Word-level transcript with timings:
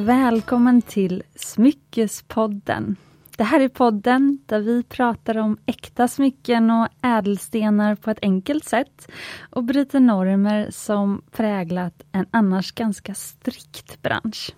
välkommen 0.00 0.82
till 0.82 1.22
Smyckespodden. 1.34 2.96
Det 3.36 3.44
här 3.44 3.60
är 3.60 3.68
podden 3.68 4.38
där 4.46 4.60
vi 4.60 4.82
pratar 4.82 5.38
om 5.38 5.58
äkta 5.66 6.08
smycken 6.08 6.70
och 6.70 6.88
ädelstenar 7.02 7.94
på 7.94 8.10
ett 8.10 8.18
enkelt 8.22 8.64
sätt 8.64 9.08
och 9.50 9.64
bryter 9.64 10.00
normer 10.00 10.68
som 10.70 11.22
präglat 11.32 12.02
en 12.12 12.26
annars 12.30 12.72
ganska 12.72 13.14
strikt 13.14 14.02
bransch. 14.02 14.54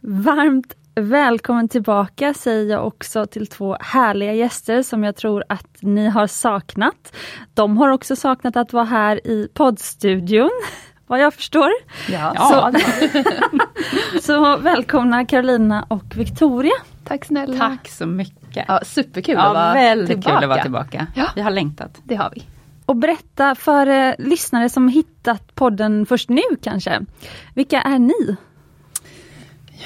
Varmt 0.00 0.76
välkommen 0.94 1.68
tillbaka 1.68 2.34
säger 2.34 2.70
jag 2.70 2.86
också 2.86 3.26
till 3.26 3.46
två 3.46 3.76
härliga 3.80 4.32
gäster 4.32 4.82
som 4.82 5.04
jag 5.04 5.16
tror 5.16 5.44
att 5.48 5.76
ni 5.80 6.08
har 6.08 6.26
saknat. 6.26 7.16
De 7.54 7.76
har 7.76 7.88
också 7.88 8.16
saknat 8.16 8.56
att 8.56 8.72
vara 8.72 8.84
här 8.84 9.26
i 9.26 9.48
poddstudion 9.54 10.50
vad 11.14 11.20
jag 11.20 11.34
förstår. 11.34 11.70
Ja, 12.08 12.34
så, 12.38 12.72
så 14.22 14.56
välkomna 14.56 15.24
Carolina 15.24 15.86
och 15.88 16.16
Victoria. 16.16 16.72
Tack 17.04 17.24
snälla. 17.24 17.58
Tack 17.58 17.88
så 17.88 18.06
mycket. 18.06 18.64
Ja, 18.68 18.80
superkul 18.84 19.34
ja, 19.34 19.42
att 19.42 19.54
vara 19.54 19.74
väldigt 19.74 20.08
tillbaka. 20.08 20.30
kul 20.30 20.44
att 20.44 20.48
vara 20.48 20.62
tillbaka. 20.62 21.06
Ja. 21.14 21.26
Vi 21.34 21.40
har 21.40 21.50
längtat. 21.50 22.00
Det 22.04 22.14
har 22.14 22.32
vi. 22.34 22.42
Och 22.86 22.96
berätta 22.96 23.54
för 23.54 23.86
eh, 23.86 24.14
lyssnare 24.18 24.68
som 24.68 24.88
hittat 24.88 25.54
podden 25.54 26.06
först 26.06 26.28
nu 26.28 26.42
kanske. 26.62 27.00
Vilka 27.54 27.80
är 27.80 27.98
ni? 27.98 28.36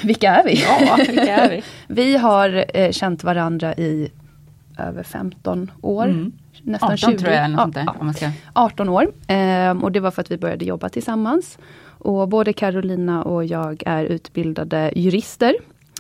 Vilka 0.02 0.30
är 0.30 0.44
vi? 0.44 0.62
Ja, 0.62 0.96
vilka 1.08 1.36
är 1.36 1.50
vi? 1.50 1.62
vi 1.86 2.16
har 2.16 2.64
eh, 2.74 2.90
känt 2.90 3.24
varandra 3.24 3.74
i 3.74 4.10
över 4.78 5.02
15 5.02 5.70
år. 5.80 6.04
Mm. 6.04 6.32
Nästan 6.68 6.92
18 6.92 6.98
20. 6.98 7.18
tror 7.18 7.32
jag. 7.32 7.44
Eller 7.44 7.56
något 7.56 7.74
där, 7.74 7.84
Ja, 7.86 7.94
man 8.00 8.14
ska. 8.14 8.30
18 8.52 8.88
år. 8.88 9.12
Ehm, 9.26 9.84
och 9.84 9.92
det 9.92 10.00
var 10.00 10.10
för 10.10 10.22
att 10.22 10.30
vi 10.30 10.38
började 10.38 10.64
jobba 10.64 10.88
tillsammans. 10.88 11.58
Och 11.84 12.28
både 12.28 12.52
Carolina 12.52 13.22
och 13.22 13.44
jag 13.44 13.82
är 13.86 14.04
utbildade 14.04 14.92
jurister. 14.96 15.56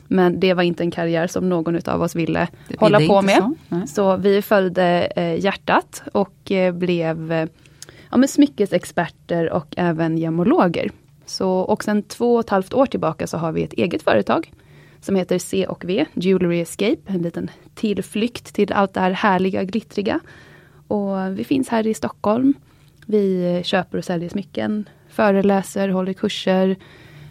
Men 0.08 0.40
det 0.40 0.54
var 0.54 0.62
inte 0.62 0.82
en 0.82 0.90
karriär 0.90 1.26
som 1.26 1.48
någon 1.48 1.80
av 1.86 2.02
oss 2.02 2.14
ville 2.14 2.48
Det 2.68 2.80
hålla 2.80 3.00
på 3.00 3.22
med. 3.22 3.54
Så. 3.68 3.86
Så 3.86 4.16
vi 4.16 4.42
följde 4.42 5.12
eh, 5.16 5.44
hjärtat 5.44 6.02
och 6.12 6.52
eh, 6.52 6.74
blev 6.74 7.32
eh, 7.32 7.48
ja, 8.10 8.16
men 8.16 8.28
smyckesexperter 8.28 9.50
och 9.52 9.74
även 9.76 10.18
gemologer. 10.18 10.90
Så, 11.26 11.50
och 11.50 11.84
sen 11.84 12.02
två 12.02 12.34
och 12.34 12.40
ett 12.40 12.50
halvt 12.50 12.74
år 12.74 12.86
tillbaka 12.86 13.26
så 13.26 13.38
har 13.38 13.52
vi 13.52 13.62
ett 13.62 13.72
eget 13.72 14.02
företag 14.02 14.52
som 15.00 15.16
heter 15.16 15.38
C 15.38 15.66
och 15.66 15.84
V, 15.84 16.04
Jewelry 16.14 16.60
Escape, 16.60 17.00
en 17.06 17.22
liten 17.22 17.50
tillflykt 17.74 18.54
till 18.54 18.72
allt 18.72 18.94
det 18.94 19.00
här 19.00 19.10
härliga, 19.10 19.64
glittriga. 19.64 20.20
Och 20.88 21.38
vi 21.38 21.44
finns 21.44 21.68
här 21.68 21.86
i 21.86 21.94
Stockholm. 21.94 22.54
Vi 23.06 23.60
köper 23.64 23.98
och 23.98 24.04
säljer 24.04 24.28
smycken, 24.28 24.88
föreläser, 25.08 25.88
håller 25.88 26.12
kurser, 26.12 26.76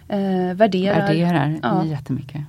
eh, 0.07 0.53
värderar. 0.55 1.07
Värderar 1.07 1.59
Ja. 1.63 1.85
jättemycket. 1.85 2.41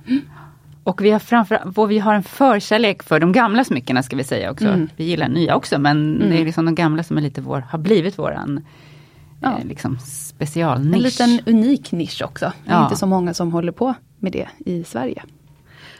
Och 0.83 1.01
vi 1.03 1.11
har, 1.11 1.19
framför, 1.19 1.87
vi 1.87 1.99
har 1.99 2.13
en 2.13 2.23
förkärlek 2.23 3.03
för 3.03 3.19
de 3.19 3.31
gamla 3.31 3.63
smyckena 3.63 4.03
ska 4.03 4.15
vi 4.15 4.23
säga 4.23 4.51
också. 4.51 4.67
Mm. 4.67 4.87
Vi 4.95 5.03
gillar 5.03 5.27
nya 5.27 5.55
också 5.55 5.79
men 5.79 6.15
Mm. 6.15 6.29
det 6.29 6.41
är 6.41 6.45
liksom 6.45 6.65
de 6.65 6.75
gamla 6.75 7.03
som 7.03 7.17
är 7.17 7.21
lite 7.21 7.41
vår, 7.41 7.59
har 7.69 7.79
blivit 7.79 8.19
våran 8.19 8.65
Ja. 9.41 9.57
eh, 9.59 9.65
liksom 9.65 9.97
specialnisch. 9.99 10.95
En 10.95 11.01
liten 11.01 11.39
unik 11.55 11.91
nisch 11.91 12.21
också. 12.25 12.53
Det 12.65 12.71
är 12.71 12.75
Ja. 12.75 12.83
inte 12.83 12.95
så 12.95 13.05
många 13.07 13.33
som 13.33 13.51
håller 13.51 13.71
på 13.71 13.93
med 14.19 14.31
det 14.31 14.47
i 14.65 14.83
Sverige. 14.83 15.23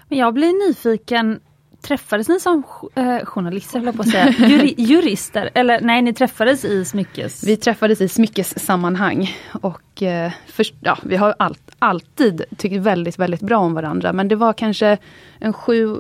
Men 0.08 0.18
jag 0.18 0.34
blir 0.34 0.68
nyfiken, 0.70 1.40
träffades 1.82 2.30
ni 2.30 2.40
som 2.40 2.64
eh, 2.96 3.26
journalister, 3.26 3.80
höll 3.80 3.94
på 3.94 4.02
att 4.02 4.10
säga, 4.10 4.30
Juri, 4.30 4.76
jurister? 4.78 5.50
Eller 5.54 5.82
nej, 5.82 6.02
ni 6.02 6.14
träffades 6.14 6.66
i 6.66 6.86
smyckes... 6.86 7.44
Vi 7.44 7.58
träffades 7.58 8.02
i 8.02 8.08
smyckessammanhang 8.08 9.36
och 9.62 10.04
eh, 10.04 10.32
först, 10.48 10.74
ja, 10.80 10.98
vi 11.04 11.16
har 11.16 11.36
allt, 11.40 11.72
alltid 11.80 12.44
tyckt 12.58 12.76
väldigt, 12.76 13.20
väldigt 13.20 13.42
bra 13.42 13.58
om 13.58 13.74
varandra. 13.74 14.14
Men 14.14 14.28
det 14.28 14.36
var 14.36 14.54
kanske 14.54 14.98
en 15.40 15.54
sju, 15.54 15.96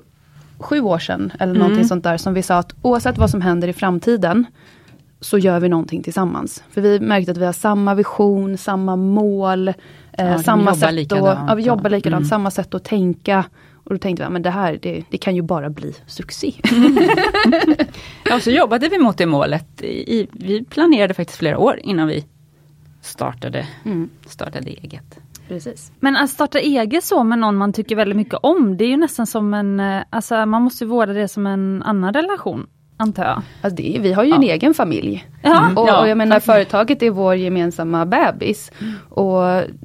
sju 0.59 0.81
år 0.81 1.00
sedan 1.00 1.31
eller 1.39 1.53
någonting 1.53 1.75
Mm. 1.75 1.88
sånt 1.88 2.03
där 2.03 2.18
som 2.18 2.34
vi 2.34 2.44
sa 2.44 2.57
att 2.57 2.75
oavsett 2.81 3.18
vad 3.18 3.29
som 3.29 3.41
händer 3.41 3.68
i 3.68 3.73
framtiden 3.73 4.45
så 5.22 5.38
gör 5.38 5.59
vi 5.59 5.69
någonting 5.69 6.03
tillsammans. 6.03 6.63
För 6.69 6.81
vi 6.81 7.00
märkte 7.00 7.31
att 7.31 7.38
vi 7.38 7.45
har 7.45 7.53
samma 7.53 7.95
vision, 7.95 8.57
samma 8.57 8.95
mål, 8.95 9.68
eh, 9.68 9.73
de 10.18 10.44
samma 10.44 10.75
sätt 10.75 11.12
att, 11.13 11.19
ja, 11.19 11.56
vi 11.56 11.63
jobbar 11.63 11.89
likadant, 11.89 12.22
mm. 12.22 12.29
samma 12.29 12.51
sätt 12.51 12.73
att 12.73 12.84
tänka. 12.84 13.45
Och 13.89 13.95
då 13.95 14.00
tänkte 14.00 14.23
vi, 14.23 14.29
men 14.29 14.41
det 14.41 14.50
här, 14.50 14.79
det, 14.81 15.03
det 15.09 15.17
kan 15.17 15.35
ju 15.35 15.41
bara 15.41 15.69
bli 15.69 15.95
succé. 16.07 16.53
Ja, 18.23 18.39
så 18.39 18.51
jobbade 18.51 18.89
vi 18.89 19.00
mot 19.00 19.17
det 19.17 19.25
målet. 19.25 19.81
I, 19.83 20.27
vi 20.31 20.63
planerade 20.66 21.13
faktiskt 21.13 21.39
flera 21.39 21.57
år 21.57 21.79
innan 21.83 22.07
vi 22.07 22.25
startade, 23.01 23.67
Mm. 23.85 24.09
startade 24.25 24.69
eget. 24.69 25.19
Precis. 25.47 25.91
Men 26.00 26.16
att 26.16 26.29
starta 26.29 26.59
eget 26.59 27.03
så 27.03 27.23
med 27.23 27.39
någon 27.39 27.55
man 27.57 27.73
tycker 27.73 27.95
väldigt 27.95 28.16
mycket 28.17 28.39
om, 28.44 28.77
det 28.77 28.83
är 28.85 28.89
ju 28.89 28.97
nästan 28.97 29.27
som 29.27 29.53
en, 29.53 29.79
eh, 29.79 30.01
alltså 30.09 30.45
man 30.45 30.61
måste 30.61 30.83
ju 30.83 30.89
vårda 30.89 31.13
det 31.13 31.27
som 31.27 31.47
en 31.47 31.83
annan 31.83 32.13
relation, 32.13 32.67
antar 33.02 33.24
jag. 33.26 33.42
Alltså 33.62 33.76
det, 33.84 33.98
vi 34.02 34.14
har 34.14 34.24
ju 34.24 34.32
en 34.32 34.42
Ja. 34.44 34.54
egen 34.54 34.74
familj. 34.74 35.28
Ja, 35.44 35.72
Och, 35.76 36.00
och 36.02 36.08
jag 36.10 36.18
menar 36.18 36.40
företaget 36.40 37.04
är 37.04 37.10
vår 37.10 37.36
gemensamma 37.36 38.06
bebis. 38.06 38.72
Och, 39.10 39.44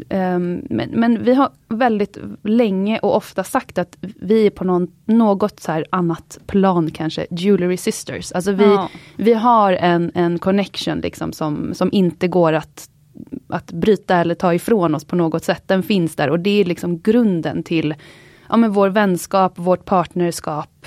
ehm, 0.09 0.63
men, 0.71 0.91
men 0.91 1.25
vi 1.25 1.35
har 1.35 1.49
väldigt 1.69 2.19
länge 2.43 2.99
och 2.99 3.17
ofta 3.17 3.45
sagt 3.45 3.79
att 3.79 3.97
vi 4.01 4.47
är 4.47 4.51
på 4.51 4.65
någon, 4.65 4.89
något 5.05 5.61
så 5.61 5.83
annat 5.91 6.39
plan 6.47 6.91
kanske, 6.91 7.27
Jewelry 7.31 7.77
Sisters. 7.77 8.33
Alltså 8.33 8.53
vi, 8.53 8.65
Ja. 8.65 8.89
vi 9.17 9.35
har 9.35 9.73
en, 9.73 10.11
en 10.15 10.39
connection 10.39 10.99
liksom 11.01 11.33
som, 11.33 11.75
som 11.75 11.89
inte 11.93 12.29
går 12.29 12.53
att, 12.53 12.89
att 13.49 13.73
bryta 13.73 14.17
eller 14.17 14.35
ta 14.35 14.55
ifrån 14.55 14.95
oss 14.95 15.05
på 15.05 15.17
något 15.17 15.45
sätt. 15.45 15.63
Den 15.67 15.83
finns 15.83 16.17
där 16.17 16.31
och 16.31 16.41
det 16.41 16.61
är 16.61 16.65
liksom 16.65 17.01
grunden 17.01 17.63
till 17.63 17.95
ja, 18.49 18.57
men 18.57 18.73
vår 18.73 18.89
vänskap, 18.89 19.53
vårt 19.57 19.85
partnerskap 19.85 20.87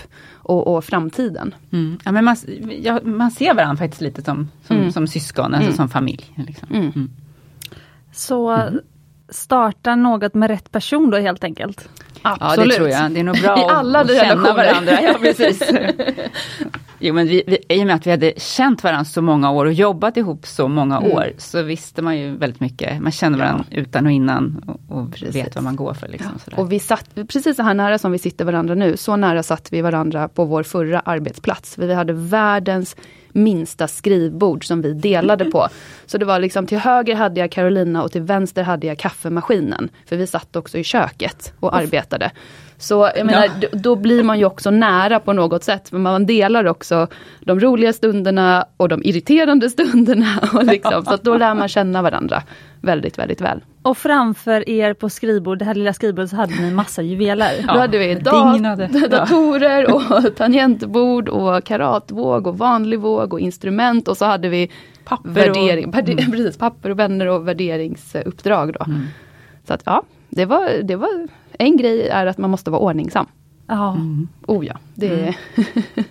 och, 0.50 0.76
och 0.76 0.84
framtiden. 0.86 1.56
Mm. 1.72 1.98
Ja, 2.06 2.12
men 2.12 2.26
man, 2.26 2.36
ja, 2.82 3.00
man 3.04 3.32
ser 3.32 3.54
varandra 3.54 3.78
faktiskt 3.78 4.02
lite 4.02 4.22
som, 4.22 4.50
som, 4.68 4.78
Mm. 4.78 4.92
som 4.92 5.08
syskon, 5.08 5.46
alltså 5.46 5.68
Mm. 5.68 5.76
som 5.78 5.90
familj. 5.90 6.26
Liksom. 6.48 6.68
Mm. 6.72 6.92
Mm. 6.96 7.10
Så 8.12 8.70
starta 9.30 9.96
något 9.96 10.34
med 10.34 10.50
rätt 10.50 10.72
person 10.72 11.10
då 11.10 11.18
helt 11.18 11.44
enkelt. 11.44 11.90
Ja 12.24 12.56
det 12.58 12.70
tror 12.76 12.90
jag, 12.90 13.12
det 13.12 13.20
är 13.20 13.24
nog 13.24 13.36
bra 13.42 13.58
I 13.60 13.64
alla 13.64 14.00
att, 14.00 14.12
att 14.12 14.18
känna 14.18 14.34
relationer. 14.34 14.56
varandra. 14.74 15.02
Ja, 15.02 15.16
precis. 15.22 15.64
jo, 17.00 17.14
men 17.14 17.28
vi, 17.28 17.44
vi, 17.48 17.58
I 17.76 17.82
och 17.84 17.88
med 17.88 17.96
att 17.96 18.08
vi 18.08 18.12
hade 18.12 18.34
känt 18.38 18.84
varandra 18.84 19.06
så 19.06 19.22
många 19.22 19.52
år 19.52 19.66
och 19.66 19.74
jobbat 19.74 20.18
ihop 20.18 20.46
så 20.48 20.68
många 20.68 20.98
Mm. 20.98 21.12
år 21.12 21.32
så 21.38 21.62
visste 21.62 22.02
man 22.02 22.18
ju 22.18 22.38
väldigt 22.38 22.60
mycket. 22.60 23.02
Man 23.02 23.12
känner 23.12 23.38
varandra 23.38 23.66
utan 23.72 24.06
och 24.06 24.12
innan 24.12 24.64
och, 24.88 24.98
och 24.98 25.18
vet 25.34 25.56
vad 25.56 25.64
man 25.64 25.76
går 25.76 25.94
för. 25.94 26.08
Liksom, 26.08 26.40
sådär. 26.44 26.60
Och 26.60 26.72
vi 26.72 26.80
satt 26.80 27.16
precis 27.16 27.56
så 27.56 27.64
här 27.64 27.74
nära 27.74 27.98
som 27.98 28.12
vi 28.12 28.20
sitter 28.20 28.46
varandra 28.46 28.76
nu, 28.76 28.98
så 28.98 29.16
nära 29.16 29.44
satt 29.44 29.74
vi 29.74 29.82
varandra 29.82 30.28
på 30.28 30.46
vår 30.46 30.64
förra 30.64 31.00
arbetsplats. 31.00 31.78
Vi 31.78 31.94
hade 31.94 32.14
världens 32.14 32.96
minsta 33.32 33.88
skrivbord 33.88 34.66
som 34.66 34.82
vi 34.82 34.94
delade 34.94 35.46
på. 35.46 35.68
Så 36.06 36.18
det 36.18 36.26
var 36.26 36.40
liksom 36.40 36.68
till 36.68 36.78
höger 36.78 37.16
hade 37.16 37.40
jag 37.40 37.52
Carolina 37.52 38.04
och 38.04 38.12
till 38.12 38.22
vänster 38.22 38.64
hade 38.64 38.88
jag 38.88 38.98
kaffemaskinen. 38.98 39.90
För 40.06 40.16
vi 40.16 40.28
satt 40.28 40.56
också 40.56 40.78
i 40.78 40.84
köket 40.84 41.54
och 41.60 41.76
arbetade. 41.76 42.32
Så 42.80 43.10
jag 43.16 43.26
menar, 43.26 43.48
d- 43.62 43.68
då 43.72 43.96
blir 43.96 44.24
man 44.24 44.40
ju 44.40 44.46
också 44.46 44.72
nära 44.72 45.20
på 45.20 45.34
något 45.34 45.64
sätt. 45.64 45.90
För 45.90 45.98
man 45.98 46.26
delar 46.26 46.66
också 46.66 47.08
de 47.40 47.60
roliga 47.60 47.94
stunderna 47.94 48.66
och 48.78 48.90
de 48.90 49.02
irriterande 49.04 49.70
stunderna. 49.70 50.40
Och 50.54 50.64
liksom, 50.66 51.06
så 51.06 51.18
då 51.22 51.38
lär 51.38 51.54
man 51.54 51.68
känna 51.68 52.02
varandra 52.02 52.44
väldigt, 52.82 53.18
väldigt 53.20 53.42
väl. 53.42 53.62
Och 53.82 53.98
framför 53.98 54.70
er 54.70 54.94
på 54.94 55.10
skrivbord, 55.10 55.58
det 55.60 55.66
här 55.66 55.76
lilla 55.76 55.94
skrivbordet, 55.94 56.30
så 56.30 56.36
hade 56.36 56.56
ni 56.62 56.72
massa 56.72 57.02
juveler. 57.02 57.52
Då 57.68 57.80
hade 57.80 57.98
vi 57.98 58.16
dat- 58.16 59.12
datorer 59.12 59.96
och 59.96 60.36
tangentbord 60.36 61.30
och 61.30 61.64
karatvåg 61.64 62.48
och 62.48 62.58
vanlig 62.58 63.00
våg 63.00 63.34
och 63.34 63.40
instrument 63.40 64.08
och 64.08 64.18
så 64.18 64.26
hade 64.26 64.50
vi 64.50 64.72
Papper 65.06 65.30
och- 65.30 65.38
värdering, 65.38 65.92
värde- 65.92 66.16
precis, 66.32 66.58
papper 66.58 66.90
och 66.90 67.00
vänner 67.00 67.26
och 67.28 67.48
värderingsuppdrag. 67.48 68.74
Då. 68.74 68.86
Mm. 68.86 69.02
Så 69.68 69.74
att 69.74 69.82
ja, 69.86 70.04
det 70.30 70.46
var, 70.46 70.70
det 70.84 70.96
var 70.96 71.28
en 71.60 71.78
grej 71.78 72.08
är 72.08 72.26
att 72.26 72.38
man 72.38 72.50
måste 72.50 72.72
vara 72.72 72.82
ordningsam. 72.82 73.26
Ja. 73.68 73.92
Mm. 73.92 74.28
Oh 74.48 74.66
ja, 74.66 74.78
det 74.96 75.08
är 75.08 75.36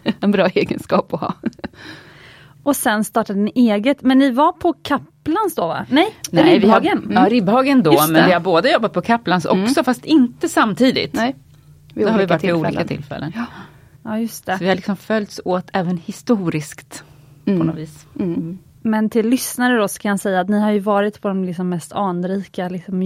en 0.20 0.30
bra 0.30 0.46
egenskap 0.46 1.14
att 1.14 1.20
ha. 1.20 1.34
Och 2.66 2.76
sen 2.76 3.04
startade 3.04 3.38
ni 3.38 3.52
eget, 3.54 4.02
men 4.02 4.18
ni 4.18 4.30
var 4.30 4.52
på 4.52 4.72
Kaplans 4.72 5.54
då 5.54 5.66
va? 5.66 5.86
Nej, 5.90 6.14
Nej, 6.30 6.44
vi 6.58 6.68
har, 6.68 6.80
Ribbhagen. 6.80 7.12
ja, 7.14 7.28
Ribbhagen 7.28 7.82
då, 7.82 7.92
men 8.10 8.26
vi 8.26 8.32
har 8.32 8.40
båda 8.40 8.72
jobbat 8.72 8.92
på 8.92 9.00
Kaplans 9.02 9.44
också, 9.44 9.56
Mm. 9.78 9.84
fast 9.84 10.04
inte 10.04 10.48
samtidigt. 10.48 11.12
Nej, 11.14 11.34
vid 11.94 12.06
Då 12.06 12.10
har 12.12 12.18
vi 12.18 12.26
varit 12.26 12.44
vid 12.44 12.52
olika 12.52 12.84
tillfällen. 12.84 13.32
tillfällen. 13.32 13.46
Ja, 14.04 14.18
just 14.18 14.44
Så 14.44 14.50
det. 14.50 14.56
vi 14.60 14.68
har 14.68 14.74
liksom 14.74 14.96
följts 14.96 15.40
åt 15.44 15.70
även 15.72 15.96
historiskt 15.98 17.04
på 17.44 17.50
Mm. 17.50 17.66
något 17.66 17.76
vis. 17.76 18.06
Mm. 18.20 18.58
Men 18.82 19.10
till 19.10 19.28
lyssnare 19.28 19.76
då 19.76 19.88
så 19.88 19.98
kan 19.98 20.08
jag 20.10 20.20
säga 20.20 20.40
att 20.40 20.48
ni 20.48 20.60
har 20.60 20.70
ju 20.70 20.78
varit 20.78 21.20
på 21.20 21.28
de 21.28 21.44
liksom 21.44 21.68
mest 21.68 21.92
anrika 21.92 22.68
liksom 22.68 23.02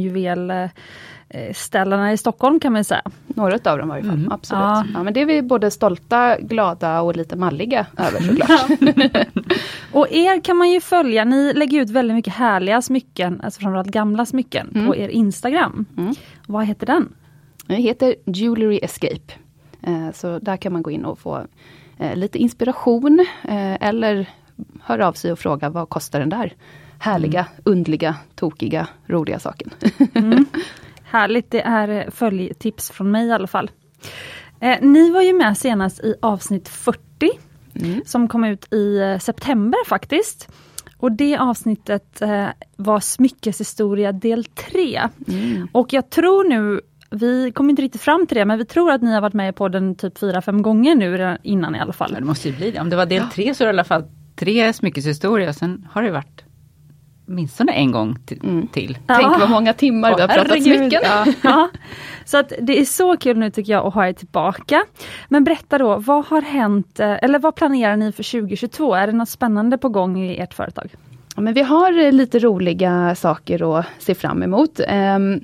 juvelställena 1.35 2.12
i 2.12 2.17
Stockholm 2.17 2.61
kan 2.61 2.73
man 2.73 2.85
säga. 2.85 3.03
Några 3.27 3.55
av 3.71 3.79
dem 3.79 3.88
i 3.88 3.91
varje 3.91 4.03
fall, 4.05 4.15
Mm. 4.19 4.32
absolut. 4.32 4.61
Ja. 4.62 4.85
Ja. 4.94 5.03
men 5.03 5.15
det 5.15 5.21
är 5.21 5.27
vi 5.27 5.43
både 5.43 5.71
stolta, 5.71 6.38
glada 6.41 7.00
och 7.00 7.17
lite 7.17 7.37
malliga 7.37 7.87
över 7.97 8.21
såklart. 8.29 9.27
Och 9.93 10.06
er 10.11 10.41
kan 10.41 10.56
man 10.56 10.71
ju 10.71 10.81
följa, 10.81 11.25
ni 11.25 11.53
lägger 11.53 11.81
ut 11.81 11.91
väldigt 11.91 12.15
mycket 12.15 12.35
härliga 12.35 12.82
smycken, 12.82 13.41
alltså 13.44 13.61
framförallt 13.61 13.91
gamla 13.91 14.27
smycken, 14.27 14.71
Mm. 14.75 14.87
på 14.87 14.97
er 14.97 15.09
Instagram. 15.09 15.87
Mm. 15.99 16.15
Vad 16.47 16.67
heter 16.67 16.87
den? 16.87 17.12
Det 17.67 17.75
heter 17.75 18.15
Jewelry 18.27 18.79
Escape. 18.82 19.32
Eh, 19.82 20.11
Så 20.15 20.38
där 20.38 20.56
kan 20.56 20.73
man 20.73 20.82
gå 20.82 20.91
in 20.91 21.05
och 21.05 21.19
få 21.19 21.47
eh, 21.99 22.17
lite 22.17 22.38
inspiration 22.38 23.27
eh, 23.43 23.75
eller 23.88 24.27
höra 24.82 25.09
av 25.09 25.12
sig 25.12 25.32
och 25.32 25.38
fråga 25.38 25.71
vad 25.71 25.88
kostar 25.88 26.21
den 26.21 26.29
där 26.29 26.53
härliga, 26.99 27.47
undliga, 27.65 28.17
tokiga, 28.35 28.87
roliga 29.06 29.38
saken. 29.38 29.71
Härligt, 31.11 31.51
det 31.51 31.61
är 31.61 31.89
eh, 31.89 32.11
följtips 32.11 32.91
från 32.91 33.11
mig 33.11 33.27
i 33.27 33.33
alla 33.33 33.47
fall. 33.47 33.71
Eh, 34.61 34.79
ni 34.81 35.11
var 35.11 35.23
ju 35.23 35.33
med 35.33 35.59
senast 35.59 36.01
i 36.01 36.15
avsnitt 36.23 36.69
40 36.69 37.01
Mm. 37.75 38.01
som 38.07 38.29
kom 38.29 38.45
ut 38.45 38.73
i 38.73 38.99
eh, 38.99 39.19
september 39.19 39.79
faktiskt. 39.87 40.49
Och 40.97 41.12
det 41.12 41.37
avsnittet 41.37 42.23
eh, 42.23 42.47
var 42.77 43.01
Smyckeshistoria 43.01 44.12
del 44.12 44.45
3. 44.45 45.01
Mm. 45.29 45.69
Och 45.73 45.93
jag 45.93 46.11
tror 46.11 46.49
nu, 46.49 46.81
vi 47.11 47.53
kom 47.53 47.71
inte 47.71 47.83
riktigt 47.83 48.01
fram 48.01 48.27
till 48.27 48.37
det, 48.37 48.45
men 48.45 48.59
vi 48.59 48.65
tror 48.65 48.91
att 48.91 49.03
ni 49.03 49.13
har 49.13 49.21
varit 49.21 49.35
med 49.35 49.49
i 49.49 49.53
podden 49.53 49.95
typ 49.95 50.19
4-5 50.19 50.61
gånger 50.61 50.95
nu 50.95 51.17
redan 51.17 51.39
innan 51.43 51.75
i 51.75 51.81
alla 51.81 51.93
fall. 51.93 52.11
Ja, 52.13 52.21
det 52.21 52.27
måste 52.27 52.49
ju 52.49 52.56
bli 52.56 52.71
det. 52.71 52.81
Om 52.81 52.91
det 52.91 52.97
var 52.97 53.06
del 53.06 53.23
tre 53.33 53.55
så 53.55 53.65
är 53.65 53.67
det 53.67 53.71
i 53.71 53.75
alla 53.75 53.85
fall 53.85 54.05
tre 54.37 54.73
smyckeshistorier. 54.73 55.53
Sen 55.53 55.89
har 55.91 56.03
det 56.03 56.11
varit 56.11 56.45
åtminstone 57.31 57.73
en 57.73 57.93
gång 57.93 58.19
till. 58.27 58.41
Mm. 58.44 58.67
till. 58.67 58.99
Ja. 59.06 59.15
Tänk 59.15 59.41
vad 59.41 59.50
många 59.50 59.73
timmar 59.73 60.15
vi 60.17 60.21
har 60.21 60.29
pratat 60.29 60.49
herregud. 60.49 60.77
smycken. 60.79 61.00
Ja. 61.03 61.27
Ja, 61.43 61.69
så 62.25 62.38
att 62.38 62.53
det 62.61 62.81
är 62.81 62.85
så 62.85 63.17
kul 63.17 63.38
nu 63.38 63.50
tycker 63.50 63.73
jag 63.73 63.87
att 63.87 63.94
ha 63.94 64.09
er 64.09 64.12
tillbaka. 64.12 64.85
Men 65.29 65.44
berätta 65.44 65.79
då, 65.79 65.97
vad 65.97 66.25
har 66.27 66.43
hänt, 66.43 67.00
eh, 67.00 67.25
eller 67.25 67.38
vad 67.38 67.55
planerar 67.55 67.97
ni 67.97 68.12
för 68.12 68.41
2022? 68.41 68.94
Är 68.94 69.06
det 69.06 69.12
något 69.12 69.29
spännande 69.29 69.79
på 69.79 69.88
gång 69.88 70.21
i 70.21 70.38
ert 70.38 70.55
företag? 70.55 70.94
Ja, 71.37 71.43
men 71.43 71.55
vi 71.55 71.62
har 71.62 71.99
eh, 72.06 72.12
lite 72.12 72.38
roliga 72.38 73.15
saker 73.15 73.79
att 73.79 73.87
se 73.99 74.15
fram 74.15 74.43
emot. 74.43 74.81
Ehm, 74.88 75.41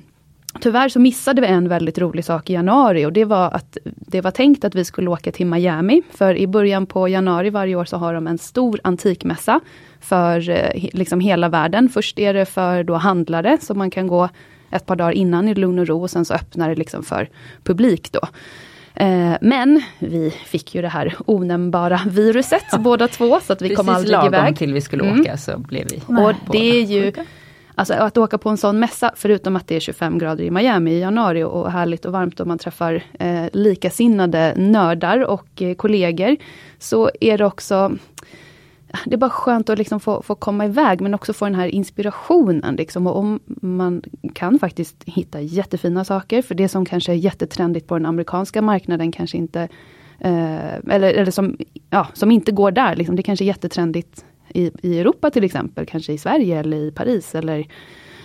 Tyvärr 0.61 0.89
så 0.89 0.99
missade 0.99 1.41
vi 1.41 1.47
en 1.47 1.69
väldigt 1.69 1.97
rolig 1.97 2.25
sak 2.25 2.49
i 2.49 2.53
januari 2.53 3.05
och 3.05 3.13
det 3.13 3.25
var 3.25 3.51
att 3.51 3.77
det 3.83 4.21
var 4.21 4.31
tänkt 4.31 4.65
att 4.65 4.75
vi 4.75 4.85
skulle 4.85 5.09
åka 5.09 5.31
till 5.31 5.45
Miami. 5.45 6.01
För 6.11 6.37
i 6.37 6.47
början 6.47 6.85
på 6.85 7.07
januari 7.07 7.49
varje 7.49 7.75
år 7.75 7.85
så 7.85 7.97
har 7.97 8.13
de 8.13 8.27
en 8.27 8.37
stor 8.37 8.79
antikmässa 8.83 9.59
för 10.01 10.49
eh, 10.49 10.89
liksom 10.93 11.19
hela 11.19 11.49
världen. 11.49 11.89
Först 11.89 12.19
är 12.19 12.33
det 12.33 12.45
för 12.45 12.83
då 12.83 12.93
handlare 12.95 13.57
så 13.61 13.73
man 13.73 13.89
kan 13.89 14.07
gå 14.07 14.29
ett 14.71 14.85
par 14.85 14.95
dagar 14.95 15.11
innan 15.11 15.47
i 15.49 15.55
lugn 15.55 15.79
och 15.79 15.87
ro 15.87 16.01
och 16.01 16.09
sen 16.09 16.25
så 16.25 16.33
öppnar 16.33 16.69
det 16.69 16.75
liksom 16.75 17.03
för 17.03 17.29
publik 17.63 18.11
då. 18.11 18.19
Eh, 18.95 19.31
Men 19.41 19.81
vi 19.99 20.29
fick 20.45 20.75
ju 20.75 20.81
det 20.81 20.87
här 20.87 21.15
onämnbara 21.25 21.99
viruset 22.09 22.63
båda 22.79 23.07
två 23.07 23.39
så 23.39 23.53
att 23.53 23.61
vi 23.61 23.75
kom 23.75 23.85
Precis 23.85 23.95
aldrig 23.97 24.11
lagom 24.11 24.33
iväg. 24.33 24.57
till 24.57 24.73
vi 24.73 24.81
skulle 24.81 25.03
Mm. 25.03 25.21
åka 25.21 25.37
så 25.37 25.57
blev 25.57 25.87
vi 25.91 26.01
Och 26.23 26.33
det 26.51 26.79
är 26.79 26.83
ju, 26.83 27.13
alltså 27.75 27.93
att 27.93 28.17
åka 28.17 28.37
på 28.37 28.49
en 28.49 28.57
sån 28.57 28.79
mässa, 28.79 29.11
förutom 29.15 29.55
att 29.55 29.67
det 29.67 29.75
är 29.75 29.79
25 29.79 30.17
grader 30.19 30.43
i 30.43 30.51
Miami 30.51 30.91
i 30.91 30.99
januari 30.99 31.43
och 31.43 31.71
härligt 31.71 32.05
och 32.05 32.11
varmt 32.11 32.39
och 32.39 32.47
man 32.47 32.57
träffar 32.57 33.03
eh, 33.19 33.45
likasinnade 33.53 34.53
nördar 34.57 35.19
och 35.23 35.61
eh, 35.61 35.75
kollegor, 35.75 36.35
så 36.79 37.09
är 37.21 37.37
det 37.37 37.45
också 37.45 37.91
det 39.05 39.13
är 39.13 39.17
bara 39.17 39.29
skönt 39.29 39.69
att 39.69 39.77
liksom 39.77 39.99
få, 39.99 40.21
få 40.21 40.35
komma 40.35 40.65
iväg 40.65 41.01
men 41.01 41.13
också 41.13 41.33
få 41.33 41.45
den 41.45 41.55
här 41.55 41.67
inspirationen. 41.67 42.75
Liksom. 42.75 43.07
Och 43.07 43.17
om 43.17 43.39
man 43.61 44.01
kan 44.33 44.59
faktiskt 44.59 45.03
hitta 45.05 45.41
jättefina 45.41 46.05
saker, 46.05 46.41
för 46.41 46.55
det 46.55 46.69
som 46.69 46.85
kanske 46.85 47.11
är 47.11 47.15
jättetrendigt 47.15 47.87
på 47.87 47.97
den 47.97 48.05
amerikanska 48.05 48.61
marknaden 48.61 49.11
kanske 49.11 49.37
inte 49.37 49.61
eh, 50.19 50.75
eller, 50.75 51.13
eller 51.13 51.31
som, 51.31 51.57
ja, 51.89 52.07
som 52.13 52.31
inte 52.31 52.51
går 52.51 52.71
där. 52.71 52.95
Liksom. 52.95 53.15
Det 53.15 53.23
kanske 53.23 53.45
är 53.45 53.47
jättetrendigt 53.47 54.25
i, 54.49 54.71
i 54.81 54.99
Europa 54.99 55.29
till 55.29 55.43
exempel, 55.43 55.85
kanske 55.85 56.13
i 56.13 56.17
Sverige 56.17 56.59
eller 56.59 56.77
i 56.77 56.91
Paris 56.91 57.35
eller 57.35 57.67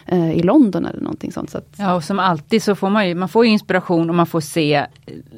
eh, 0.06 0.32
i 0.32 0.42
London 0.42 0.86
eller 0.86 1.00
någonting 1.00 1.32
sånt. 1.32 1.50
Så 1.50 1.58
att, 1.58 1.74
Ja, 1.76 1.94
och 1.94 2.04
som 2.04 2.18
alltid 2.18 2.62
så 2.62 2.74
får 2.74 2.90
man 2.90 3.08
ju, 3.08 3.14
man 3.14 3.28
får 3.28 3.44
inspiration 3.46 4.10
och 4.10 4.16
man 4.16 4.26
får 4.26 4.40
se 4.40 4.74
eh, 4.74 4.86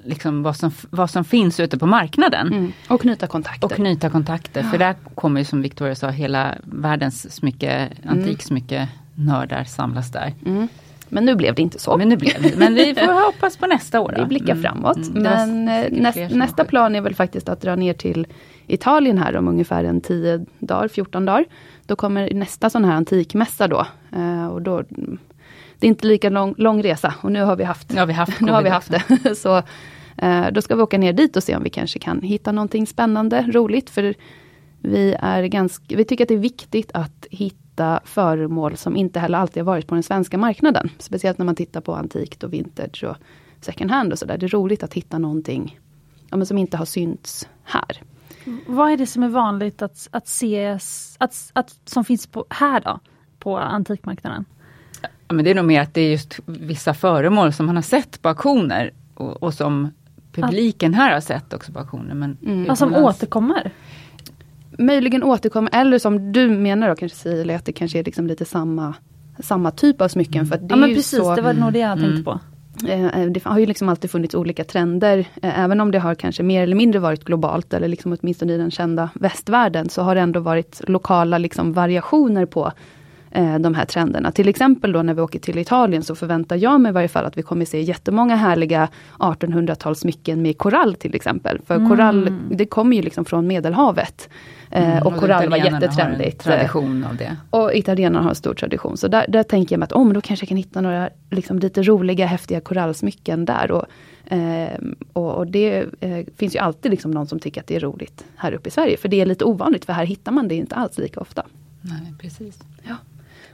liksom 0.05 0.43
vad, 0.43 0.57
som, 0.57 0.71
vad 0.91 1.11
som 1.11 1.25
finns 1.25 1.61
ute 1.61 1.79
på 1.79 1.87
marknaden. 1.87 2.47
mm. 2.47 2.73
Och 2.89 3.01
knyta 3.01 3.27
kontakter. 3.27 3.67
Och 3.67 3.73
knyta 3.73 4.11
kontakter, 4.11 4.63
för 4.63 4.79
där 4.79 4.95
kommer 5.15 5.41
ju 5.41 5.45
som 5.45 5.63
Victoria 5.63 5.95
sa 5.95 6.09
hela 6.11 6.55
världens 6.65 7.35
smycke, 7.35 7.89
antiksmycke 8.09 8.89
nördar 9.15 9.65
samlas 9.65 10.13
där. 10.13 10.33
Mm. 10.47 10.69
Men 11.09 11.25
nu 11.25 11.35
blev 11.35 11.55
det 11.55 11.63
inte 11.63 11.79
så. 11.79 11.97
Men 11.97 12.09
nu 12.09 12.17
blev 12.17 12.43
det, 12.43 12.57
men 12.57 12.75
vi 12.75 12.95
får 12.95 13.25
hoppas 13.27 13.57
på 13.57 13.67
nästa 13.67 14.01
år. 14.01 14.13
då. 14.17 14.23
Vi 14.23 14.29
blickar 14.29 14.53
Mm. 14.53 14.63
framåt. 14.63 14.97
Mm, 14.97 15.23
Men 15.23 15.69
eh, 15.69 15.93
näst, 16.03 16.35
nästa 16.35 16.65
plan 16.65 16.95
är 16.97 17.01
väl 17.01 17.15
faktiskt 17.15 17.49
att 17.49 17.61
dra 17.61 17.77
ner 17.77 17.95
till 17.95 18.27
Italien 18.67 19.19
här 19.19 19.37
om 19.37 19.49
ungefär 19.49 19.85
en 19.85 20.01
10 20.01 20.47
dagar, 20.59 20.89
14 20.89 21.25
dagar. 21.25 21.45
Då 21.87 21.97
kommer 21.97 22.35
nästa 22.35 22.71
sån 22.71 22.85
här 22.85 22.95
antikmässa 22.95 23.69
då. 23.69 23.87
Eh, 24.13 24.47
och 24.47 24.63
då 24.63 24.83
det 25.79 25.87
är 25.87 25.89
inte 25.89 26.07
lika 26.07 26.31
lång, 26.31 26.55
lång 26.59 26.83
resa 26.83 27.15
och 27.21 27.33
nu 27.33 27.43
har 27.43 27.57
vi 27.57 27.65
haft, 27.65 27.93
Nu 27.93 28.01
har 28.01 28.07
vi 28.07 28.13
haft 28.13 28.41
nu 28.41 28.53
har 28.53 28.63
vi 28.63 28.69
haft 28.69 28.91
det. 28.91 29.35
Så 29.37 29.63
eh, 30.17 30.47
då 30.53 30.63
ska 30.63 30.77
vi 30.77 30.83
åka 30.83 30.99
ner 30.99 31.13
dit 31.13 31.37
och 31.37 31.43
se 31.43 31.57
om 31.57 31.63
vi 31.63 31.71
kanske 31.71 31.99
kan 31.99 32.23
hitta 32.23 32.53
någonting 32.53 32.87
spännande, 32.87 33.43
roligt. 33.43 33.91
För 33.91 34.15
vi, 34.81 35.17
är 35.21 35.43
ganska, 35.43 35.97
vi 35.97 36.05
tycker 36.05 36.25
att 36.25 36.29
det 36.29 36.35
är 36.35 36.39
viktigt 36.39 36.91
att 36.95 37.27
hitta 37.31 38.01
föremål 38.05 38.77
som 38.77 38.97
inte 38.97 39.21
heller 39.21 39.39
alltid 39.39 39.63
har 39.63 39.67
varit 39.67 39.87
på 39.87 39.95
den 39.95 40.03
svenska 40.03 40.39
marknaden. 40.39 40.91
Speciellt 40.99 41.39
när 41.39 41.45
man 41.45 41.55
tittar 41.55 41.81
på 41.81 41.95
antikt 41.95 42.45
och 42.45 42.53
vintage 42.53 43.05
och 43.05 43.17
second 43.61 43.91
hand 43.91 44.13
och 44.13 44.19
sådär. 44.19 44.39
Det 44.39 44.47
är 44.47 44.49
roligt 44.49 44.83
att 44.83 44.95
hitta 44.95 45.19
någonting 45.19 45.81
ja, 46.31 46.37
men 46.37 46.47
som 46.47 46.59
inte 46.59 46.77
har 46.77 46.85
synts 46.85 47.49
här. 47.65 48.03
Vad 48.67 48.93
är 48.93 48.97
det 48.97 49.07
som 49.07 49.23
är 49.23 49.29
vanligt 49.29 49.83
att, 49.83 50.09
att 50.11 50.29
se, 50.29 50.79
att, 51.19 51.51
att, 51.53 51.75
som 51.85 52.05
finns 52.05 52.27
på, 52.27 52.45
här 52.51 52.81
då, 52.81 53.01
på 53.39 53.59
antikmarknaden? 53.59 54.45
Ja, 55.03 55.35
men 55.35 55.45
det 55.45 55.51
är 55.51 55.55
nog 55.55 55.65
mer 55.65 55.81
att 55.81 55.95
det 55.95 56.01
är 56.01 56.11
just 56.11 56.41
vissa 56.47 56.95
föremål 56.95 57.53
som 57.53 57.67
man 57.67 57.77
har 57.77 57.83
sett 57.83 58.23
på 58.23 58.29
auktioner 58.29 58.91
och, 59.15 59.43
och 59.43 59.55
som 59.55 59.91
publiken 60.33 60.95
här 60.95 61.13
har 61.13 61.21
sett 61.21 61.53
också 61.53 61.73
på 61.73 61.79
auktioner. 61.79 62.15
Men 62.15 62.37
Mm. 62.43 62.65
Vad 62.65 62.79
som 62.79 62.95
återkommer? 62.95 63.71
Möjligen 64.79 65.23
återkommer, 65.23 65.71
eller 65.75 65.99
som 65.99 66.33
du 66.33 66.49
menar 66.49 66.89
då 66.89 66.95
kanske 66.97 67.19
Cecilia, 67.19 67.57
att 67.57 67.65
det 67.65 67.73
kanske 67.73 67.99
är 67.99 68.05
liksom 68.05 68.27
lite 68.27 68.45
samma, 68.45 68.95
samma 69.39 69.71
typ 69.71 70.01
av 70.01 70.09
smycken. 70.09 70.47
För 70.47 70.55
att 70.55 70.61
det 70.69 70.73
Ja 70.73 70.77
är 70.77 70.81
men 70.81 70.95
precis, 70.95 71.19
så, 71.19 71.35
det 71.37 71.43
var 71.43 71.53
nog 71.53 71.73
det 71.73 71.79
jag 71.79 71.93
Mm. 71.99 72.05
tänkte 72.05 72.23
på. 72.25 72.41
Eh, 72.89 73.27
Det 73.27 73.45
har 73.45 73.59
ju 73.59 73.67
liksom 73.67 73.89
alltid 73.89 74.11
funnits 74.11 74.35
olika 74.35 74.65
trender, 74.65 75.19
eh, 75.19 75.61
även 75.61 75.81
om 75.81 75.91
det 75.91 75.99
har 75.99 76.15
kanske 76.15 76.43
mer 76.43 76.63
eller 76.63 76.77
mindre 76.77 76.99
varit 77.01 77.25
globalt, 77.25 77.75
eller 77.75 77.89
liksom 77.89 78.17
åtminstone 78.21 78.53
i 78.53 78.57
den 78.59 78.71
kända 78.71 79.11
västvärlden, 79.15 79.89
så 79.89 80.03
har 80.03 80.15
det 80.15 80.21
ändå 80.21 80.41
varit 80.41 80.81
lokala 80.89 81.39
liksom 81.39 81.73
variationer 81.73 82.47
på 82.47 82.73
eh, 83.31 83.59
de 83.59 83.75
här 83.75 83.85
trenderna. 83.85 84.33
Till 84.33 84.49
exempel 84.49 84.93
då 84.93 85.03
när 85.03 85.15
vi 85.15 85.21
åker 85.21 85.39
till 85.39 85.59
Italien 85.59 86.03
så 86.03 86.15
förväntar 86.15 86.57
jag 86.57 86.81
mig 86.81 86.91
i 86.91 86.93
varje 86.93 87.09
fall 87.09 87.25
att 87.25 87.39
vi 87.39 87.43
kommer 87.43 87.65
se 87.65 87.81
jättemånga 87.81 88.37
härliga 88.37 88.89
1800-talssmycken 89.19 90.37
med 90.37 90.59
korall 90.59 90.95
till 90.95 91.15
exempel. 91.15 91.61
För 91.67 91.89
korall, 91.89 92.33
det 92.51 92.67
kommer 92.67 92.97
ju 92.97 93.03
liksom 93.03 93.25
från 93.25 93.47
Medelhavet. 93.47 94.29
Eh, 94.75 94.91
Mm, 94.91 95.03
och 95.03 95.13
då 95.13 95.19
korall 95.19 95.49
var 95.49 95.57
jättetrendigt. 95.57 96.45
Har 96.45 96.53
en 96.53 96.59
tradition 96.59 97.05
av 97.05 97.17
det. 97.17 97.37
Och 97.51 97.75
italienarna 97.75 98.23
har 98.23 98.29
en 98.29 98.35
stor 98.35 98.55
tradition. 98.55 98.97
Så 98.97 99.09
där, 99.09 99.27
där 99.29 99.43
tänker 99.43 99.75
jag 99.75 99.79
mig 99.79 99.85
att 99.85 99.93
oh, 99.93 100.05
men 100.05 100.15
då 100.15 100.21
kanske 100.21 100.45
jag 100.45 100.49
kan 100.49 100.57
hitta 100.57 100.81
några 100.81 101.11
liksom, 101.31 101.59
lite 101.59 101.83
roliga, 101.83 102.27
häftiga 102.27 102.61
korallsmycken 102.61 103.45
där. 103.45 103.71
Och, 103.71 103.87
eh, 104.33 104.79
och, 105.13 105.35
och 105.35 105.47
det 105.47 105.87
eh, 106.01 106.27
finns 106.37 106.55
ju 106.55 106.59
alltid 106.59 106.91
liksom 106.91 107.11
någon 107.11 107.27
som 107.27 107.39
tycker 107.39 107.61
att 107.61 107.67
det 107.67 107.77
är 107.77 107.81
roligt 107.81 108.25
här 108.37 108.53
uppe 108.53 108.69
i 108.69 108.71
Sverige. 108.71 108.97
För 108.97 109.09
det 109.09 109.21
är 109.21 109.27
lite 109.27 109.45
ovanligt, 109.45 109.85
för 109.85 109.93
här 109.93 110.07
hittar 110.07 110.33
man 110.33 110.49
det 110.49 110.55
inte 110.55 110.75
alls 110.75 110.99
lika 110.99 111.21
ofta. 111.21 111.43
Nej, 111.81 112.15
precis. 112.19 112.59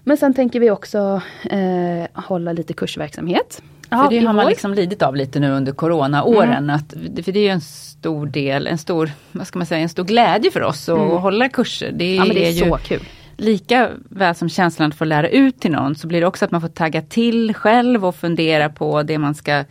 Men 0.05 0.17
sen 0.17 0.35
tänker 0.35 0.61
vi 0.61 0.71
också 0.71 1.23
eh, 1.51 2.07
hålla 2.15 2.53
lite 2.53 2.73
kursverksamhet. 2.73 3.63
Ja, 3.91 4.03
för 4.05 4.11
det 4.11 4.19
har 4.27 4.33
man 4.33 4.47
liksom 4.47 4.75
lidit 4.75 5.03
av 5.03 5.17
lite 5.17 5.41
nu 5.41 5.51
under 5.51 5.73
coronaåren. 5.73 6.71
Att, 6.71 6.93
för 7.25 7.33
det 7.33 7.41
är 7.41 7.43
ju 7.45 7.49
en 7.49 7.61
stor 7.61 8.27
del, 8.27 8.67
en 8.67 8.79
stor, 8.79 9.11
vad 9.33 9.47
ska 9.47 9.59
man 9.59 9.67
säga, 9.67 9.81
en 9.81 9.89
stor 9.89 10.05
glädje 10.05 10.51
för 10.51 10.63
oss 10.63 10.89
att 10.89 10.99
Mm. 10.99 11.11
hålla 11.11 11.49
kurser. 11.49 11.93
Det, 11.93 12.15
Ja, 12.15 12.25
det 12.25 12.47
är, 12.47 12.51
ju 12.51 12.71
så 12.71 12.77
kul. 12.77 13.01
lika 13.37 13.91
väl 14.09 14.35
som 14.35 14.49
känslan 14.49 14.89
att 14.89 14.95
få 14.95 15.05
lära 15.05 15.29
ut 15.29 15.61
till 15.61 15.71
någon 15.73 15.95
så 15.95 16.07
blir 16.07 16.21
det 16.21 16.27
också 16.27 16.45
att 16.45 16.51
man 16.51 16.61
får 16.61 16.69
tagga 16.69 17.03
till 17.03 17.55
själv 17.55 18.07
och 18.07 18.15
fundera 18.17 18.69
på 18.69 19.03
det 19.03 19.19
man 19.19 19.35
ska 19.35 19.65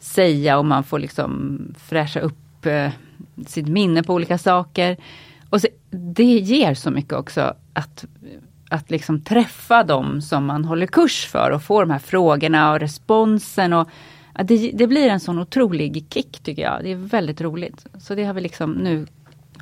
säga 0.00 0.58
och 0.58 0.64
man 0.64 0.84
får 0.84 0.98
liksom 0.98 1.58
fräscha 1.88 2.20
upp 2.20 2.66
eh, 2.66 2.88
sitt 3.46 3.68
minne 3.68 4.02
på 4.02 4.14
olika 4.14 4.38
saker. 4.38 4.96
Och 5.50 5.60
så, 5.60 5.68
det 5.90 6.24
ger 6.24 6.74
så 6.74 6.90
mycket 6.90 7.12
också 7.12 7.54
att, 7.72 8.04
att 8.68 8.90
liksom 8.90 9.20
träffa 9.20 9.82
dem 9.82 10.22
som 10.22 10.46
man 10.46 10.64
håller 10.64 10.86
kurs 10.86 11.26
för 11.26 11.50
och 11.50 11.62
få 11.62 11.80
de 11.80 11.90
här 11.90 11.98
frågorna 11.98 12.72
och 12.72 12.80
responsen. 12.80 13.72
Och, 13.72 13.88
det, 14.44 14.70
det 14.74 14.86
blir 14.86 15.08
en 15.08 15.20
sån 15.20 15.38
otrolig 15.38 16.06
kick 16.10 16.40
tycker 16.42 16.62
jag. 16.62 16.80
Det 16.82 16.92
är 16.92 16.96
väldigt 16.96 17.40
roligt. 17.40 17.86
Så 17.98 18.14
det 18.14 18.24
har 18.24 18.34
vi 18.34 18.40
liksom 18.40 18.72
nu 18.72 19.06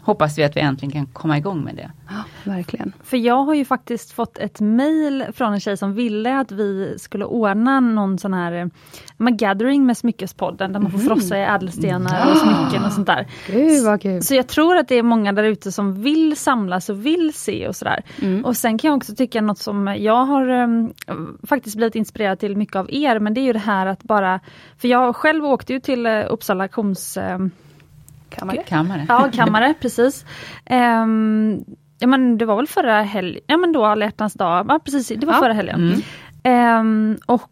hoppas 0.07 0.39
vi 0.39 0.45
att 0.45 0.57
vi 0.57 0.61
äntligen 0.61 0.93
kan 0.93 1.07
komma 1.07 1.39
igång 1.39 1.65
med 1.65 1.75
det. 1.75 1.91
Ja, 2.09 2.51
verkligen. 2.53 2.93
För 3.03 3.17
jag 3.17 3.45
har 3.45 3.55
ju 3.55 3.65
faktiskt 3.65 4.13
fått 4.13 4.39
ett 4.39 4.61
mail 4.61 5.25
från 5.35 5.53
en 5.53 5.61
tjej 5.61 5.77
som 5.77 5.95
ville 5.95 6.39
att 6.39 6.53
vi 6.53 6.95
skulle 6.99 7.25
ordna 7.25 7.81
någon 7.81 8.19
sån 8.19 8.35
här 8.35 8.53
eh, 8.53 9.29
gathering 9.29 9.87
med 9.87 9.97
Smyckespodden 9.97 10.73
där 10.73 10.81
man 10.81 10.91
får 10.91 10.99
frossa 10.99 11.39
i 11.39 11.43
ädelstenar 11.43 12.31
och 12.31 12.37
smycken 12.37 12.85
och 12.85 12.93
sånt 12.93 13.07
där. 13.07 13.27
Gud 13.47 13.85
vad 13.85 14.03
kul. 14.03 14.23
Så 14.23 14.35
jag 14.35 14.47
tror 14.47 14.77
att 14.77 14.89
det 14.89 14.95
är 14.95 15.03
många 15.03 15.33
där 15.33 15.45
ute 15.45 15.73
som 15.73 16.03
vill 16.03 16.37
samlas 16.37 16.89
och 16.89 17.07
vill 17.07 17.33
se 17.35 17.69
och 17.69 17.77
sådär. 17.77 18.03
Mm. 18.23 18.45
Och 18.45 18.57
sen 18.57 18.79
kan 18.79 18.89
jag 18.89 18.97
också 18.97 19.15
tycka 19.15 19.41
något 19.41 19.59
som 19.59 19.97
jag 19.99 20.25
har 20.25 20.49
um, 20.49 20.93
faktiskt 21.43 21.77
blivit 21.77 21.95
inspirerad 21.95 22.39
till 22.39 22.57
mycket 22.57 22.77
av 22.77 22.91
er, 22.91 23.19
men 23.19 23.35
det 23.35 23.41
är 23.41 23.47
ju 23.47 23.53
det 23.53 23.59
här 23.59 23.87
att 23.87 24.03
bara, 24.03 24.41
för 24.79 24.89
jag 24.89 25.17
själv 25.17 25.45
åkte 25.45 25.73
ju 25.73 25.81
till 25.81 26.07
uh, 26.07 26.25
Uppsala 26.29 26.65
auktions 26.65 27.17
um, 27.17 27.51
Kammare. 28.30 28.62
Kammare. 28.68 29.06
Ja, 29.09 29.28
kammare, 29.33 29.75
precis. 29.80 30.25
Um, 30.71 31.64
ja 31.99 32.06
men 32.06 32.38
det 32.38 32.45
var 32.45 32.56
väl 32.56 32.66
förra 32.66 33.02
helgen, 33.02 33.42
ja 33.47 33.56
men 33.56 33.73
då 33.73 33.85
alla 33.85 34.04
hjärtans 34.04 34.35
dag, 34.35 34.66
ja 34.68 34.78
precis, 34.85 35.09
det 35.09 35.26
var 35.26 35.35
Ja. 35.35 35.38
förra 35.40 35.52
helgen. 35.52 35.80
Mm. 35.83 36.00
Ehm, 36.42 37.18
och, 37.26 37.42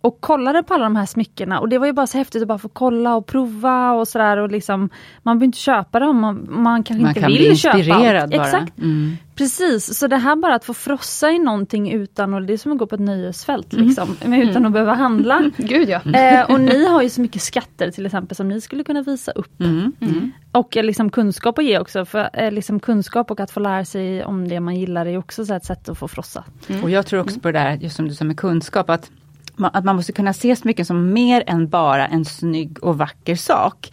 och 0.00 0.20
kollade 0.20 0.62
på 0.62 0.74
alla 0.74 0.84
de 0.84 0.96
här 0.96 1.06
smyckena 1.06 1.60
och 1.60 1.68
det 1.68 1.78
var 1.78 1.86
ju 1.86 1.92
bara 1.92 2.06
så 2.06 2.18
häftigt 2.18 2.42
att 2.42 2.48
bara 2.48 2.58
få 2.58 2.68
kolla 2.68 3.14
och 3.16 3.26
prova 3.26 3.92
och 3.92 4.08
sådär 4.08 4.36
och 4.36 4.50
liksom 4.50 4.80
Man 5.22 5.38
behöver 5.38 5.44
inte 5.44 5.58
köpa 5.58 6.00
dem, 6.00 6.20
man, 6.20 6.46
man 6.50 6.82
kanske 6.84 7.02
Man 7.02 7.08
inte 7.10 7.20
kan 7.20 7.30
vill 7.32 7.38
bli 7.46 7.56
köpa 7.56 7.78
inspirerad 7.78 8.22
allt. 8.22 8.32
bara. 8.32 8.42
Exakt, 8.44 8.78
Mm. 8.78 9.16
precis. 9.36 9.98
Så 9.98 10.06
det 10.06 10.16
här 10.16 10.36
bara 10.36 10.54
att 10.54 10.64
få 10.64 10.74
frossa 10.74 11.30
i 11.30 11.38
någonting 11.38 11.92
utan, 11.92 12.34
och 12.34 12.42
det 12.42 12.52
är 12.52 12.56
som 12.56 12.72
att 12.72 12.78
gå 12.78 12.86
på 12.86 12.94
ett 12.94 13.00
nöjesfält 13.00 13.72
Mm. 13.72 13.86
liksom, 13.86 14.16
men 14.26 14.42
utan 14.42 14.66
att 14.66 14.72
behöva 14.72 14.94
handla. 14.94 15.50
Gud 15.56 15.88
ja. 15.88 16.00
Eh, 16.12 16.50
och 16.50 16.60
ni 16.60 16.86
har 16.86 17.02
ju 17.02 17.10
så 17.10 17.20
mycket 17.20 17.42
skatter 17.42 17.90
till 17.90 18.06
exempel 18.06 18.36
som 18.36 18.48
ni 18.48 18.60
skulle 18.60 18.84
kunna 18.84 19.02
visa 19.02 19.32
upp. 19.32 19.60
Mm. 19.60 19.92
Mm. 20.00 20.30
Och 20.52 20.76
eh, 20.76 20.84
liksom 20.84 21.10
kunskap 21.10 21.58
att 21.58 21.64
ge 21.64 21.78
också, 21.78 22.04
för 22.04 22.30
eh, 22.32 22.52
liksom 22.52 22.80
kunskap 22.80 23.30
och 23.30 23.40
att 23.40 23.50
få 23.50 23.60
lära 23.60 23.84
sig 23.84 24.24
om 24.24 24.48
det 24.48 24.60
man 24.60 24.76
gillar 24.76 25.06
är 25.06 25.18
också 25.18 25.44
så 25.44 25.54
ett 25.54 25.64
sätt 25.64 25.88
att 25.88 25.98
få 25.98 26.08
frossa. 26.08 26.44
Och 26.82 26.90
jag 26.90 27.06
tror 27.06 27.20
också 27.20 27.40
på 27.40 27.50
det 27.52 27.58
där, 27.58 27.72
just 27.76 27.96
som 27.96 28.08
du 28.08 28.14
sa 28.14 28.24
med 28.24 28.36
kunskap, 28.36 28.90
att 28.90 29.10
man, 29.10 29.23
att 29.56 29.84
man 29.84 29.96
måste 29.96 30.12
kunna 30.12 30.32
se 30.32 30.56
smycken 30.56 30.86
som 30.86 31.12
mer 31.12 31.44
än 31.46 31.68
bara 31.68 32.06
en 32.06 32.24
snygg 32.24 32.84
och 32.84 32.98
vacker 32.98 33.36
sak. 33.36 33.90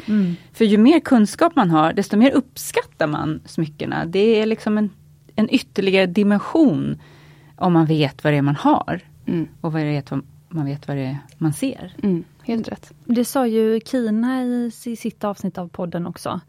För 0.54 0.66
ju 0.66 0.78
mer 0.78 1.00
kunskap 1.00 1.56
man 1.56 1.70
har, 1.70 1.94
desto 1.94 2.18
mer 2.18 2.32
uppskattar 2.32 3.08
man 3.08 3.42
smyckena. 3.46 4.06
Det 4.06 4.42
är 4.42 4.46
liksom 4.46 4.78
en, 4.78 4.90
en 5.36 5.50
ytterligare 5.54 6.06
dimension 6.06 6.98
om 7.56 7.74
man 7.74 7.86
vet 7.86 8.24
vad 8.24 8.34
det 8.34 8.38
är 8.38 8.42
man 8.42 8.56
har. 8.56 9.02
Mm. 9.26 9.48
Och 9.62 9.74
vad 9.74 9.82
det 9.82 10.12
är, 10.12 10.22
man 10.50 10.66
vet 10.66 10.88
vad 10.88 10.98
det 10.98 11.04
är 11.04 11.18
man 11.38 11.54
ser. 11.54 11.94
Mm. 12.04 12.24
Helt 12.44 12.68
rätt. 12.68 12.94
Det 13.06 13.26
sa 13.26 13.48
ju 13.48 13.80
Kina 13.86 14.44
i 14.44 14.72
sitt 14.72 15.24
avsnitt 15.24 15.58
av 15.58 15.68
podden 15.68 16.08
också. 16.08 16.42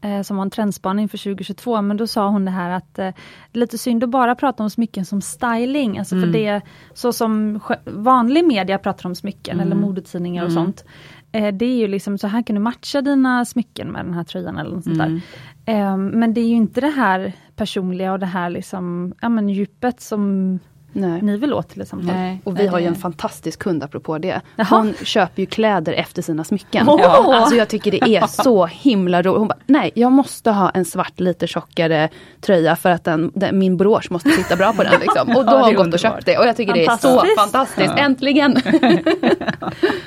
Eh, 0.00 0.22
som 0.22 0.36
var 0.36 0.44
en 0.44 0.50
trendspaning 0.50 1.08
för 1.08 1.18
2022, 1.18 1.82
men 1.82 1.96
då 1.96 2.06
sa 2.06 2.28
hon 2.28 2.44
det 2.44 2.50
här 2.50 2.70
att 2.70 2.98
eh, 2.98 3.10
lite 3.52 3.78
synd 3.78 4.04
att 4.04 4.10
bara 4.10 4.34
prata 4.34 4.62
om 4.62 4.70
smycken 4.70 5.04
som 5.04 5.20
styling, 5.20 5.98
alltså 5.98 6.14
för 6.20 6.26
det 6.32 6.60
så 6.94 7.12
som 7.12 7.60
vanlig 7.84 8.44
media 8.44 8.78
pratar 8.78 9.08
om 9.08 9.14
smycken 9.14 9.60
eller 9.60 9.76
modetidningar 9.76 10.44
och 10.44 10.52
sånt. 10.52 10.84
Eh, 11.32 11.54
det 11.54 11.64
är 11.64 11.76
ju 11.76 11.88
liksom 11.88 12.18
så 12.18 12.26
här 12.26 12.42
kan 12.42 12.54
du 12.54 12.60
matcha 12.60 13.02
dina 13.02 13.44
smycken 13.44 13.88
med 13.88 14.04
den 14.04 14.14
här 14.14 14.24
tröjan 14.24 14.58
eller 14.58 14.70
något 14.70 14.84
sånt 14.84 14.98
där. 14.98 15.20
Eh, 15.64 15.96
men 15.96 16.34
det 16.34 16.40
är 16.40 16.48
ju 16.48 16.54
inte 16.54 16.80
det 16.80 16.90
här 16.90 17.32
personliga 17.56 18.12
och 18.12 18.18
det 18.18 18.26
här 18.26 18.50
liksom, 18.50 19.14
ja 19.20 19.28
men 19.28 19.48
djupet 19.48 20.00
som 20.00 20.58
Nej. 21.00 21.22
ni 21.22 21.36
vill 21.36 21.52
åt 21.52 21.68
till 21.68 21.82
exempel. 21.82 22.06
Nej, 22.06 22.40
Och 22.44 22.52
vi 22.54 22.58
nej, 22.58 22.66
har 22.66 22.78
ju 22.78 22.84
det- 22.84 22.88
en 22.88 22.94
fantastisk 22.94 23.58
kund 23.58 23.82
apropå 23.82 24.18
det. 24.18 24.40
Jaha. 24.56 24.66
Hon 24.70 24.94
köper 25.04 25.40
ju 25.42 25.46
kläder 25.46 25.92
efter 25.92 26.22
sina 26.22 26.44
smycken. 26.44 26.86
Ja. 26.86 27.34
Alltså 27.36 27.54
jag 27.54 27.68
tycker 27.68 27.90
det 27.90 28.16
är 28.16 28.26
så 28.26 28.66
himla 28.66 29.22
roligt. 29.22 29.38
Hon 29.38 29.48
bara, 29.48 29.58
nej 29.66 29.90
jag 29.94 30.12
måste 30.12 30.50
ha 30.50 30.70
en 30.70 30.84
svart 30.84 31.20
lite 31.20 31.46
tjockare 31.46 32.08
tröja 32.40 32.76
för 32.76 32.90
att 32.90 33.04
den, 33.04 33.32
den, 33.34 33.58
min 33.58 33.76
brosch 33.76 34.10
måste 34.10 34.30
sitta 34.30 34.56
bra 34.56 34.72
på 34.72 34.82
den. 34.82 34.92
Liksom. 35.00 35.28
Och 35.36 35.44
då 35.44 35.52
Ja, 35.52 35.58
har 35.58 35.64
hon 35.64 35.74
gått 35.74 35.94
och 35.94 36.00
köpt 36.00 36.26
det. 36.26 36.38
Och 36.38 36.46
jag 36.46 36.56
tycker 36.56 36.72
det 36.74 36.84
är 36.86 36.96
så 36.96 37.08
Fantastiskt. 37.08 37.40
fantastiskt. 37.40 37.94
Äntligen! 37.98 38.56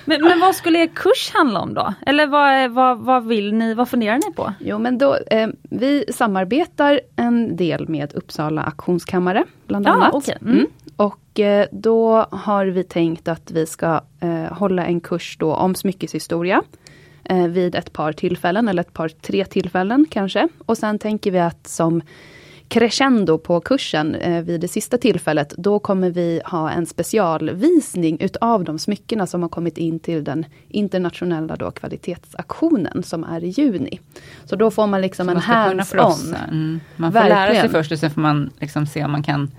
Men, 0.06 0.22
men 0.24 0.40
vad 0.40 0.56
skulle 0.56 0.80
er 0.80 0.88
kurs 0.88 1.32
handla 1.34 1.60
om 1.60 1.74
då? 1.74 1.94
Eller 2.06 2.28
vad, 2.28 2.72
vad, 2.72 3.00
vad 3.00 3.26
vill 3.28 3.54
ni, 3.54 3.74
vad 3.74 3.90
funderar 3.90 4.16
ni 4.16 4.34
på? 4.36 4.54
Jo 4.60 4.78
men 4.80 4.98
då, 4.98 5.18
eh, 5.32 5.48
vi 5.62 6.06
samarbetar 6.14 7.00
en 7.16 7.56
del 7.56 7.88
med 7.90 8.14
Uppsala 8.16 8.62
auktionskammare 8.64 9.44
bland 9.72 9.86
Ja, 9.88 9.92
annat. 9.92 10.14
okej. 10.14 10.38
Mm. 10.42 10.68
Och 10.96 11.40
eh, 11.40 11.68
då 11.72 12.26
har 12.32 12.66
vi 12.66 12.84
tänkt 12.84 13.28
att 13.28 13.52
vi 13.52 13.66
ska 13.66 14.02
eh, 14.20 14.54
hålla 14.54 14.86
en 14.86 15.02
kurs 15.02 15.38
då 15.40 15.54
om 15.54 15.76
smyckeshistoria. 15.76 16.62
Eh, 17.24 17.48
vid 17.48 17.76
ett 17.76 17.94
par 17.94 18.14
tillfällen, 18.14 18.68
eller 18.68 18.82
ett 18.82 18.94
par 18.94 19.10
tre 19.10 19.46
tillfällen 19.46 20.06
kanske. 20.10 20.48
Och 20.66 20.78
sen 20.78 21.00
tänker 21.00 21.32
vi 21.32 21.40
att 21.40 21.68
som 21.68 22.02
crescendo 22.72 23.38
på 23.38 23.60
kursen 23.62 24.16
eh, 24.16 24.44
vid 24.44 24.62
det 24.62 24.68
sista 24.68 24.98
tillfället, 24.98 25.54
då 25.58 25.80
kommer 25.80 26.10
vi 26.10 26.42
ha 26.46 26.70
en 26.72 26.86
specialvisning 26.86 28.18
utav 28.20 28.64
de 28.64 28.80
smyckena 28.80 29.28
som 29.28 29.42
har 29.42 29.50
kommit 29.50 29.78
in 29.78 30.00
till 30.00 30.24
den 30.24 30.46
internationella 30.68 31.56
då 31.56 31.72
kvalitetsaktionen 31.72 33.04
som 33.04 33.24
är 33.24 33.44
i 33.44 33.48
juni. 33.48 34.00
Så 34.46 34.56
då 34.56 34.72
får 34.72 34.88
man 34.88 35.02
liksom 35.02 35.26
Så 35.26 35.32
en 35.32 35.38
hands-on. 35.38 36.36
Mm. 36.36 36.80
Man 36.96 37.12
får 37.12 37.20
lära 37.20 37.30
sig 37.30 37.38
Verkligen. 37.48 37.70
först 37.70 37.92
och 37.92 38.00
sen 38.00 38.12
får 38.12 38.22
man 38.22 38.50
liksom 38.60 38.86
se 38.88 39.06
om 39.06 39.12
man 39.12 39.24
kan 39.24 39.52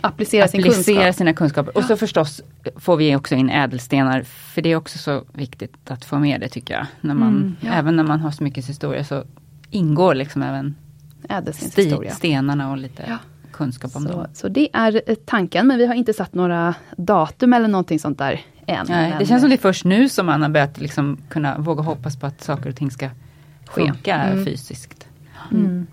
applicera 0.00 0.48
sin 0.48 0.60
applicera 0.60 0.94
kunskap. 0.96 1.14
sina 1.14 1.32
kunskaper. 1.34 1.76
Och 1.76 1.84
så 1.84 1.96
förstås 1.96 2.42
får 2.76 2.96
vi 2.96 3.16
också 3.16 3.34
in 3.34 3.50
ädelstenar, 3.50 4.22
för 4.22 4.62
det 4.62 4.72
är 4.72 4.76
också 4.76 4.98
så 4.98 5.24
viktigt 5.32 5.90
att 5.90 6.04
få 6.04 6.18
med 6.18 6.40
det 6.40 6.48
tycker 6.48 6.74
jag. 6.74 6.86
När 7.00 7.14
man, 7.14 7.28
Mm, 7.28 7.56
ja. 7.60 7.72
Även 7.72 7.96
när 7.96 8.04
man 8.04 8.20
har 8.20 8.30
så 8.30 8.44
mycket 8.44 8.68
historia 8.68 9.04
så 9.04 9.24
ingår 9.70 10.14
liksom 10.14 10.42
även 10.42 10.74
sti, 11.24 11.32
Ädelstenshistoria. 11.34 12.10
stenarna 12.14 12.70
och 12.70 12.76
lite 12.78 13.04
Ja. 13.08 13.18
kunskap 13.52 13.96
om 13.96 14.02
Så, 14.02 14.08
dem. 14.08 14.26
så 14.34 14.48
det 14.48 14.68
är 14.72 15.02
eh, 15.06 15.14
tanken, 15.14 15.66
men 15.66 15.78
vi 15.78 15.86
har 15.86 15.94
inte 15.94 16.12
satt 16.12 16.34
några 16.34 16.74
datum 16.96 17.52
eller 17.52 17.68
någonting 17.68 17.98
sånt 17.98 18.18
där 18.18 18.40
än. 18.66 18.86
Nej, 18.88 19.14
det 19.18 19.26
känns 19.26 19.40
som 19.42 19.50
det 19.50 19.56
är 19.56 19.58
först 19.58 19.84
nu 19.84 20.08
som 20.08 20.26
man 20.26 20.42
har 20.42 20.48
börjat 20.48 20.80
liksom 20.80 21.18
kunna 21.28 21.58
våga 21.58 21.82
hoppas 21.82 22.16
på 22.16 22.26
att 22.26 22.40
saker 22.42 22.68
och 22.70 22.76
ting 22.76 22.90
ska 22.90 23.10
funka 23.70 24.14
Mm. 24.16 24.44
fysiskt. 24.44 25.06
Mm. 25.52 25.86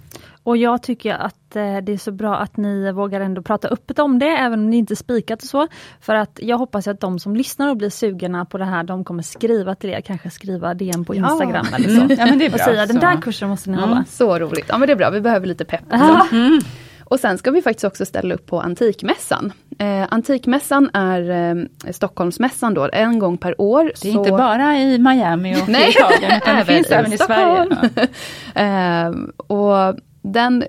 Och 0.47 0.57
jag 0.57 0.83
tycker 0.83 1.13
att 1.13 1.55
eh, 1.55 1.77
det 1.77 1.93
är 1.93 1.97
så 1.97 2.11
bra 2.11 2.35
att 2.37 2.57
ni 2.57 2.91
vågar 2.91 3.21
ändå 3.21 3.41
prata 3.41 3.67
öppet 3.67 3.99
om 3.99 4.19
det, 4.19 4.25
även 4.27 4.59
om 4.59 4.71
det 4.71 4.77
inte 4.77 4.95
spikat 4.95 5.41
och 5.43 5.47
så. 5.49 5.67
För 6.01 6.15
att 6.15 6.39
jag 6.41 6.57
hoppas 6.57 6.87
att 6.87 6.99
de 6.99 7.19
som 7.19 7.35
lyssnar 7.35 7.69
och 7.69 7.77
blir 7.77 7.89
sugna 7.89 8.45
på 8.45 8.57
det 8.57 8.65
här, 8.65 8.83
de 8.83 9.03
kommer 9.03 9.23
skriva 9.23 9.75
till 9.75 9.89
er, 9.89 10.01
kanske 10.01 10.29
skriva 10.29 10.73
DM 10.73 11.05
på 11.05 11.15
Ja. 11.15 11.31
Instagram 11.31 11.65
eller 11.75 11.89
så. 11.89 12.01
Mm. 12.01 12.15
Ja, 12.19 12.25
men 12.25 12.39
det 12.39 12.45
är 12.45 12.49
och 12.49 12.55
bra. 12.57 12.65
säga 12.65 12.85
den 12.85 12.95
Så. 12.95 13.01
där 13.01 13.21
kursen 13.21 13.49
måste 13.49 13.69
ni 13.69 13.77
hålla. 13.77 14.05
Så 14.09 14.39
roligt. 14.39 14.65
Ja 14.67 14.77
men 14.77 14.87
det 14.87 14.93
är 14.93 14.97
bra, 14.97 15.09
vi 15.09 15.21
behöver 15.21 15.47
lite 15.47 15.65
pepp. 15.65 15.81
Ja. 15.89 16.27
Mm. 16.31 16.59
Och 17.03 17.19
sen 17.19 17.37
ska 17.37 17.51
vi 17.51 17.61
faktiskt 17.61 17.83
också 17.85 18.05
ställa 18.05 18.35
upp 18.35 18.45
på 18.45 18.61
Antikmässan. 18.61 19.53
Eh, 19.79 20.05
Antikmässan 20.09 20.89
är 20.93 21.29
eh, 21.29 21.91
Stockholmsmässan 21.91 22.73
då, 22.73 22.89
en 22.93 23.19
gång 23.19 23.37
per 23.37 23.61
år. 23.61 23.83
Det 23.83 23.91
är 24.09 24.11
så- 24.13 24.17
inte 24.19 24.31
bara 24.31 24.77
i 24.77 24.97
Miami 24.99 25.55
och 25.63 25.69
Nej. 25.69 25.89
Italien, 25.89 26.37
utan 26.41 26.55
det 26.55 26.65
finns 26.73 26.91
i 26.91 26.93
även 26.93 27.13
i 27.13 27.17
Sverige. 27.17 27.65
Stockholm. 27.65 27.89
Eh, 28.55 29.09
och 29.47 29.95
den 30.33 30.63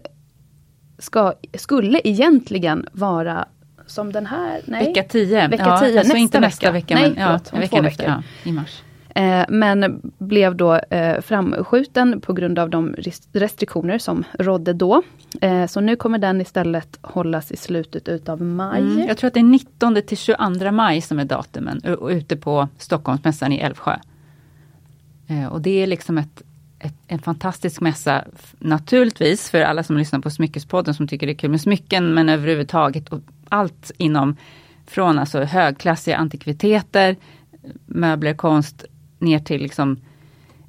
ska, 0.98 1.32
skulle 1.54 2.00
egentligen 2.04 2.86
vara 2.92 3.48
som 3.86 4.12
den 4.12 4.26
här, 4.26 4.60
nej. 4.64 4.86
Vecka 4.86 5.02
10. 5.02 5.48
Vecka 5.48 5.64
ja, 5.66 5.78
10, 5.78 5.86
alltså 5.86 5.94
nästa 5.96 6.16
inte 6.18 6.40
nästa 6.40 6.72
vecka. 6.72 6.72
vecka, 6.72 6.94
Nej, 6.94 7.14
men 7.16 7.32
ja, 7.32 7.40
förlåt, 7.44 7.62
veckan 7.64 7.84
efter, 7.84 8.04
veckor. 8.04 8.22
ja, 8.44 8.50
i 8.50 8.52
mars. 8.52 8.82
Eh, 9.14 9.44
men 9.48 10.00
blev 10.18 10.56
då 10.56 10.74
eh, 10.74 11.20
framskjuten 11.20 12.20
på 12.20 12.32
grund 12.32 12.58
av 12.58 12.70
de 12.70 12.94
res- 12.98 13.28
restriktioner 13.32 13.98
som 13.98 14.24
rådde 14.38 14.72
då. 14.72 15.02
Eh, 15.40 15.66
så 15.66 15.80
nu 15.80 15.96
kommer 15.96 16.18
den 16.18 16.40
istället 16.40 16.98
hållas 17.02 17.52
i 17.52 17.56
slutet 17.56 18.08
utav 18.08 18.42
maj. 18.42 18.80
Mm. 18.80 19.06
Jag 19.08 19.18
tror 19.18 19.28
att 19.28 19.34
det 19.34 19.40
är 19.40 19.44
19 19.44 20.02
till 20.06 20.16
22 20.18 20.70
maj 20.72 21.00
som 21.00 21.18
är 21.18 21.24
datumen 21.24 21.80
ute 22.10 22.36
på 22.36 22.68
Stockholmsmässan 22.78 23.52
i 23.52 23.58
Älvsjö. 23.58 23.96
Och 25.50 25.60
det 25.62 25.82
är 25.82 25.86
liksom 25.86 26.18
ett, 26.18 26.42
ett, 26.78 26.94
en 27.06 27.18
fantastisk 27.18 27.80
mässa, 27.80 28.24
naturligtvis 28.58 29.50
för 29.50 29.60
alla 29.60 29.82
som 29.82 29.96
lyssnar 29.96 30.20
på 30.20 30.30
Smyckespodden 30.30 30.94
som 30.94 31.08
tycker 31.08 31.26
det 31.26 31.32
är 31.32 31.38
kul 31.38 31.50
med 31.50 31.60
smycken, 31.60 32.14
men 32.14 32.28
överhuvudtaget 32.28 33.08
och 33.08 33.20
allt 33.48 33.90
inom 33.96 34.36
från 34.86 35.18
alltså 35.18 35.44
högklassiga 35.44 36.16
antikviteter, 36.16 37.16
möbler, 37.86 38.34
konst, 38.34 38.84
ner 39.18 39.38
till 39.38 39.62
liksom 39.62 40.00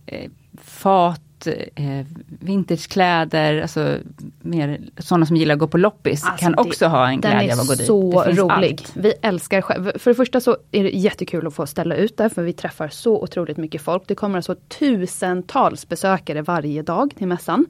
eh, 0.06 0.32
fat, 0.62 1.22
eh, 1.48 2.06
vintagekläder, 2.40 3.62
alltså 3.62 3.98
mer 4.42 4.80
sådana 4.98 5.26
som 5.26 5.36
gillar 5.36 5.54
att 5.54 5.60
gå 5.60 5.68
på 5.68 5.78
loppis 5.78 6.24
Alltså, 6.26 6.44
kan 6.46 6.52
det- 6.52 6.62
också 6.62 6.86
ha 6.88 7.10
en 7.10 7.22
Den 7.22 7.32
glädje 7.32 7.50
är 7.52 7.54
av 7.54 7.60
att 7.62 7.68
gå 7.68 7.74
dit. 7.76 7.86
så 7.88 8.20
Det 8.24 8.26
finns 8.26 8.40
rolig. 8.40 8.72
allt. 8.82 8.92
Vi 8.96 9.14
älskar 9.22 9.62
själv. 9.62 9.92
För 10.00 10.12
det 10.12 10.16
första 10.16 10.40
så 10.40 10.58
är 10.72 10.84
det 10.84 10.90
jättekul 10.90 11.48
att 11.48 11.54
få 11.54 11.66
ställa 11.68 11.96
ut 11.96 12.18
där, 12.18 12.30
för 12.30 12.44
vi 12.44 12.54
träffar 12.54 12.88
så 12.90 13.24
otroligt 13.24 13.58
mycket 13.58 13.82
folk. 13.82 14.04
Det 14.08 14.16
kommer 14.16 14.38
alltså 14.38 14.56
tusentals 14.56 15.88
besökare 15.90 16.42
varje 16.42 16.82
dag 16.82 17.14
till 17.18 17.28
mässan. 17.28 17.66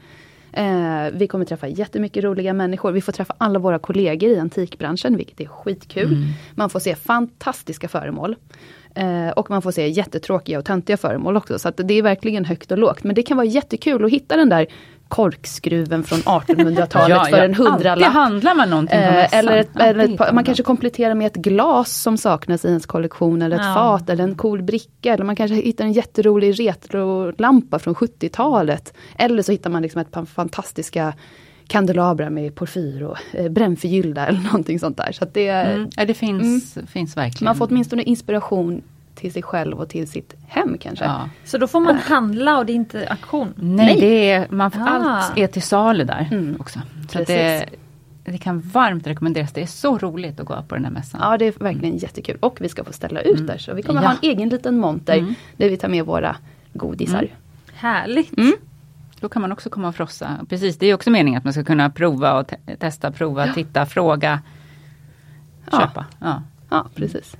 Eh, 0.53 1.05
vi 1.13 1.27
kommer 1.27 1.45
träffa 1.45 1.67
jättemycket 1.67 2.23
roliga 2.23 2.53
människor. 2.53 2.91
Vi 2.91 3.01
får 3.01 3.11
träffa 3.11 3.33
alla 3.37 3.59
våra 3.59 3.79
kollegor 3.79 4.29
i 4.29 4.39
antikbranschen, 4.39 5.17
vilket 5.17 5.41
är 5.41 5.45
skitkul. 5.45 6.13
Mm. 6.13 6.23
Man 6.55 6.69
får 6.69 6.79
se 6.79 6.95
fantastiska 6.95 7.87
föremål. 7.87 8.35
Eh, 8.95 9.29
och 9.29 9.49
man 9.49 9.61
får 9.61 9.71
se 9.71 9.87
jättetråkiga 9.87 10.59
och 10.59 10.65
töntiga 10.65 10.97
föremål 10.97 11.37
också. 11.37 11.59
Så 11.59 11.69
att 11.69 11.77
det 11.77 11.93
är 11.93 12.01
verkligen 12.01 12.45
högt 12.45 12.71
och 12.71 12.77
lågt. 12.77 13.03
Men 13.03 13.15
det 13.15 13.23
kan 13.23 13.37
vara 13.37 13.47
jättekul 13.47 14.05
att 14.05 14.11
hitta 14.11 14.37
den 14.37 14.49
där 14.49 14.67
korkskruven 15.07 16.03
från 16.03 16.19
1800-talet 16.19 17.09
Ja, 17.17 17.25
för 17.29 17.37
ja. 17.37 17.43
en 17.43 17.53
hundralapp. 17.53 17.97
Alltid 18.07 18.21
handlar 18.21 18.55
man 18.55 18.69
någonting 18.69 18.97
på 18.99 19.03
Eh, 19.05 19.33
eller, 19.33 19.57
ett, 19.57 19.69
eller 19.79 20.03
ett, 20.03 20.09
hittar 20.09 20.33
man 20.33 20.43
kanske 20.43 20.63
kompletterar 20.63 21.13
med 21.13 21.27
ett 21.27 21.35
glas 21.35 21.93
som 22.01 22.17
saknas 22.17 22.65
i 22.65 22.67
ens 22.67 22.85
kollektion 22.85 23.41
eller 23.41 23.55
ett 23.55 23.65
Ja. 23.65 23.73
fat 23.73 24.09
eller 24.09 24.23
en 24.23 24.35
cool 24.35 24.61
bricka. 24.63 25.13
Eller 25.13 25.25
man 25.25 25.35
kanske 25.35 25.55
hittar 25.55 25.85
en 25.85 25.93
jätterolig 25.93 26.59
retrolampa 26.59 27.79
från 27.79 27.95
70-talet. 27.95 28.93
Eller 29.17 29.43
så 29.43 29.51
hittar 29.51 29.69
man 29.69 29.81
liksom 29.81 30.01
ett 30.01 30.11
par 30.11 30.25
fantastiska 30.25 31.13
kandelabrar 31.69 32.29
med 32.29 32.55
porfyr 32.55 33.03
och 33.03 33.17
eh, 33.33 33.49
brännförgyllda 33.51 34.27
eller 34.27 34.39
någonting 34.39 34.79
sånt 34.79 34.97
där. 34.97 35.11
Så 35.11 35.23
att 35.23 35.33
det, 35.33 35.49
Mm. 35.49 35.89
Ja, 35.95 36.05
det 36.05 36.13
finns, 36.13 36.77
finns 36.87 37.17
verkligen. 37.17 37.45
Man 37.45 37.55
får 37.55 37.67
åtminstone 37.67 38.03
inspiration 38.03 38.81
till 39.15 39.33
sig 39.33 39.43
själv 39.43 39.79
och 39.79 39.89
till 39.89 40.07
sitt 40.07 40.35
hem 40.47 40.77
kanske. 40.77 41.05
ja. 41.05 41.29
Så 41.45 41.57
då 41.57 41.67
får 41.67 41.79
man 41.79 41.95
handla 41.95 42.57
och 42.57 42.65
det 42.65 42.71
är 42.73 42.75
inte 42.75 43.07
auktion? 43.09 43.53
Nej, 43.55 43.97
det 43.99 44.31
är, 44.31 44.47
man, 44.49 44.71
får 44.71 44.81
Ah. 44.81 44.85
allt 44.85 45.37
är 45.37 45.47
till 45.47 45.61
salu 45.61 46.03
där 46.03 46.27
Mm. 46.31 46.55
också. 46.59 46.79
Så 47.11 47.21
att 47.21 47.27
det, 47.27 47.65
det 48.23 48.37
kan 48.37 48.59
varmt 48.61 49.07
rekommenderas. 49.07 49.51
Det 49.51 49.61
är 49.61 49.65
så 49.65 49.97
roligt 49.97 50.39
att 50.39 50.45
gå 50.45 50.63
på 50.67 50.75
den 50.75 50.85
här 50.85 50.91
mässan. 50.91 51.21
Ja 51.23 51.37
det 51.37 51.45
är 51.45 51.53
verkligen 51.63 51.97
jättekul. 51.97 52.37
Och 52.39 52.57
vi 52.61 52.69
ska 52.69 52.83
få 52.83 52.93
ställa 52.93 53.21
ut 53.21 53.47
där. 53.47 53.57
Så 53.57 53.73
vi 53.73 53.81
kommer 53.83 54.01
Ja. 54.01 54.07
ha 54.07 54.13
en 54.13 54.29
egen 54.29 54.49
liten 54.49 54.77
monter 54.77 55.17
Mm. 55.17 55.33
där 55.57 55.69
vi 55.69 55.77
tar 55.77 55.87
med 55.89 56.05
våra 56.05 56.35
godisar. 56.73 57.17
Mm. 57.19 57.29
Härligt! 57.73 58.31
Då 59.19 59.29
kan 59.29 59.41
man 59.41 59.51
också 59.51 59.69
komma 59.69 59.87
och 59.87 59.95
frossa. 59.95 60.45
Precis, 60.49 60.77
det 60.77 60.85
är 60.87 60.93
också 60.93 61.09
meningen 61.09 61.37
att 61.37 61.43
man 61.43 61.53
ska 61.53 61.63
kunna 61.63 61.89
prova 61.89 62.39
och 62.39 62.47
te- 62.47 62.75
testa, 62.79 63.11
prova, 63.11 63.53
titta, 63.53 63.85
fråga, 63.85 64.41
Ja. 65.71 65.79
köpa. 65.79 66.05
Ja. 66.19 66.43
Ja 66.69 66.87
precis. 66.95 67.37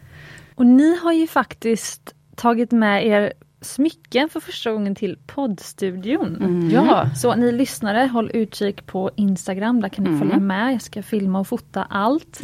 Och 0.55 0.65
ni 0.65 0.98
har 1.00 1.12
ju 1.13 1.27
faktiskt 1.27 2.13
tagit 2.36 2.71
med 2.71 3.05
er 3.07 3.33
smycken 3.62 4.29
för 4.29 4.39
första 4.39 4.71
gången 4.71 4.95
till 4.95 5.17
poddstudion. 5.27 6.36
Mm. 6.36 6.69
Ja. 6.69 7.09
Så 7.15 7.36
ni 7.36 7.51
lyssnare, 7.51 8.09
håll 8.13 8.31
utkik 8.33 8.86
på 8.86 9.12
Instagram, 9.15 9.81
där 9.81 9.89
kan 9.89 10.03
ni 10.03 10.09
Mm. 10.09 10.19
följa 10.21 10.39
med. 10.39 10.74
Jag 10.74 10.81
ska 10.81 11.03
filma 11.03 11.39
och 11.39 11.48
fota 11.48 11.83
allt. 11.89 12.39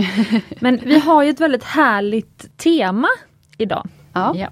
Men 0.60 0.80
vi 0.84 1.00
har 1.00 1.24
ju 1.24 1.30
ett 1.30 1.40
väldigt 1.42 1.64
härligt 1.64 2.58
tema 2.58 3.08
idag. 3.58 3.88
Ja. 4.16 4.34
Ja. 4.36 4.48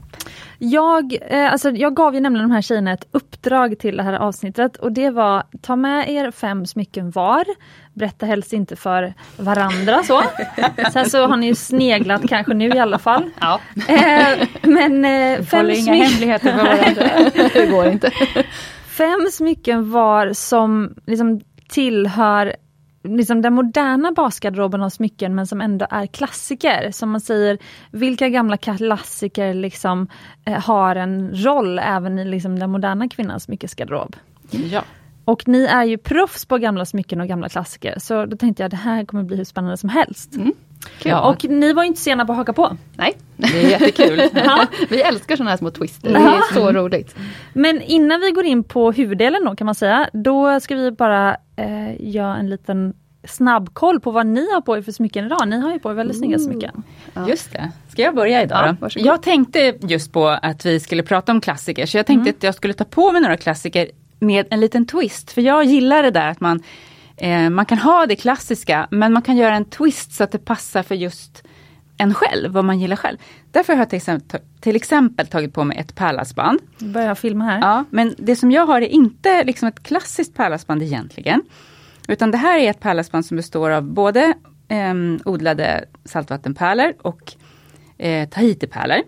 Jag, 0.57 1.17
eh, 1.27 1.51
alltså 1.51 1.71
jag 1.71 1.95
gav 1.95 2.15
ju 2.15 2.19
nämligen 2.19 2.49
de 2.49 2.55
här 2.55 2.61
tjejerna 2.61 2.93
ett 2.93 3.07
uppdrag 3.11 3.79
till 3.79 3.97
det 3.97 4.03
här 4.03 4.13
avsnittet 4.13 4.77
och 4.77 4.91
det 4.91 5.09
var 5.09 5.43
ta 5.61 5.75
med 5.75 6.09
er 6.09 6.31
fem 6.31 6.65
smycken 6.65 7.11
var. 7.11 7.45
Berätta 7.93 8.25
helst 8.25 8.53
inte 8.53 8.75
för 8.75 9.13
varandra 9.37 10.03
så. 10.03 10.23
Sen 10.93 11.09
så 11.09 11.27
har 11.27 11.37
ni 11.37 11.47
ju 11.47 11.55
sneglat 11.55 12.29
kanske 12.29 12.53
nu 12.53 12.67
i 12.67 12.79
alla 12.79 12.99
fall. 12.99 13.29
Ja. 13.39 13.59
Eh, 13.87 14.47
men 14.61 15.05
eh, 15.05 15.45
fem, 15.45 15.69
inga 15.69 15.75
smycken, 15.75 15.93
hemligheter 15.93 16.51
för 16.51 16.57
varandra. 16.57 17.31
det 17.53 17.65
går 17.71 17.87
inte. 17.87 18.11
fem 18.87 19.27
smycken 19.31 19.91
var 19.91 20.33
som 20.33 20.95
liksom 21.05 21.41
tillhör 21.69 22.55
liksom 23.03 23.41
den 23.41 23.53
moderna 23.53 24.11
basgarderoben 24.11 24.81
av 24.81 24.89
smycken 24.89 25.35
men 25.35 25.47
som 25.47 25.61
ändå 25.61 25.87
är 25.89 26.07
klassiker. 26.07 26.91
Som 26.91 27.09
man 27.09 27.21
säger, 27.21 27.57
vilka 27.91 28.29
gamla 28.29 28.57
klassiker 28.57 29.53
liksom 29.53 30.07
eh, 30.45 30.59
har 30.59 30.95
en 30.95 31.43
roll 31.43 31.79
även 31.79 32.19
i 32.19 32.25
liksom 32.25 32.59
den 32.59 32.69
moderna 32.69 33.09
kvinnans 33.09 33.43
smyckesgarderob. 33.43 34.15
Ja. 34.51 34.83
Och 35.25 35.47
ni 35.47 35.65
är 35.65 35.83
ju 35.83 35.97
proffs 35.97 36.45
på 36.45 36.57
gamla 36.57 36.85
smycken 36.85 37.21
och 37.21 37.27
gamla 37.27 37.49
klassiker 37.49 37.99
så 37.99 38.25
då 38.25 38.37
tänkte 38.37 38.63
jag 38.63 38.71
det 38.71 38.77
här 38.77 39.05
kommer 39.05 39.23
bli 39.23 39.37
hur 39.37 39.43
spännande 39.43 39.77
som 39.77 39.89
helst. 39.89 40.35
Ja. 41.03 41.29
Och 41.29 41.43
ni 41.45 41.73
var 41.73 41.83
ju 41.83 41.87
inte 41.87 42.01
sena 42.01 42.25
på 42.25 42.31
att 42.31 42.37
haka 42.37 42.53
på. 42.53 42.77
Nej, 42.97 43.13
Det 43.37 43.63
är 43.63 43.69
jättekul. 43.69 44.21
Vi 44.89 45.01
älskar 45.01 45.35
sådana 45.35 45.49
här 45.49 45.57
små 45.57 45.69
twister. 45.69 46.09
Det 46.13 46.19
är 46.19 46.53
så 46.53 46.71
roligt. 46.71 47.15
Men 47.53 47.81
innan 47.81 48.21
vi 48.21 48.31
går 48.31 48.45
in 48.45 48.63
på 48.63 48.91
huvuddelen 48.91 49.45
då 49.45 49.55
kan 49.55 49.65
man 49.65 49.75
säga, 49.75 50.09
då 50.13 50.59
ska 50.59 50.75
vi 50.75 50.91
bara 50.91 51.37
eh, 51.55 52.01
göra 52.11 52.35
en 52.35 52.49
liten 52.49 52.93
snabbkoll 53.27 53.99
på 53.99 54.11
vad 54.11 54.25
ni 54.27 54.51
har 54.53 54.61
på 54.61 54.77
er 54.77 54.81
för 54.81 54.91
smycken 54.91 55.25
idag. 55.25 55.47
Ni 55.47 55.59
har 55.61 55.71
ju 55.73 55.79
på 55.79 55.91
er 55.91 55.95
väldigt 55.95 56.17
snygga 56.17 56.39
smycken. 56.39 56.83
Ja. 57.13 57.29
Just 57.29 57.53
det. 57.53 57.71
Ska 57.91 58.01
jag 58.01 58.15
börja 58.15 58.43
idag 58.43 58.57
Ja, 58.67 58.71
då? 58.71 58.77
varsågod. 58.79 59.07
Jag 59.07 59.21
tänkte 59.21 59.73
just 59.81 60.11
på 60.13 60.27
att 60.27 60.65
vi 60.65 60.79
skulle 60.79 61.03
prata 61.03 61.31
om 61.31 61.41
klassiker, 61.41 61.85
så 61.85 61.97
jag 61.97 62.05
tänkte 62.05 62.29
att 62.29 62.43
jag 62.43 62.55
skulle 62.55 62.73
ta 62.73 62.83
på 62.83 63.11
mig 63.11 63.21
några 63.21 63.37
klassiker 63.37 63.87
med 64.19 64.45
en 64.49 64.59
liten 64.59 64.85
twist. 64.85 65.31
För 65.31 65.41
jag 65.41 65.63
gillar 65.63 66.03
det 66.03 66.11
där 66.11 66.27
att 66.27 66.39
man, 66.39 66.63
eh, 67.17 67.49
man 67.49 67.65
kan 67.65 67.77
ha 67.77 68.05
det 68.05 68.15
klassiska, 68.15 68.87
men 68.91 69.13
man 69.13 69.21
kan 69.21 69.37
göra 69.37 69.55
en 69.55 69.65
twist 69.65 70.13
så 70.13 70.23
att 70.23 70.31
det 70.31 70.45
passar 70.45 70.83
för 70.83 70.95
just 70.95 71.43
en 71.97 72.13
själv, 72.13 72.51
vad 72.51 72.65
man 72.65 72.79
gillar 72.79 72.95
själv. 72.95 73.17
Därför 73.51 73.73
har 73.73 73.81
jag 73.81 73.89
till 73.89 73.97
exempel, 73.97 74.41
till 74.59 74.75
exempel 74.75 75.27
tagit 75.27 75.53
på 75.53 75.63
mig 75.63 75.77
ett 75.77 75.95
pärlhalsband. 75.95 76.59
Jag 76.79 77.17
filma 77.17 77.43
här. 77.43 77.59
Ja, 77.59 77.85
men 77.89 78.15
det 78.17 78.35
som 78.35 78.51
jag 78.51 78.65
har 78.65 78.81
är 78.81 78.87
inte 78.87 79.43
liksom 79.43 79.67
ett 79.67 79.83
klassiskt 79.83 80.35
pärlhalsband 80.35 80.83
egentligen. 80.83 81.41
Utan 82.07 82.31
det 82.31 82.37
här 82.37 82.59
är 82.59 82.69
ett 82.69 82.79
pärlhalsband 82.79 83.25
som 83.25 83.37
består 83.37 83.69
av 83.69 83.83
både 83.83 84.33
eh, 84.67 84.93
odlade 85.25 85.85
saltvattenpärlor 86.05 86.93
och 87.01 87.33
eh, 87.97 88.29
Tahitipärlor. 88.29 89.01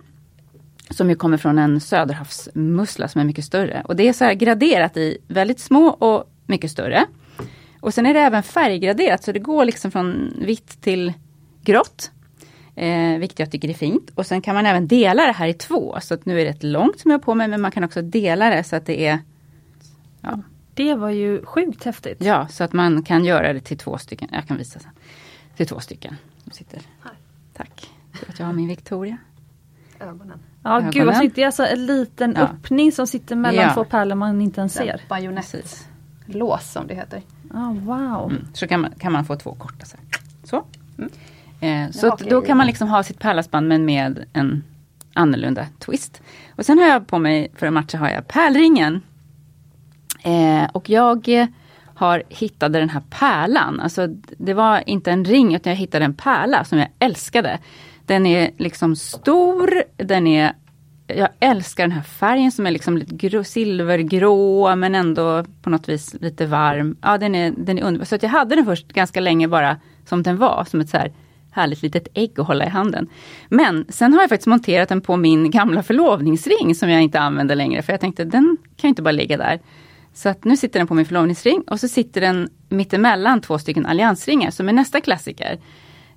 Som 0.89 1.09
ju 1.09 1.15
kommer 1.15 1.37
från 1.37 1.57
en 1.57 1.79
söderhavsmussla 1.79 3.07
som 3.07 3.21
är 3.21 3.25
mycket 3.25 3.45
större. 3.45 3.81
Och 3.85 3.95
det 3.95 4.07
är 4.07 4.13
så 4.13 4.33
graderat 4.33 4.97
i 4.97 5.17
väldigt 5.27 5.59
små 5.59 5.87
och 5.87 6.31
mycket 6.45 6.71
större. 6.71 7.05
Och 7.85 7.93
sen 7.93 8.05
är 8.05 8.13
det 8.13 8.19
även 8.19 8.43
färggraderat 8.43 9.23
så 9.23 9.31
det 9.31 9.39
går 9.39 9.65
liksom 9.65 9.91
från 9.91 10.33
vitt 10.37 10.81
till 10.81 11.13
grått. 11.63 12.11
Eh, 12.75 13.17
vilket 13.19 13.39
jag 13.39 13.51
tycker 13.51 13.69
är 13.69 13.73
fint. 13.73 14.09
Och 14.15 14.25
sen 14.25 14.41
kan 14.41 14.55
man 14.55 14.65
även 14.65 14.87
dela 14.87 15.25
det 15.25 15.31
här 15.31 15.47
i 15.47 15.53
två. 15.53 15.97
Så 16.01 16.13
att 16.13 16.25
nu 16.25 16.41
är 16.41 16.43
det 16.45 16.49
ett 16.51 16.63
långt 16.63 16.99
som 16.99 17.11
jag 17.11 17.17
har 17.17 17.23
på 17.23 17.35
mig 17.35 17.47
men 17.47 17.61
man 17.61 17.71
kan 17.71 17.83
också 17.83 18.01
dela 18.01 18.49
det 18.49 18.63
så 18.63 18.75
att 18.75 18.85
det 18.85 19.05
är 19.07 19.19
ja, 20.21 20.39
Det 20.73 20.95
var 20.95 21.09
ju 21.09 21.45
sjukt 21.45 21.83
häftigt. 21.83 22.17
Ja, 22.21 22.47
så 22.47 22.63
att 22.63 22.73
man 22.73 23.03
kan 23.03 23.25
göra 23.25 23.53
det 23.53 23.59
till 23.59 23.77
två 23.77 23.97
stycken. 23.97 24.29
Jag 24.31 24.47
kan 24.47 24.57
visa 24.57 24.79
sen. 24.79 24.91
Till 25.57 25.67
två 25.67 25.79
stycken. 25.79 26.15
Som 26.43 26.51
sitter. 26.51 26.81
Tack. 27.53 27.89
Så 28.19 28.25
att 28.29 28.39
jag 28.39 28.45
har 28.45 28.53
min 28.53 28.67
Victoria. 28.67 29.17
Ögonen. 29.99 30.39
Ja, 30.63 30.79
gud 30.79 30.85
vad 30.85 30.95
Ögonen. 30.95 31.15
snyggt. 31.15 31.35
Det 31.35 31.41
är 31.41 31.45
alltså 31.45 31.65
en 31.65 31.85
liten 31.85 32.33
Ja. 32.37 32.41
öppning 32.41 32.91
som 32.91 33.07
sitter 33.07 33.35
mellan 33.35 33.65
Ja. 33.65 33.73
två 33.73 33.83
pärlor 33.83 34.15
man 34.15 34.41
inte 34.41 34.59
ens 34.59 34.73
ser. 34.73 35.01
Bajonettlås 35.09 36.71
som 36.71 36.87
det 36.87 36.95
heter. 36.95 37.21
Ah, 37.55 37.69
wow. 37.69 38.31
Mm. 38.31 38.47
Så 38.53 38.67
kan 38.67 38.81
man, 38.81 38.91
kan 38.99 39.11
man 39.11 39.25
få 39.25 39.35
två 39.35 39.53
korta 39.53 39.85
så. 39.85 39.97
här. 39.97 40.05
Så. 40.43 40.63
Mm. 40.97 41.11
Eh, 41.59 41.91
så 41.91 42.07
Ja, 42.07 42.13
okej. 42.13 42.27
då 42.29 42.41
kan 42.41 42.57
man 42.57 42.67
liksom 42.67 42.87
ha 42.87 43.03
sitt 43.03 43.19
pärlhalsband 43.19 43.67
men 43.67 43.85
med 43.85 44.25
en 44.33 44.63
annorlunda 45.13 45.65
twist. 45.79 46.21
Och 46.55 46.65
sen 46.65 46.77
har 46.79 46.85
jag 46.85 47.07
på 47.07 47.19
mig, 47.19 47.51
för 47.55 47.67
att 47.67 47.73
matcha, 47.73 47.97
har 47.97 48.09
jag 48.09 48.27
pärlringen. 48.27 49.01
Eh, 50.23 50.63
och 50.71 50.89
jag 50.89 51.47
har 51.95 52.23
hittade 52.29 52.79
den 52.79 52.89
här 52.89 53.01
pärlan. 53.09 53.79
Alltså 53.79 54.07
det 54.37 54.53
var 54.53 54.89
inte 54.89 55.11
en 55.11 55.25
ring 55.25 55.55
utan 55.55 55.71
jag 55.71 55.77
hittade 55.77 56.05
en 56.05 56.13
pärla 56.13 56.63
som 56.63 56.77
jag 56.79 56.87
älskade. 56.99 57.59
Den 58.05 58.25
är 58.25 58.51
liksom 58.57 58.95
stor, 58.95 59.83
den 59.97 60.27
är 60.27 60.53
jag 61.07 61.29
älskar 61.39 61.83
den 61.83 61.91
här 61.91 62.01
färgen 62.01 62.51
som 62.51 62.67
är 62.67 62.71
liksom 62.71 62.97
lite 62.97 63.15
grå, 63.15 63.43
silvergrå 63.43 64.75
men 64.75 64.95
ändå 64.95 65.45
på 65.61 65.69
något 65.69 65.89
vis 65.89 66.15
lite 66.21 66.45
varm. 66.45 66.97
Ja 67.01 67.17
den 67.17 67.35
är, 67.35 67.53
den 67.57 67.77
är 67.77 67.83
underbar. 67.83 68.05
Så 68.05 68.15
att 68.15 68.23
jag 68.23 68.29
hade 68.29 68.55
den 68.55 68.65
först 68.65 68.87
ganska 68.87 69.19
länge 69.19 69.47
bara 69.47 69.77
som 70.05 70.23
den 70.23 70.37
var, 70.37 70.65
som 70.69 70.81
ett 70.81 70.89
så 70.89 70.97
här 70.97 71.11
härligt 71.51 71.81
litet 71.81 72.07
ägg 72.13 72.39
att 72.39 72.47
hålla 72.47 72.65
i 72.65 72.69
handen. 72.69 73.09
Men 73.49 73.85
sen 73.89 74.13
har 74.13 74.21
jag 74.21 74.29
faktiskt 74.29 74.47
monterat 74.47 74.89
den 74.89 75.01
på 75.01 75.17
min 75.17 75.51
gamla 75.51 75.83
förlovningsring 75.83 76.75
som 76.75 76.89
jag 76.89 77.01
inte 77.01 77.19
använder 77.19 77.55
längre 77.55 77.81
för 77.81 77.93
jag 77.93 78.01
tänkte 78.01 78.23
den 78.23 78.57
kan 78.75 78.87
ju 78.87 78.89
inte 78.89 79.01
bara 79.01 79.11
ligga 79.11 79.37
där. 79.37 79.59
Så 80.13 80.29
att 80.29 80.43
nu 80.43 80.57
sitter 80.57 80.79
den 80.79 80.87
på 80.87 80.93
min 80.93 81.05
förlovningsring 81.05 81.61
och 81.61 81.79
så 81.79 81.87
sitter 81.87 82.21
den 82.21 82.49
mittemellan 82.69 83.41
två 83.41 83.59
stycken 83.59 83.85
alliansringar 83.85 84.51
som 84.51 84.69
är 84.69 84.73
nästa 84.73 85.01
klassiker. 85.01 85.59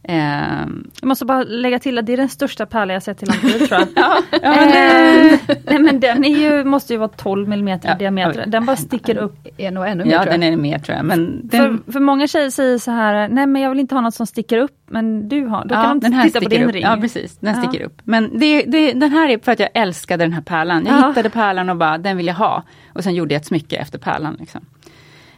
Ehm, 0.03 0.91
Jag 1.01 1.09
måste 1.09 1.25
bara 1.25 1.43
lägga 1.43 1.79
till 1.79 1.99
att 1.99 2.07
det 2.07 2.13
är 2.13 2.17
den 2.17 2.29
största 2.29 2.67
pärla 2.67 2.93
jag 2.93 3.03
sett 3.03 3.23
i 3.23 3.27
lantbruket 3.27 3.69
tror 3.69 3.81
jag. 3.81 3.89
ja, 3.97 4.17
ja, 4.43 4.51
men, 4.51 4.69
Eh, 4.69 5.39
nej 5.67 5.79
men 5.79 6.01
den 6.01 6.25
är 6.25 6.39
ju, 6.39 6.65
måste 6.65 6.93
ju 6.93 6.99
vara 6.99 7.09
12 7.09 7.53
mm 7.53 7.69
i 7.69 7.81
Ja, 7.83 7.95
diameter. 7.95 8.43
oj. 8.47 8.51
Den 8.51 8.67
bara 8.67 8.77
sticker 8.77 9.17
upp. 9.17 9.47
Är 9.59 9.71
nog 9.71 9.87
ännu 9.89 10.05
mer 10.05 10.13
ja 10.13 10.19
tror 10.23 10.33
jag. 10.33 10.41
den 10.41 10.53
är 10.53 10.57
mer 10.57 10.79
tror 10.79 10.97
jag. 10.97 11.05
Men 11.07 11.41
den, 11.49 11.83
För, 11.85 11.93
för 11.93 12.01
många 12.01 12.27
tjejer 12.27 12.51
säger 12.51 12.79
så 12.79 12.91
här, 12.91 13.29
nej 13.29 13.47
men 13.47 13.63
jag 13.63 13.71
vill 13.71 13.81
inte 13.81 13.95
ha 13.95 14.03
något 14.03 14.15
som 14.15 14.27
sticker 14.27 14.59
upp. 14.59 14.77
Men 14.91 15.29
du 15.29 15.47
har, 15.47 15.65
då 15.65 15.75
kan 15.75 15.83
ja, 15.83 15.89
de 15.89 16.01
den 16.01 16.13
här 16.13 16.25
titta 16.25 16.39
på 16.41 16.45
sticker 16.45 16.59
din 16.61 16.69
upp. 16.69 16.75
ring. 16.75 16.83
Ja 16.83 16.97
precis, 17.01 17.37
den 17.39 17.55
Ja. 17.55 17.63
sticker 17.69 17.85
upp. 17.87 18.01
Men 18.05 18.39
det, 18.39 18.63
det, 18.63 18.93
den 18.93 19.11
här 19.11 19.29
är 19.29 19.39
för 19.39 19.53
att 19.53 19.61
jag 19.61 19.69
älskade 19.75 20.25
den 20.25 20.33
här 20.33 20.43
pärlan. 20.43 20.87
Jag 20.87 21.01
Ja. 21.01 21.09
hittade 21.09 21.31
pärlan 21.31 21.69
och 21.71 21.77
bara, 21.77 21.99
den 21.99 22.17
vill 22.17 22.27
jag 22.27 22.35
ha. 22.35 22.63
Och 22.93 23.05
sen 23.05 23.15
gjorde 23.15 23.35
jag 23.35 23.41
ett 23.41 23.47
smycke 23.47 23.77
efter 23.77 23.99
pärlan. 23.99 24.37
Liksom. 24.41 24.61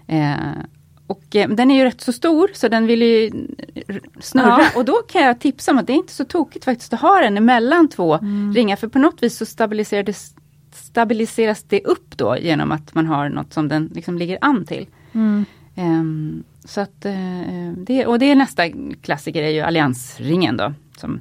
Eh, 0.06 0.32
och 1.10 1.36
eh, 1.36 1.48
den 1.48 1.70
är 1.70 1.74
ju 1.74 1.84
rätt 1.84 2.00
så 2.00 2.12
stor 2.12 2.50
så 2.54 2.68
den 2.68 2.86
vill 2.86 3.02
ju 3.02 3.30
snurra. 4.20 4.60
Ja. 4.60 4.66
Och 4.76 4.84
då 4.84 4.92
kan 4.92 5.22
jag 5.22 5.40
tipsa 5.40 5.70
om 5.72 5.78
att 5.78 5.86
det 5.86 5.92
är 5.92 5.94
inte 5.94 6.12
så 6.12 6.24
tokigt 6.24 6.64
faktiskt 6.64 6.92
att 6.92 7.00
ha 7.00 7.20
den 7.20 7.36
emellan 7.36 7.88
två 7.88 8.14
Mm. 8.14 8.52
ringar. 8.54 8.76
För 8.76 8.88
på 8.88 8.98
något 8.98 9.22
vis 9.22 9.36
så 9.36 9.46
stabiliserar 9.46 10.02
det, 10.02 10.16
stabiliseras 10.72 11.62
det 11.62 11.84
upp 11.84 12.16
då 12.16 12.36
genom 12.36 12.72
att 12.72 12.94
man 12.94 13.06
har 13.06 13.28
något 13.28 13.52
som 13.52 13.68
den 13.68 13.90
liksom 13.94 14.18
ligger 14.18 14.38
an 14.40 14.64
till. 14.66 14.86
Mm. 15.12 15.44
Ehm, 15.74 16.42
så 16.64 16.80
att, 16.80 17.04
eh, 17.04 17.72
det, 17.76 18.06
och 18.06 18.18
det 18.18 18.30
är 18.30 18.34
nästa 18.36 18.62
klassiker 19.02 19.42
är 19.42 19.50
ju 19.50 19.60
alliansringen 19.60 20.56
då. 20.56 20.72
Som, 20.96 21.20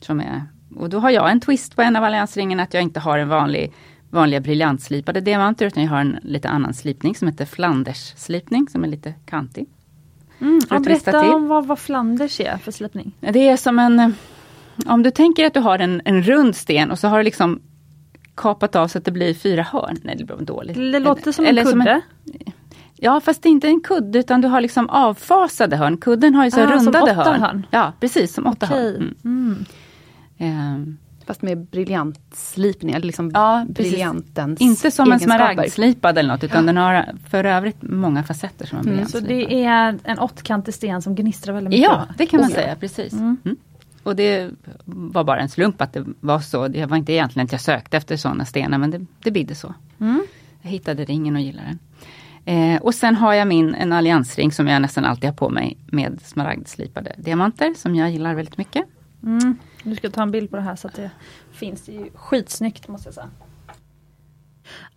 som 0.00 0.20
är, 0.20 0.42
och 0.76 0.88
då 0.90 0.98
har 0.98 1.10
jag 1.10 1.30
en 1.30 1.40
twist 1.40 1.76
på 1.76 1.82
en 1.82 1.96
av 1.96 2.04
alliansringarna 2.04 2.62
att 2.62 2.74
jag 2.74 2.82
inte 2.82 3.00
har 3.00 3.18
en 3.18 3.28
vanlig 3.28 3.72
vanliga 4.16 4.40
briljantslipade 4.40 5.20
diamanter 5.20 5.66
utan 5.66 5.82
jag 5.82 5.90
har 5.90 6.00
en 6.00 6.18
lite 6.22 6.48
annan 6.48 6.74
slipning 6.74 7.14
som 7.14 7.28
heter 7.28 7.44
Flanders-slipning 7.44 8.68
som 8.68 8.84
är 8.84 8.88
lite 8.88 9.14
kantig. 9.26 9.66
Mm, 10.40 10.60
ja, 10.70 10.78
berätta 10.78 11.34
om 11.34 11.48
vad, 11.48 11.66
vad 11.66 11.78
Flanders 11.78 12.40
är 12.40 12.56
för 12.56 12.72
slipning. 12.72 13.12
Det 13.20 13.48
är 13.48 13.56
som 13.56 13.78
en... 13.78 14.14
Om 14.86 15.02
du 15.02 15.10
tänker 15.10 15.46
att 15.46 15.54
du 15.54 15.60
har 15.60 15.78
en, 15.78 16.02
en 16.04 16.22
rund 16.22 16.56
sten 16.56 16.90
och 16.90 16.98
så 16.98 17.08
har 17.08 17.18
du 17.18 17.24
liksom 17.24 17.60
kapat 18.34 18.76
av 18.76 18.88
så 18.88 18.98
att 18.98 19.04
det 19.04 19.10
blir 19.12 19.34
fyra 19.34 19.62
hörn. 19.62 19.96
Nej, 20.02 20.16
det 20.16 20.24
blir 20.24 20.36
dåligt. 20.36 20.76
Det 20.76 20.98
låter 20.98 21.32
som 21.32 21.44
Eller 21.44 21.62
en 21.62 21.68
kudde. 21.72 22.00
Ja, 22.96 23.20
fast 23.20 23.42
det 23.42 23.48
är 23.48 23.50
inte 23.50 23.68
en 23.68 23.80
kudde 23.80 24.18
utan 24.18 24.40
du 24.40 24.48
har 24.48 24.60
liksom 24.60 24.88
avfasade 24.90 25.76
hörn. 25.76 25.96
Kudden 25.96 26.34
har 26.34 26.44
ju 26.44 26.50
så 26.50 26.60
Ah, 26.60 26.66
som 26.66 26.72
rundade 26.72 27.12
åtta 27.12 27.14
hörn. 27.22 27.40
hörn. 27.40 27.66
Ja, 27.70 27.92
precis, 28.00 28.34
som 28.34 28.46
åtta 28.46 28.66
Okej. 28.66 28.78
hörn. 28.78 29.14
Mm. 29.24 29.64
Ehm, 30.38 30.98
Fast 31.26 31.42
med 31.42 31.58
briljantslipning, 31.58 32.94
eller 32.94 33.06
liksom 33.06 33.30
Ja, 33.34 33.66
briljantens 33.68 34.60
inte 34.60 34.90
som 34.90 35.12
en 35.12 35.20
smaragdslipad 35.20 36.18
eller 36.18 36.28
något 36.34 36.44
utan 36.44 36.66
den 36.66 36.76
har 36.76 37.06
för 37.28 37.44
övrigt 37.44 37.76
många 37.80 38.22
facetter 38.22 38.66
som 38.66 38.78
en 38.78 38.88
Mm, 38.88 39.06
Så 39.06 39.20
det 39.20 39.64
är 39.64 39.98
en 40.04 40.18
åttkantig 40.18 40.74
sten 40.74 41.02
som 41.02 41.14
gnistrar 41.14 41.54
väldigt 41.54 41.70
mycket? 41.70 41.84
Ja, 41.84 42.06
det 42.18 42.26
kan 42.26 42.40
man 42.40 42.50
Oh, 42.50 42.54
ja. 42.56 42.62
säga, 42.62 42.76
precis. 42.76 43.12
Mm. 43.12 43.36
Mm. 43.44 43.56
Och 44.02 44.16
det 44.16 44.50
var 44.84 45.24
bara 45.24 45.40
en 45.40 45.48
slump 45.48 45.80
att 45.82 45.92
det 45.92 46.04
var 46.20 46.38
så. 46.38 46.68
Det 46.68 46.86
var 46.86 46.96
inte 46.96 47.12
egentligen 47.12 47.44
att 47.44 47.52
jag 47.52 47.60
sökte 47.60 47.96
efter 47.96 48.16
sådana 48.16 48.44
stenar 48.44 48.78
men 48.78 48.90
det, 48.90 49.06
det 49.22 49.30
bidde 49.30 49.54
så. 49.54 49.74
Mm. 50.00 50.26
Jag 50.62 50.70
hittade 50.70 51.04
ringen 51.04 51.36
och 51.36 51.42
gillade 51.42 51.66
den. 51.68 51.78
Eh, 52.74 52.82
och 52.82 52.94
sen 52.94 53.14
har 53.14 53.34
jag 53.34 53.48
min 53.48 53.74
en 53.74 53.92
alliansring 53.92 54.52
som 54.52 54.68
jag 54.68 54.82
nästan 54.82 55.04
alltid 55.04 55.30
har 55.30 55.34
på 55.36 55.48
mig 55.50 55.76
med 55.86 56.20
smaragdslipade 56.24 57.14
diamanter 57.18 57.74
som 57.76 57.94
jag 57.94 58.10
gillar 58.10 58.34
väldigt 58.34 58.58
mycket. 58.58 58.84
Mm. 59.26 59.58
Du 59.82 59.96
ska 59.96 60.10
ta 60.10 60.22
en 60.22 60.30
bild 60.30 60.50
på 60.50 60.56
det 60.56 60.62
här 60.62 60.76
så 60.76 60.88
att 60.88 60.94
det 60.94 61.10
finns. 61.52 61.82
Det 61.82 61.96
är 61.96 62.00
ju 62.00 62.10
skitsnyggt 62.14 62.88
måste 62.88 63.06
jag 63.08 63.14
säga. 63.14 63.28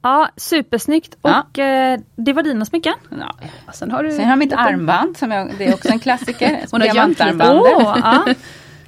Ja, 0.02 0.30
supersnyggt 0.38 1.18
Ja. 1.22 1.44
och 1.52 1.60
eh, 1.60 2.00
det 2.16 2.34
var 2.34 2.44
dina 2.44 2.66
smycken. 2.66 2.94
Ja. 3.20 3.36
Sen 3.74 3.92
har 3.92 4.04
du 4.04 4.12
Sen 4.12 4.24
har 4.24 4.30
jag 4.32 4.40
mitt 4.40 4.46
lite- 4.50 4.58
armband, 4.62 5.18
som 5.18 5.32
jag, 5.32 5.52
det 5.58 5.68
är 5.68 5.74
också 5.74 5.90
en 5.92 6.00
klassiker. 6.00 6.80
Diamantarmbandet. 6.80 7.72
Ja. 7.78 8.26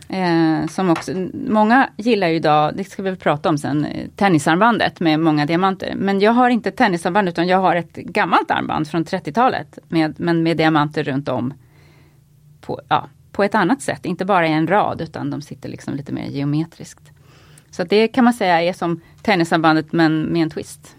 Eh, 0.10 0.68
som 0.68 0.90
också, 0.90 1.12
många 1.48 1.90
gillar 1.98 2.28
ju 2.28 2.36
idag, 2.36 2.72
det 2.76 2.84
ska 2.84 3.04
vi 3.04 3.10
väl 3.10 3.20
prata 3.20 3.50
om 3.50 3.58
sen, 3.58 3.86
eh, 3.86 4.08
tennisarmbandet 4.16 5.00
med 5.00 5.20
många 5.20 5.46
diamanter. 5.46 5.94
Men 5.96 6.20
jag 6.20 6.32
har 6.32 6.50
inte 6.50 6.72
tennisarmband 6.72 7.30
utan 7.30 7.48
jag 7.48 7.58
har 7.58 7.76
ett 7.76 7.94
gammalt 7.96 8.52
armband 8.52 8.88
från 8.88 9.06
30-talet. 9.06 9.80
Med, 9.88 10.20
men 10.20 10.44
med 10.44 10.58
diamanter 10.58 11.04
runt 11.04 11.30
om. 11.30 11.54
På, 12.62 12.80
ja, 12.90 13.08
på 13.32 13.44
ett 13.44 13.56
annat 13.56 13.82
sätt, 13.82 14.06
inte 14.06 14.26
bara 14.26 14.48
i 14.48 14.52
en 14.52 14.68
rad 14.68 15.02
utan 15.02 15.30
de 15.30 15.42
sitter 15.42 15.70
liksom 15.70 15.96
lite 15.96 16.14
mer 16.14 16.28
geometriskt. 16.28 17.12
Så 17.72 17.84
det 17.84 18.08
kan 18.08 18.24
man 18.24 18.34
säga 18.34 18.62
är 18.62 18.74
som 18.74 19.02
tennisarmbandet 19.22 19.92
men 19.92 20.22
med 20.22 20.44
en 20.44 20.50
twist. 20.50 20.96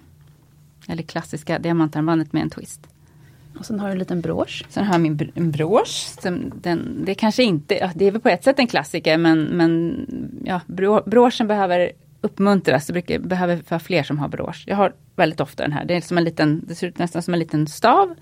Eller 0.89 1.03
klassiska 1.03 1.59
diamantarmbandet 1.59 2.33
med 2.33 2.43
en 2.43 2.51
twist. 2.51 2.81
Och 3.59 3.67
sen 3.67 3.81
har 3.81 3.87
du 3.87 3.93
en 3.93 3.99
liten 3.99 4.21
brosch. 4.21 4.65
Sen 4.69 4.85
har 4.85 4.95
jag 4.95 5.01
min 5.01 5.17
br- 5.17 5.33
en 5.35 5.51
brosch. 5.51 6.09
Som 6.23 6.53
den, 6.61 7.05
det 7.05 7.15
kanske 7.15 7.43
inte, 7.43 7.75
ja, 7.75 7.91
det 7.95 8.05
är 8.05 8.11
väl 8.11 8.21
på 8.21 8.29
ett 8.29 8.45
sätt 8.45 8.59
en 8.59 8.67
klassiker 8.67 9.19
men, 9.19 9.43
men 9.43 10.07
ja, 10.45 10.61
bro, 10.67 11.03
broschen 11.07 11.47
behöver 11.47 11.93
uppmuntras. 12.21 12.87
Det 12.87 12.93
brukar, 12.93 13.19
behöver 13.19 13.63
vara 13.69 13.81
fler 13.81 14.03
som 14.03 14.19
har 14.19 14.29
brosch. 14.29 14.65
Jag 14.67 14.77
har 14.77 14.95
väldigt 15.17 15.41
ofta 15.41 15.63
den 15.63 15.73
här. 15.73 15.85
Det, 15.85 15.95
är 15.95 16.01
som 16.01 16.19
en 16.19 16.25
liten, 16.25 16.65
det 16.67 16.75
ser 16.75 16.87
ut 16.87 16.99
nästan 16.99 17.23
som 17.23 17.35
en 17.35 17.41
liten 17.41 17.67
stav 17.67 18.15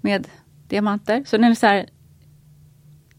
med 0.00 0.28
diamanter. 0.68 1.24
Så 1.26 1.36
den 1.36 1.44
är 1.44 1.54
så 1.54 1.66
här 1.66 1.86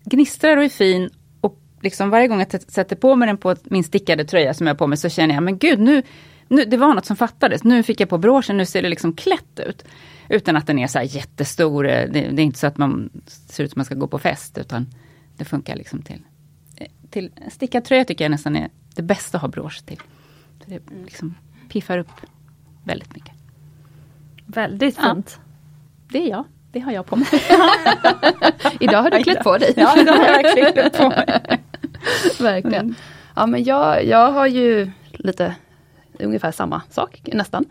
gnistrar 0.09 0.57
och 0.57 0.63
är 0.63 0.69
fin. 0.69 1.09
Och 1.41 1.59
liksom 1.81 2.09
varje 2.09 2.27
gång 2.27 2.39
jag 2.39 2.61
sätter 2.61 2.95
på 2.95 3.15
mig 3.15 3.27
den 3.27 3.37
på 3.37 3.55
min 3.63 3.83
stickade 3.83 4.25
tröja 4.25 4.53
som 4.53 4.67
jag 4.67 4.73
har 4.73 4.77
på 4.77 4.87
mig 4.87 4.97
så 4.97 5.09
känner 5.09 5.33
jag, 5.35 5.43
men 5.43 5.57
gud 5.57 5.79
nu, 5.79 6.03
nu 6.47 6.65
det 6.65 6.77
var 6.77 6.93
något 6.93 7.05
som 7.05 7.15
fattades. 7.15 7.63
Nu 7.63 7.83
fick 7.83 7.99
jag 7.99 8.09
på 8.09 8.17
broschen, 8.17 8.57
nu 8.57 8.65
ser 8.65 8.81
det 8.81 8.89
liksom 8.89 9.13
klätt 9.15 9.59
ut. 9.59 9.83
Utan 10.29 10.55
att 10.55 10.67
den 10.67 10.79
är 10.79 10.87
så 10.87 10.97
här 10.99 11.05
jättestor. 11.15 11.87
eh, 11.87 12.09
Det, 12.11 12.21
det 12.31 12.41
är 12.41 12.45
inte 12.45 12.59
så 12.59 12.67
att 12.67 12.77
man 12.77 13.09
ser 13.25 13.63
ut 13.63 13.71
som 13.71 13.79
man 13.79 13.85
ska 13.85 13.95
gå 13.95 14.07
på 14.07 14.19
fest. 14.19 14.57
Utan 14.57 14.87
det 15.37 15.45
funkar 15.45 15.75
liksom 15.75 16.01
till. 16.01 16.21
eh, 16.77 16.87
Till 17.09 17.31
stickad 17.51 17.85
tröja 17.85 18.05
tycker 18.05 18.25
jag 18.25 18.31
nästan 18.31 18.55
är 18.55 18.69
det 18.95 19.01
bästa 19.01 19.37
att 19.37 19.41
ha 19.41 19.47
brosch 19.47 19.85
till. 19.85 19.97
Så 20.63 20.69
det 20.69 20.79
liksom 21.03 21.35
piffar 21.69 21.97
upp 21.97 22.11
väldigt 22.83 23.15
mycket. 23.15 23.31
Väldigt 24.45 24.97
Ja. 25.01 25.13
fint. 25.15 25.39
Det 26.11 26.17
är 26.23 26.29
jag. 26.29 26.43
Det 26.71 26.79
har 26.79 26.91
jag 26.91 27.05
på 27.05 27.15
mig. 27.15 27.27
Idag 28.79 29.01
har 29.01 29.11
du 29.11 29.23
klätt 29.23 29.43
på 29.43 29.57
dig. 29.57 29.73
Ja, 29.75 29.95
det 29.95 30.11
har 30.11 30.25
jag 30.25 30.43
verkligen 30.43 30.73
klätt 30.73 30.97
på 30.97 31.09
mig. 31.09 31.41
Verkligen. 32.39 32.85
Mm. 32.85 32.95
Ja 33.35 33.45
men 33.45 33.63
jag, 33.63 34.05
jag 34.05 34.31
har 34.31 34.47
ju 34.47 34.91
lite 35.11 35.55
ungefär 36.19 36.51
samma 36.51 36.81
sak 36.89 37.21
nästan. 37.33 37.65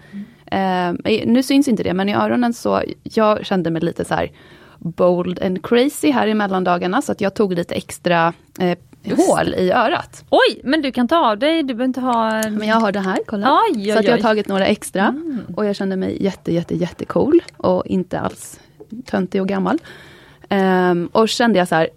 Eh, 0.47 0.93
nu 1.27 1.43
syns 1.43 1.69
inte 1.69 1.83
det 1.83 1.95
men 1.95 2.09
i 2.09 2.15
öronen 2.15 2.55
så, 2.55 2.83
jag 3.03 3.47
kände 3.47 3.71
mig 3.71 3.83
lite 3.83 4.05
så 4.05 4.15
här 4.15 4.31
bold 4.79 5.43
and 5.43 5.67
crazy 5.67 6.11
här 6.11 6.27
i 6.27 6.35
mellandagarna 6.35 7.03
så 7.03 7.13
att 7.13 7.21
jag 7.21 7.35
tog 7.35 7.55
lite 7.55 7.75
extra 7.75 8.33
eh, 8.61 8.79
hål 9.17 9.55
i 9.55 9.73
örat. 9.73 10.25
Oj, 10.31 10.61
men 10.65 10.83
du 10.83 10.93
kan 10.93 11.09
ta 11.09 11.31
av 11.31 11.39
dig, 11.39 11.63
du 11.63 11.75
behöver 11.75 11.85
inte 11.85 12.01
ha... 12.01 12.31
Men 12.51 12.69
jag 12.69 12.77
har 12.77 12.93
det 12.93 13.01
här, 13.01 13.19
kolla. 13.27 13.61
Oj, 13.71 13.73
oj, 13.77 13.93
så 13.93 13.99
att 13.99 14.05
jag 14.05 14.13
har 14.13 14.23
tagit 14.23 14.49
några 14.49 14.67
extra. 14.67 15.15
Och 15.57 15.67
jag 15.67 15.77
kände 15.77 15.97
mig 15.97 16.23
jätte, 16.23 16.53
jätte, 16.53 16.77
jättecool. 16.77 17.43
Och 17.57 17.87
inte 17.87 18.21
alls 18.21 18.61
töntig 19.05 19.41
och 19.41 19.49
gammal. 19.49 19.79
Ehm, 20.49 21.07
och 21.13 21.29
kände 21.29 21.59
jag 21.59 21.69
så 21.69 21.75
här, 21.75 21.89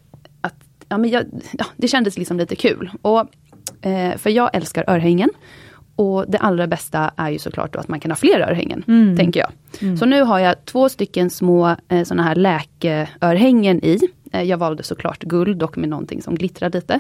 att 0.41 0.56
ja, 0.89 0.97
men 0.97 1.10
jag, 1.10 1.25
ja, 1.52 1.65
det 1.78 1.88
kändes 1.88 2.17
liksom 2.17 2.38
lite 2.38 2.56
kul. 2.56 2.89
Och, 3.02 3.19
eh, 3.86 4.17
för 4.17 4.30
jag 4.30 4.49
älskar 4.56 4.84
örhängen. 4.88 5.30
Och 5.95 6.25
det 6.32 6.38
allra 6.38 6.67
bästa 6.67 7.12
är 7.15 7.30
ju 7.30 7.39
såklart 7.39 7.75
att 7.75 7.88
man 7.88 7.99
kan 7.99 8.12
ha 8.12 8.15
fler 8.15 8.39
örhängen, 8.39 8.84
Mm. 8.88 9.17
tänker 9.17 9.39
jag. 9.39 9.52
Så 9.99 10.06
nu 10.06 10.21
har 10.21 10.39
jag 10.39 10.65
två 10.65 10.89
stycken 10.89 11.30
små 11.30 11.75
eh, 11.89 12.04
såna 12.04 12.23
här 12.23 12.36
läkeörhängen 12.36 13.86
i. 13.86 13.99
Eh, 14.32 14.43
jag 14.43 14.58
valde 14.58 14.84
såklart 14.84 15.19
guld 15.23 15.63
och 15.63 15.78
med 15.78 15.89
någonting 15.89 16.21
som 16.21 16.36
glittrar 16.36 16.69
lite. 16.69 16.99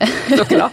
Såklart. 0.38 0.72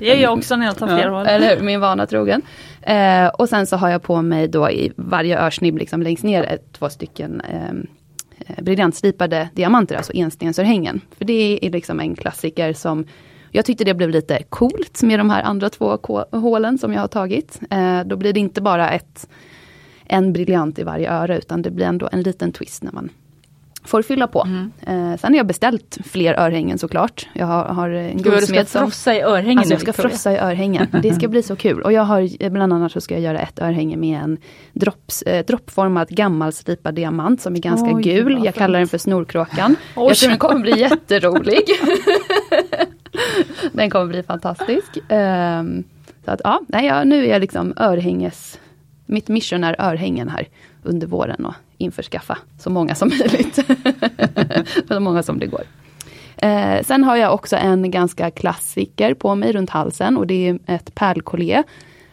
Det 0.00 0.06
gör 0.06 0.16
jag 0.16 0.38
också 0.38 0.56
när 0.56 0.66
jag 0.66 0.76
tar 0.76 0.86
fler 0.86 1.08
hål. 1.08 1.26
Eller 1.26 1.56
hur, 1.56 1.62
min 1.62 1.80
vana 1.80 2.06
trogen. 2.06 2.42
Eh, 2.82 3.26
och 3.26 3.48
sen 3.48 3.66
så 3.66 3.76
har 3.76 3.88
jag 3.88 4.02
på 4.02 4.22
mig 4.22 4.48
då 4.48 4.70
i 4.70 4.92
varje 4.96 5.38
örsnibb 5.38 5.78
liksom 5.78 6.02
längst 6.02 6.24
ner 6.24 6.42
ett, 6.42 6.72
två 6.72 6.88
stycken 6.88 7.40
eh, 7.40 7.70
eh, 8.46 8.62
briljantslipade 8.62 9.48
diamanter, 9.54 9.96
alltså 9.96 10.12
enstensörhängen. 10.14 11.00
För 11.18 11.24
det 11.24 11.58
är 11.66 11.70
liksom 11.70 12.00
en 12.00 12.16
klassiker 12.16 12.72
som 12.72 13.06
jag 13.50 13.64
tyckte 13.64 13.84
det 13.84 13.94
blev 13.94 14.10
lite 14.10 14.42
coolt 14.48 15.02
med 15.02 15.20
de 15.20 15.30
här 15.30 15.42
andra 15.42 15.70
två 15.70 15.98
hålen 16.30 16.78
som 16.78 16.92
jag 16.92 17.00
har 17.00 17.08
tagit. 17.08 17.60
Eh, 17.70 18.00
då 18.00 18.16
blir 18.16 18.32
det 18.32 18.40
inte 18.40 18.60
bara 18.60 18.90
ett, 18.90 19.28
en 20.04 20.32
briljant 20.32 20.78
i 20.78 20.82
varje 20.82 21.10
öra 21.12 21.36
utan 21.36 21.62
det 21.62 21.70
blir 21.70 21.86
ändå 21.86 22.08
en 22.12 22.22
liten 22.22 22.52
twist 22.52 22.82
när 22.82 22.92
man 22.92 23.10
får 23.84 24.02
fylla 24.02 24.26
på. 24.26 24.46
Eh, 24.86 25.16
sen 25.16 25.32
har 25.32 25.36
jag 25.36 25.46
beställt 25.46 25.98
fler 26.04 26.34
örhängen 26.34 26.78
såklart. 26.78 27.28
Jag 27.32 27.46
har, 27.46 27.64
har 27.64 27.90
en 27.90 28.16
Gud, 28.16 28.26
vad 28.26 28.42
du 28.42 28.46
ska 28.46 28.54
guldsmed 28.54 28.68
som 28.68 28.82
frossa 28.90 29.14
i 29.14 29.20
örhängen 29.22 29.58
Alltså 29.58 29.74
jag 29.74 29.80
ska 29.80 29.90
Victoria. 29.92 30.10
frossa 30.10 30.32
i 30.32 30.38
örhängen. 30.38 30.86
Det 31.02 31.14
ska 31.14 31.28
bli 31.28 31.42
så 31.42 31.56
kul. 31.56 31.82
Och 31.82 31.92
jag 31.92 32.02
har 32.02 32.50
bland 32.50 32.72
annat 32.72 32.92
så 32.92 33.00
ska 33.00 33.14
jag 33.14 33.22
göra 33.22 33.40
ett 33.40 33.58
örhänge 33.58 33.96
med 33.96 34.20
en 34.22 34.38
dropps, 34.72 35.22
eh, 35.22 35.44
droppformad 35.46 36.08
gammalslipad 36.08 36.94
diamant 36.94 37.40
som 37.40 37.54
är 37.56 37.60
ganska 37.60 37.94
Oj, 37.94 38.02
gul. 38.02 38.40
Jag 38.44 38.54
kallar 38.54 38.78
den 38.78 38.88
för 38.88 38.98
snorkråkan. 38.98 39.76
Oj. 39.96 40.08
Jag 40.08 40.16
tror 40.16 40.28
den 40.28 40.38
kommer 40.38 40.60
bli 40.60 40.80
jätterolig. 40.80 41.60
den 43.72 43.90
kommer 43.90 44.06
bli 44.06 44.22
fantastisk. 44.22 44.98
Ehm, 45.08 45.84
så 46.24 46.30
att 46.30 46.40
ja, 46.44 46.60
nej, 46.68 46.86
ja, 46.86 47.04
nu 47.04 47.24
är 47.24 47.30
jag 47.30 47.40
liksom 47.40 47.72
örhänges... 47.76 48.58
Mitt 49.06 49.28
mission 49.28 49.64
är 49.64 49.76
örhängen 49.80 50.28
här 50.28 50.48
under 50.82 51.06
våren 51.06 51.46
och 51.46 51.54
införskaffa 51.78 52.38
så 52.58 52.70
många 52.70 52.94
som 52.94 53.08
möjligt. 53.18 53.58
så 54.88 55.00
många 55.00 55.22
som 55.22 55.38
det 55.38 55.46
går. 55.46 55.62
Eh, 56.36 56.82
sen 56.82 57.04
har 57.04 57.16
jag 57.16 57.34
också 57.34 57.56
en 57.56 57.90
ganska 57.90 58.30
klassiker 58.30 59.14
på 59.14 59.34
mig 59.34 59.52
runt 59.52 59.70
halsen 59.70 60.16
och 60.16 60.26
det 60.26 60.48
är 60.48 60.58
ett 60.66 60.94
pärlkollier. 60.94 61.64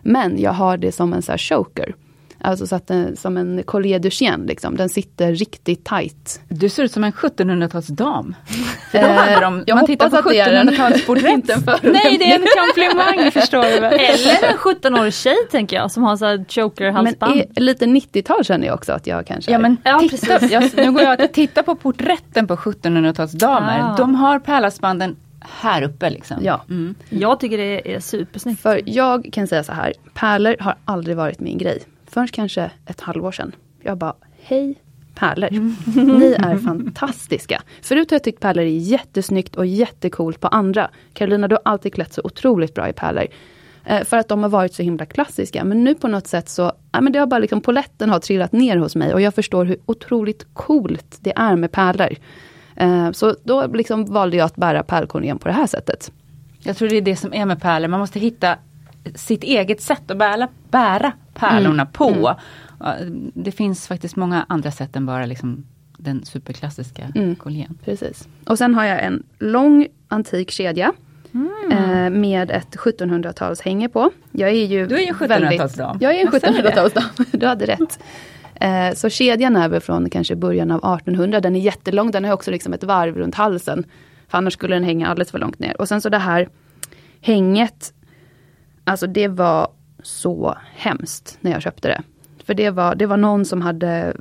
Men 0.02 0.40
jag 0.42 0.52
har 0.52 0.78
det 0.78 0.92
som 0.92 1.14
en 1.14 1.22
så 1.22 1.32
här 1.32 1.38
choker. 1.38 1.96
Alltså 2.42 2.68
så 2.68 2.76
att 2.76 2.88
den, 2.88 3.16
som 3.18 3.38
en 3.38 3.64
collier 3.64 4.00
du 4.00 4.10
liksom. 4.46 4.76
Den 4.78 4.90
sitter 4.90 5.34
riktigt 5.34 5.86
tight. 5.86 6.42
Du 6.50 6.70
ser 6.70 6.84
ut 6.84 6.92
som 6.92 7.04
en 7.04 7.12
1700-talsdam. 7.12 8.34
För 8.92 9.02
då 9.02 9.08
hade 9.08 9.40
de, 9.42 9.64
jag 9.68 9.76
man 9.76 9.86
tittar 9.86 10.10
på 10.10 10.16
hoppas 10.16 10.26
att 10.28 10.34
det 10.34 10.40
är 10.40 10.54
en- 10.54 10.70
inte 10.70 10.84
en 10.84 10.92
1700-talsporträtt. 10.94 11.46
förolämpning. 11.64 11.92
Nej, 11.94 12.18
det 12.18 12.32
är 12.32 12.36
en 12.40 12.48
komplimang, 12.58 13.32
förstår 13.42 13.64
du 13.64 13.80
väl. 13.80 13.94
Eller 13.94 14.50
en 14.52 14.58
17-årig 14.58 15.14
tjej 15.14 15.36
tänker 15.52 15.76
jag 15.76 15.92
som 15.92 16.04
har 16.04 16.18
så 16.18 16.26
här 16.26 16.38
Men 16.38 16.46
choker-halsband. 16.46 17.42
lite 17.56 17.86
90-tal 17.86 18.44
känner 18.46 18.68
jag 18.68 18.74
också 18.76 18.94
att 18.94 19.08
jag 19.08 19.28
kanske 19.28 19.52
Ja 19.52 19.60
men 19.60 19.78
Ja, 19.84 20.00
titta, 20.00 20.28
precis. 20.40 20.52
jag, 20.52 20.64
nu 20.86 20.92
går 20.92 21.02
jag 21.02 21.22
att 21.22 21.34
titta 21.34 21.64
på 21.64 21.76
porträtten 21.76 22.48
på 22.48 22.56
1700-talsdamer. 22.56 23.80
Ah. 23.94 23.96
De 23.98 24.16
har 24.16 24.40
pärlhalsbanden 24.40 25.16
här 25.62 25.82
uppe 25.82 26.10
liksom. 26.10 26.38
Ja. 26.42 26.62
Mm. 26.70 26.96
Jag 27.10 27.40
tycker 27.40 27.58
det 27.58 27.96
är 27.96 28.00
supersnyggt. 28.00 28.62
För 28.62 28.82
jag 28.86 29.30
kan 29.34 29.48
säga 29.48 29.64
så 29.64 29.72
här, 29.72 29.94
pärlor 30.14 30.56
har 30.60 30.76
aldrig 30.86 31.18
varit 31.18 31.40
min 31.40 31.58
grej. 31.58 31.80
Förrän 32.08 32.28
kanske 32.28 32.72
ett 32.86 33.02
halvår 33.02 33.32
sedan. 33.32 33.56
Jag 33.82 33.98
bara, 33.98 34.16
hej 34.42 34.76
pärlor. 35.16 35.50
Ni 36.20 36.32
är 36.32 36.58
fantastiska. 36.58 37.62
Förut 37.82 38.12
har 38.12 38.16
jag 38.16 38.24
tyckt 38.24 38.40
pärlor 38.40 38.64
är 38.64 38.68
jättesnyggt 38.68 39.56
och 39.56 39.66
jättecoolt 39.66 40.40
på 40.40 40.48
andra. 40.48 40.90
Carolina, 41.14 41.48
du 41.48 41.56
har 41.56 41.62
alltid 41.66 41.94
klätt 41.94 42.14
så 42.14 42.22
otroligt 42.24 42.74
bra 42.74 42.90
i 42.90 42.94
pärlor. 42.94 43.28
Eh, 43.86 44.04
för 44.04 44.18
att 44.18 44.28
de 44.28 44.44
har 44.44 44.50
varit 44.50 44.74
så 44.74 44.84
himla 44.84 45.06
klassiska. 45.06 45.64
Men 45.64 45.84
nu 45.84 45.96
på 45.96 46.08
något 46.08 46.28
sätt 46.28 46.50
så, 46.50 46.72
ja 46.92 47.02
men 47.02 47.14
det 47.14 47.20
har 47.20 47.28
bara 47.28 47.40
liksom, 47.40 47.62
poletten 47.62 48.10
har 48.10 48.20
trillat 48.20 48.52
ner 48.52 48.78
hos 48.78 48.96
mig 48.96 49.14
och 49.14 49.22
jag 49.22 49.36
förstår 49.36 49.66
hur 49.66 49.78
otroligt 49.86 50.48
coolt 50.54 51.18
det 51.20 51.34
är 51.36 51.56
med 51.56 51.72
pärlor. 51.72 52.16
Eh, 52.76 53.12
så 53.12 53.36
då 53.44 53.68
liksom 53.68 54.06
valde 54.06 54.38
jag 54.38 54.46
att 54.46 54.56
bära 54.56 54.84
pärlkorgen 54.84 55.38
på 55.38 55.48
det 55.48 55.54
här 55.54 55.68
sättet. 55.68 56.12
Jag 56.60 56.78
tror 56.78 56.90
det 56.90 56.98
är 56.98 57.02
det 57.02 57.16
som 57.16 57.34
är 57.34 57.46
med 57.46 57.62
pärlor, 57.62 57.88
man 57.88 58.00
måste 58.00 58.20
hitta 58.20 58.56
sitt 59.16 59.44
eget 59.44 59.82
sätt 59.82 60.12
att 60.12 60.18
bära, 60.18 60.48
bära 60.70 61.12
pärlorna 61.40 61.82
Mm. 61.84 61.88
på. 61.94 62.36
Ja, 62.80 62.96
Det 63.34 63.52
finns 63.52 63.88
faktiskt 63.88 64.16
många 64.16 64.46
andra 64.50 64.72
sätt 64.72 64.96
än 64.96 65.06
bara 65.06 65.26
liksom 65.26 65.66
den 65.98 66.26
superklassiska 66.26 67.12
Mm. 67.16 67.36
Precis. 67.86 68.28
Och 68.46 68.58
sen 68.58 68.76
har 68.76 68.84
jag 68.86 69.04
en 69.04 69.24
lång 69.40 69.88
antik 70.08 70.52
kedja. 70.52 70.94
Mm. 71.34 71.50
Eh, 71.72 72.10
med 72.20 72.52
ett 72.52 72.76
1700-talshänge 72.76 73.90
på. 73.90 74.12
Jag 74.32 74.50
är 74.50 74.66
ju 74.66 74.88
Du 74.88 74.96
är 74.96 75.00
ju 75.00 75.08
en 75.08 75.14
1700-talsdam. 75.16 75.98
Jag 76.02 76.16
är 76.16 76.20
en 76.26 76.30
Jag 76.32 76.42
säger 76.42 76.64
det. 76.64 76.70
1700-talsdam, 76.70 77.26
du 77.32 77.46
hade 77.48 77.66
rätt. 77.66 78.00
Eh, 78.56 78.94
så 78.96 79.10
kedjan 79.10 79.56
är 79.56 79.70
väl 79.70 79.82
från 79.82 80.10
kanske 80.10 80.36
början 80.36 80.72
av 80.72 80.78
1800. 80.96 81.40
Den 81.42 81.56
är 81.56 81.60
jättelång, 81.60 82.12
den 82.12 82.26
har 82.26 82.34
också 82.34 82.52
liksom 82.52 82.74
ett 82.74 82.84
varv 82.84 83.18
runt 83.18 83.36
halsen. 83.36 83.84
För 84.28 84.38
annars 84.38 84.54
skulle 84.54 84.76
den 84.76 84.84
hänga 84.84 85.08
alldeles 85.08 85.32
för 85.32 85.40
långt 85.40 85.60
ner. 85.60 85.82
Och 85.82 85.88
sen 85.88 86.02
så 86.02 86.10
det 86.10 86.18
här 86.18 86.50
hänget, 87.22 87.94
alltså 88.84 89.08
det 89.08 89.28
var 89.28 89.68
så 90.08 90.58
hemskt 90.76 91.38
när 91.42 91.52
jag 91.52 91.62
köpte 91.62 91.88
det. 91.88 92.02
För 92.46 92.54
det 92.54 92.70
var, 92.70 92.96
det 92.96 93.06
var 93.06 93.18
någon 93.18 93.46
som 93.46 93.62
hade 93.62 94.16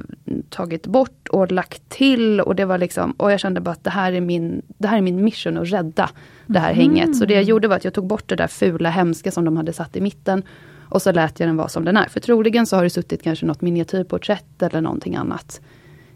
tagit 0.50 0.86
bort 0.86 1.28
och 1.28 1.52
lagt 1.52 1.88
till 1.88 2.40
och 2.40 2.56
det 2.56 2.64
var 2.64 2.78
liksom, 2.78 3.10
och 3.12 3.32
jag 3.32 3.40
kände 3.40 3.60
bara 3.60 3.70
att 3.70 3.84
det 3.84 3.90
här 3.90 4.12
är 4.12 4.20
min, 4.20 4.62
det 4.78 4.88
här 4.88 4.96
är 4.96 5.02
min 5.02 5.24
mission 5.24 5.58
att 5.58 5.72
rädda 5.72 6.10
det 6.46 6.58
här 6.58 6.72
hänget. 6.72 7.16
Så 7.16 7.24
det 7.24 7.34
jag 7.34 7.42
gjorde 7.42 7.68
var 7.68 7.76
att 7.76 7.84
jag 7.84 7.94
tog 7.94 8.06
bort 8.06 8.28
det 8.28 8.36
där 8.36 8.46
fula 8.46 8.90
hemska 8.90 9.30
som 9.30 9.44
de 9.44 9.56
hade 9.56 9.72
satt 9.72 9.96
i 9.96 10.00
mitten. 10.00 10.42
Och 10.88 11.02
så 11.02 11.12
lät 11.12 11.40
jag 11.40 11.48
den 11.48 11.56
vara 11.56 11.68
som 11.68 11.84
den 11.84 11.96
är. 11.96 12.08
För 12.08 12.20
troligen 12.20 12.66
så 12.66 12.76
har 12.76 12.82
det 12.82 12.90
suttit 12.90 13.22
kanske 13.22 13.46
något 13.46 13.60
miniatyrporträtt 13.60 14.62
eller 14.62 14.80
någonting 14.80 15.16
annat 15.16 15.60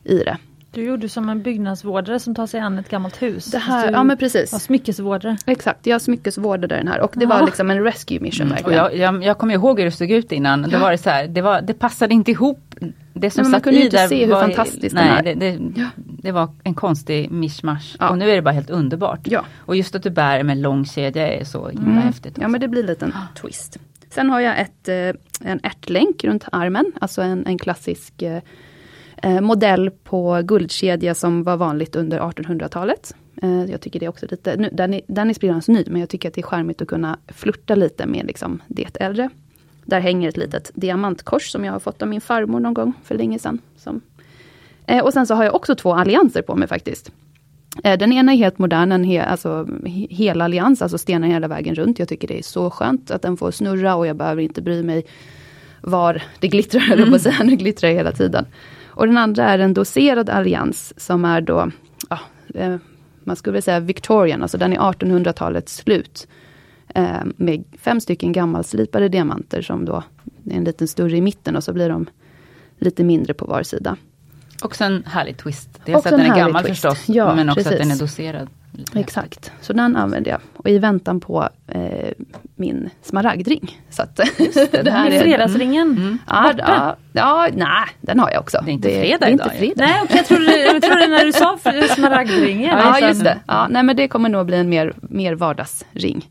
i 0.05 0.19
det. 0.19 0.39
Du 0.73 0.85
gjorde 0.85 1.09
som 1.09 1.29
en 1.29 1.43
byggnadsvårdare 1.43 2.21
som 2.21 2.35
tar 2.35 2.47
sig 2.47 2.61
an 2.61 2.79
ett 2.79 2.89
gammalt 2.89 3.23
hus. 3.23 3.45
Det 3.45 3.59
här, 3.59 3.87
du 3.87 3.93
ja 3.93 4.05
men 4.05 4.17
precis. 4.17 4.53
var 4.53 4.59
smyckesvårdare. 4.59 5.37
Exakt, 5.47 5.87
jag 5.87 6.03
smyckesvårdade 6.03 6.77
den 6.77 6.89
här 6.89 7.01
och 7.01 7.13
det 7.17 7.27
var 7.27 7.39
Ja. 7.39 7.45
liksom 7.47 7.71
en 7.71 7.85
rescue 7.85 8.21
mission 8.21 8.47
Och 8.47 8.53
verkligen. 8.53 8.79
jag, 8.79 8.97
jag, 8.97 9.25
jag 9.25 9.39
kommer 9.39 9.55
ihåg 9.55 9.79
hur 9.79 9.85
det 9.85 9.91
såg 9.93 10.11
ut 10.11 10.33
innan. 10.33 10.63
Det, 10.63 10.79
var 10.79 10.97
så 10.97 11.11
här, 11.11 11.27
det, 11.29 11.43
var, 11.43 11.63
det 11.63 11.75
passade 11.75 12.15
inte 12.15 12.31
ihop. 12.31 12.75
Det 13.13 13.31
som 13.31 13.43
Nej, 13.43 13.45
men 13.45 13.51
man 13.51 13.61
kunde 13.61 13.81
i 13.81 13.85
inte 13.85 13.97
där 13.97 14.09
se 14.09 14.25
hur 14.25 14.33
var, 14.33 14.41
fantastisk 14.41 14.97
den 14.97 15.07
nej, 15.07 15.19
är. 15.19 15.35
det, 15.35 15.59
det, 15.59 15.89
det 16.23 16.33
var 16.33 16.49
en 16.65 16.75
konstig 16.75 17.31
mischmasch. 17.31 17.97
Ja. 17.99 18.11
Och 18.11 18.19
nu 18.19 18.31
är 18.31 18.35
det 18.37 18.43
bara 18.43 18.55
helt 18.55 18.71
underbart. 18.71 19.21
Ja. 19.25 19.45
Och 19.59 19.77
just 19.77 19.95
att 19.95 20.03
du 20.03 20.11
bär 20.11 20.43
med 20.43 20.59
lång 20.59 20.85
kedja 20.87 21.29
är 21.41 21.45
så 21.45 21.69
himla 21.69 21.91
Mm. 21.91 22.03
häftigt. 22.03 22.39
Ja 22.41 22.49
men 22.49 22.61
det 22.61 22.69
blir 22.69 22.81
en 22.81 22.87
liten 22.87 23.15
twist. 23.41 23.79
Sen 24.11 24.31
har 24.31 24.41
jag 24.41 24.61
ett, 24.61 24.89
eh, 24.89 25.51
en 25.51 25.61
ärtlänk 25.63 26.25
runt 26.25 26.45
armen, 26.53 26.93
alltså 27.01 27.23
en, 27.23 27.47
en 27.47 27.59
klassisk 27.59 28.23
eh, 28.23 28.43
modell 29.41 29.91
på 29.91 30.41
guldkedja 30.45 31.15
som 31.15 31.43
var 31.43 31.57
vanligt 31.57 31.97
under 31.97 32.21
1800-talet. 32.21 33.15
Eh, 33.43 33.65
jag 33.65 33.81
tycker 33.81 34.01
det 34.01 34.07
är 34.07 34.11
också 34.11 34.27
lite, 34.31 34.57
nu, 34.57 34.69
den, 34.73 34.95
är, 34.95 35.01
den 35.07 35.31
är 35.31 35.35
sprillans 35.35 35.69
ny, 35.69 35.85
men 35.87 36.01
jag 36.01 36.09
tycker 36.09 36.29
att 36.29 36.35
det 36.35 36.41
är 36.41 36.47
charmigt 36.47 36.83
att 36.83 36.89
kunna 36.89 37.19
flirta 37.29 37.75
lite 37.75 38.07
med 38.07 38.27
liksom, 38.27 38.63
det 38.67 38.97
äldre. 39.01 39.31
Där 39.85 40.01
hänger 40.01 40.29
ett 40.29 40.37
litet 40.37 40.71
diamantkors 40.75 41.51
som 41.51 41.65
jag 41.65 41.73
har 41.73 41.81
fått 41.81 42.03
av 42.03 42.09
min 42.09 42.21
farmor 42.21 42.61
någon 42.61 42.75
gång 42.75 42.93
för 43.05 43.15
länge 43.15 43.39
sedan. 43.39 43.59
Som, 43.77 44.01
eh, 44.87 45.05
och 45.05 45.13
sen 45.13 45.27
så 45.27 45.35
har 45.35 45.45
jag 45.45 45.55
också 45.55 45.75
två 45.75 45.93
allianser 45.95 46.43
på 46.43 46.57
mig 46.57 46.69
faktiskt. 46.69 47.13
Eh, 47.85 47.99
Den 47.99 48.13
ena 48.13 48.33
är 48.33 48.37
helt 48.37 48.59
modern, 48.59 48.93
en 48.93 49.05
he, 49.05 49.23
alltså, 49.23 49.69
he, 49.87 50.07
hela 50.11 50.45
allians, 50.45 50.83
alltså 50.83 50.99
stenar 50.99 51.29
hela 51.29 51.49
vägen 51.49 51.75
runt. 51.75 51.99
Jag 51.99 52.09
tycker 52.09 52.29
det 52.29 52.39
är 52.39 52.43
så 52.43 52.71
skönt 52.71 53.11
att 53.11 53.23
den 53.23 53.37
får 53.37 53.51
snurra 53.51 53.95
och 53.95 54.07
jag 54.07 54.17
behöver 54.17 54.43
inte 54.43 54.63
bry 54.63 54.83
mig 54.83 55.07
var 55.83 56.23
det 56.39 56.49
glittrar, 56.49 56.93
mm. 56.93 57.09
på 57.11 57.17
att 57.17 57.23
säga. 57.23 57.37
Nu 57.45 57.57
glittrar 57.57 57.91
hela 57.91 58.13
tiden. 58.13 58.47
Och 59.01 59.07
den 59.07 59.19
andra 59.19 59.45
är 59.45 59.59
en 59.59 59.75
doserad 59.75 60.31
allians 60.31 60.95
som 60.97 61.25
är 61.25 61.41
då, 61.41 61.71
ja, 62.09 62.19
eh, 62.55 62.77
man 63.25 63.37
skulle 63.37 63.53
väl 63.53 63.63
säga 63.63 63.81
Victorian, 63.81 64.43
alltså 64.43 64.59
den 64.59 64.73
är 64.73 64.79
1800-talets 64.79 65.77
slut. 65.77 66.29
Eh, 66.89 67.25
med 67.37 67.65
fem 67.79 68.01
stycken 68.01 68.33
gammalslipade 68.33 69.09
diamanter 69.09 69.63
som 69.63 69.85
då 69.85 70.03
är 70.51 70.57
en 70.57 70.65
liten 70.65 70.89
större 70.89 71.17
i 71.17 71.21
mitten 71.21 71.57
och 71.57 71.65
så 71.65 71.73
blir 71.73 71.89
de 71.89 72.07
lite 72.79 73.05
mindre 73.05 73.35
på 73.35 73.45
var 73.45 73.63
sida. 73.63 73.97
Också 74.63 74.85
en 74.85 75.05
härlig 75.07 75.37
twist. 75.37 75.81
Dels 75.85 76.07
att 76.07 76.11
den 76.11 76.21
en 76.21 76.33
är 76.33 76.37
gammal 76.37 76.65
twist. 76.65 76.83
förstås. 76.83 77.09
Ja, 77.09 77.35
men 77.35 77.49
också 77.49 77.61
att 77.61 77.65
den 77.65 77.75
är 77.75 77.85
precis. 77.85 78.01
doserad. 78.01 78.49
Lite 78.81 79.01
Exakt, 79.01 79.53
så 79.61 79.73
den 79.73 79.97
använder 79.97 80.31
jag. 80.31 80.41
Och 80.57 80.69
i 80.69 80.79
väntan 80.79 81.21
på 81.21 81.49
eh, 81.69 82.09
min 82.57 82.91
smaragdring. 83.03 83.81
Så 83.91 84.03
att, 84.03 84.17
det 84.85 84.91
här 84.91 85.11
I 85.11 85.17
är... 85.17 85.21
fredagsringen. 85.23 85.89
Mm. 85.97 86.19
Ja, 86.29 86.53
ja, 86.59 86.97
ja, 87.13 87.49
nej, 87.55 87.85
den 88.01 88.19
har 88.21 88.31
jag 88.31 88.41
också. 88.41 88.59
Det 88.65 88.71
är 88.71 88.73
inte 88.73 88.89
fredag 88.89 89.19
det 89.19 89.27
är 89.27 89.31
inte 89.31 89.45
idag, 89.45 89.55
ju. 89.55 89.59
fredag. 89.59 89.85
Nej, 89.87 90.01
och 90.03 90.11
jag 90.11 90.27
trodde, 90.27 90.57
jag 90.59 90.83
trodde 90.83 91.07
när 91.07 91.25
du 91.25 91.33
sa 91.33 91.59
för- 91.63 91.95
smaragdringen. 91.95 92.79
Ja, 92.79 92.99
just 93.01 93.25
det. 93.25 93.39
Ja, 93.47 93.67
nej, 93.71 93.83
men 93.83 93.97
det 93.97 94.09
kommer 94.09 94.29
nog 94.29 94.47
bli 94.47 94.57
en 94.57 94.69
mer, 94.69 94.93
mer 95.03 95.35
vardagsring. 95.35 96.31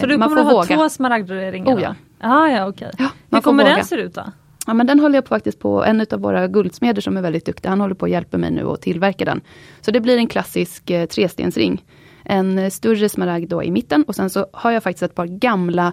Så 0.00 0.06
du 0.06 0.18
Man 0.18 0.28
kommer 0.28 0.40
att 0.40 0.46
ha 0.46 0.54
våga. 0.54 0.76
två 0.76 0.88
smaragdringar? 0.88 1.76
Oh, 1.76 1.82
ja. 1.82 1.94
Ah, 2.20 2.48
ja, 2.48 2.68
okej. 2.68 2.90
Ja, 2.98 3.08
Hur 3.30 3.40
kommer 3.40 3.64
våga. 3.64 3.76
den 3.76 3.84
se 3.84 3.96
ut 3.96 4.14
då? 4.14 4.24
Ja, 4.66 4.74
men 4.74 4.86
den 4.86 5.00
håller 5.00 5.14
jag 5.14 5.24
på 5.24 5.28
faktiskt 5.28 5.58
på, 5.58 5.84
en 5.84 6.06
av 6.10 6.20
våra 6.20 6.48
guldsmeder 6.48 7.02
som 7.02 7.16
är 7.16 7.22
väldigt 7.22 7.46
duktig, 7.46 7.68
han 7.68 7.80
håller 7.80 7.94
på 7.94 8.04
att 8.04 8.10
hjälpa 8.10 8.38
mig 8.38 8.50
nu 8.50 8.66
att 8.66 8.82
tillverka 8.82 9.24
den. 9.24 9.40
Så 9.80 9.90
det 9.90 10.00
blir 10.00 10.16
en 10.16 10.26
klassisk 10.26 10.90
eh, 10.90 11.06
trestensring. 11.06 11.84
En 12.24 12.58
eh, 12.58 12.70
större 12.70 13.08
smaragd 13.08 13.50
då 13.50 13.62
i 13.62 13.70
mitten 13.70 14.04
och 14.04 14.14
sen 14.14 14.30
så 14.30 14.46
har 14.52 14.70
jag 14.70 14.82
faktiskt 14.82 15.02
ett 15.02 15.14
par 15.14 15.26
gamla 15.26 15.92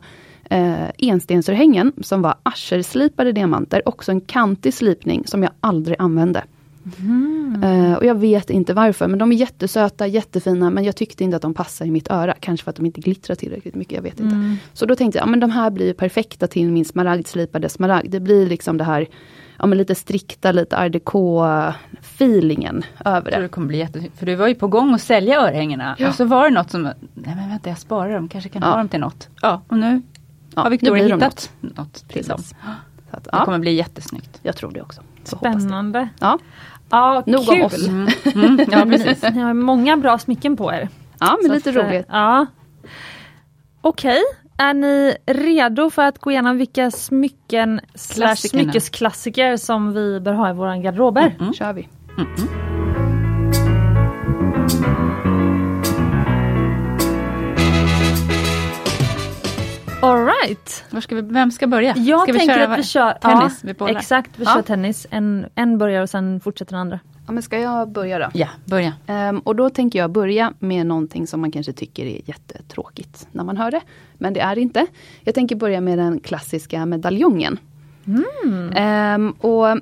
eh, 0.50 0.90
enstensörhängen 0.98 1.94
som 2.02 2.22
var 2.22 2.36
ascherslipade 2.44 3.32
diamanter, 3.32 3.82
också 3.90 4.12
en 4.12 4.22
kantig 4.22 4.74
slipning 4.74 5.24
som 5.28 5.44
jag 5.44 5.52
aldrig 5.60 5.96
använde. 6.00 6.44
Eh, 7.64 7.94
och 7.94 8.06
jag 8.06 8.16
vet 8.16 8.50
inte 8.50 8.74
varför, 8.74 9.08
men 9.08 9.20
de 9.20 9.32
är 9.32 9.36
jättesöta, 9.36 10.08
jättefina, 10.08 10.70
men 10.70 10.84
jag 10.84 10.96
tyckte 10.96 11.24
inte 11.24 11.36
att 11.36 11.42
de 11.42 11.54
passar 11.54 11.86
i 11.86 11.92
mitt 11.92 12.12
öra. 12.12 12.34
Kanske 12.40 12.64
för 12.64 12.70
att 12.70 12.76
de 12.76 12.86
inte 12.86 13.02
glittrar 13.02 13.36
tillräckligt 13.36 13.76
mycket, 13.76 13.94
jag 13.96 14.02
vet 14.02 14.20
inte. 14.20 14.56
Så 14.74 14.86
då 14.86 14.96
tänkte 14.96 15.18
jag, 15.20 15.24
ja, 15.28 15.30
men 15.30 15.40
de 15.40 15.50
här 15.52 15.70
blir 15.70 15.94
perfekta 15.94 16.48
till 16.48 16.72
min 16.72 16.86
smaragdslipade 16.86 17.70
smaragd. 17.70 18.12
Det 18.12 18.20
blir 18.20 18.48
liksom 18.50 18.78
det 18.78 18.84
här, 18.84 19.08
ja 19.60 19.66
men 19.66 19.78
lite 19.78 19.96
strikta, 19.96 20.52
lite 20.52 20.78
art 20.78 21.76
feelingen 22.00 22.84
över 23.06 23.32
det. 23.32 23.42
det 23.42 23.48
kommer 23.48 23.68
bli 23.68 23.78
jätte... 23.78 24.04
För 24.16 24.26
du 24.26 24.36
var 24.36 24.48
ju 24.48 24.56
på 24.56 24.68
gång 24.68 24.94
att 24.94 25.02
sälja 25.02 25.40
örhängena. 25.42 25.96
Ja. 26.00 26.08
Och 26.10 26.16
så 26.16 26.26
var 26.26 26.44
det 26.44 26.50
något 26.56 26.72
som, 26.72 26.84
nej 26.84 26.96
men 27.36 27.50
vänta 27.50 27.70
jag 27.70 27.78
sparar 27.80 28.14
dem, 28.14 28.28
kanske 28.30 28.50
kan 28.50 28.62
Ja. 28.62 28.68
ha 28.70 28.78
dem 28.78 28.90
till 28.90 29.00
något. 29.00 29.30
Ja, 29.42 29.62
och 29.68 29.78
nu 29.78 30.02
Ja, 30.56 30.62
har 30.62 30.70
Victoria 30.70 31.04
hittat 31.04 31.52
något, 31.62 31.94
till 32.10 32.24
dem. 32.24 32.38
Precis. 32.38 32.56
Så 33.12 33.18
att, 33.18 33.24
Det 33.24 33.42
kommer 33.46 33.60
bli 33.60 33.74
jättesnyggt. 33.74 34.40
jag 34.44 34.56
tror 34.56 34.72
det 34.72 34.82
också. 34.82 35.02
Det. 35.24 35.30
Spännande. 35.38 36.10
Ja, 36.20 36.40
Ja, 36.90 37.24
Nog 37.26 37.40
om 37.40 37.46
kul. 37.56 37.64
oss. 37.66 37.88
Mm. 37.88 38.08
Mm. 38.36 38.60
Ja, 38.72 38.86
precis. 38.90 39.24
Ni 39.34 39.40
har 39.42 39.54
många 39.54 39.98
bra 39.98 40.18
smycken 40.18 40.58
på 40.58 40.74
er. 40.74 40.90
ja 41.20 41.38
men 41.42 41.48
Så 41.50 41.54
lite 41.54 41.70
att, 41.70 41.76
eh, 41.76 41.84
roligt. 41.90 42.06
Ja. 42.10 42.46
Okej, 43.82 44.20
är 44.58 44.74
ni 44.74 45.16
redo 45.26 45.90
för 45.90 46.04
att 46.06 46.20
gå 46.20 46.32
igenom 46.32 46.58
vilka 46.58 46.92
smycken 46.92 47.80
slash 47.96 48.36
smyckesklassiker 48.36 49.58
som 49.58 49.94
vi 49.94 50.20
bör 50.20 50.34
ha 50.34 50.50
i 50.50 50.54
våra 50.54 50.78
garderober? 50.78 51.36
Mm. 51.40 51.54
kör 51.54 51.74
vi. 51.74 51.88
All 60.02 60.26
right. 60.26 60.84
Var 60.90 61.02
ska 61.02 61.16
vi, 61.16 61.22
vem 61.22 61.52
ska 61.52 61.68
börja? 61.68 61.94
Jag 61.98 62.22
ska 62.22 62.32
vi 62.32 62.40
tänker 62.40 62.56
köra 62.56 62.74
att 62.74 62.80
vi 62.80 62.84
kör 62.84 63.14
tennis? 63.14 63.64
Ja, 63.80 63.86
vi 63.86 63.92
exakt, 63.96 64.32
vi 64.36 64.44
Ja. 64.44 64.54
kör 64.54 64.62
tennis. 64.62 65.08
En, 65.10 65.46
en 65.56 65.78
börjar 65.78 66.02
och 66.02 66.10
sen 66.10 66.40
fortsätter 66.40 66.72
den 66.72 66.80
andra. 66.82 67.00
Ja, 67.28 67.32
men 67.34 67.44
ska 67.44 67.60
jag 67.60 67.90
börja 67.92 68.20
då? 68.20 68.26
Ja, 68.34 68.48
börja. 68.66 68.94
Ehm, 69.08 69.40
och 69.40 69.56
då 69.56 69.70
tänker 69.70 70.00
jag 70.00 70.12
börja 70.12 70.54
med 70.60 70.86
någonting 70.86 71.28
som 71.28 71.42
man 71.42 71.52
kanske 71.52 71.74
tycker 71.74 72.06
är 72.06 72.22
jättetråkigt 72.26 73.28
när 73.32 73.44
man 73.44 73.58
hör 73.58 73.72
det. 73.72 73.82
Men 74.18 74.34
det 74.34 74.40
är 74.40 74.56
det 74.56 74.62
inte. 74.62 74.86
Jag 75.22 75.36
tänker 75.36 75.56
börja 75.56 75.82
med 75.82 75.98
den 75.98 76.20
klassiska 76.20 76.86
medaljongen. 76.86 77.60
Ehm, 78.76 79.32
och 79.32 79.78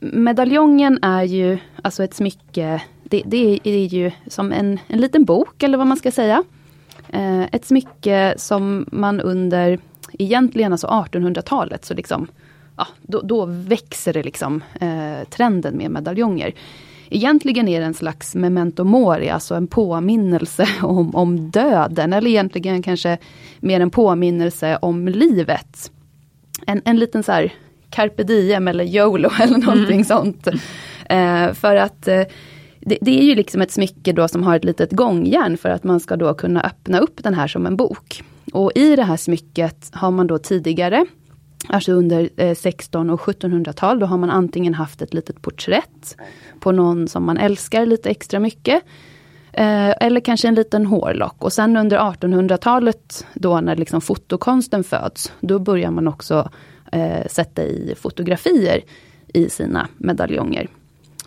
medaljongen 0.00 0.98
är 1.02 1.22
ju 1.22 1.58
alltså 1.82 2.04
ett 2.04 2.14
smycke, 2.14 2.82
det, 3.04 3.22
det 3.26 3.60
är 3.64 3.86
ju 3.86 4.10
som 4.26 4.52
en, 4.52 4.78
en 4.86 5.00
liten 5.00 5.24
bok 5.24 5.62
eller 5.62 5.78
vad 5.78 5.86
man 5.86 5.96
ska 5.96 6.10
säga. 6.10 6.44
Eh, 7.12 7.42
ett 7.42 7.64
smycke 7.64 8.34
som 8.36 8.86
man 8.92 9.20
under, 9.20 9.78
egentligen 10.12 10.72
alltså 10.72 10.86
1800-talet, 10.86 11.84
så 11.84 11.94
liksom, 11.94 12.26
ja, 12.76 12.86
då, 13.02 13.20
då 13.20 13.44
växer 13.46 14.12
det 14.12 14.22
liksom 14.22 14.62
eh, 14.80 15.28
trenden 15.30 15.76
med 15.76 15.90
medaljonger. 15.90 16.54
Egentligen 17.10 17.68
är 17.68 17.80
det 17.80 17.86
en 17.86 17.94
slags 17.94 18.34
memento 18.34 18.84
mori, 18.84 19.30
alltså 19.30 19.54
en 19.54 19.66
påminnelse 19.66 20.68
om, 20.82 21.14
om 21.14 21.50
döden, 21.50 22.12
eller 22.12 22.30
egentligen 22.30 22.82
kanske 22.82 23.18
mer 23.60 23.80
en 23.80 23.90
påminnelse 23.90 24.78
om 24.82 25.08
livet. 25.08 25.90
En, 26.66 26.82
en 26.84 26.96
liten 26.96 27.22
så 27.22 27.32
här 27.32 27.52
carpe 27.90 28.22
diem 28.22 28.68
eller 28.68 28.84
YOLO 28.84 29.30
eller 29.40 29.58
någonting 29.58 30.04
sånt. 30.04 30.46
Eh, 31.08 31.52
för 31.52 31.76
att 31.76 32.08
eh, 32.08 32.22
det, 32.86 32.98
det 33.00 33.18
är 33.18 33.22
ju 33.22 33.34
liksom 33.34 33.62
ett 33.62 33.70
smycke 33.70 34.12
då 34.12 34.28
som 34.28 34.42
har 34.42 34.56
ett 34.56 34.64
litet 34.64 34.92
gångjärn 34.92 35.56
för 35.56 35.68
att 35.68 35.84
man 35.84 36.00
ska 36.00 36.16
då 36.16 36.34
kunna 36.34 36.60
öppna 36.60 36.98
upp 36.98 37.22
den 37.22 37.34
här 37.34 37.46
som 37.46 37.66
en 37.66 37.76
bok. 37.76 38.22
och 38.52 38.72
i 38.74 38.96
det 38.96 39.02
här 39.02 39.16
smycket 39.16 39.90
har 39.92 40.10
man 40.10 40.26
då 40.26 40.38
tidigare, 40.38 41.06
alltså 41.68 41.92
under 41.92 42.30
eh, 42.36 42.54
16 42.54 43.10
och 43.10 43.20
1700-tal, 43.20 43.98
då 43.98 44.06
har 44.06 44.18
man 44.18 44.30
antingen 44.30 44.74
haft 44.74 45.02
ett 45.02 45.14
litet 45.14 45.42
porträtt 45.42 46.16
på 46.60 46.72
någon 46.72 47.08
som 47.08 47.24
man 47.24 47.38
älskar 47.38 47.86
lite 47.86 48.10
extra 48.10 48.40
mycket. 48.40 48.82
Eh, 49.52 49.90
eller 50.00 50.20
kanske 50.20 50.48
en 50.48 50.54
liten 50.54 50.86
hårlock. 50.86 51.44
Och 51.44 51.52
sen 51.52 51.76
under 51.76 51.98
1800-talet, 51.98 53.26
då 53.34 53.60
när 53.60 53.76
liksom 53.76 54.00
fotokonsten 54.00 54.84
föds, 54.84 55.32
då 55.40 55.58
börjar 55.58 55.90
man 55.90 56.08
också 56.08 56.50
eh, 56.92 57.26
sätta 57.26 57.62
i 57.62 57.94
fotografier 57.96 58.82
i 59.26 59.50
sina 59.50 59.88
medaljonger. 59.96 60.68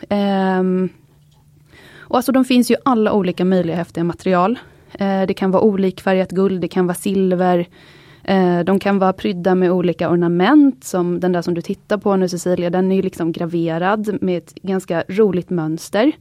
Um, 0.10 0.90
och 2.10 2.16
alltså 2.16 2.32
de 2.32 2.46
finns 2.46 2.72
ju 2.72 2.76
alla 2.86 3.14
olika 3.14 3.46
möjliga 3.46 3.76
häftiga 3.76 4.04
material. 4.04 4.60
Eh, 4.94 5.22
det 5.28 5.34
kan 5.34 5.52
vara 5.52 5.64
olikfärgat 5.64 6.32
guld, 6.32 6.62
det 6.62 6.68
kan 6.68 6.88
vara 6.88 6.96
silver. 6.96 7.68
Eh, 8.24 8.60
de 8.60 8.80
kan 8.80 9.00
vara 9.00 9.14
prydda 9.14 9.56
med 9.56 9.72
olika 9.72 10.10
ornament, 10.10 10.84
som 10.84 11.20
den 11.20 11.32
där 11.32 11.42
som 11.42 11.54
du 11.54 11.62
tittar 11.62 11.98
på 11.98 12.16
nu 12.16 12.30
Cecilia, 12.30 12.70
den 12.70 12.92
är 12.92 12.96
ju 12.96 13.02
liksom 13.02 13.32
graverad 13.32 14.18
med 14.22 14.38
ett 14.38 14.54
ganska 14.56 15.04
roligt 15.08 15.50
mönster. 15.50 16.12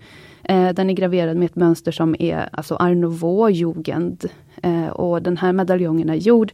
Eh, 0.42 0.68
den 0.68 0.90
är 0.90 0.94
graverad 0.94 1.36
med 1.36 1.46
ett 1.46 1.56
mönster 1.56 1.92
som 1.92 2.16
är 2.18 2.48
alltså 2.52 2.74
Art 2.74 2.96
Nouveau 2.96 3.50
Jugend. 3.50 4.24
Eh, 4.62 4.88
och 4.88 5.22
den 5.22 5.36
här 5.36 5.52
medaljongen 5.52 6.10
är 6.10 6.14
gjord 6.14 6.52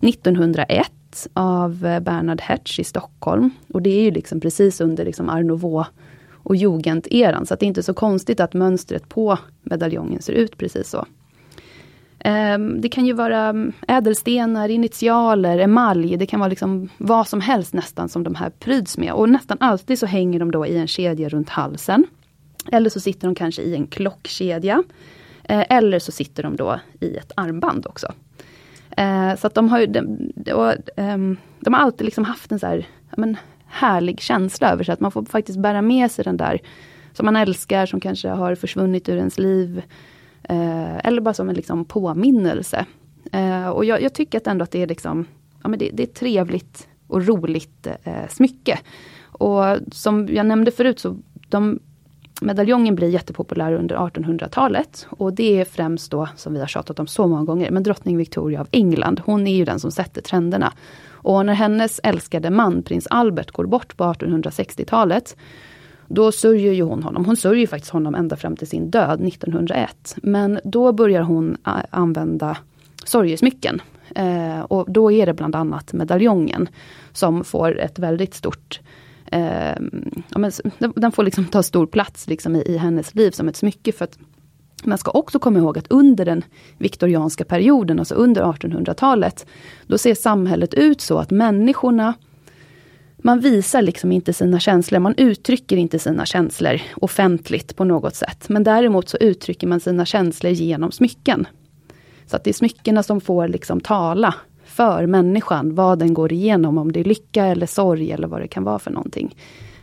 1901 0.00 1.28
av 1.34 1.78
Bernhard 1.78 2.02
Bernard 2.02 2.40
Hertz 2.40 2.78
i 2.78 2.84
Stockholm. 2.84 3.50
Och 3.72 3.82
det 3.82 3.90
är 3.90 4.02
ju 4.02 4.10
liksom 4.10 4.40
precis 4.40 4.80
under 4.80 5.04
liksom 5.04 5.28
Art 5.28 5.44
Nouveau 5.44 5.84
och 6.42 6.56
Jugenderan. 6.56 7.46
Så 7.46 7.54
det 7.54 7.64
är 7.64 7.68
inte 7.68 7.82
så 7.82 7.94
konstigt 7.94 8.40
att 8.40 8.54
mönstret 8.54 9.08
på 9.08 9.38
medaljongen 9.62 10.22
ser 10.22 10.32
ut 10.32 10.58
precis 10.58 10.88
så. 10.88 11.06
Ehm, 12.24 12.80
det 12.80 12.88
kan 12.88 13.06
ju 13.06 13.12
vara 13.12 13.38
mm, 13.38 13.72
ädelstenar, 13.88 14.68
initialer, 14.68 15.58
emalj. 15.58 16.16
Det 16.16 16.26
kan 16.26 16.40
vara 16.40 16.48
liksom 16.48 16.88
vad 16.98 17.28
som 17.28 17.40
helst 17.40 17.74
nästan 17.74 18.08
som 18.08 18.24
de 18.24 18.34
här 18.34 18.50
pryds 18.50 18.98
med. 18.98 19.12
Och 19.12 19.28
nästan 19.28 19.56
alltid 19.60 19.98
så 19.98 20.06
hänger 20.06 20.38
de 20.38 20.50
då 20.50 20.66
i 20.66 20.78
en 20.78 20.86
kedja 20.86 21.28
runt 21.28 21.48
halsen. 21.48 22.04
Eller 22.72 22.90
så 22.90 23.00
sitter 23.00 23.28
de 23.28 23.34
kanske 23.34 23.62
i 23.62 23.74
en 23.74 23.86
klockkedja. 23.86 24.82
Eh, 25.44 25.64
eller 25.68 25.98
så 25.98 26.12
sitter 26.12 26.42
de 26.42 26.56
då 26.56 26.80
i 27.00 27.16
ett 27.16 27.32
armband 27.36 27.86
också. 27.86 28.12
Eh, 28.96 29.36
så 29.36 29.46
att 29.46 29.54
de 29.54 29.68
har 29.68 29.80
ju, 29.80 29.86
de, 29.86 30.32
de, 30.36 30.74
ehm, 30.96 31.36
de 31.60 31.74
har 31.74 31.80
alltid 31.80 32.04
liksom 32.04 32.24
haft 32.24 32.52
en 32.52 32.58
så 32.58 32.66
här, 32.66 32.86
men, 33.16 33.36
härlig 33.72 34.20
känsla 34.20 34.72
över 34.72 34.84
sig. 34.84 34.92
Att 34.92 35.00
man 35.00 35.12
får 35.12 35.24
faktiskt 35.24 35.58
bära 35.58 35.82
med 35.82 36.10
sig 36.10 36.24
den 36.24 36.36
där 36.36 36.60
som 37.12 37.26
man 37.26 37.36
älskar, 37.36 37.86
som 37.86 38.00
kanske 38.00 38.28
har 38.28 38.54
försvunnit 38.54 39.08
ur 39.08 39.16
ens 39.16 39.38
liv. 39.38 39.82
Eh, 40.42 41.06
eller 41.06 41.20
bara 41.20 41.34
som 41.34 41.48
en 41.48 41.54
liksom 41.54 41.84
påminnelse. 41.84 42.86
Eh, 43.32 43.68
och 43.68 43.84
jag, 43.84 44.02
jag, 44.02 44.14
tycker 44.14 44.38
att 44.38 44.46
ändå 44.46 44.62
att 44.62 44.70
det 44.70 44.82
är, 44.82 44.86
liksom, 44.86 45.26
ja, 45.62 45.68
men 45.68 45.78
det, 45.78 45.90
det 45.92 46.02
är 46.02 46.06
ett 46.06 46.14
trevligt 46.14 46.88
och 47.06 47.26
roligt 47.26 47.86
eh, 48.04 48.28
smycke. 48.28 48.78
Och 49.22 49.64
som 49.92 50.28
jag 50.28 50.46
nämnde 50.46 50.70
förut 50.70 50.98
så 50.98 51.18
de, 51.48 51.80
medaljongen 52.40 52.94
blir 52.94 53.08
jättepopulär 53.08 53.72
under 53.72 53.96
1800-talet. 53.96 55.06
Och 55.10 55.32
det 55.32 55.60
är 55.60 55.64
främst 55.64 56.10
då, 56.10 56.28
som 56.36 56.54
vi 56.54 56.60
har 56.60 56.66
tjatat 56.66 56.98
om 56.98 57.06
så 57.06 57.26
många 57.26 57.44
gånger, 57.44 57.70
men 57.70 57.82
drottning 57.82 58.16
Victoria 58.16 58.60
av 58.60 58.68
England. 58.70 59.22
Hon 59.24 59.46
är 59.46 59.56
ju 59.56 59.64
den 59.64 59.80
som 59.80 59.90
sätter 59.90 60.22
trenderna. 60.22 60.72
Och 61.10 61.46
när 61.46 61.54
hennes 61.54 62.00
älskade 62.02 62.50
man, 62.50 62.82
prins 62.82 63.06
Albert, 63.10 63.50
går 63.50 63.66
bort 63.66 63.96
på 63.96 64.04
1860-talet, 64.04 65.36
då 66.06 66.32
sörjer 66.32 66.72
ju 66.72 66.82
hon 66.82 67.02
honom. 67.02 67.24
Hon 67.24 67.36
sörjer 67.36 67.66
faktiskt 67.66 67.92
honom 67.92 68.14
ända 68.14 68.36
fram 68.36 68.56
till 68.56 68.68
sin 68.68 68.90
död 68.90 69.26
1901. 69.26 70.16
Men 70.22 70.60
då 70.64 70.92
börjar 70.92 71.22
hon 71.22 71.56
eh, 71.66 71.72
använda 71.90 72.56
sorgesmycken. 73.04 73.82
Eh, 74.14 74.60
och 74.60 74.92
då 74.92 75.12
är 75.12 75.26
det 75.26 75.34
bland 75.34 75.56
annat 75.56 75.92
medaljongen 75.92 76.68
som 77.12 77.44
får 77.44 77.80
ett 77.80 77.98
väldigt 77.98 78.34
stort 78.34 78.80
eh, 79.32 79.76
ja, 80.28 80.38
men, 80.38 80.52
den 80.96 81.12
får 81.12 81.22
liksom 81.22 81.44
ta 81.44 81.62
stor 81.62 81.86
plats 81.86 82.26
liksom 82.26 82.56
i, 82.56 82.62
i 82.62 82.76
hennes 82.76 83.14
liv 83.14 83.30
som 83.30 83.48
ett 83.48 83.56
smycke. 83.56 83.92
för 83.92 84.04
att 84.04 84.18
man 84.84 84.98
ska 84.98 85.10
också 85.10 85.38
komma 85.38 85.58
ihåg 85.58 85.78
att 85.78 85.90
under 85.90 86.24
den 86.24 86.42
viktorianska 86.78 87.44
perioden, 87.44 87.98
alltså 87.98 88.14
under 88.14 88.42
1800-talet, 88.42 89.46
då 89.86 89.98
ser 89.98 90.14
samhället 90.14 90.74
ut 90.74 91.00
så 91.00 91.18
att 91.18 91.30
människorna 91.30 92.14
man 93.24 93.40
visar 93.40 93.82
liksom 93.82 94.12
inte 94.12 94.32
sina 94.32 94.60
känslor, 94.60 94.98
man 94.98 95.14
uttrycker 95.16 95.76
inte 95.76 95.98
sina 95.98 96.26
känslor 96.26 96.80
offentligt 96.96 97.76
på 97.76 97.84
något 97.84 98.14
sätt. 98.14 98.48
Men 98.48 98.64
däremot 98.64 99.08
så 99.08 99.16
uttrycker 99.16 99.66
man 99.66 99.80
sina 99.80 100.04
känslor 100.04 100.52
genom 100.52 100.92
smycken. 100.92 101.46
Så 102.26 102.36
att 102.36 102.44
det 102.44 102.50
är 102.50 102.54
smyckena 102.54 103.02
som 103.02 103.20
får 103.20 103.48
liksom 103.48 103.80
tala 103.80 104.34
för 104.72 105.06
människan, 105.06 105.74
vad 105.74 105.98
den 105.98 106.14
går 106.14 106.32
igenom, 106.32 106.78
om 106.78 106.92
det 106.92 107.00
är 107.00 107.04
lycka 107.04 107.46
eller 107.46 107.66
sorg 107.66 108.12
eller 108.12 108.28
vad 108.28 108.40
det 108.40 108.48
kan 108.48 108.64
vara 108.64 108.78
för 108.78 108.90
någonting. 108.90 109.36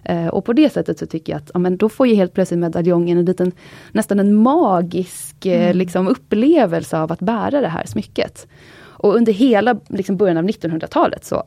Eh, 0.04 0.28
och 0.28 0.46
på 0.46 0.54
det 0.54 0.70
sättet 0.70 1.00
så 1.00 1.06
tycker 1.06 1.34
jag 1.34 1.38
att 1.38 1.52
ja, 1.54 1.60
men 1.60 1.78
då 1.78 1.90
får 1.90 2.08
ju 2.08 2.16
helt 2.16 2.34
plötsligt 2.34 2.60
medaljongen 2.60 3.18
en 3.18 3.26
liten, 3.26 3.52
nästan 3.92 4.20
en 4.20 4.36
magisk 4.36 5.46
eh, 5.46 5.64
mm. 5.64 5.78
liksom, 5.78 6.08
upplevelse 6.08 7.00
av 7.00 7.12
att 7.12 7.20
bära 7.20 7.62
det 7.62 7.68
här 7.68 7.86
smycket. 7.86 8.48
Och 8.80 9.16
under 9.16 9.34
hela 9.34 9.80
liksom, 9.90 10.18
början 10.18 10.38
av 10.38 10.44
1900-talet 10.44 11.26
så 11.26 11.44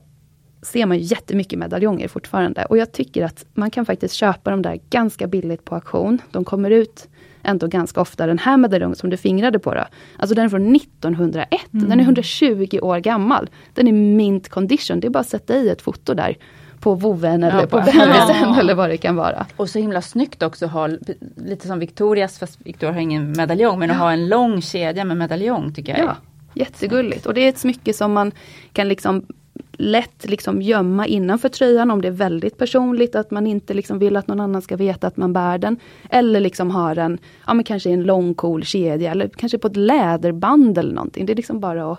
ser 0.63 0.87
man 0.87 0.99
jättemycket 0.99 1.59
medaljonger 1.59 2.09
fortfarande. 2.09 2.65
Och 2.65 2.79
jag 2.79 2.93
tycker 2.93 3.25
att 3.25 3.45
man 3.55 3.71
kan 3.71 3.87
faktiskt 3.87 4.15
köpa 4.15 4.51
dem 4.51 4.63
där 4.63 4.81
ganska 4.91 5.27
billigt 5.27 5.65
på 5.65 5.75
auktion. 5.75 6.19
De 6.31 6.45
kommer 6.45 6.71
ut 6.71 7.09
ändå 7.45 7.67
ganska 7.67 8.01
ofta. 8.01 8.27
Den 8.27 8.39
här 8.39 8.57
medaljongen 8.57 8.97
som 8.97 9.11
du 9.11 9.17
fingrade 9.17 9.59
på 9.59 9.75
då, 9.75 9.85
alltså 10.17 10.35
den 10.35 10.45
är 10.45 10.49
från 10.49 10.77
1901. 10.77 11.49
Mm. 11.75 11.89
Den 11.89 12.01
är 12.01 12.05
120 12.05 12.79
år 12.83 12.99
gammal. 12.99 13.51
Den 13.75 13.89
är 13.89 13.93
mint 13.93 14.49
condition. 14.49 15.01
Det 15.01 15.07
är 15.07 15.11
bara 15.11 15.21
att 15.21 15.29
sätta 15.29 15.57
i 15.57 15.69
ett 15.69 15.83
foto 15.83 16.15
där 16.15 16.37
på 16.81 16.95
voven 16.95 17.45
eller 17.45 17.61
ja, 17.61 17.67
på 17.67 17.77
bebisen 17.77 18.37
ja. 18.43 18.61
eller 18.61 18.75
vad 18.75 18.91
det 18.91 18.97
kan 18.97 19.17
vara. 19.17 19.47
Och 19.57 19.69
så 19.69 19.79
himla 19.79 20.03
snyggt 20.03 20.43
också 20.43 20.65
att 20.65 20.71
ha, 20.71 20.89
lite 21.37 21.67
som 21.67 21.79
Victorias, 21.79 22.39
fast 22.39 22.59
Victoria 22.67 22.93
har 22.93 23.01
ingen 23.01 23.33
medaljong, 23.33 23.79
men 23.79 23.89
ja. 23.89 23.95
att 23.95 24.01
ha 24.01 24.13
en 24.13 24.29
lång 24.29 24.63
kedja 24.63 25.05
med 25.05 25.17
medaljong 25.17 25.75
tycker 25.75 25.99
jag. 25.99 26.07
Ja, 26.07 26.17
jättegulligt. 26.55 27.27
Och 27.27 27.35
det 27.35 27.41
är 27.41 27.49
ett 27.49 27.59
smycke 27.59 27.93
som 27.93 28.13
man 28.13 28.33
kan 28.73 28.89
liksom 28.89 29.27
lätt 29.73 30.29
liksom 30.29 30.63
gömma 30.63 31.07
innanför 31.07 31.49
tröjan 31.49 31.91
om 31.91 32.03
det 32.03 32.09
är 32.09 32.13
väldigt 32.13 32.59
personligt, 32.59 33.15
att 33.15 33.31
man 33.31 33.47
inte 33.47 33.75
liksom 33.75 33.99
vill 33.99 34.17
att 34.17 34.29
någon 34.29 34.41
annan 34.41 34.63
ska 34.63 34.77
veta 34.77 35.07
att 35.07 35.17
man 35.17 35.33
bär 35.33 35.59
den. 35.59 35.77
Eller 36.11 36.41
liksom 36.41 36.71
har 36.71 36.95
den, 36.95 37.19
ja 37.47 37.55
men 37.55 37.65
kanske 37.65 37.91
en 37.91 38.03
lång 38.03 38.35
cool 38.35 38.65
kedja 38.65 39.11
eller 39.11 39.29
kanske 39.29 39.59
på 39.59 39.67
ett 39.67 39.77
läderband 39.77 40.79
eller 40.79 40.95
någonting. 40.95 41.27
Det 41.27 41.33
är 41.33 41.37
liksom 41.37 41.61
bara 41.61 41.93
att, 41.93 41.99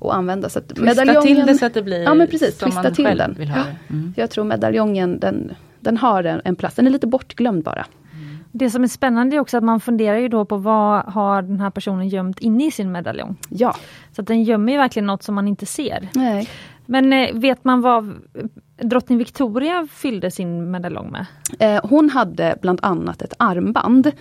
att 0.00 0.12
använda. 0.12 0.48
Så 0.48 0.58
att 0.58 0.68
twista 0.68 1.22
till 1.22 1.46
det 1.46 1.54
så 1.54 1.66
att 1.66 1.74
det 1.74 1.82
blir 1.82 2.02
ja, 2.02 2.14
men 2.14 2.26
precis, 2.26 2.58
som 2.58 2.74
man 2.74 2.94
till 2.94 3.06
själv 3.06 3.18
den. 3.18 3.34
vill 3.38 3.48
ha 3.48 3.62
det. 3.64 3.94
Mm. 3.94 4.14
Jag 4.16 4.30
tror 4.30 4.44
medaljongen 4.44 5.18
den, 5.18 5.52
den 5.80 5.96
har 5.96 6.24
en, 6.24 6.40
en 6.44 6.56
plats, 6.56 6.76
den 6.76 6.86
är 6.86 6.90
lite 6.90 7.06
bortglömd 7.06 7.64
bara. 7.64 7.86
Det 8.52 8.70
som 8.70 8.82
är 8.82 8.88
spännande 8.88 9.36
är 9.36 9.40
också 9.40 9.56
att 9.56 9.64
man 9.64 9.80
funderar 9.80 10.16
ju 10.16 10.28
då 10.28 10.44
på 10.44 10.56
vad 10.56 11.04
har 11.04 11.42
den 11.42 11.60
här 11.60 11.70
personen 11.70 12.08
gömt 12.08 12.40
inne 12.40 12.66
i 12.66 12.70
sin 12.70 12.92
medaljong. 12.92 13.36
Ja. 13.48 13.76
Så 14.12 14.20
att 14.20 14.26
den 14.26 14.42
gömmer 14.42 14.72
ju 14.72 14.78
verkligen 14.78 15.06
något 15.06 15.22
som 15.22 15.34
man 15.34 15.48
inte 15.48 15.66
ser. 15.66 16.08
Nej. 16.14 16.48
Men 16.90 17.12
eh, 17.12 17.34
vet 17.34 17.64
man 17.64 17.80
vad 17.80 18.14
drottning 18.82 19.18
Victoria 19.18 19.88
fyllde 19.92 20.30
sin 20.30 20.70
medaljong 20.70 21.10
med? 21.10 21.26
Eh, 21.58 21.86
hon 21.86 22.10
hade 22.10 22.58
bland 22.62 22.78
annat 22.82 23.22
ett 23.22 23.34
armband 23.38 24.12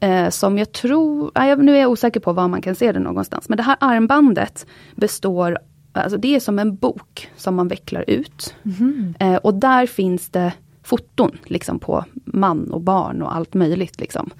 eh, 0.00 0.28
som 0.28 0.58
jag 0.58 0.72
tror, 0.72 1.30
nu 1.56 1.76
är 1.76 1.80
jag 1.80 1.90
osäker 1.90 2.20
på 2.20 2.32
var 2.32 2.48
man 2.48 2.62
kan 2.62 2.74
se 2.74 2.92
det 2.92 2.98
någonstans, 2.98 3.48
men 3.48 3.56
det 3.56 3.62
här 3.62 3.76
armbandet 3.80 4.66
består 4.94 5.58
Alltså 5.92 6.18
det 6.18 6.34
är 6.34 6.40
som 6.40 6.58
en 6.58 6.76
bok 6.76 7.30
som 7.36 7.54
man 7.54 7.68
vecklar 7.68 8.04
ut. 8.06 8.54
Mm. 8.64 9.14
och 9.42 9.54
där 9.54 9.86
finns 9.86 10.28
det 10.28 10.52
foton 10.82 11.38
liksom 11.44 11.78
på 11.78 12.04
man 12.24 12.70
och 12.70 12.80
barn 12.80 13.22
och 13.22 13.36
allt 13.36 13.54
möjligt. 13.54 14.00
Liksom. 14.00 14.30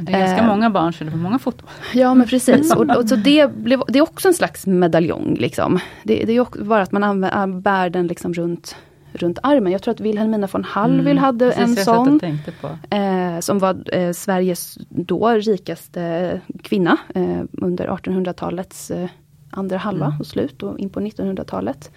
Det 0.00 0.12
är 0.12 0.18
ganska 0.18 0.38
eh, 0.38 0.46
många 0.46 0.70
barn 0.70 0.92
så 0.92 1.04
det 1.04 1.10
var 1.10 1.18
många 1.18 1.38
foton. 1.38 1.68
Ja 1.94 2.14
men 2.14 2.26
precis. 2.26 2.74
Och, 2.74 2.96
och, 2.96 3.08
så 3.08 3.16
det, 3.16 3.54
blev, 3.54 3.82
det 3.88 3.98
är 3.98 4.02
också 4.02 4.28
en 4.28 4.34
slags 4.34 4.66
medaljong. 4.66 5.34
Liksom. 5.34 5.78
Det, 6.02 6.24
det 6.24 6.32
är 6.32 6.40
också 6.40 6.64
bara 6.64 6.82
att 6.82 6.92
man 6.92 7.04
använder, 7.04 7.60
bär 7.60 7.90
den 7.90 8.06
liksom 8.06 8.34
runt, 8.34 8.76
runt 9.12 9.38
armen. 9.42 9.72
Jag 9.72 9.82
tror 9.82 9.94
att 9.94 10.00
Wilhelmina 10.00 10.48
von 10.52 10.64
Hallwyl 10.64 11.06
mm, 11.06 11.24
hade 11.24 11.52
en 11.52 11.76
sån. 11.76 12.20
Eh, 12.90 13.40
som 13.40 13.58
var 13.58 13.94
eh, 13.94 14.12
Sveriges 14.12 14.78
då 14.88 15.30
rikaste 15.30 16.40
kvinna 16.62 16.96
eh, 17.14 17.42
under 17.52 17.88
1800-talets 17.88 18.90
eh, 18.90 19.08
andra 19.50 19.76
halva 19.76 20.06
mm. 20.06 20.20
och 20.20 20.26
slut 20.26 20.62
och 20.62 20.78
in 20.78 20.90
på 20.90 21.00
1900-talet. 21.00 21.90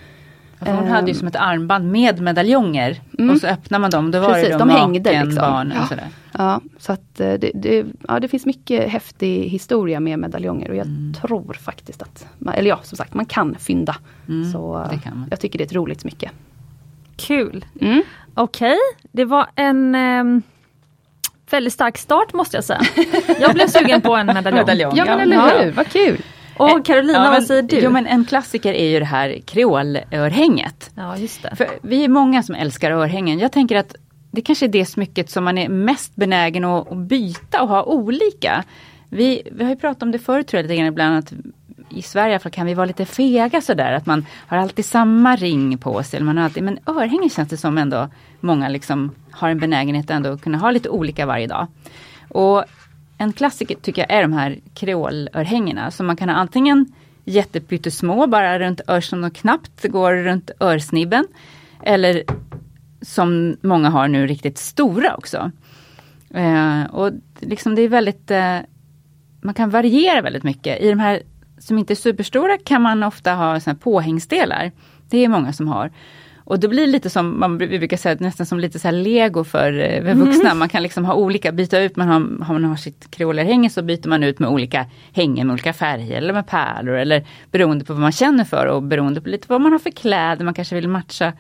För 0.66 0.74
hon 0.74 0.88
hade 0.88 1.08
ju 1.08 1.14
som 1.14 1.28
ett 1.28 1.36
armband 1.36 1.92
med 1.92 2.22
medaljonger. 2.22 3.02
Mm. 3.20 3.36
Och 3.36 3.42
så 3.42 3.48
öppnar 3.48 3.80
man 3.80 3.92
dem, 3.92 4.12
då 4.12 4.20
var 4.20 4.34
Precis, 4.34 4.48
det 4.48 4.54
då 4.54 4.60
de 4.60 4.68
maken, 4.68 4.82
hängde 4.82 5.24
liksom. 5.24 5.36
barn 5.36 5.74
ja. 5.76 5.82
och 5.82 5.88
sådär. 5.88 6.08
Ja, 6.32 6.62
så 6.78 6.94
att 6.94 7.20
eh, 7.20 7.34
det, 7.34 7.52
det, 7.54 7.86
ja, 8.08 8.20
det 8.20 8.28
finns 8.28 8.46
mycket 8.46 8.90
häftig 8.90 9.44
historia 9.44 10.00
med 10.00 10.20
medaljonger 10.20 10.70
och 10.70 10.76
jag 10.76 10.86
mm. 10.86 11.14
tror 11.14 11.54
faktiskt 11.54 12.02
att, 12.02 12.28
eller 12.54 12.70
ja 12.70 12.80
som 12.84 12.98
sagt 12.98 13.14
man 13.14 13.26
kan 13.26 13.56
fynda. 13.56 13.96
Mm, 14.28 14.52
så 14.52 14.90
jag 15.30 15.40
tycker 15.40 15.58
det 15.58 15.64
är 15.64 15.66
ett 15.66 15.74
roligt 15.74 16.02
smycke. 16.02 16.32
Kul! 17.16 17.66
Mm. 17.82 18.04
Okej, 18.34 18.68
okay. 18.72 18.78
det 19.12 19.26
var 19.26 19.48
en 19.56 19.96
eh, 19.96 20.24
väldigt 21.52 21.74
stark 21.74 21.98
start 21.98 22.34
måste 22.34 22.58
jag 22.58 22.64
säga. 22.64 22.82
Jag 23.40 23.54
blev 23.54 23.68
sugen 23.68 24.02
på 24.02 24.16
en 24.16 24.26
medaljong. 24.26 24.54
medaljong. 24.54 24.94
Ja 24.96 25.06
men 25.06 25.20
eller 25.20 25.64
hur, 25.64 25.72
vad 25.72 25.88
kul! 25.88 26.22
Och 26.64 26.86
Carolina, 26.86 27.14
Ja, 27.14 27.24
men- 27.24 27.32
vad 27.32 27.44
säger 27.44 27.62
du? 27.62 27.80
Jo 27.80 27.90
men 27.92 28.08
en 28.08 28.26
klassiker 28.26 28.74
är 28.74 28.90
ju 28.90 29.00
det 29.00 29.06
här 29.06 29.40
kreolörhänget. 29.46 30.92
Ja, 30.96 31.18
just 31.18 31.44
det. 31.44 31.56
För 31.56 31.68
vi 31.82 32.04
är 32.04 32.10
många 32.10 32.44
som 32.44 32.56
älskar 32.56 32.92
örhängen. 32.92 33.40
Jag 33.40 33.52
tänker 33.52 33.76
att 33.76 33.96
det 34.32 34.42
kanske 34.42 34.66
är 34.66 34.70
det 34.70 34.86
smycket 34.86 35.30
som 35.30 35.44
man 35.44 35.58
är 35.58 35.70
mest 35.70 36.16
benägen 36.16 36.66
att, 36.66 36.98
byta 36.98 37.62
och 37.62 37.68
ha 37.68 37.84
olika. 37.84 38.64
Vi, 39.10 39.42
vi 39.52 39.64
har 39.64 39.72
ju 39.72 39.76
pratat 39.78 40.04
om 40.04 40.12
det 40.12 40.20
förut 40.20 40.48
tror 40.48 40.58
jag 40.58 40.64
lite 40.64 40.76
grann 40.76 40.88
ibland 40.88 41.18
att 41.18 41.34
i 41.90 42.02
Sverige 42.02 42.30
i 42.30 42.34
alla 42.34 42.40
fall 42.40 42.52
kan 42.52 42.66
vi 42.66 42.74
vara 42.74 42.86
lite 42.86 43.06
fega 43.06 43.62
sådär 43.62 43.94
att 43.94 44.06
man 44.06 44.26
har 44.48 44.58
alltid 44.58 44.86
samma 44.86 45.36
ring 45.36 45.78
på 45.78 46.04
sig. 46.04 46.18
Eller 46.18 46.26
man 46.26 46.38
har 46.38 46.44
alltid, 46.46 46.64
men 46.64 46.80
örhängen 46.86 47.30
känns 47.30 47.50
det 47.50 47.58
som 47.58 47.78
ändå 47.78 48.10
många 48.40 48.70
liksom 48.70 49.12
har 49.32 49.50
en 49.50 49.60
benägenhet 49.60 50.10
ändå 50.10 50.30
att 50.30 50.42
kunna 50.42 50.58
ha 50.58 50.72
lite 50.72 50.90
olika 50.90 51.26
varje 51.26 51.48
dag. 51.48 51.68
Och 52.30 52.64
en 53.22 53.34
klassiker 53.34 53.76
tycker 53.76 54.02
jag 54.02 54.18
är 54.18 54.22
de 54.22 54.34
här 54.34 54.60
kreolörhängena 54.74 55.92
som 55.92 56.08
man 56.08 56.16
kan 56.16 56.30
ha 56.30 56.36
antingen 56.36 56.86
jättepyttesmå, 57.26 58.28
bara 58.28 58.60
runt 58.60 58.82
örsen 58.88 59.24
och 59.24 59.36
knappt 59.36 59.88
går 59.88 60.14
runt 60.14 60.52
örsnibben. 60.60 61.28
Eller 61.84 62.24
som 63.02 63.58
många 63.62 63.90
har 63.90 64.08
nu 64.08 64.28
riktigt 64.28 64.58
stora 64.58 65.16
också. 65.16 65.52
Eh, 66.34 66.84
och 66.84 67.12
liksom 67.40 67.76
det 67.76 67.82
är 67.82 67.90
väldigt, 67.90 68.32
eh, 68.32 68.58
man 69.42 69.54
kan 69.54 69.70
variera 69.70 70.22
väldigt 70.22 70.44
mycket. 70.44 70.82
I 70.82 70.90
de 70.90 71.00
här 71.00 71.22
som 71.60 71.78
inte 71.78 71.94
är 71.94 71.96
superstora 71.96 72.58
kan 72.58 72.82
man 72.82 73.04
ofta 73.04 73.34
ha 73.34 73.60
såna 73.60 73.76
påhängsdelar. 73.76 74.72
Det 75.10 75.18
är 75.18 75.30
många 75.30 75.54
som 75.54 75.68
har. 75.68 75.92
Och 76.52 76.60
det 76.60 76.68
blir 76.68 76.88
lite 76.88 77.10
som, 77.10 77.40
man, 77.40 77.58
vi 77.58 77.80
brukar 77.80 77.98
säga, 77.98 78.18
nästan 78.20 78.46
som 78.46 78.60
lite 78.60 78.80
så 78.80 78.88
här 78.88 78.96
lego 78.96 79.44
för, 79.44 79.80
eh, 79.80 80.04
för 80.04 80.14
vuxna. 80.14 80.54
Man 80.54 80.70
kan 80.70 80.84
liksom 80.84 81.06
ha 81.06 81.14
olika, 81.14 81.52
byta 81.52 81.80
ut, 81.80 81.96
man 81.96 82.08
har, 82.08 82.46
har 82.46 82.54
man 82.54 82.64
har 82.64 82.76
sitt 82.76 83.12
kreolerhänge 83.12 83.70
så 83.70 83.82
byter 83.82 84.08
man 84.08 84.24
ut 84.24 84.40
med 84.40 84.50
olika 84.50 84.86
hängen 85.14 85.48
med 85.48 85.54
olika 85.54 85.74
färger 85.74 86.18
eller 86.18 86.34
med 86.34 86.48
pärlor 86.48 86.96
eller 86.96 87.26
beroende 87.52 87.86
på 87.86 87.94
vad 87.94 88.02
man 88.02 88.12
känner 88.12 88.44
för 88.44 88.66
och 88.66 88.84
beroende 88.84 89.22
på 89.22 89.30
lite 89.30 89.46
vad 89.50 89.62
man 89.62 89.72
har 89.72 89.80
för 89.80 89.90
kläder. 89.90 90.46
Man 90.46 90.54
kanske 90.54 90.76
vill 90.76 90.88
matcha 90.88 91.34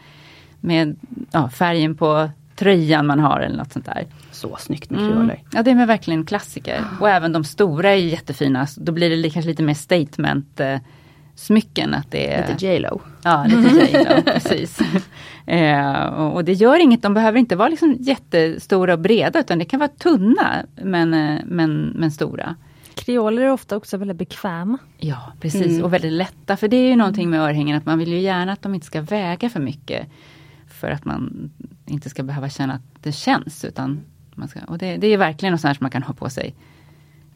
med 0.60 1.00
ja, 1.32 1.50
färgen 1.50 1.96
på 1.96 2.30
tröjan 2.56 3.08
man 3.08 3.20
har 3.20 3.40
eller 3.40 3.58
något 3.58 3.74
sånt 3.74 3.86
där. 3.86 4.06
Så 4.32 4.56
snyggt 4.60 4.90
med 4.90 5.00
Mm. 5.00 5.12
kreoler. 5.14 5.40
Ja 5.54 5.64
det 5.64 5.72
är 5.72 5.86
verkligen 5.86 6.20
en 6.20 6.26
klassiker. 6.26 6.84
Och 7.00 7.10
även 7.10 7.32
de 7.32 7.44
stora 7.44 7.90
är 7.90 7.96
jättefina. 7.96 8.68
Då 8.78 8.92
blir 8.92 9.24
det 9.24 9.30
kanske 9.30 9.50
lite 9.50 9.64
mer 9.64 9.74
statement 9.74 10.60
eh, 10.60 10.78
smycken. 11.42 11.94
Att 11.94 12.12
det 12.12 12.34
är, 12.34 12.48
Lite 12.48 12.66
J.Lo. 12.66 13.02
Ja, 13.24 13.46
lite 13.48 13.98
J.Lo, 13.98 14.22
precis. 14.22 14.80
Eh, 15.46 16.06
och, 16.06 16.34
och 16.34 16.46
det 16.46 16.54
gör 16.54 16.80
inget, 16.80 17.02
de 17.02 17.14
behöver 17.14 17.40
inte 17.40 17.56
vara 17.56 17.70
liksom 17.70 17.98
jättestora 18.00 18.94
och 18.94 19.00
breda 19.00 19.40
utan 19.40 19.60
det 19.60 19.66
kan 19.66 19.80
vara 19.80 19.90
tunna 19.90 20.66
men, 20.76 21.14
eh, 21.14 21.40
men, 21.46 21.94
men 21.96 22.12
stora. 22.12 22.56
Kreoler 22.94 23.42
är 23.42 23.52
ofta 23.52 23.78
också 23.78 23.98
väldigt 23.98 24.18
bekväma. 24.18 24.78
Ja, 24.98 25.34
precis. 25.40 25.68
Mm. 25.68 25.84
Och 25.84 25.94
väldigt 25.94 26.12
lätta. 26.12 26.58
För 26.58 26.68
det 26.68 26.78
är 26.78 26.90
ju 26.90 26.96
någonting 26.96 27.30
med 27.30 27.40
örhängen 27.40 27.78
att 27.78 27.86
man 27.86 28.00
vill 28.00 28.12
ju 28.12 28.20
gärna 28.20 28.52
att 28.52 28.62
de 28.62 28.76
inte 28.76 28.88
ska 28.88 29.02
väga 29.02 29.50
för 29.50 29.60
mycket. 29.60 30.08
För 30.68 30.92
att 30.92 31.06
man 31.06 31.52
inte 31.86 32.10
ska 32.10 32.24
behöva 32.24 32.50
känna 32.50 32.74
att 32.74 33.04
det 33.04 33.12
känns. 33.12 33.66
Utan 33.66 34.02
man 34.36 34.48
ska, 34.48 34.60
och 34.68 34.78
det, 34.78 34.98
det 34.98 35.08
är 35.08 35.18
verkligen 35.18 35.52
något 35.52 35.62
sånt 35.62 35.70
här 35.70 35.74
som 35.74 35.84
man 35.84 35.92
kan 35.92 36.04
ha 36.04 36.14
på 36.14 36.30
sig 36.30 36.56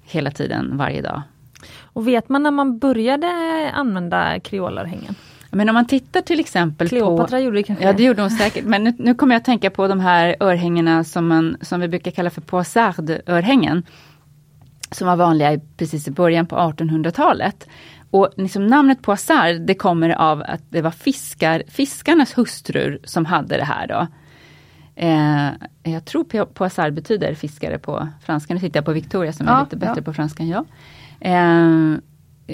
hela 0.03 0.31
tiden, 0.31 0.77
varje 0.77 1.01
dag. 1.01 1.21
Och 1.83 2.07
vet 2.07 2.29
man 2.29 2.43
när 2.43 2.51
man 2.51 2.79
började 2.79 3.27
använda 3.73 4.39
kreolörhängen? 4.39 5.15
Men 5.51 5.69
om 5.69 5.73
man 5.73 5.87
tittar 5.87 6.21
till 6.21 6.39
exempel 6.39 6.89
Kleopatra 6.89 7.37
på... 7.37 7.43
gjorde 7.43 7.57
det 7.57 7.63
kanske? 7.63 7.85
Ja 7.85 7.93
det 7.93 8.03
gjorde 8.03 8.21
hon 8.21 8.31
säkert. 8.31 8.65
Men 8.65 8.83
nu, 8.83 8.93
nu 8.97 9.15
kommer 9.15 9.35
jag 9.35 9.39
att 9.39 9.45
tänka 9.45 9.69
på 9.69 9.87
de 9.87 9.99
här 9.99 10.35
örhängena 10.39 11.03
som, 11.03 11.27
man, 11.27 11.57
som 11.61 11.79
vi 11.79 11.87
brukar 11.87 12.11
kalla 12.11 12.29
för 12.29 12.41
poissard-örhängen. 12.41 13.83
Som 14.91 15.07
var 15.07 15.15
vanliga 15.15 15.59
precis 15.77 16.07
i 16.07 16.11
början 16.11 16.45
på 16.47 16.55
1800-talet. 16.55 17.67
Och 18.11 18.29
liksom 18.37 18.67
namnet 18.67 19.01
poissard 19.01 19.61
det 19.61 19.75
kommer 19.75 20.09
av 20.09 20.43
att 20.47 20.61
det 20.69 20.81
var 20.81 20.91
fiskar, 20.91 21.63
fiskarnas 21.67 22.37
hustrur 22.37 22.99
som 23.03 23.25
hade 23.25 23.57
det 23.57 23.63
här 23.63 23.87
då. 23.87 24.07
Eh, 24.95 25.93
jag 25.93 26.05
tror 26.05 26.23
po- 26.23 26.45
poissard 26.45 26.93
betyder 26.93 27.33
fiskare 27.33 27.79
på 27.79 28.07
franska. 28.25 28.53
Nu 28.53 28.59
tittar 28.59 28.77
jag 28.77 28.85
på 28.85 28.91
Victoria 28.93 29.33
som 29.33 29.47
är 29.47 29.51
Ja, 29.51 29.63
lite 29.63 29.77
bättre 29.77 29.93
ja. 29.97 30.03
på 30.03 30.13
franska 30.13 30.43
än 30.43 30.49
jag. 30.49 30.65
Eh, 31.19 31.99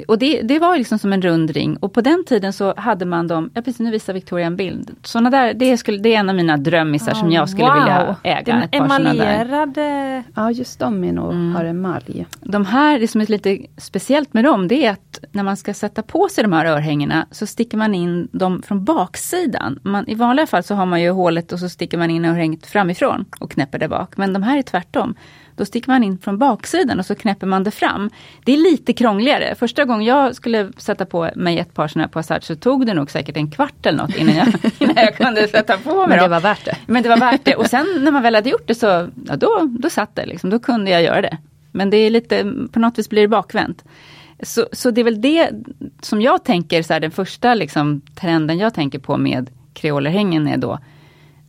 och 0.07 0.18
det, 0.20 0.41
det 0.41 0.59
var 0.59 0.78
liksom 0.78 0.99
som 0.99 1.14
en 1.14 1.22
rund 1.22 1.49
ring 1.51 1.78
och 1.78 1.93
på 1.93 2.01
den 2.01 2.26
tiden 2.26 2.53
så 2.53 2.74
hade 2.78 3.05
man 3.05 3.28
dem, 3.28 3.49
ja 3.53 3.62
precis 3.62 3.80
nu 3.80 3.91
visar 3.91 4.14
Victoria 4.14 4.45
en 4.47 4.55
bild. 4.55 4.95
Såna 5.03 5.30
där, 5.30 5.53
det, 5.53 5.78
skulle, 5.78 5.97
det 5.97 6.16
är 6.16 6.20
en 6.20 6.30
av 6.30 6.36
mina 6.36 6.57
drömmisar 6.57 7.14
som 7.14 7.32
jag 7.32 7.49
skulle 7.49 7.68
Wow. 7.68 7.74
vilja 7.76 8.16
äga. 8.24 8.53
Den 8.53 8.64
ett 8.64 8.72
par 8.72 8.88
såna 8.97 9.14
där. 9.14 9.43
emaljerade... 9.43 10.24
Ja 10.36 10.51
just 10.51 10.80
de 10.80 11.03
är 11.03 11.12
nog, 11.14 11.32
Mm. 11.32 11.55
har 11.55 11.66
emalj. 11.66 12.26
De 12.39 12.66
här, 12.66 12.99
det 12.99 13.07
som 13.07 13.22
är 13.22 13.26
lite 13.26 13.57
speciellt 13.78 14.34
med 14.34 14.43
dem, 14.43 14.68
det 14.68 14.86
är 14.86 14.91
att 14.91 15.20
när 15.32 15.43
man 15.43 15.57
ska 15.57 15.74
sätta 15.74 16.01
på 16.01 16.30
sig 16.30 16.43
de 16.43 16.53
här 16.53 16.66
örhängena 16.66 17.26
så 17.32 17.45
sticker 17.45 17.78
man 17.78 17.95
in 17.95 18.28
dem 18.32 18.62
från 18.68 18.86
baksidan. 18.86 19.80
Man, 19.84 20.07
I 20.07 20.16
vanliga 20.16 20.47
fall 20.47 20.64
så 20.64 20.76
har 20.76 20.86
man 20.86 21.01
ju 21.01 21.09
hålet 21.09 21.51
och 21.51 21.59
så 21.59 21.70
sticker 21.70 21.97
man 21.97 22.09
in 22.09 22.26
örhänget 22.26 22.66
framifrån 22.66 23.26
och 23.39 23.51
knäpper 23.51 23.80
det 23.80 23.88
bak. 23.88 24.18
Men 24.18 24.34
de 24.34 24.43
här 24.43 24.57
är 24.57 24.62
tvärtom. 24.62 25.16
Då 25.62 25.66
sticker 25.66 25.89
man 25.89 26.03
in 26.03 26.18
från 26.18 26.38
baksidan 26.38 26.99
och 26.99 27.05
så 27.05 27.16
knäpper 27.16 27.47
man 27.47 27.64
det 27.64 27.72
fram. 27.72 28.09
Det 28.45 28.51
är 28.51 28.57
lite 28.57 28.93
krångligare. 28.93 29.55
Första 29.55 29.86
gången 29.86 30.05
jag 30.05 30.36
skulle 30.36 30.72
sätta 30.78 31.05
på 31.05 31.30
mig 31.36 31.59
ett 31.59 31.74
par 31.74 31.88
sådana 31.88 32.03
här 32.07 32.12
passage 32.12 32.43
så 32.43 32.55
tog 32.55 32.86
det 32.86 32.93
nog 32.93 33.12
säkert 33.12 33.38
en 33.38 33.51
kvart 33.51 33.86
eller 33.86 33.97
något 33.97 34.16
innan 34.16 34.36
jag, 34.36 34.47
innan 34.80 34.95
jag 34.95 35.16
kunde 35.16 35.47
sätta 35.47 35.78
på 35.78 35.89
mig 35.95 36.07
Men 36.07 36.09
det 36.09 36.24
dem. 36.24 36.30
var 36.30 36.39
värt 36.39 36.66
det. 36.66 36.78
Men 36.86 37.03
det 37.03 37.09
var 37.09 37.18
värt 37.18 37.41
det. 37.45 37.55
Och 37.55 37.68
sen 37.68 37.88
när 37.99 38.12
man 38.12 38.24
väl 38.24 38.36
hade 38.36 38.49
gjort 38.49 38.68
det 38.68 38.76
så, 38.76 38.86
ja, 39.28 39.36
då, 39.38 39.70
då 39.80 39.89
satt 39.89 40.16
det. 40.16 40.26
Liksom. 40.26 40.49
Då 40.49 40.59
kunde 40.59 40.91
jag 40.91 41.03
göra 41.03 41.22
det. 41.22 41.38
Men 41.72 41.89
det 41.89 41.97
är 41.97 42.09
lite, 42.09 42.53
på 42.72 42.80
något 42.80 42.99
vis 42.99 43.09
blir 43.09 43.22
det 43.22 43.28
bakvänt. 43.28 43.84
Så, 44.43 44.68
så 44.72 44.91
det 44.91 45.01
är 45.01 45.05
väl 45.05 45.22
det 45.22 45.49
som 46.01 46.22
jag 46.22 46.43
tänker, 46.43 46.84
så 46.84 46.93
här, 46.93 46.99
den 46.99 47.12
första 47.12 47.53
liksom, 47.53 48.01
trenden 48.16 48.57
jag 48.57 48.74
tänker 48.74 48.99
på 48.99 49.18
med 49.18 49.49
kreolerhängen 49.74 50.47
är 50.47 50.57
då 50.57 50.80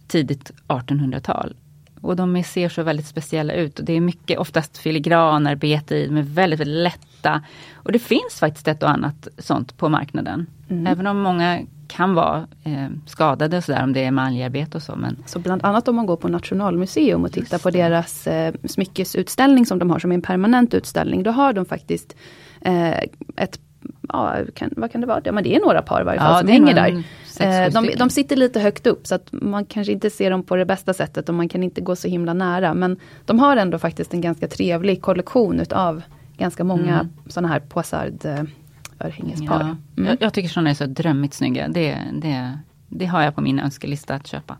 tidigt 0.08 0.50
1800-tal. 0.68 1.54
Och 2.02 2.16
de 2.16 2.36
är, 2.36 2.42
ser 2.42 2.68
så 2.68 2.82
väldigt 2.82 3.06
speciella 3.06 3.52
ut. 3.52 3.78
Och 3.78 3.84
det 3.84 3.92
är 3.92 4.00
mycket, 4.00 4.38
oftast 4.38 4.78
filigranarbete 4.78 5.96
i, 5.96 6.04
är 6.04 6.22
väldigt, 6.22 6.60
väldigt 6.60 6.82
lätta. 6.82 7.42
Och 7.74 7.92
det 7.92 7.98
finns 7.98 8.40
faktiskt 8.40 8.68
ett 8.68 8.82
och 8.82 8.90
annat 8.90 9.28
sånt 9.38 9.76
på 9.76 9.88
marknaden. 9.88 10.46
Mm. 10.68 10.86
Även 10.86 11.06
om 11.06 11.20
många 11.20 11.60
kan 11.88 12.14
vara 12.14 12.46
eh, 12.64 12.88
skadade 13.06 13.56
och 13.56 13.64
sådär 13.64 13.82
om 13.82 13.92
det 13.92 14.00
är 14.00 14.08
emaljarbete 14.08 14.76
och 14.76 14.82
så. 14.82 14.96
Men 14.96 15.16
Så 15.26 15.38
bland 15.38 15.64
annat 15.64 15.88
om 15.88 15.96
man 15.96 16.06
går 16.06 16.16
på 16.16 16.28
Nationalmuseum 16.28 17.24
och 17.24 17.32
tittar 17.32 17.58
på 17.58 17.70
deras 17.70 18.26
eh, 18.26 18.54
smyckesutställning 18.64 19.66
som 19.66 19.78
de 19.78 19.90
har 19.90 19.98
som 19.98 20.12
en 20.12 20.22
permanent 20.22 20.74
utställning. 20.74 21.22
Då 21.22 21.30
har 21.30 21.52
de 21.52 21.64
faktiskt 21.64 22.16
eh, 22.60 22.98
ett 23.36 23.60
Ja, 24.08 24.36
kan, 24.54 24.70
vad 24.76 24.92
kan 24.92 25.00
det 25.00 25.06
vara? 25.06 25.20
Ja, 25.24 25.32
men 25.32 25.44
det 25.44 25.56
är 25.56 25.60
några 25.60 25.82
par 25.82 26.00
i 26.00 26.04
varje 26.04 26.20
fall 26.20 26.38
som 26.38 26.46
det 26.46 26.52
är 26.52 26.54
hänger 26.54 26.74
där. 26.74 27.02
sex, 27.26 27.76
Eh, 27.76 27.82
de, 27.82 27.90
de 27.98 28.10
sitter 28.10 28.36
lite 28.36 28.60
högt 28.60 28.86
upp 28.86 29.06
så 29.06 29.14
att 29.14 29.28
man 29.32 29.64
kanske 29.64 29.92
inte 29.92 30.10
ser 30.10 30.30
dem 30.30 30.42
på 30.42 30.56
det 30.56 30.64
bästa 30.64 30.94
sättet 30.94 31.28
och 31.28 31.34
man 31.34 31.48
kan 31.48 31.62
inte 31.62 31.80
gå 31.80 31.96
så 31.96 32.08
himla 32.08 32.34
nära. 32.34 32.74
Men 32.74 32.96
de 33.24 33.38
har 33.38 33.56
ändå 33.56 33.78
faktiskt 33.78 34.14
en 34.14 34.20
ganska 34.20 34.48
trevlig 34.48 35.02
kollektion 35.02 35.60
utav 35.60 36.02
ganska 36.36 36.64
många 36.64 36.94
Mm. 36.94 37.08
sådana 37.26 37.48
här 37.48 37.60
poissard 37.60 38.24
eh, 38.24 38.42
örhängespar. 39.00 39.60
Ja. 39.60 39.76
Mm. 39.96 40.08
Jag, 40.10 40.16
jag 40.20 40.32
tycker 40.34 40.48
sådana 40.48 40.70
är 40.70 40.74
så 40.74 40.86
drömmigt 40.86 41.34
snygga. 41.34 41.68
Det, 41.68 41.98
det, 42.12 42.58
det 42.88 43.06
har 43.06 43.22
jag 43.22 43.34
på 43.34 43.40
min 43.40 43.58
önskelista 43.60 44.14
att 44.14 44.26
köpa. 44.26 44.56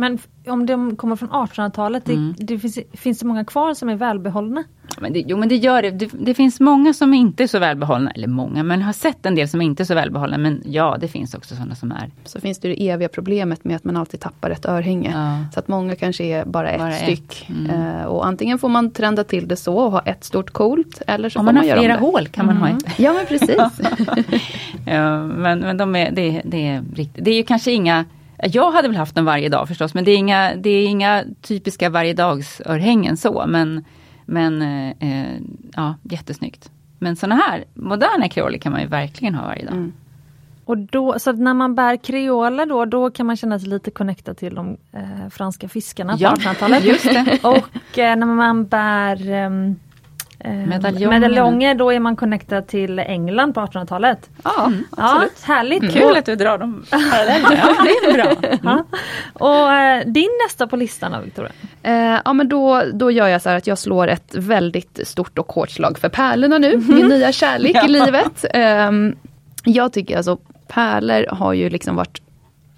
Men 0.00 0.18
om 0.46 0.66
de 0.66 0.96
kommer 0.96 1.16
från 1.16 1.28
1800-talet, 1.30 2.04
det, 2.04 2.12
Mm. 2.12 2.34
det 2.38 2.58
finns, 2.58 2.78
finns 2.92 3.18
det 3.18 3.26
många 3.26 3.44
kvar 3.44 3.74
som 3.74 3.88
är 3.88 3.94
välbehållna? 3.96 4.64
Men 5.00 5.12
det, 5.12 5.24
jo 5.26 5.36
men 5.36 5.48
det 5.48 5.56
gör 5.56 5.82
det. 5.82 5.90
det. 5.90 6.10
Det 6.20 6.34
finns 6.34 6.60
många 6.60 6.94
som 6.94 7.14
inte 7.14 7.42
är 7.42 7.46
så 7.46 7.58
välbehållna. 7.58 8.10
Eller 8.10 8.28
många, 8.28 8.62
men 8.62 8.82
har 8.82 8.92
sett 8.92 9.26
en 9.26 9.34
del 9.34 9.48
som 9.48 9.62
inte 9.62 9.82
är 9.82 9.84
så 9.84 9.94
välbehållna. 9.94 10.38
Men 10.38 10.62
ja, 10.66 10.96
det 11.00 11.08
finns 11.08 11.34
också 11.34 11.54
sådana 11.54 11.74
som 11.74 11.92
är. 11.92 12.10
Så 12.24 12.40
finns 12.40 12.58
det 12.58 12.68
det 12.68 12.88
eviga 12.88 13.08
problemet 13.08 13.64
med 13.64 13.76
att 13.76 13.84
man 13.84 13.96
alltid 13.96 14.20
tappar 14.20 14.50
ett 14.50 14.66
örhänge. 14.66 15.10
Ja. 15.14 15.44
Så 15.54 15.60
att 15.60 15.68
många 15.68 15.96
kanske 15.96 16.24
är 16.24 16.44
bara 16.44 16.70
ett 16.70 16.78
Bara 16.80 16.88
ett. 16.96 17.02
styck. 17.02 17.46
Mm. 17.50 17.70
Eh, 17.96 18.04
och 18.04 18.26
antingen 18.26 18.58
får 18.58 18.68
man 18.68 18.90
trenda 18.90 19.24
till 19.24 19.48
det 19.48 19.56
så 19.56 19.76
och 19.76 19.90
ha 19.92 20.00
ett 20.00 20.24
stort 20.24 20.50
coolt. 20.50 21.02
Eller 21.06 21.28
så 21.28 21.38
Om 21.38 21.46
får 21.46 21.52
man 21.52 21.56
har 21.56 21.64
göra 21.64 21.78
om 21.78 21.82
flera 21.84 21.94
det. 21.94 22.00
hål 22.00 22.26
kan 22.28 22.46
man 22.46 22.56
ha 22.56 22.66
Mm. 22.68 22.78
ett. 22.86 22.98
Ja 22.98 23.12
men 23.12 23.26
precis. 23.26 23.56
Ja, 24.86 25.22
men 25.22 25.58
men 25.60 25.76
de 25.76 25.96
är, 25.96 26.10
det, 26.10 26.42
det, 26.44 26.66
är 26.68 26.82
riktigt, 26.94 27.24
det 27.24 27.30
är 27.30 27.36
ju 27.36 27.42
kanske 27.42 27.72
inga 27.72 28.04
jag 28.42 28.70
hade 28.72 28.88
väl 28.88 28.96
haft 28.96 29.14
dem 29.14 29.24
varje 29.24 29.48
dag 29.48 29.68
förstås, 29.68 29.94
men 29.94 30.04
det 30.04 30.10
är 30.10 30.16
inga, 30.16 30.54
det 30.56 30.70
är 30.70 30.86
inga 30.86 31.24
typiska 31.42 31.90
varjedagsörhängen 31.90 33.16
så. 33.16 33.44
Men, 33.46 33.84
men 34.24 34.62
eh, 35.00 35.36
ja, 35.76 35.94
jättesnyggt. 36.02 36.70
Men 36.98 37.16
sådana 37.16 37.34
här 37.36 37.64
moderna 37.74 38.28
kreoler 38.28 38.58
kan 38.58 38.72
man 38.72 38.80
ju 38.80 38.86
verkligen 38.86 39.34
ha 39.34 39.46
varje 39.46 39.64
dag. 39.64 39.74
Mm. 39.74 39.92
Och 40.64 40.78
då, 40.78 41.18
så 41.18 41.32
när 41.32 41.54
man 41.54 41.74
bär 41.74 41.96
kreoler 41.96 42.66
då, 42.66 42.84
då 42.84 43.10
kan 43.10 43.26
man 43.26 43.36
känna 43.36 43.58
sig 43.58 43.68
lite 43.68 43.90
connectad 43.90 44.36
till 44.36 44.54
de 44.54 44.76
eh, 44.92 45.28
franska 45.30 45.68
fiskarna 45.68 46.12
på 46.12 46.22
Ja, 46.22 46.34
1800-talet. 46.34 46.84
just 46.84 47.04
det. 47.04 47.38
Och 47.42 47.98
eh, 47.98 48.16
när 48.16 48.26
man 48.26 48.66
bär 48.66 49.30
ehm, 49.30 49.66
Eh, 49.70 49.89
Medaljonger. 50.44 51.08
medaljonger, 51.20 51.74
då 51.74 51.92
är 51.92 52.00
man 52.00 52.16
connectad 52.16 52.66
till 52.66 52.98
England 52.98 53.52
på 53.54 53.60
1800-talet. 53.60 54.30
Ja, 54.44 54.50
Ja, 54.56 54.72
absolut. 54.96 55.42
härligt. 55.42 55.92
Kul 55.92 56.16
att 56.16 56.24
du 56.26 56.36
drar 56.36 56.58
dem 56.58 56.84
parallellerna. 56.90 57.54
Ja, 57.62 57.84
det 57.84 57.90
är 58.10 58.12
bra. 58.12 58.58
Ja. 58.62 58.84
Och 59.32 59.72
eh, 59.72 60.06
din 60.06 60.28
nästa 60.46 60.66
på 60.66 60.76
listan 60.76 61.12
då 61.12 61.20
Victoria? 61.20 61.52
Eh, 61.82 62.18
ja 62.24 62.32
men 62.32 62.48
då, 62.48 62.82
då 62.92 63.10
gör 63.10 63.28
jag 63.28 63.42
så 63.42 63.48
här 63.48 63.56
att 63.56 63.66
jag 63.66 63.78
slår 63.78 64.08
ett 64.08 64.34
väldigt 64.34 65.00
stort 65.04 65.38
och 65.38 65.52
hårt 65.52 65.70
slag 65.70 65.98
för 65.98 66.08
pärlorna 66.08 66.58
nu, 66.58 66.76
min 66.88 67.06
nya 67.08 67.32
kärlek 67.32 67.76
Ja. 67.76 67.84
i 67.84 67.88
livet. 67.88 68.44
Ehm, 68.54 69.16
jag 69.64 69.92
tycker 69.92 70.16
alltså 70.16 70.38
pärlor 70.68 71.26
har 71.34 71.52
ju 71.52 71.70
liksom 71.70 71.96
varit 71.96 72.22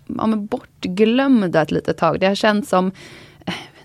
ja, 0.07 0.27
men 0.27 0.47
bortglömda 0.47 1.63
ett 1.63 1.71
litet 1.71 1.97
tag. 1.99 2.21
Det 2.21 2.27
har 2.27 2.35
känts 2.35 2.69
som 2.69 2.87
eh, 2.87 2.93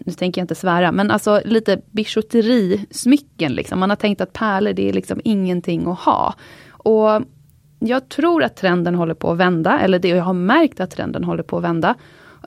nu 0.08 0.14
tänker 0.14 0.42
jag 0.42 0.44
inte 0.44 0.56
svära, 0.56 0.92
men 0.92 1.12
alltså 1.12 1.42
lite 1.46 1.82
bijouterismycken. 1.92 3.54
Liksom. 3.54 3.80
Man 3.80 3.90
har 3.90 3.98
tänkt 3.98 4.22
att 4.22 4.34
pärlor 4.34 4.74
det 4.74 4.90
är 4.90 4.94
liksom 4.94 5.22
ingenting 5.24 5.88
att 5.88 6.00
ha. 6.00 6.34
Och 6.70 7.22
jag 7.80 8.10
tror 8.10 8.44
att 8.44 8.56
trenden 8.56 8.96
håller 8.96 9.14
på 9.14 9.32
att 9.32 9.38
vända, 9.38 9.80
eller 9.80 10.00
det 10.00 10.08
jag 10.08 10.24
har 10.24 10.34
märkt 10.34 10.80
att 10.80 10.92
trenden 10.92 11.24
håller 11.24 11.44
på 11.44 11.58
att 11.58 11.64
vända. 11.64 11.96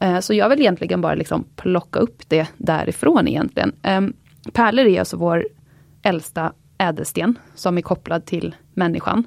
Eh, 0.01 0.21
så 0.21 0.35
jag 0.35 0.49
vill 0.49 0.61
egentligen 0.61 1.01
bara 1.01 1.15
liksom 1.15 1.45
plocka 1.57 1.99
upp 1.99 2.23
det 2.29 2.49
därifrån 2.57 3.29
egentligen. 3.29 3.73
Ehm, 3.83 4.13
pärlor 4.53 4.87
är 4.87 4.99
alltså 4.99 5.17
vår 5.17 5.47
äldsta 6.03 6.53
ädelsten 6.79 7.39
som 7.55 7.79
är 7.79 7.83
kopplad 7.83 8.25
till 8.25 8.55
människan. 8.75 9.25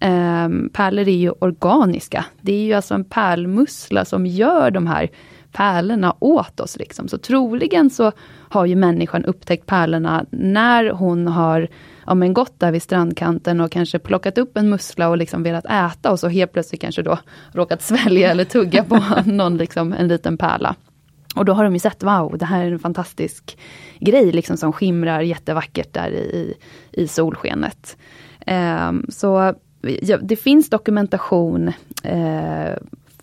Ehm, 0.00 0.70
pärlor 0.72 1.08
är 1.08 1.16
ju 1.16 1.30
organiska. 1.30 2.24
Det 2.40 2.52
är 2.52 2.64
ju 2.64 2.72
alltså 2.72 2.94
en 2.94 3.04
pärlmussla 3.04 4.04
som 4.04 4.26
gör 4.26 4.70
de 4.70 4.86
här 4.86 5.10
pärlorna 5.52 6.16
åt 6.18 6.60
oss. 6.60 6.76
Liksom. 6.76 7.08
Så 7.08 7.18
troligen 7.18 7.90
så 7.90 8.12
har 8.48 8.66
ju 8.66 8.76
människan 8.76 9.24
upptäckt 9.24 9.66
pärlorna 9.66 10.26
när 10.30 10.90
hon 10.90 11.26
har 11.26 11.68
ja, 12.06 12.14
men 12.14 12.34
gått 12.34 12.60
där 12.60 12.72
vid 12.72 12.82
strandkanten 12.82 13.60
och 13.60 13.72
kanske 13.72 13.98
plockat 13.98 14.38
upp 14.38 14.56
en 14.56 14.70
mussla 14.70 15.08
och 15.08 15.16
liksom 15.16 15.42
velat 15.42 15.64
äta 15.64 16.10
och 16.10 16.20
så 16.20 16.28
helt 16.28 16.52
plötsligt 16.52 16.80
kanske 16.80 17.02
då 17.02 17.18
råkat 17.52 17.82
svälja 17.82 18.30
eller 18.30 18.44
tugga 18.44 18.84
på 18.84 19.00
någon, 19.24 19.56
liksom, 19.56 19.92
en 19.92 20.08
liten 20.08 20.38
pärla. 20.38 20.74
Och 21.36 21.44
då 21.44 21.52
har 21.52 21.64
de 21.64 21.72
ju 21.72 21.78
sett, 21.78 22.02
wow, 22.02 22.38
det 22.38 22.44
här 22.44 22.64
är 22.64 22.72
en 22.72 22.78
fantastisk 22.78 23.58
grej 24.00 24.32
liksom 24.32 24.56
som 24.56 24.72
skimrar 24.72 25.20
jättevackert 25.20 25.92
där 25.92 26.10
i, 26.10 26.54
i 26.92 27.08
solskenet. 27.08 27.96
Eh, 28.46 28.92
så 29.08 29.54
ja, 30.02 30.18
det 30.22 30.36
finns 30.36 30.70
dokumentation 30.70 31.72
eh, 32.04 32.74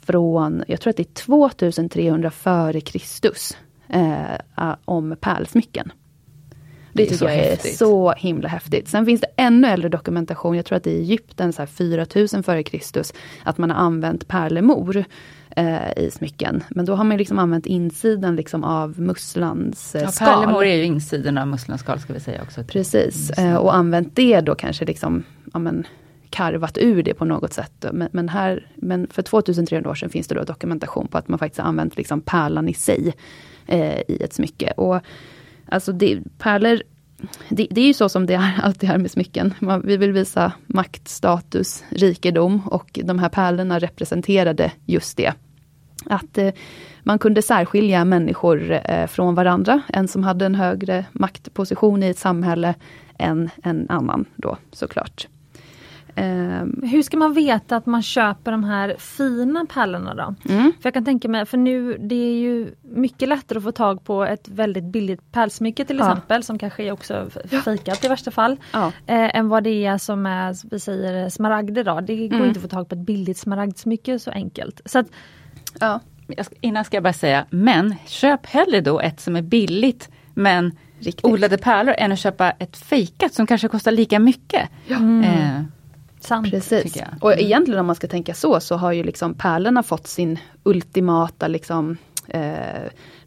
från, 0.08 0.64
jag 0.68 0.82
tror 0.82 0.89
att 0.91 0.97
det 0.97 1.03
är 1.03 1.14
2300 1.14 2.32
före 2.32 2.82
Kristus, 2.82 3.58
eh, 3.89 4.74
om 4.86 5.16
pärlsmycken. 5.22 5.91
Det, 6.93 7.03
Det 7.03 7.03
är 7.03 7.05
tycker 7.05 7.18
så 7.18 7.26
jag 7.26 7.34
är 7.36 7.49
häftigt. 7.49 7.78
så 7.78 8.12
himla 8.14 8.47
häftigt. 8.49 8.88
Sen 8.88 9.05
finns 9.05 9.22
det 9.22 9.28
ännu 9.36 9.68
äldre 9.68 9.89
dokumentation, 9.89 10.55
jag 10.55 10.66
tror 10.66 10.76
att 10.78 10.84
det 10.84 10.91
är 10.91 10.95
i 10.95 10.99
Egypten, 11.01 11.53
så 11.53 11.62
här 11.62 11.68
4000 11.68 12.43
före 12.43 12.64
Kristus, 12.64 13.14
att 13.43 13.58
man 13.58 13.72
har 13.72 13.78
använt 13.78 14.28
pärlemor 14.28 15.03
eh, 15.55 15.97
i 15.97 16.12
smycken. 16.12 16.64
Men 16.70 16.86
då 16.86 16.95
har 16.95 17.03
man 17.03 17.18
liksom 17.18 17.39
använt 17.39 17.66
insidan 17.66 18.36
liksom 18.36 18.64
av 18.64 18.99
musslans 18.99 19.95
eh, 19.95 20.01
Ja, 20.01 20.08
skal. 20.12 20.28
pärlemor 20.28 20.64
är 20.66 20.76
ju 20.76 20.84
insidan 20.84 21.38
av 21.38 21.47
musslans 21.47 21.82
skal 21.82 21.99
ska 21.99 22.14
vi 22.14 22.20
säga 22.20 22.41
också. 22.41 22.64
Precis, 22.64 23.30
eh, 23.30 23.55
och 23.55 23.76
använt 23.76 24.16
det 24.16 24.41
då 24.41 24.55
kanske 24.55 24.86
liksom, 24.86 25.24
ja 25.53 25.60
men, 25.60 25.88
karvat 26.30 26.78
ur 26.78 27.03
det 27.03 27.13
på 27.13 27.25
något 27.25 27.53
sätt. 27.53 27.86
Men, 27.91 28.09
men, 28.11 28.30
här, 28.30 28.71
men 28.75 29.07
för 29.07 29.21
2300 29.21 29.89
år 29.89 29.95
sedan 29.95 30.09
finns 30.09 30.28
det 30.28 30.36
då 30.36 30.43
dokumentation 30.43 31.07
på 31.07 31.17
att 31.17 31.28
man 31.28 31.39
faktiskt 31.39 31.59
har 31.59 31.67
använt 31.67 31.97
liksom 31.97 32.21
pärlan 32.21 32.69
i 32.69 32.73
sig 32.73 33.13
eh, 33.67 34.01
i 34.07 34.17
ett 34.23 34.34
smycke. 34.34 34.71
Och 34.71 34.99
alltså 35.65 35.91
det, 35.91 36.19
pärlor, 36.38 36.82
det, 37.49 37.67
det 37.71 37.82
är 37.82 37.88
ju 37.88 37.93
så 37.93 38.09
som 38.09 38.25
det 38.25 38.34
är, 38.34 38.59
alltid 38.63 38.89
är 38.89 38.97
med 38.97 39.11
smycken. 39.11 39.53
Man, 39.59 39.82
vi 39.86 39.97
vill 39.97 40.11
visa 40.11 40.51
makt, 40.67 41.07
status, 41.07 41.84
rikedom 41.89 42.67
och 42.67 42.99
de 43.03 43.19
här 43.19 43.30
pärlorna 43.30 43.80
representerade 43.80 44.71
just 44.86 45.17
det. 45.17 45.34
Att 46.05 46.38
eh, 46.38 46.53
man 47.03 47.19
kunde 47.19 47.41
särskilja 47.41 48.05
människor 48.05 48.71
eh, 48.71 49.07
från 49.07 49.36
varandra. 49.36 49.82
En 49.88 50.07
som 50.07 50.23
hade 50.23 50.45
en 50.45 50.55
högre 50.55 51.05
maktposition 51.11 52.03
i 52.03 52.07
ett 52.07 52.17
samhälle 52.17 52.75
än 53.17 53.49
en 53.63 53.89
annan 53.89 54.25
då 54.36 54.57
såklart. 54.71 55.28
Ehm, 56.20 56.84
Hur 56.84 57.01
ska 57.03 57.18
man 57.18 57.34
veta 57.34 57.76
att 57.76 57.86
man 57.86 58.01
köper 58.01 58.51
de 58.51 58.63
här 58.63 58.95
fina 58.99 59.65
pärlorna 59.74 60.13
då? 60.15 60.53
mm, 60.53 60.72
För 60.82 60.88
jag 60.88 60.93
kan 60.93 61.05
tänka 61.05 61.28
mig, 61.30 61.45
för 61.45 61.57
nu 61.57 61.97
det 61.99 62.15
är 62.15 62.38
ju 62.39 62.76
mycket 62.82 63.30
lättare 63.30 63.57
att 63.57 63.63
få 63.63 63.72
tag 63.72 64.03
på 64.03 64.24
ett 64.26 64.47
väldigt 64.49 64.84
billigt 64.84 65.32
pärlsmycke 65.32 65.86
till 65.86 65.97
Ja. 65.97 66.11
exempel 66.11 66.43
som 66.43 66.59
kanske 66.59 66.84
är 66.84 66.91
också 66.91 67.30
fejkat 67.65 68.03
i 68.05 68.07
värsta 68.07 68.32
fall. 68.32 68.57
ja. 68.74 68.88
Eh, 69.07 69.36
än 69.38 69.49
vad 69.49 69.63
det 69.63 69.86
är 69.86 69.97
som 69.97 70.26
är, 70.26 70.55
vi 70.72 70.80
säger 70.80 71.30
smaragder 71.30 71.84
då. 71.84 71.99
Det 72.01 72.28
går 72.28 72.36
Mm. 72.36 72.47
inte 72.47 72.57
att 72.57 72.61
få 72.63 72.68
tag 72.70 72.89
på 72.89 72.95
ett 72.95 73.01
billigt 73.05 73.38
smaragdsmycke 73.38 74.20
så 74.20 74.32
enkelt. 74.32 74.82
Så 74.86 74.99
att, 74.99 75.07
ja, 75.80 75.99
innan 76.61 76.86
ska 76.86 76.97
jag 76.97 77.03
bara 77.03 77.13
säga, 77.13 77.45
men 77.49 77.95
köp 78.07 78.45
hellre 78.45 78.82
då 78.82 78.99
ett 78.99 79.20
som 79.20 79.36
är 79.36 79.41
billigt 79.41 80.09
men 80.34 80.72
riktigt. 80.99 81.26
odlade 81.26 81.57
pärlor 81.57 81.95
än 81.97 82.11
att 82.11 82.20
köpa 82.20 82.51
ett 82.51 82.78
fejkat 82.78 83.34
som 83.34 83.47
kanske 83.47 83.68
kostar 83.68 83.91
lika 83.91 84.20
mycket. 84.20 84.70
mm, 84.89 85.24
Eh, 85.24 85.61
sant. 86.20 86.51
Precis. 86.51 86.97
Och 87.22 87.34
egentligen 87.34 87.80
om 87.80 87.86
man 87.86 87.95
ska 87.95 88.07
tänka 88.07 88.34
så, 88.34 88.59
så 88.59 88.76
har 88.76 88.91
ju 88.91 89.03
liksom 89.03 89.34
pärlorna 89.34 89.84
fått 89.84 90.07
sin 90.07 90.39
ultimata 90.63 91.47
liksom, 91.47 91.97
eh, 92.28 92.41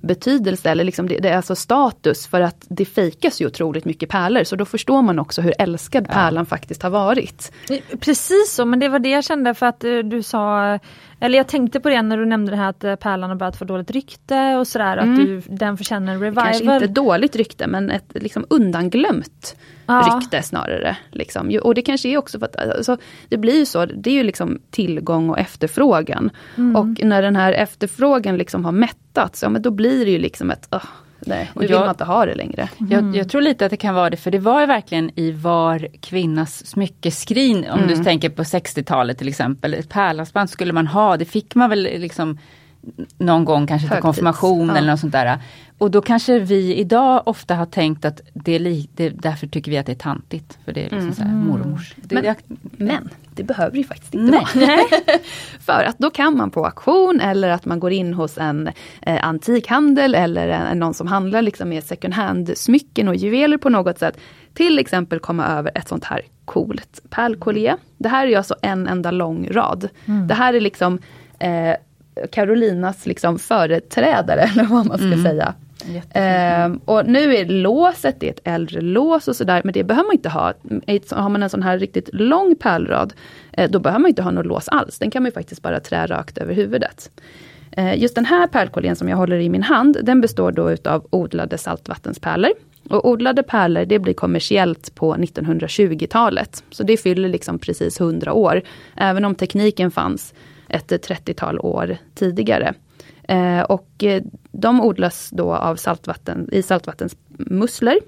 betydelse, 0.01 0.71
eller 0.71 0.85
liksom 0.85 1.09
det, 1.09 1.19
det 1.19 1.29
är 1.29 1.37
alltså 1.37 1.55
status, 1.55 2.27
för 2.27 2.41
att 2.41 2.65
det 2.69 2.85
fejkas 2.85 3.41
ju 3.41 3.47
otroligt 3.47 3.85
mycket 3.85 4.09
pärlor, 4.09 4.45
så 4.45 4.57
då 4.57 4.65
förstår 4.65 5.03
man 5.03 5.19
också 5.19 5.43
hur 5.43 5.53
älskad 5.59 6.07
Ja. 6.09 6.13
pärlan 6.15 6.47
faktiskt 6.47 6.83
har 6.83 6.91
varit. 6.91 7.53
Precis 8.01 8.53
så, 8.55 8.65
men 8.65 8.79
det 8.81 8.89
var 8.89 8.99
det 8.99 9.09
jag 9.09 9.25
kände 9.25 9.55
för 9.55 9.67
att 9.67 9.85
eh, 9.85 9.99
du 9.99 10.23
sa, 10.23 10.79
eller 11.21 11.39
jag 11.39 11.49
tänkte 11.49 11.81
på 11.81 11.89
det 11.89 12.03
när 12.03 12.17
du 12.17 12.27
nämnde 12.27 12.51
det 12.53 12.57
här 12.57 12.69
att 12.71 12.85
eh, 12.85 12.97
pärlan 12.97 13.31
har 13.31 13.37
börjat 13.37 13.57
få 13.57 13.65
dåligt 13.65 13.91
rykte 13.91 14.57
och 14.57 14.67
sådär, 14.67 14.97
Mm. 14.97 15.13
att 15.13 15.17
du, 15.27 15.43
den 15.57 15.77
förtjänar 15.77 16.13
en 16.15 16.21
revival. 16.21 16.45
Kanske 16.45 16.75
inte 16.75 16.87
dåligt 16.87 17.37
rykte, 17.37 17.67
men 17.67 17.91
ett 17.91 18.13
liksom 18.15 18.47
undanglömt 18.51 19.57
Ja. 19.87 20.19
rykte 20.21 20.43
snarare. 20.43 20.97
Liksom. 21.11 21.59
Och 21.63 21.75
det 21.75 21.83
kanske 21.83 22.09
är 22.09 22.17
också 22.19 22.39
för 22.39 22.47
att 22.47 22.57
alltså, 22.57 22.97
det 23.29 23.37
blir 23.37 23.59
ju 23.59 23.67
så, 23.67 23.87
det 23.87 24.11
är 24.11 24.15
ju 24.15 24.23
liksom 24.23 24.59
tillgång 24.71 25.31
och 25.31 25.39
efterfrågan. 25.39 26.31
Mm. 26.57 26.77
Och 26.77 27.05
när 27.05 27.23
den 27.23 27.37
här 27.37 27.53
efterfrågan 27.53 28.37
liksom 28.37 28.65
har 28.65 28.73
mättats, 28.73 29.43
ja 29.43 29.49
men 29.49 29.63
då 29.63 29.71
blir 29.71 30.05
det 30.05 30.11
ju 30.11 30.19
liksom 30.19 30.51
ett, 30.51 30.69
oh, 30.71 30.85
nej, 31.27 31.51
Och 31.55 31.61
nu 31.61 31.67
vill 31.67 31.71
jag- 31.71 31.81
man 31.81 31.89
inte 31.91 32.05
ha 32.05 32.27
det 32.27 32.35
längre. 32.35 32.69
jag, 32.91 33.17
jag 33.17 33.29
tror 33.29 33.41
lite 33.41 33.65
att 33.65 33.71
det 33.71 33.77
kan 33.77 33.95
vara 33.95 34.11
det, 34.11 34.17
för 34.17 34.31
det 34.31 34.39
var 34.39 34.61
ju 34.61 34.67
verkligen 34.67 35.11
i 35.19 35.31
var 35.33 35.89
kvinnas 36.01 36.67
smyckeskrin, 36.67 37.67
om 37.71 37.79
Mm. 37.81 37.89
du 37.99 38.05
tänker 38.05 38.29
på 38.29 38.43
60-talet 38.45 39.19
till 39.19 39.29
exempel. 39.29 39.75
Ett 39.75 39.89
pärlhalsband 39.89 40.51
skulle 40.51 40.73
man 40.73 40.87
ha, 40.87 41.17
det 41.17 41.25
fick 41.25 41.55
man 41.55 41.71
väl 41.71 41.83
liksom 41.83 42.39
någon 43.19 43.45
gång 43.45 43.67
kanske 43.67 43.89
till 43.89 43.97
konfirmation 44.03 44.69
ja. 44.69 44.77
eller 44.77 44.91
något 44.91 45.01
sånt 45.01 45.13
där. 45.13 45.39
Och 45.81 45.91
då 45.91 46.01
kanske 46.01 46.39
vi 46.39 46.75
idag 46.77 47.23
ofta 47.27 47.55
har 47.55 47.67
tänkt 47.67 48.05
att 48.05 48.21
det 48.35 48.53
är 48.55 48.59
li, 48.59 48.89
det, 48.95 49.09
därför 49.09 49.47
tycker 49.47 49.71
vi 49.71 49.79
att 49.79 49.87
det 49.87 49.93
är 49.93 49.97
tantigt. 49.97 50.59
För 50.65 50.73
det 50.73 50.81
är 50.81 50.85
liksom 50.85 50.99
Mm. 51.01 51.15
så 51.15 51.23
här 51.23 51.35
mormors. 51.35 51.95
Det, 51.97 52.15
Men- 52.15 52.25
jag, 52.25 52.37
Men 52.77 53.09
det 53.35 53.43
behöver 53.43 53.77
ju 53.77 53.85
faktiskt 53.85 54.15
inte 54.15 54.31
Nej. 54.55 54.67
vara. 54.67 54.79
För 55.61 55.85
att 55.85 55.99
då 55.99 56.11
kan 56.11 56.37
man 56.37 56.51
på 56.51 56.65
auktion 56.67 57.21
eller 57.21 57.49
att 57.49 57.65
man 57.65 57.81
går 57.81 57.93
in 57.93 58.15
hos 58.15 58.39
en 58.39 58.71
eh, 59.03 59.25
antikhandel 59.27 60.15
eller 60.15 60.49
en, 60.49 60.79
någon 60.79 60.95
som 60.95 61.07
handlar 61.07 61.43
liksom 61.43 61.69
med 61.69 61.85
second 61.85 62.15
hand-smycken 62.15 63.09
och 63.09 63.15
juveler 63.17 63.57
på 63.57 63.69
något 63.69 63.99
sätt. 63.99 64.17
Till 64.55 64.79
exempel 64.79 65.19
komma 65.21 65.47
över 65.47 65.71
ett 65.75 65.89
sånt 65.89 66.05
här 66.05 66.23
coolt 66.45 67.01
pärlkollier. 67.11 67.77
Det 67.99 68.09
här 68.09 68.25
är 68.27 68.31
ju 68.31 68.35
alltså 68.37 68.55
en 68.63 68.87
enda 68.89 69.11
lång 69.11 69.49
rad. 69.51 69.89
Det 70.29 70.35
här 70.35 70.55
är 70.55 70.61
liksom 70.61 70.99
eh, 71.39 71.75
Carolinas 72.33 73.07
liksom 73.07 73.39
företrädare, 73.39 74.41
eller 74.53 74.65
vad 74.65 74.87
man 74.87 74.99
ska 74.99 75.07
Mm. 75.07 75.23
säga. 75.25 75.55
Ehm, 76.11 76.81
och 76.85 77.07
nu 77.07 77.35
är 77.37 77.45
låset, 77.47 78.21
det 78.21 78.27
är 78.27 78.31
ett 78.31 78.41
äldre 78.45 78.81
lås 78.81 79.29
och 79.29 79.37
sådär, 79.37 79.61
men 79.65 79.73
det 79.73 79.85
behöver 79.85 80.07
man 80.07 80.15
inte 80.15 80.29
ha. 80.29 80.53
Har 81.11 81.29
man 81.29 81.43
en 81.43 81.51
sån 81.51 81.63
här 81.63 81.79
riktigt 81.79 82.09
lång 82.13 82.55
pärlrad, 82.57 83.13
eh, 83.53 83.71
då 83.71 83.79
behöver 83.79 84.01
man 84.01 84.09
inte 84.09 84.23
ha 84.23 84.31
något 84.31 84.47
lås 84.47 84.69
alls. 84.69 84.99
Den 84.99 85.11
kan 85.11 85.23
man 85.23 85.29
ju 85.29 85.33
faktiskt 85.33 85.63
bara 85.63 85.81
trä 85.81 86.07
rakt 86.07 86.39
över 86.39 86.55
huvudet. 86.55 87.11
Eh, 87.73 88.03
just 88.03 88.15
den 88.15 88.25
här 88.25 88.47
pärlkollien 88.47 88.97
som 88.97 89.09
jag 89.09 89.17
håller 89.17 89.37
i 89.37 89.49
min 89.49 89.63
hand, 89.63 89.97
den 90.03 90.21
består 90.21 90.53
då 90.53 90.71
utav 90.71 91.07
odlade 91.11 91.59
saltvattenspärlor. 91.59 92.51
Och 92.89 93.09
odlade 93.09 93.43
pärlor, 93.43 93.85
det 93.85 93.99
blir 93.99 94.15
kommersiellt 94.15 94.95
på 94.95 95.15
1920-talet. 95.15 96.65
Så 96.71 96.83
det 96.83 96.97
fyller 96.97 97.29
liksom 97.29 97.59
precis 97.59 98.01
100 98.01 98.33
år, 98.33 98.63
även 98.97 99.25
om 99.25 99.35
tekniken 99.35 99.91
fanns 99.91 100.35
ett 100.69 101.09
30-tal 101.09 101.59
år 101.59 101.97
tidigare. 102.15 102.75
Eh, 103.31 103.63
och 103.63 104.05
eh, 104.05 104.23
de 104.53 104.81
odlas 104.81 105.31
då 105.33 105.55
av 105.55 105.77
saltvatten, 105.77 106.49
i 106.53 106.63
saltvattensmusslor. 106.63 107.99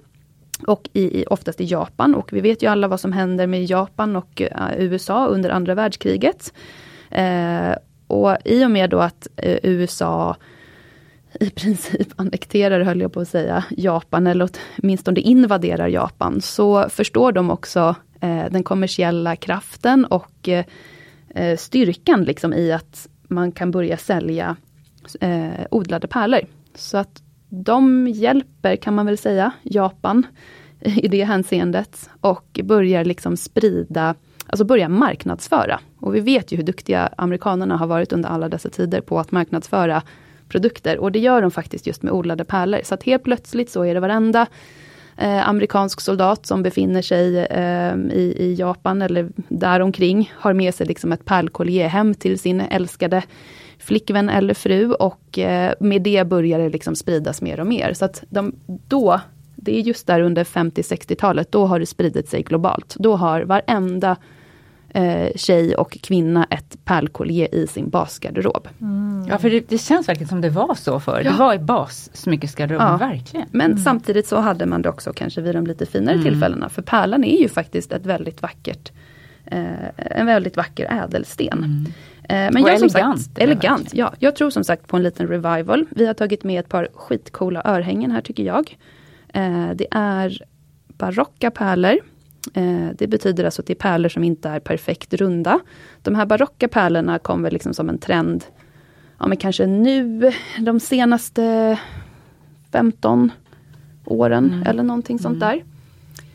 Och 0.66 0.88
i, 0.92 1.20
i, 1.20 1.24
oftast 1.30 1.60
i 1.60 1.64
Japan. 1.64 2.14
Och 2.14 2.32
vi 2.32 2.40
vet 2.40 2.62
ju 2.62 2.66
alla 2.66 2.88
vad 2.88 3.00
som 3.00 3.12
händer 3.12 3.46
med 3.46 3.64
Japan 3.64 4.16
och 4.16 4.42
eh, 4.42 4.68
USA 4.78 5.26
under 5.26 5.50
andra 5.50 5.74
världskriget. 5.74 6.52
Eh, 7.10 7.74
och 8.06 8.36
i 8.44 8.64
och 8.64 8.70
med 8.70 8.90
då 8.90 8.98
att 8.98 9.28
eh, 9.36 9.58
USA 9.62 10.36
i 11.40 11.50
princip 11.50 12.08
annekterar, 12.16 12.80
höll 12.80 13.00
jag 13.00 13.12
på 13.12 13.20
att 13.20 13.28
säga, 13.28 13.64
Japan 13.70 14.26
eller 14.26 14.48
åtminstone 14.78 15.20
invaderar 15.20 15.88
Japan, 15.88 16.40
så 16.40 16.88
förstår 16.88 17.32
de 17.32 17.50
också 17.50 17.94
eh, 18.20 18.44
den 18.50 18.62
kommersiella 18.62 19.36
kraften 19.36 20.04
och 20.04 20.48
eh, 20.48 20.64
eh 21.34 21.56
styrkan 21.56 22.24
liksom 22.24 22.54
i 22.54 22.72
att 22.72 23.08
man 23.28 23.52
kan 23.52 23.70
börja 23.70 23.96
sälja 23.96 24.56
eh, 25.20 25.66
odlade 25.70 26.06
pärlor. 26.06 26.40
Så 26.74 26.98
att 26.98 27.22
de 27.48 28.08
hjälper, 28.08 28.76
kan 28.76 28.94
man 28.94 29.06
väl 29.06 29.18
säga, 29.18 29.52
Japan 29.62 30.26
i 30.80 31.08
det 31.08 31.24
hänseendet 31.24 32.10
och 32.20 32.60
börjar 32.64 33.04
liksom 33.04 33.36
sprida, 33.36 34.14
alltså 34.46 34.64
börjar 34.64 34.88
marknadsföra. 34.88 35.80
Och 36.00 36.14
vi 36.14 36.20
vet 36.20 36.52
ju 36.52 36.56
hur 36.56 36.64
duktiga 36.64 37.08
amerikanerna 37.16 37.76
har 37.76 37.86
varit 37.86 38.12
under 38.12 38.28
alla 38.28 38.48
dessa 38.48 38.68
tider 38.68 39.00
på 39.00 39.20
att 39.20 39.32
marknadsföra 39.32 40.02
produkter. 40.48 40.98
Och 40.98 41.12
det 41.12 41.18
gör 41.18 41.42
de 41.42 41.50
faktiskt 41.50 41.86
just 41.86 42.02
med 42.02 42.12
odlade 42.12 42.44
pärlor. 42.44 42.80
Så 42.84 42.94
att 42.94 43.02
helt 43.02 43.22
plötsligt 43.22 43.70
så 43.70 43.82
är 43.84 43.94
det 43.94 44.00
varenda 44.00 44.46
eh, 45.16 45.48
amerikansk 45.48 46.00
soldat 46.00 46.46
som 46.46 46.62
befinner 46.62 47.02
sig 47.02 47.38
eh, 47.38 47.94
i, 47.96 48.34
i, 48.38 48.54
Japan 48.54 49.02
eller 49.02 49.28
däromkring 49.48 50.32
har 50.34 50.52
med 50.52 50.74
sig 50.74 50.86
liksom 50.86 51.12
ett 51.12 51.24
pärlkollier 51.24 51.88
hem 51.88 52.14
till 52.14 52.38
sin 52.38 52.60
älskade 52.60 53.22
flickvän 53.82 54.28
eller 54.28 54.54
fru 54.54 54.92
och 54.92 55.38
eh, 55.38 55.74
med 55.80 56.02
det 56.02 56.26
börjar 56.26 56.58
det 56.58 56.68
liksom 56.68 56.96
spridas 56.96 57.42
mer 57.42 57.60
och 57.60 57.66
mer. 57.66 57.92
Så 57.92 58.04
att 58.04 58.24
de, 58.28 58.54
då, 58.66 59.20
det 59.56 59.78
är 59.78 59.80
just 59.80 60.06
där 60.06 60.20
under 60.20 60.44
50-60-talet, 60.44 61.52
då 61.52 61.66
har 61.66 61.78
det 61.78 61.86
spridit 61.86 62.28
sig 62.28 62.42
globalt. 62.42 62.96
Då 62.98 63.16
har 63.16 63.42
varenda 63.42 64.16
eh, 64.88 65.28
tjej 65.36 65.74
och 65.74 65.98
kvinna 66.02 66.46
ett 66.50 66.84
pärlkollier 66.84 67.54
i 67.54 67.66
sin 67.66 67.88
basgarderob. 67.88 68.68
Mm. 68.80 69.26
Ja, 69.28 69.38
för 69.38 69.50
det, 69.50 69.68
det, 69.68 69.78
känns 69.78 70.08
verkligen 70.08 70.28
som 70.28 70.40
det 70.40 70.50
var 70.50 70.74
så 70.74 71.00
förr. 71.00 71.22
Ja. 71.24 71.30
Det 71.30 71.38
var 71.38 71.54
i 71.54 71.58
bassmyckesgarderoben, 71.58 72.88
ja. 72.88 72.96
verkligen. 72.96 73.46
Men 73.50 73.70
mm. 73.70 73.78
samtidigt 73.78 74.26
så 74.26 74.36
hade 74.36 74.66
man 74.66 74.82
det 74.82 74.88
också 74.88 75.12
kanske 75.12 75.40
vid 75.40 75.54
de 75.54 75.66
lite 75.66 75.86
finare 75.86 76.14
mm. 76.14 76.24
tillfällena. 76.24 76.68
För 76.68 76.82
pärlan 76.82 77.24
är 77.24 77.40
ju 77.40 77.48
faktiskt 77.48 77.92
ett 77.92 78.06
väldigt 78.06 78.42
vackert 78.42 78.92
eh, 79.44 79.88
en 79.96 80.26
väldigt 80.26 80.56
vacker 80.56 81.04
ädelsten. 81.04 81.86
Eh, 82.28 82.36
men 82.52 82.62
och 82.62 82.68
jag, 82.68 82.76
elegant. 82.76 83.20
Sagt, 83.20 83.38
elegant, 83.38 83.94
ja. 83.94 84.14
Jag 84.18 84.36
tror 84.36 84.50
som 84.50 84.64
sagt 84.64 84.86
på 84.86 84.96
en 84.96 85.02
liten 85.02 85.26
revival. 85.26 85.86
Vi 85.90 86.06
har 86.06 86.14
tagit 86.14 86.44
med 86.44 86.60
ett 86.60 86.68
par 86.68 86.88
skitcoola 86.94 87.62
örhängen 87.64 88.10
här 88.10 88.20
tycker 88.20 88.42
jag. 88.42 88.78
Eh, 89.28 89.70
det 89.74 89.86
är 89.90 90.42
barocka 90.88 91.50
pärlor 91.50 91.98
Eh, 92.54 92.88
det 92.98 93.06
betyder 93.06 93.44
alltså 93.44 93.62
att 93.62 93.66
det 93.66 93.72
är 93.72 93.74
pärlor 93.74 94.08
som 94.08 94.24
inte 94.24 94.48
är 94.48 94.60
perfekt 94.60 95.14
runda. 95.14 95.60
De 96.02 96.14
här 96.14 96.26
barocka 96.26 96.68
pärlorna 96.68 97.18
kom 97.18 97.42
väl 97.42 97.52
liksom 97.52 97.74
som 97.74 97.88
en 97.88 97.98
trend, 97.98 98.44
ja 99.18 99.26
men 99.26 99.36
kanske 99.36 99.66
nu, 99.66 100.32
de 100.58 100.80
senaste 100.80 101.78
15 102.72 103.32
åren 104.04 104.52
mm. 104.52 104.66
eller 104.66 104.82
någonting 104.82 105.18
sånt 105.18 105.42
mm. 105.42 105.48
där. 105.48 105.64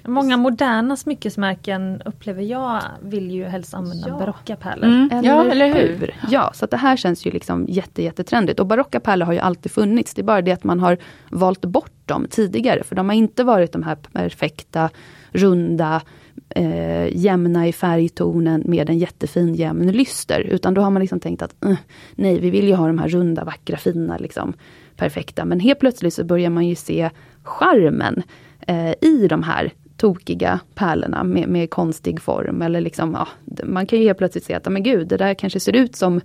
Många 0.09 0.37
moderna 0.37 0.97
smyckesmärken 0.97 2.01
upplever 2.05 2.43
jag 2.43 2.81
vill 3.01 3.31
ju 3.31 3.45
helst 3.45 3.73
använda 3.73 4.07
ja. 4.07 4.17
barocka 4.17 4.55
pärlor. 4.55 4.85
Mm. 4.85 5.09
Eller 5.11 5.29
ja, 5.29 5.45
eller 5.45 5.73
hur? 5.73 6.15
Ja, 6.29 6.51
så 6.53 6.65
det 6.65 6.77
här 6.77 6.97
känns 6.97 7.25
ju 7.25 7.31
liksom 7.31 7.65
jätte, 7.69 8.03
jättetrendigt. 8.03 8.59
Och 8.59 8.65
barocka 8.65 8.99
pärlor 8.99 9.25
har 9.25 9.33
ju 9.33 9.39
alltid 9.39 9.71
funnits. 9.71 10.13
Det 10.13 10.21
är 10.21 10.23
bara 10.23 10.41
det 10.41 10.51
att 10.51 10.63
man 10.63 10.79
har 10.79 10.97
valt 11.29 11.65
bort 11.65 11.91
dem 12.05 12.27
tidigare. 12.29 12.83
För 12.83 12.95
de 12.95 13.09
har 13.09 13.15
inte 13.15 13.43
varit 13.43 13.71
de 13.71 13.83
här 13.83 13.95
perfekta 13.95 14.89
runda, 15.31 16.01
eh, 16.49 17.17
jämna 17.17 17.67
i 17.67 17.73
färgtonen 17.73 18.63
med 18.65 18.89
en 18.89 18.97
jättefin 18.97 19.55
jämn 19.55 19.91
lyster. 19.91 20.39
Utan 20.39 20.73
då 20.73 20.81
har 20.81 20.91
man 20.91 21.01
liksom 21.01 21.19
tänkt 21.19 21.41
att 21.41 21.55
uh, 21.65 21.77
nej, 22.15 22.39
vi 22.39 22.49
vill 22.49 22.67
ju 22.67 22.75
ha 22.75 22.87
de 22.87 22.99
här 22.99 23.07
runda, 23.07 23.43
vackra, 23.43 23.77
fina, 23.77 24.17
liksom, 24.17 24.53
perfekta. 24.95 25.45
Men 25.45 25.59
helt 25.59 25.79
plötsligt 25.79 26.13
så 26.13 26.23
börjar 26.23 26.49
man 26.49 26.67
ju 26.67 26.75
se 26.75 27.09
charmen 27.43 28.23
eh, 28.67 28.93
i 29.01 29.27
de 29.29 29.43
här 29.43 29.71
tokiga 29.97 30.59
pärlorna 30.75 31.23
med, 31.23 31.49
med 31.49 31.69
konstig 31.69 32.21
form. 32.21 32.61
Eller 32.61 32.81
liksom, 32.81 33.11
ja, 33.13 33.27
man 33.63 33.85
kan 33.85 33.99
ju 33.99 34.05
helt 34.05 34.17
plötsligt 34.17 34.43
se 34.43 34.53
att, 34.53 34.71
men 34.71 34.83
gud, 34.83 35.07
det 35.07 35.17
där 35.17 35.33
kanske 35.33 35.59
ser 35.59 35.75
ut 35.75 35.95
som 35.95 36.21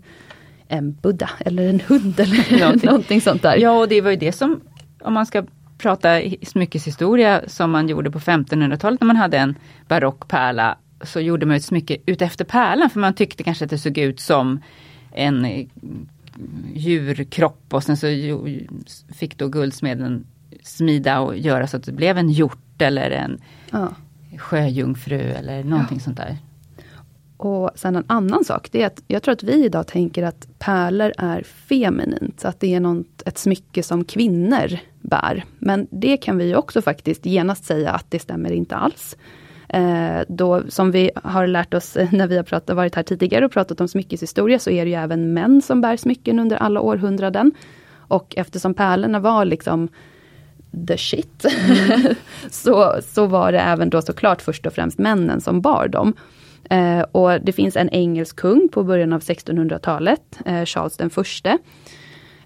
en 0.69 0.93
Buddha 0.93 1.31
eller 1.39 1.69
en 1.69 1.81
hund 1.81 2.21
eller 2.21 2.61
någonting. 2.61 2.87
någonting 2.91 3.21
sånt 3.21 3.43
där. 3.43 3.57
Ja, 3.57 3.79
och 3.79 3.89
det 3.89 4.01
var 4.01 4.11
ju 4.11 4.17
det 4.17 4.33
som, 4.33 4.61
om 5.01 5.13
man 5.15 5.27
ska 5.27 5.45
prata 5.79 6.21
smyckeshistoria 6.43 7.43
som 7.47 7.71
man 7.71 7.89
gjorde 7.89 8.11
på 8.11 8.19
1500-talet 8.19 9.01
när 9.01 9.07
man 9.07 9.17
hade 9.17 9.39
en 9.39 9.55
barock 9.89 10.29
pärla. 10.29 10.79
Så 11.03 11.21
gjorde 11.21 11.47
man 11.47 11.57
ett 11.57 11.65
smycke 11.65 11.97
utefter 12.07 12.45
pärlan 12.45 12.91
för 12.91 13.01
man 13.01 13.15
tyckte 13.15 13.43
kanske 13.43 13.65
att 13.65 13.71
det 13.71 13.79
såg 13.79 13.99
ut 13.99 14.21
som 14.21 14.61
en 15.13 15.69
djurkropp 16.75 17.75
och 17.75 17.85
sen 17.85 17.97
så 17.97 18.07
fick 19.15 19.39
då 19.39 19.49
guldsmeden 19.49 20.27
smida 20.63 21.21
och 21.21 21.39
göra 21.39 21.67
så 21.67 21.77
att 21.77 21.85
det 21.85 21.93
blev 21.93 22.19
en 22.19 22.31
hjort 22.31 22.62
eller 22.79 23.11
en 23.11 23.39
ja. 23.71 23.89
sjöjungfru 24.39 25.21
eller 25.21 25.65
någonting 25.65 25.99
ja. 25.99 26.05
sånt 26.05 26.17
där. 26.17 26.39
Och 27.37 27.71
sen 27.75 27.97
en 27.97 28.05
annan 28.07 28.45
sak, 28.45 28.69
det 28.73 28.83
är 28.83 28.87
att 28.87 29.03
jag 29.07 29.23
tror 29.23 29.33
att 29.33 29.43
vi 29.43 29.65
idag 29.65 29.87
tänker 29.87 30.23
att 30.23 30.49
pärlor 30.59 31.13
är 31.19 31.43
feminint. 31.43 32.45
Att 32.45 32.61
det 32.61 32.75
är 32.75 32.81
något, 32.81 33.23
ett 33.27 33.39
smycke 33.39 33.83
som 33.83 34.05
kvinnor 34.05 34.79
bär. 35.01 35.45
Men 35.59 35.87
det 35.91 36.17
kan 36.17 36.39
vi 36.39 36.55
också 36.55 36.83
faktiskt 36.83 37.27
genast 37.27 37.65
säga 37.65 37.91
att 37.91 38.11
det 38.11 38.19
stämmer 38.19 38.53
inte 38.53 38.77
alls. 38.77 39.17
Eh, 39.69 40.21
då, 40.29 40.63
som 40.69 40.91
vi 40.91 41.11
har 41.25 41.47
lärt 41.47 41.75
oss 41.75 41.97
när 42.13 42.27
vi 42.27 42.37
har 42.37 42.45
pratat, 42.45 42.77
varit 42.77 42.95
här 42.95 43.03
tidigare 43.03 43.45
och 43.45 43.53
pratat 43.53 43.81
om 43.81 43.89
smyckeshistoria, 43.89 44.59
så 44.59 44.71
är 44.71 44.85
det 44.85 44.91
ju 44.91 44.97
även 44.97 45.35
män 45.35 45.63
som 45.63 45.81
bär 45.81 45.97
smycken 45.97 46.39
under 46.39 46.57
alla 46.57 46.81
århundraden. 46.81 47.53
Och 47.95 48.35
eftersom 48.37 48.75
pärlorna 48.75 49.21
var 49.21 49.45
liksom 49.45 49.89
the 50.87 50.99
shit, 50.99 51.45
mm. 51.45 52.15
så, 52.51 53.01
så 53.03 53.27
var 53.27 53.53
det 53.53 53.61
även 53.61 53.91
då 53.91 54.03
såklart 54.03 54.43
först 54.43 54.67
och 54.67 54.73
främst 54.73 54.99
männen 54.99 55.41
som 55.41 55.61
bar 55.61 55.89
dem. 55.89 56.15
Eh, 56.71 57.01
och 57.01 57.41
det 57.41 57.53
finns 57.53 57.77
en 57.77 57.89
engelsk 57.89 58.37
kung 58.37 58.69
på 58.73 58.83
början 58.83 59.13
av 59.13 59.21
1600-talet, 59.21 60.39
eh, 60.45 60.65
Charles 60.65 60.97
den 60.97 61.11
förste. 61.11 61.59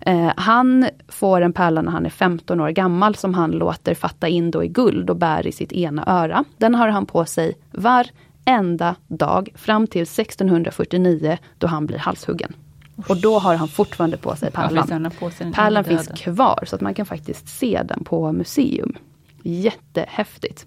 Eh, 0.00 0.32
han 0.36 0.88
får 1.08 1.40
en 1.40 1.52
pärla 1.52 1.82
när 1.82 1.92
han 1.92 2.06
är 2.06 2.10
15 2.10 2.60
år 2.60 2.70
gammal 2.70 3.14
som 3.14 3.34
han 3.34 3.50
låter 3.50 3.94
fatta 3.94 4.28
in 4.28 4.50
då 4.50 4.64
i 4.64 4.68
guld 4.68 5.10
och 5.10 5.16
bär 5.16 5.46
i 5.46 5.52
sitt 5.52 5.72
ena 5.72 6.04
öra. 6.06 6.44
Den 6.56 6.74
har 6.74 6.88
han 6.88 7.06
på 7.06 7.24
sig 7.24 7.54
varenda 7.72 8.96
dag 9.06 9.48
fram 9.54 9.86
till 9.86 10.02
1649 10.02 11.38
då 11.58 11.66
han 11.66 11.86
blir 11.86 11.98
halshuggen. 11.98 12.52
Och 13.08 13.16
då 13.16 13.38
har 13.38 13.54
han 13.54 13.68
fortfarande 13.68 14.16
på 14.16 14.36
sig 14.36 14.50
pärlan. 14.50 15.10
Pärlan 15.54 15.84
finns 15.84 16.08
kvar 16.08 16.64
så 16.66 16.76
att 16.76 16.82
man 16.82 16.94
kan 16.94 17.06
faktiskt 17.06 17.48
se 17.48 17.82
den 17.84 18.04
på 18.04 18.32
museum. 18.32 18.96
Jättehäftigt. 19.42 20.66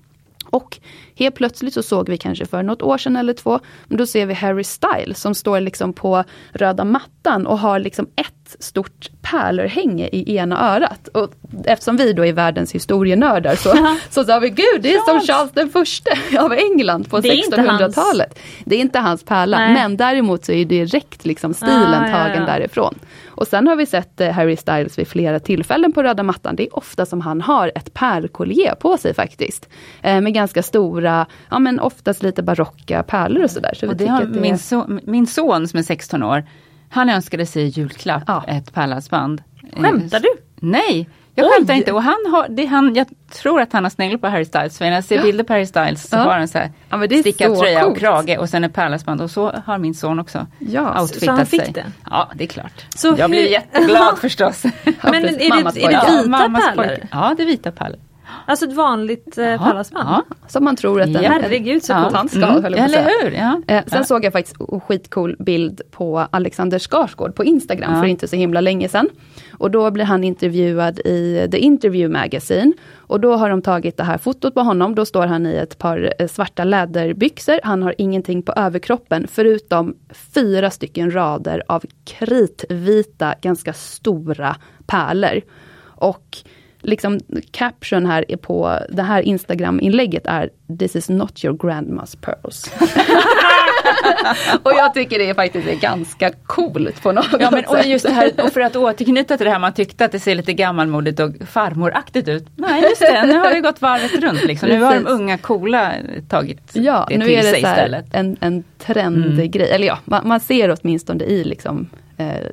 Och 0.50 0.78
helt 1.16 1.36
plötsligt 1.36 1.74
så 1.74 1.84
såg 1.84 2.10
vi 2.10 2.18
kanske 2.18 2.46
för 2.46 2.64
något 2.64 2.82
år 2.82 2.98
sedan 2.98 3.16
eller 3.16 3.34
två, 3.34 3.60
men 3.88 3.98
då 3.98 4.06
ser 4.06 4.26
vi 4.26 4.34
Harry 4.34 4.64
Styles 4.64 5.22
som 5.22 5.36
står 5.36 5.60
liksom 5.60 5.94
på 5.94 6.24
röda 6.52 6.84
mattan 6.84 7.48
och 7.48 7.60
har 7.60 7.80
liksom 7.80 8.08
ett 8.16 8.56
stort 8.60 9.10
pärlörhänge 9.22 10.08
i 10.12 10.36
ena 10.36 10.76
örat. 10.76 11.08
Och 11.08 11.34
eftersom 11.66 11.98
vi 11.98 12.14
då 12.14 12.26
är 12.26 12.34
världens 12.34 12.72
historienördar 12.72 13.56
så, 13.56 13.74
så 14.10 14.24
sa 14.24 14.40
vi, 14.40 14.50
gud 14.50 14.82
det 14.82 14.94
är 14.94 15.06
som 15.06 15.28
Charles 15.28 15.52
den 15.52 15.70
förste 15.70 16.12
av 16.40 16.54
England 16.54 17.10
på 17.10 17.18
1600-talet. 17.18 18.40
Det 18.66 18.76
är 18.76 18.80
inte 18.80 19.00
hans 19.00 19.24
pärla, 19.24 19.60
Nej. 19.60 19.74
men 19.74 19.98
däremot 19.98 20.46
så 20.46 20.52
är 20.52 20.58
det 20.58 20.66
direkt 20.66 21.26
liksom 21.26 21.54
stilen 21.54 22.04
ah, 22.04 22.12
tagen 22.12 22.34
ja, 22.36 22.40
ja. 22.40 22.46
därifrån. 22.46 23.00
Och 23.40 23.48
sen 23.48 23.68
har 23.68 23.76
vi 23.76 23.86
sett 23.86 24.22
eh, 24.22 24.32
Harry 24.32 24.56
Styles 24.56 25.00
vid 25.00 25.08
flera 25.08 25.40
tillfällen 25.40 25.92
på 25.92 26.04
röda 26.04 26.24
mattan. 26.24 26.56
Det 26.56 26.68
är 26.68 26.78
ofta 26.78 27.06
som 27.06 27.22
han 27.22 27.42
har 27.42 27.72
ett 27.76 27.94
pärlkollier 27.94 28.76
på 28.76 28.98
sig 28.98 29.14
faktiskt. 29.14 29.70
Eh, 30.02 30.22
med 30.22 30.34
ganska 30.34 30.64
stora, 30.64 31.26
ja 31.50 31.60
men 31.60 31.80
oftast 31.80 32.24
lite 32.24 32.44
barocka 32.44 33.04
pärlor 33.04 33.44
och 33.44 33.52
sådär. 33.52 33.74
Så 33.76 33.88
och 33.88 33.96
det 33.96 34.08
har 34.08 34.24
det 34.24 34.40
min, 34.40 34.58
son, 34.58 35.00
min 35.04 35.28
son 35.28 35.68
som 35.68 35.80
är 35.80 35.84
16 35.84 36.24
år, 36.24 36.44
han 36.90 37.10
önskade 37.10 37.46
sig 37.46 37.64
i 37.64 37.68
julklapp 37.68 38.24
ja. 38.28 38.44
ett 38.48 38.74
pärlhalsband. 38.74 39.44
Skämtar 39.74 40.20
du? 40.20 40.30
Nej, 40.56 41.10
jag 41.36 41.54
skämtar 41.54 41.74
inte. 41.74 41.92
Och 41.92 42.04
han 42.04 42.18
har, 42.32 42.48
det, 42.50 42.66
han, 42.66 42.96
jag 42.96 43.08
tror 43.32 43.62
att 43.62 43.74
han 43.74 43.84
har 43.84 43.90
sneglat 43.90 44.22
på 44.22 44.28
Harry 44.28 44.46
Styles. 44.46 44.78
För 44.78 44.86
när 44.86 44.92
jag 44.92 45.04
ser 45.04 45.16
ja. 45.16 45.24
bilder 45.24 45.44
på 45.44 45.54
Harry 45.54 45.66
Styles 45.66 46.10
så 46.10 46.16
ja. 46.16 46.20
har 46.20 46.38
han 46.38 46.48
så 46.48 46.58
här 46.58 46.72
ja, 46.90 47.08
stickad 47.20 47.60
tröja 47.60 47.82
coolt. 47.82 47.96
och 47.96 48.00
krage 48.00 48.38
och 48.40 48.50
sen 48.50 48.64
ett 48.64 48.74
pärlhalsband. 48.74 49.22
Och 49.22 49.32
så 49.32 49.52
har 49.66 49.78
min 49.78 49.94
son 49.94 50.20
också 50.20 50.48
ja, 50.60 51.02
outfitat 51.02 51.24
så 51.24 51.32
han 51.32 51.46
fick 51.46 51.64
sig. 51.64 51.74
Det. 51.74 51.86
Ja, 52.10 52.32
det 52.36 52.44
är 52.44 52.48
klart. 52.48 52.86
Så 52.96 53.08
jag 53.08 53.16
hur... 53.18 53.28
blir 53.28 53.52
jätteglad 53.52 54.18
förstås. 54.22 54.64
Men 54.64 54.94
är 55.16 55.22
det, 55.22 55.46
är 55.46 55.62
det 55.62 56.28
vita 56.28 56.50
pärlor? 56.50 57.08
Ja, 57.12 57.34
det 57.38 57.44
är 57.44 57.48
vita 57.48 57.72
pärlor. 57.72 58.00
Alltså 58.46 58.66
ett 58.66 58.74
vanligt 58.74 59.38
eh, 59.38 59.44
pärlhalsband? 59.44 60.10
Ja, 60.10 60.24
som 60.48 60.64
man 60.64 60.76
tror 60.76 61.02
att 61.02 61.08
en, 61.08 61.14
Ja. 61.14 61.30
Herregud 61.42 61.84
så 61.84 61.94
coolt. 61.94 62.14
tant 62.14 62.32
ska 62.32 62.46
ha, 62.46 62.62
säga. 62.62 62.78
Eller 62.86 63.04
hur? 63.04 63.32
Ja. 63.32 63.62
Eh, 63.68 63.84
sen 63.88 63.98
Ja. 63.98 64.04
såg 64.04 64.26
jag 64.26 64.34
faktiskt 64.34 64.58
en 64.72 64.80
skitcool 64.80 65.36
bild 65.40 65.82
på 65.92 66.20
Alexander 66.32 66.80
Skarsgård 66.80 67.36
på 67.36 67.44
Instagram 67.44 67.94
Ja. 67.96 68.02
för 68.02 68.08
inte 68.08 68.28
så 68.28 68.36
himla 68.36 68.62
länge 68.62 68.90
sedan. 68.90 69.10
Och 69.54 69.72
då 69.72 69.92
blir 69.92 70.06
han 70.06 70.24
intervjuad 70.24 71.00
i 71.00 71.48
The 71.52 71.58
Interview 71.58 72.20
Magazine. 72.20 72.74
Och 72.98 73.20
då 73.20 73.36
har 73.36 73.50
de 73.50 73.62
tagit 73.62 73.98
det 73.98 74.04
här 74.04 74.18
fotot 74.18 74.54
på 74.54 74.62
honom. 74.62 74.96
Då 74.96 75.06
står 75.06 75.26
han 75.28 75.46
i 75.46 75.54
ett 75.56 75.78
par 75.78 76.14
eh, 76.20 76.28
svarta 76.28 76.64
läderbyxor. 76.64 77.60
Han 77.64 77.84
har 77.84 77.96
ingenting 77.98 78.42
på 78.42 78.54
överkroppen 78.56 79.28
förutom 79.32 79.96
fyra 80.34 80.70
stycken 80.72 81.12
rader 81.14 81.64
av 81.68 81.84
kritvita, 82.06 83.36
ganska 83.42 83.74
stora 83.74 84.56
pärlor. 84.88 85.42
Och 85.86 86.38
liksom 86.82 87.20
caption 87.52 88.06
här 88.06 88.26
är 88.28 88.38
på 88.38 88.80
det 88.90 89.02
här 89.02 89.22
Instagram-inlägget 89.22 90.28
är 90.28 90.50
This 90.80 90.96
is 90.96 91.10
not 91.10 91.46
your 91.46 91.58
grandma's 91.58 92.18
pearls. 92.22 92.72
och 94.64 94.72
jag 94.72 94.94
tycker 94.94 95.20
det 95.20 95.30
är 95.30 95.34
faktiskt 95.34 95.68
är 95.68 95.76
ganska 95.76 96.32
coolt 96.46 97.02
på 97.02 97.12
något 97.12 97.28
Ja 97.40 97.52
men 97.52 97.66
och 97.66 97.86
just 97.86 98.06
det 98.06 98.12
här, 98.12 98.32
och 98.44 98.54
för 98.54 98.62
att 98.62 98.76
återknyta 98.76 99.38
till 99.38 99.46
det 99.46 99.52
här 99.52 99.60
man 99.60 99.74
tyckte 99.74 100.06
att 100.06 100.12
det 100.12 100.20
ser 100.20 100.36
lite 100.36 100.54
gammalmodigt 100.54 101.20
och 101.20 101.32
farmoraktigt 101.48 102.28
ut. 102.28 102.48
Nej 102.56 102.82
just 102.82 103.02
det, 103.02 103.26
nu 103.26 103.38
har 103.38 103.54
det 103.54 103.62
gått 103.62 103.82
varvet 103.82 104.24
runt 104.24 104.44
liksom. 104.44 104.70
Nu 104.70 104.82
har 104.82 104.96
de 104.96 105.08
unga 105.08 105.38
coola 105.38 105.94
tagit 106.30 106.62
Ja, 106.74 107.06
det 107.10 107.18
nu 107.18 107.26
till 107.26 107.34
är 107.34 107.38
det 107.38 107.50
sig 107.50 107.62
så 107.62 107.68
här 107.68 107.76
istället. 107.76 108.06
en, 108.14 108.38
en 108.40 108.64
trendgrej. 108.78 109.70
Eller 109.72 109.88
ja, 109.88 110.00
man, 110.06 110.28
man 110.28 110.40
ser 110.40 110.78
åtminstone 110.82 111.24
i 111.24 111.44
liksom 111.44 111.90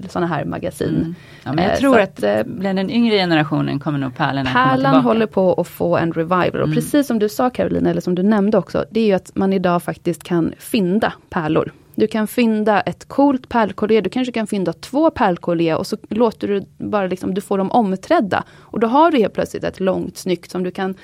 sådana 0.08 0.26
här 0.26 0.44
magasin. 0.44 0.88
Mm. 0.88 1.14
Ja, 1.44 1.52
men 1.52 1.64
jag 1.64 1.72
Eh, 1.72 1.78
tror 1.78 1.94
så 1.94 2.00
att 2.00 2.22
eh, 2.22 2.42
bland 2.44 2.78
den 2.78 2.90
yngre 2.90 3.16
generationen 3.16 3.78
kommer 3.80 3.98
nog 3.98 4.16
pärlorna 4.16 4.52
komma 4.52 4.68
Pärlan 4.68 5.04
håller 5.04 5.26
på 5.26 5.54
att 5.60 5.68
få 5.68 5.96
en 5.96 6.12
revival. 6.12 6.60
Och 6.60 6.68
Mm. 6.68 6.74
precis 6.74 7.06
som 7.06 7.18
du 7.18 7.28
sa 7.28 7.50
Carolina, 7.50 7.90
eller 7.90 8.00
som 8.00 8.14
du 8.14 8.22
nämnde 8.22 8.58
också, 8.58 8.84
det 8.90 9.00
är 9.00 9.06
ju 9.06 9.12
att 9.12 9.30
man 9.34 9.52
idag 9.52 9.82
faktiskt 9.82 10.22
kan 10.22 10.52
fynda 10.58 11.12
pärlor. 11.30 11.72
Du 11.94 12.06
kan 12.06 12.26
fynda 12.26 12.80
ett 12.80 13.08
coolt 13.08 13.48
pärlkollier, 13.48 14.02
du 14.02 14.10
kanske 14.10 14.32
kan 14.32 14.46
fynda 14.46 14.72
två 14.72 15.10
pärlkollier 15.10 15.76
och 15.76 15.86
så 15.86 15.96
låter 16.08 16.48
du 16.48 16.62
bara 16.78 17.06
liksom, 17.06 17.34
du 17.34 17.40
får 17.40 17.58
dem 17.58 17.70
omträdda. 17.70 18.44
Och 18.58 18.80
då 18.80 18.86
har 18.86 19.10
du 19.10 19.18
helt 19.18 19.34
plötsligt 19.34 19.64
ett 19.64 19.80
långt 19.80 20.16
snyggt 20.16 20.50
som 20.50 20.62
du 20.62 20.70
kan 20.70 20.94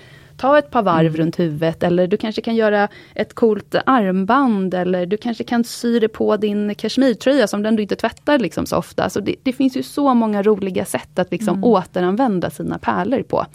ta 0.42 0.58
ett 0.58 0.70
par 0.70 0.82
varv 0.82 1.16
runt 1.16 1.38
huvudet 1.38 1.82
eller 1.82 2.06
du 2.06 2.16
kanske 2.16 2.42
kan 2.42 2.56
göra 2.56 2.88
ett 3.14 3.34
coolt 3.34 3.74
armband 3.86 4.74
eller 4.74 5.06
du 5.06 5.16
kanske 5.16 5.44
kan 5.44 5.64
sy 5.64 5.98
det 5.98 6.08
på 6.08 6.36
din 6.36 6.74
kashmirtröja 6.74 7.46
som 7.46 7.62
den 7.62 7.76
du 7.76 7.82
inte 7.82 7.96
tvättar 7.96 8.38
liksom 8.38 8.66
så 8.66 8.76
ofta. 8.76 9.10
Så 9.10 9.20
det, 9.20 9.34
det 9.42 9.52
finns 9.52 9.76
ju 9.76 9.82
så 9.82 10.14
många 10.14 10.42
roliga 10.42 10.84
sätt 10.84 11.18
att 11.18 11.30
liksom 11.30 11.64
återanvända 11.64 12.50
sina 12.50 12.78
pärlor 12.78 13.22
på. 13.22 13.46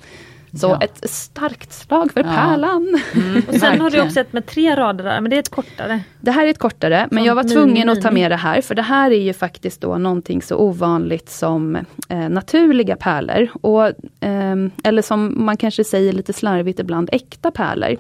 Så 0.54 0.68
Ja. 0.68 0.82
ett 0.82 1.10
starkt 1.10 1.74
slag 1.74 2.12
för 2.12 2.20
Ja. 2.24 2.30
pärlan. 2.36 3.02
Mm, 3.16 3.42
Och 3.48 3.54
sen 3.56 3.82
har 3.82 3.90
du 3.90 4.02
också 4.02 4.20
ett 4.20 4.34
med 4.34 4.46
tre 4.46 4.76
rader 4.76 5.04
där, 5.04 5.22
men 5.22 5.30
det 5.30 5.36
är 5.36 5.40
ett 5.40 5.50
kortare. 5.50 6.00
Det 6.22 6.32
här 6.32 6.46
är 6.46 6.50
ett 6.50 6.58
kortare, 6.58 7.08
men 7.12 7.20
Som 7.20 7.28
jag 7.28 7.36
var 7.36 7.44
tvungen 7.44 7.90
att 7.90 8.02
ta 8.02 8.12
med 8.12 8.32
det 8.32 8.36
här, 8.36 8.62
för 8.62 8.76
det 8.76 8.82
här 8.82 9.12
är 9.12 9.22
ju 9.22 9.34
faktiskt 9.34 9.82
då 9.82 9.98
någonting 9.98 10.42
så 10.42 10.56
ovanligt 10.58 11.30
som 11.30 11.76
eh, 12.10 12.30
naturliga 12.30 12.96
pärlor. 12.96 13.50
Och, 13.62 13.92
ehm, 14.20 14.72
eller 14.84 15.02
som 15.02 15.46
man 15.46 15.58
kanske 15.58 15.84
säger 15.84 16.14
lite 16.14 16.34
slarvigt 16.34 16.80
ibland, 16.80 17.10
äkta 17.12 17.52
pärlor. 17.52 17.96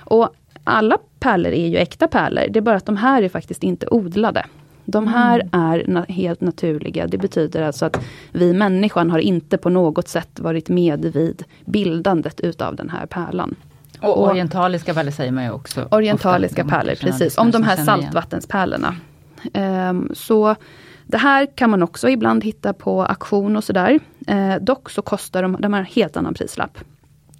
Och 0.00 0.28
alla 0.64 0.98
pärlor 1.20 1.52
är 1.52 1.66
ju 1.68 1.76
äkta 1.76 2.08
pärlor, 2.08 2.42
det 2.50 2.58
är 2.58 2.60
bara 2.60 2.76
att 2.76 2.86
de 2.86 2.96
här 2.96 3.22
är 3.22 3.28
faktiskt 3.28 3.62
inte 3.62 3.86
odlade. 3.90 4.44
De 4.86 5.06
här 5.06 5.40
är 5.52 5.84
na- 5.84 6.12
helt 6.12 6.40
naturliga. 6.40 7.06
Det 7.06 7.18
betyder 7.18 7.62
alltså 7.62 7.86
att 7.86 8.00
vi 8.32 8.52
människan 8.52 9.10
har 9.10 9.18
inte 9.18 9.58
på 9.58 9.68
något 9.68 10.08
sätt 10.08 10.40
varit 10.40 10.68
med 10.68 11.04
vid 11.04 11.44
bildandet 11.64 12.40
utav 12.40 12.76
den 12.76 12.90
här 12.90 13.06
pärlan. 13.06 13.54
Och 14.00 14.18
och- 14.22 14.30
orientaliska 14.30 14.94
pärlor 14.94 15.10
säger 15.10 15.32
man 15.32 15.44
ju 15.44 15.50
också. 15.50 15.88
Orientaliska 15.90 16.62
ofta. 16.64 16.76
pärlor, 16.76 16.94
precis. 16.94 17.38
Om 17.38 17.50
de 17.50 17.62
här 17.62 17.76
saltvattenspärlorna. 17.84 18.94
Ehm, 19.52 20.10
så 20.14 20.54
det 21.06 21.16
här 21.18 21.46
kan 21.56 21.70
man 21.70 21.82
också 21.82 22.08
ibland 22.08 22.44
hitta 22.44 22.72
på 22.72 23.02
auktion 23.04 23.56
och 23.56 23.64
sådär. 23.64 24.00
Eh, 24.26 24.54
dock 24.60 24.90
så 24.90 25.02
kostar 25.02 25.42
de, 25.42 25.56
de 25.60 25.72
har 25.72 25.80
en 25.80 25.86
helt 25.86 26.16
annan 26.16 26.34
prislapp. 26.34 26.78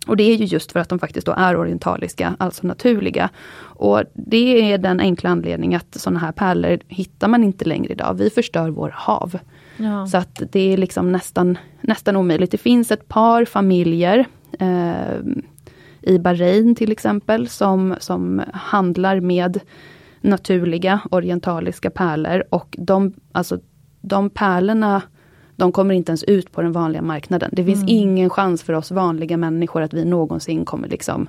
Och 0.07 0.17
det 0.17 0.23
är 0.23 0.37
ju 0.37 0.45
just 0.45 0.73
för 0.73 0.81
att 0.81 0.89
de 0.89 0.99
faktiskt 0.99 1.27
då 1.27 1.33
är 1.33 1.57
orientaliska, 1.57 2.37
alltså 2.39 2.67
naturliga. 2.67 3.31
Och 3.59 4.03
det 4.15 4.73
är 4.73 4.79
den 4.79 5.01
enkla 5.01 5.31
anledningen 5.31 5.77
att 5.77 6.01
sådana 6.01 6.21
här 6.21 6.33
pärlor 6.33 6.79
hittar 6.89 7.29
man 7.29 7.45
inte 7.45 7.65
längre 7.65 7.93
idag. 7.93 8.15
Vi 8.15 8.31
förstör 8.31 8.71
vår 8.71 8.95
hav. 8.97 9.39
Ja. 9.77 10.07
Så 10.07 10.17
att 10.17 10.43
det 10.53 10.73
är 10.73 10.77
liksom 10.77 11.13
nästan, 11.13 11.59
nästan 11.81 12.17
omöjligt. 12.17 12.51
Det 12.51 12.59
finns 12.59 12.91
ett 12.91 13.09
par 13.09 13.45
familjer 13.45 14.27
eh, 14.59 15.19
i 16.03 16.19
Bahrain 16.19 16.75
till 16.75 16.93
exempel 16.93 17.49
som, 17.49 17.95
som 17.99 18.43
handlar 18.53 19.21
med 19.21 19.61
naturliga 20.21 21.01
orientaliska 21.11 21.91
pärlor 21.91 22.45
och 22.51 22.77
de, 22.79 23.13
alltså, 23.33 23.59
de 24.01 24.31
pärlorna 24.31 25.03
de 25.57 25.73
kommer 25.73 25.95
inte 25.95 26.11
ens 26.11 26.25
ut 26.25 26.53
på 26.53 26.63
den 26.63 26.73
vanliga 26.73 27.03
marknaden. 27.03 27.51
Det 27.53 27.65
finns 27.65 27.85
ingen 27.87 28.31
chans 28.31 28.63
för 28.63 28.73
oss 28.73 28.91
vanliga 28.91 29.37
människor 29.37 29.83
att 29.83 29.95
vi 29.95 30.05
någonsin 30.05 30.65
kommer 30.65 30.89
liksom 30.89 31.29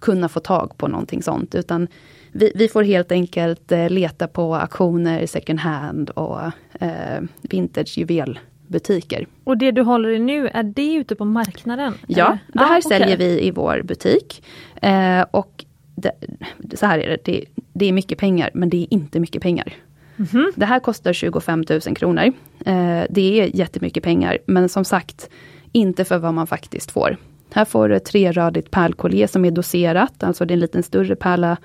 kunna 0.00 0.28
få 0.28 0.40
tag 0.40 0.76
på 0.76 0.88
någonting 0.88 1.22
sånt. 1.22 1.54
Utan 1.54 1.88
vi, 2.32 2.52
vi 2.54 2.68
får 2.68 2.82
helt 2.82 3.12
enkelt 3.12 3.72
eh, 3.72 3.90
leta 3.90 4.28
på 4.28 4.54
auktioner, 4.54 5.26
second 5.26 5.58
hand 5.58 6.10
och 6.10 6.40
eh, 6.80 7.22
vintage 7.42 7.98
juvelbutiker. 7.98 9.26
Och 9.44 9.58
det 9.58 9.70
du 9.70 9.82
håller 9.82 10.08
i 10.08 10.18
nu, 10.18 10.48
är 10.48 10.62
det 10.62 10.94
ute 10.94 11.14
på 11.14 11.24
marknaden? 11.24 11.94
Ja, 12.06 12.26
eller? 12.26 12.38
det 12.52 12.58
här 12.58 12.78
Ah, 12.78 12.82
säljer 12.82 13.16
vi 13.16 13.46
i 13.46 13.50
vår 13.50 13.82
butik. 13.82 14.42
Eh, 14.82 15.24
och 15.30 15.64
det, 15.94 16.12
så 16.74 16.86
här 16.86 16.98
är 16.98 17.08
det, 17.08 17.24
det, 17.24 17.44
det 17.72 17.86
är 17.86 17.92
mycket 17.92 18.18
pengar 18.18 18.50
men 18.54 18.68
det 18.70 18.76
är 18.76 18.94
inte 18.94 19.20
mycket 19.20 19.42
pengar. 19.42 19.74
Mhm. 20.32 20.52
Det 20.56 20.66
här 20.66 20.80
kostar 20.80 21.12
25 21.12 21.64
000 21.70 21.80
kronor. 21.80 22.24
Eh, 22.66 23.02
det 23.10 23.40
är 23.40 23.56
jättemycket 23.56 24.02
pengar 24.04 24.38
men 24.46 24.68
som 24.68 24.84
sagt 24.84 25.30
inte 25.72 26.04
för 26.04 26.18
vad 26.18 26.34
man 26.34 26.46
faktiskt 26.46 26.90
får. 26.90 27.16
Här 27.52 27.64
får 27.64 27.88
du 27.88 27.96
ett 27.96 28.04
treradigt 28.04 28.70
pärlkollier 28.70 29.26
som 29.26 29.44
är 29.44 29.50
doserat, 29.50 30.22
alltså 30.22 30.44
det 30.44 30.52
är 30.52 30.56
en 30.56 30.60
liten 30.60 30.82
större 30.82 31.16
pärla 31.16 31.56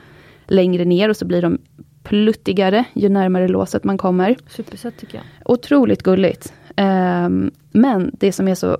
längre 0.47 0.85
ner 0.85 1.09
och 1.09 1.17
så 1.17 1.25
blir 1.25 1.41
de 1.41 1.57
pluttigare 2.03 2.83
ju 2.93 3.09
närmare 3.09 3.47
låset 3.47 3.83
man 3.83 3.97
kommer. 3.97 4.35
Supersött 4.47 4.97
tycker 4.97 5.17
jag. 5.17 5.25
Otroligt 5.45 6.03
gulligt. 6.03 6.53
Ehm, 6.75 7.51
men 7.71 8.11
det 8.19 8.31
som 8.31 8.47
är 8.47 8.55
så 8.55 8.77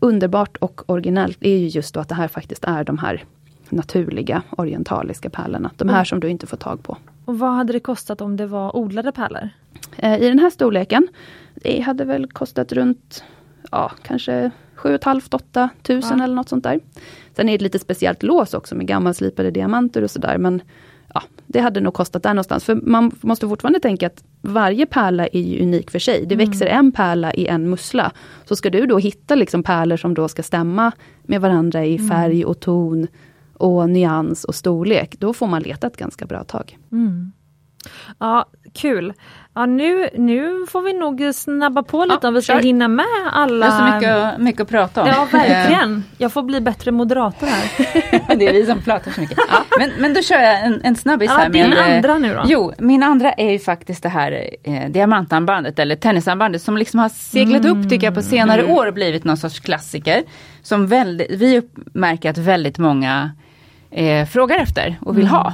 underbart 0.00 0.56
och 0.56 0.90
originellt 0.90 1.38
är 1.40 1.56
ju 1.56 1.66
just 1.66 1.94
då 1.94 2.00
att 2.00 2.08
det 2.08 2.14
här 2.14 2.28
faktiskt 2.28 2.64
är 2.64 2.84
de 2.84 2.98
här 2.98 3.24
naturliga 3.68 4.42
orientaliska 4.50 5.30
pärlorna. 5.30 5.70
De 5.76 5.88
här 5.88 5.96
Mm. 5.96 6.04
som 6.06 6.20
du 6.20 6.28
inte 6.28 6.46
får 6.46 6.56
tag 6.56 6.82
på. 6.82 6.96
Och 7.24 7.38
vad 7.38 7.50
hade 7.52 7.72
det 7.72 7.80
kostat 7.80 8.20
om 8.20 8.36
det 8.36 8.46
var 8.46 8.76
odlade 8.76 9.12
pärlor? 9.12 9.48
Eh, 9.96 10.22
I 10.22 10.28
den 10.28 10.38
här 10.38 10.50
storleken, 10.50 11.08
det 11.54 11.80
hade 11.80 12.04
väl 12.04 12.26
kostat 12.26 12.72
runt, 12.72 13.24
ja 13.70 13.92
kanske 14.02 14.50
7 14.74 14.96
500-8 14.96 15.68
tusen 15.82 16.18
Ja. 16.18 16.24
eller 16.24 16.34
något 16.34 16.48
sånt 16.48 16.64
där. 16.64 16.80
Sen 17.36 17.48
är 17.48 17.52
det 17.52 17.56
ett 17.56 17.62
lite 17.62 17.78
speciellt 17.78 18.22
lås 18.22 18.54
också 18.54 18.74
med 18.74 18.86
gammalslipade 18.86 19.50
diamanter 19.50 20.02
och 20.04 20.10
sådär 20.10 20.38
men 20.38 20.62
ja, 21.14 21.22
det 21.46 21.60
hade 21.60 21.80
nog 21.80 21.94
kostat 21.94 22.22
där 22.22 22.34
någonstans. 22.34 22.64
För 22.64 22.74
man 22.74 23.10
måste 23.20 23.48
fortfarande 23.48 23.80
tänka 23.80 24.06
att 24.06 24.24
varje 24.40 24.86
pärla 24.86 25.26
är 25.26 25.40
ju 25.40 25.62
unik 25.62 25.90
för 25.90 25.98
sig. 25.98 26.26
Det 26.26 26.34
Mm. 26.34 26.46
växer 26.50 26.66
en 26.66 26.92
pärla 26.92 27.34
i 27.34 27.46
en 27.46 27.70
mussla. 27.70 28.12
Så 28.44 28.56
ska 28.56 28.70
du 28.70 28.86
då 28.86 28.98
hitta 28.98 29.34
liksom 29.34 29.62
pärlor 29.62 29.96
som 29.96 30.14
då 30.14 30.28
ska 30.28 30.42
stämma 30.42 30.92
med 31.22 31.40
varandra 31.40 31.84
i 31.84 31.98
färg 31.98 32.44
och 32.44 32.60
ton 32.60 33.06
och 33.64 33.90
nyans 33.90 34.44
och 34.44 34.54
storlek. 34.54 35.14
Då 35.18 35.34
får 35.34 35.46
man 35.46 35.62
leta 35.62 35.86
ett 35.86 35.96
ganska 35.96 36.26
bra 36.26 36.44
tag. 36.44 36.78
Mm. 36.92 37.32
Ja, 38.18 38.44
kul. 38.74 39.12
Ja, 39.54 39.66
nu, 39.66 40.08
nu 40.18 40.66
får 40.68 40.82
vi 40.82 40.92
nog 40.92 41.34
snabba 41.34 41.82
på 41.82 42.04
lite 42.04 42.18
Ja, 42.22 42.28
om 42.28 42.34
vi 42.34 42.42
ska 42.42 42.52
kör. 42.52 42.60
hinna 42.62 42.88
med 42.88 43.04
Det 43.24 43.30
alla... 43.32 43.66
är 43.66 43.70
så 43.70 43.94
mycket, 43.94 44.40
mycket 44.40 44.60
att 44.60 44.68
prata 44.68 45.02
om. 45.02 45.08
Ja, 45.08 45.28
verkligen. 45.32 46.04
Jag 46.18 46.32
får 46.32 46.42
bli 46.42 46.60
bättre 46.60 46.90
moderator 46.90 47.46
här. 47.46 47.64
det 48.36 48.46
är 48.48 48.52
vi 48.52 48.66
som 48.66 48.82
pratar 48.82 49.10
så 49.10 49.20
mycket. 49.20 49.38
Men, 49.78 49.90
men 49.98 50.14
då 50.14 50.22
kör 50.22 50.40
jag 50.40 50.64
en, 50.64 50.80
en 50.84 50.96
snabbis 50.96 51.30
Ja, 51.30 51.36
här. 51.36 51.48
din 51.48 51.68
med, 51.70 51.78
eh, 51.78 51.96
andra 51.96 52.18
nu 52.18 52.34
då? 52.34 52.42
Jo, 52.46 52.72
min 52.78 53.02
andra 53.02 53.32
är 53.32 53.50
ju 53.50 53.58
faktiskt 53.58 54.02
det 54.02 54.08
här 54.08 54.50
eh, 54.62 54.90
diamantarmbandet 54.90 55.78
eller 55.78 55.96
tennisarmbandet 55.96 56.62
som 56.62 56.76
liksom 56.76 57.00
har 57.00 57.08
seglat 57.08 57.64
upp 57.64 57.90
tycker 57.90 58.06
jag 58.06 58.14
på 58.14 58.22
senare 58.22 58.64
år 58.72 58.86
och 58.86 58.94
blivit 58.94 59.24
någon 59.24 59.36
sorts 59.36 59.60
klassiker. 59.60 60.22
Som 60.62 60.86
väldigt, 60.86 61.30
vi 61.30 61.62
märker 61.92 62.30
att 62.30 62.38
väldigt 62.38 62.78
många 62.78 63.30
eh, 63.94 64.26
frågar 64.26 64.58
efter 64.58 64.96
och 65.00 65.18
vill 65.18 65.26
ha. 65.26 65.52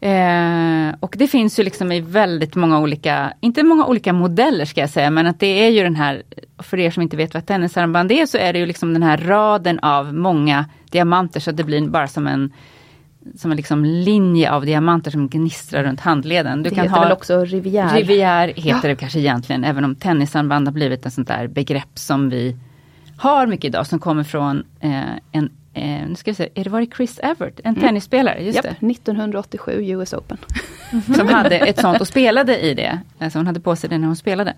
Eh, 0.00 0.94
och 1.00 1.14
det 1.18 1.28
finns 1.28 1.58
ju 1.58 1.62
liksom 1.62 1.92
i 1.92 2.00
väldigt 2.00 2.54
många 2.54 2.80
olika, 2.80 3.32
inte 3.40 3.62
många 3.62 3.86
olika 3.86 4.12
modeller 4.12 4.64
ska 4.64 4.80
jag 4.80 4.90
säga, 4.90 5.10
men 5.10 5.26
att 5.26 5.40
det 5.40 5.66
är 5.66 5.70
ju 5.70 5.82
den 5.82 5.96
här, 5.96 6.22
för 6.58 6.78
er 6.78 6.90
som 6.90 7.02
inte 7.02 7.16
vet 7.16 7.34
vad 7.34 7.46
tennisarmband 7.46 8.12
är, 8.12 8.26
så 8.26 8.38
är 8.38 8.52
det 8.52 8.58
ju 8.58 8.66
liksom 8.66 8.92
den 8.92 9.02
här 9.02 9.16
raden 9.16 9.78
av 9.78 10.14
många 10.14 10.64
diamanter 10.90 11.40
så 11.40 11.50
att 11.50 11.56
det 11.56 11.64
blir 11.64 11.88
bara 11.88 12.08
som 12.08 12.26
en 12.26 12.52
som 13.36 13.50
en 13.50 13.56
liksom 13.56 13.84
linje 13.84 14.50
av 14.50 14.66
diamanter 14.66 15.10
som 15.10 15.28
gnistrar 15.28 15.84
runt 15.84 16.00
handleden. 16.00 16.62
Du 16.62 16.68
det 16.70 16.74
kan 16.74 16.84
heter 16.84 16.96
ha 16.96 17.02
väl 17.02 17.12
också 17.12 17.44
Rivière? 17.44 17.88
Rivière 17.88 18.52
heter 18.56 18.88
det 18.88 18.96
kanske 18.96 19.18
egentligen, 19.18 19.64
även 19.64 19.84
om 19.84 19.94
tennisarmband 19.94 20.68
har 20.68 20.72
blivit 20.72 21.06
ett 21.06 21.12
sånt 21.12 21.28
där 21.28 21.46
begrepp 21.46 21.98
som 21.98 22.30
vi 22.30 22.56
har 23.24 23.46
mycket 23.46 23.64
idag 23.64 23.86
som 23.86 23.98
kommer 23.98 24.24
från 24.24 24.64
eh, 24.80 25.16
en 25.32 25.50
Eh, 25.76 26.08
nu 26.08 26.14
ska 26.14 26.30
jag 26.30 26.36
säga, 26.36 26.48
är 26.54 26.64
det 26.64 26.70
var 26.70 26.80
det 26.80 26.86
Chris 26.96 27.20
Evert, 27.22 27.60
en 27.64 27.74
mm. 27.74 27.80
tennisspelare? 27.80 28.42
Just 28.42 28.62
det. 28.62 28.68
1987 28.68 29.72
US 29.72 30.12
Open. 30.12 30.38
Som 31.16 31.28
hade 31.28 31.56
ett 31.56 31.80
sånt 31.80 32.00
och 32.00 32.08
spelade 32.08 32.60
i 32.60 32.74
det. 32.74 33.00
Alltså 33.18 33.38
hon 33.38 33.46
hade 33.46 33.60
på 33.60 33.76
sig 33.76 33.90
det 33.90 33.98
när 33.98 34.06
hon 34.06 34.16
spelade. 34.16 34.54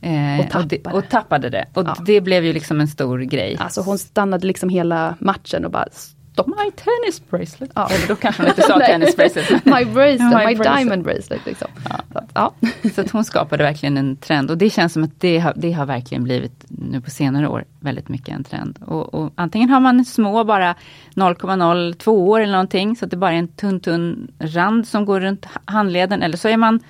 Eh, 0.00 0.40
och, 0.40 0.50
tappade. 0.50 0.76
Och, 0.84 0.94
och, 0.94 1.08
tappade 1.08 1.50
det. 1.50 1.66
Och 1.74 1.86
ja. 1.86 1.96
det 2.06 2.20
blev 2.20 2.44
ju 2.44 2.52
liksom 2.52 2.80
en 2.80 2.88
stor 2.88 3.18
grej. 3.18 3.56
Alltså 3.60 3.80
hon 3.80 3.98
stannade 3.98 4.46
liksom 4.46 4.68
hela 4.68 5.14
matchen 5.18 5.64
och 5.64 5.70
bara 5.70 5.88
Stop 6.36 6.46
my 6.46 6.70
tennis 6.70 7.30
bracelet. 7.30 7.70
Ja. 7.74 7.88
Eller 7.90 8.08
då 8.08 8.16
kanske 8.16 8.42
hon 8.42 8.48
inte 8.48 8.62
sa 8.62 8.78
tennis 8.86 9.16
bracelet. 9.16 9.64
my 9.64 9.84
bracelet, 9.84 10.46
my, 10.46 10.46
my 10.46 10.54
diamond 10.54 11.02
bracelet. 11.02 11.46
Liksom. 11.46 11.68
Ja. 11.88 12.00
Så, 12.12 12.18
att, 12.18 12.30
ja. 12.34 12.54
så 12.94 13.00
att 13.00 13.10
hon 13.10 13.24
skapade 13.24 13.64
verkligen 13.64 13.96
en 13.96 14.16
trend 14.16 14.50
och 14.50 14.58
det 14.58 14.70
känns 14.70 14.92
som 14.92 15.04
att 15.04 15.20
det 15.20 15.38
har, 15.38 15.52
det 15.56 15.72
har 15.72 15.86
verkligen 15.86 16.24
blivit 16.24 16.64
nu 16.68 17.00
på 17.00 17.10
senare 17.10 17.48
år 17.48 17.64
väldigt 17.80 18.08
mycket 18.08 18.28
en 18.28 18.44
trend. 18.44 18.78
Och, 18.86 19.14
och 19.14 19.32
antingen 19.34 19.70
har 19.70 19.80
man 19.80 20.04
små 20.04 20.44
bara 20.44 20.74
0,02 21.14 22.08
år 22.08 22.40
eller 22.40 22.52
någonting 22.52 22.96
så 22.96 23.04
att 23.04 23.10
det 23.10 23.16
bara 23.16 23.32
är 23.32 23.38
en 23.38 23.48
tunn 23.48 23.80
tunn 23.80 24.32
rand 24.38 24.88
som 24.88 25.04
går 25.04 25.20
runt 25.20 25.46
handleden 25.64 26.22
eller 26.22 26.36
så 26.36 26.48
är 26.48 26.56
man 26.56 26.80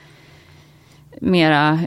mera 1.21 1.79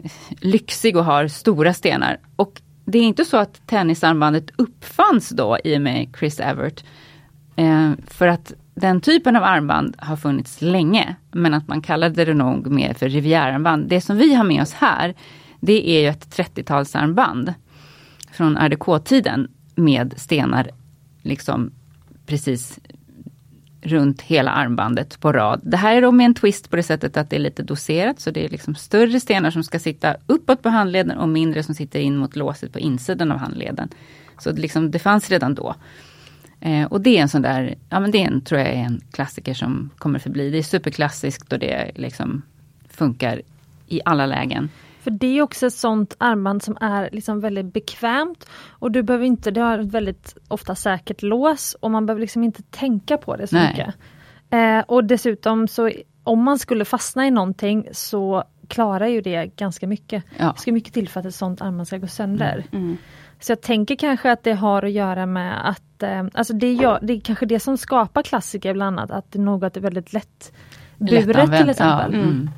lyxig 0.42 0.98
och 0.98 1.06
har 1.06 1.28
stora 1.28 1.74
stenar. 1.74 2.18
Och 2.36 2.62
det 2.86 3.00
är 3.00 3.04
inte 3.04 3.26
så 3.26 3.38
att 3.38 3.68
tennisarmbandet 3.68 4.50
uppfanns 4.56 5.30
då 5.30 5.58
i 5.64 5.78
och 5.78 5.82
med 5.82 6.16
Chris 6.20 6.40
Evert. 6.40 6.84
Eh, 7.60 7.92
för 8.08 8.28
att 8.28 8.54
den 8.76 9.02
typen 9.02 9.36
av 9.36 9.44
armband 9.44 9.96
har 9.98 10.16
funnits 10.16 10.62
länge, 10.62 11.16
men 11.32 11.54
att 11.54 11.68
man 11.68 11.82
kallade 11.82 12.26
det 12.26 12.34
nog 12.34 12.68
mer 12.68 12.94
för 12.94 13.10
rivierarmband. 13.10 13.90
Det 13.90 14.02
som 14.02 14.18
vi 14.18 14.34
har 14.34 14.44
med 14.44 14.62
oss 14.62 14.74
här, 14.74 15.16
det 15.60 15.90
är 15.90 16.02
ju 16.02 16.08
ett 16.08 16.38
30-talsarmband 16.38 17.54
från 18.32 18.58
RDK-tiden 18.58 19.48
med 19.76 20.14
stenar 20.18 20.70
liksom 21.22 21.72
precis 22.26 22.80
runt 23.82 24.22
hela 24.22 24.52
armbandet 24.52 25.20
på 25.20 25.34
rad. 25.34 25.62
Det 25.64 25.78
här 25.78 25.96
är 25.96 26.02
då 26.02 26.12
med 26.12 26.26
en 26.26 26.34
twist 26.34 26.70
på 26.70 26.76
det 26.76 26.84
sättet 26.84 27.18
att 27.18 27.30
det 27.30 27.36
är 27.36 27.40
lite 27.40 27.64
doserat, 27.64 28.20
så 28.20 28.32
det 28.32 28.46
är 28.46 28.50
liksom 28.50 28.76
större 28.76 29.20
stenar 29.20 29.52
som 29.52 29.64
ska 29.64 29.80
sitta 29.80 30.16
uppåt 30.28 30.62
på 30.62 30.70
handleden 30.70 31.18
och 31.18 31.30
mindre 31.30 31.64
som 31.64 31.76
sitter 31.76 32.00
in 32.00 32.18
mot 32.18 32.36
låset 32.36 32.74
på 32.74 32.80
insidan 32.80 33.32
av 33.32 33.38
handleden. 33.38 33.90
Så 34.38 34.52
det, 34.52 34.62
liksom, 34.62 34.92
det 34.92 35.00
fanns 35.00 35.30
redan 35.30 35.56
då. 35.56 35.76
Eh, 36.62 36.86
och 36.86 37.02
det 37.02 37.18
är 37.18 37.22
en 37.22 37.30
sån 37.30 37.42
där, 37.42 37.76
ja 37.90 38.00
men 38.00 38.12
det 38.12 38.24
är 38.24 38.28
en, 38.28 38.42
tror 38.42 38.60
jag 38.62 38.70
är 38.70 38.84
en 38.84 39.02
klassiker 39.12 39.54
som 39.54 39.90
kommer 39.98 40.20
förbli. 40.20 40.50
Det 40.50 40.58
är 40.58 40.64
superklassiskt 40.64 41.54
och 41.54 41.60
det 41.60 41.92
liksom 41.96 42.42
funkar 42.90 43.42
i 43.88 44.02
alla 44.06 44.26
lägen. 44.26 44.70
För 45.02 45.12
det 45.12 45.38
är 45.38 45.42
också 45.42 45.68
ett 45.68 45.74
sånt 45.74 46.16
armband 46.18 46.64
som 46.64 46.78
är 46.82 47.10
liksom 47.12 47.40
väldigt 47.40 47.74
bekvämt 47.74 48.46
och 48.70 48.92
du 48.92 49.04
behöver 49.04 49.26
inte, 49.26 49.52
det 49.52 49.62
har 49.62 49.80
ett 49.80 49.94
väldigt 49.94 50.38
ofta 50.48 50.76
säkert 50.76 51.22
lås 51.22 51.76
och 51.80 51.92
man 51.92 52.06
behöver 52.06 52.22
liksom 52.22 52.44
inte 52.44 52.64
tänka 52.64 53.18
på 53.18 53.36
det 53.36 53.48
så 53.48 53.56
Nej. 53.56 53.70
mycket. 53.70 53.96
Eh, 54.50 54.80
och 54.80 55.04
dessutom 55.04 55.68
så 55.68 55.92
om 56.24 56.44
man 56.44 56.60
skulle 56.60 56.86
fastna 56.86 57.28
i 57.28 57.32
någonting 57.32 57.88
så 57.92 58.44
klarar 58.68 59.08
ju 59.08 59.22
det 59.22 59.56
ganska 59.56 59.88
mycket. 59.88 60.24
Ja. 60.38 60.52
Det 60.56 60.62
ska 60.62 60.72
mycket 60.72 60.94
till 60.94 61.10
för 61.10 61.20
att 61.20 61.26
ett 61.26 61.36
sånt 61.36 61.62
armband 61.62 61.88
ska 61.88 61.98
gå 61.98 62.08
sönder. 62.08 62.66
Mm. 62.72 62.84
Mm. 62.84 62.98
Så 63.40 63.52
jag 63.52 63.62
tänker 63.62 63.96
kanske 63.96 64.32
att 64.32 64.44
det 64.44 64.54
har 64.54 64.84
att 64.84 64.92
göra 64.92 65.26
med 65.26 65.70
att, 65.70 66.04
eh, 66.04 66.24
alltså 66.34 66.54
det, 66.54 66.68
är, 66.68 67.00
det 67.02 67.14
är 67.14 67.20
kanske 67.20 67.46
det 67.46 67.60
som 67.60 67.78
skapar 67.78 68.24
klassiker 68.24 68.74
bland 68.74 69.00
annat, 69.00 69.12
att 69.12 69.34
något 69.34 69.78
är 69.78 69.82
väldigt 69.82 70.14
lätt 70.14 70.52
buret 70.98 71.58
till 71.58 71.70
exempel. 71.70 72.14
Ja, 72.14 72.20
mm. 72.20 72.50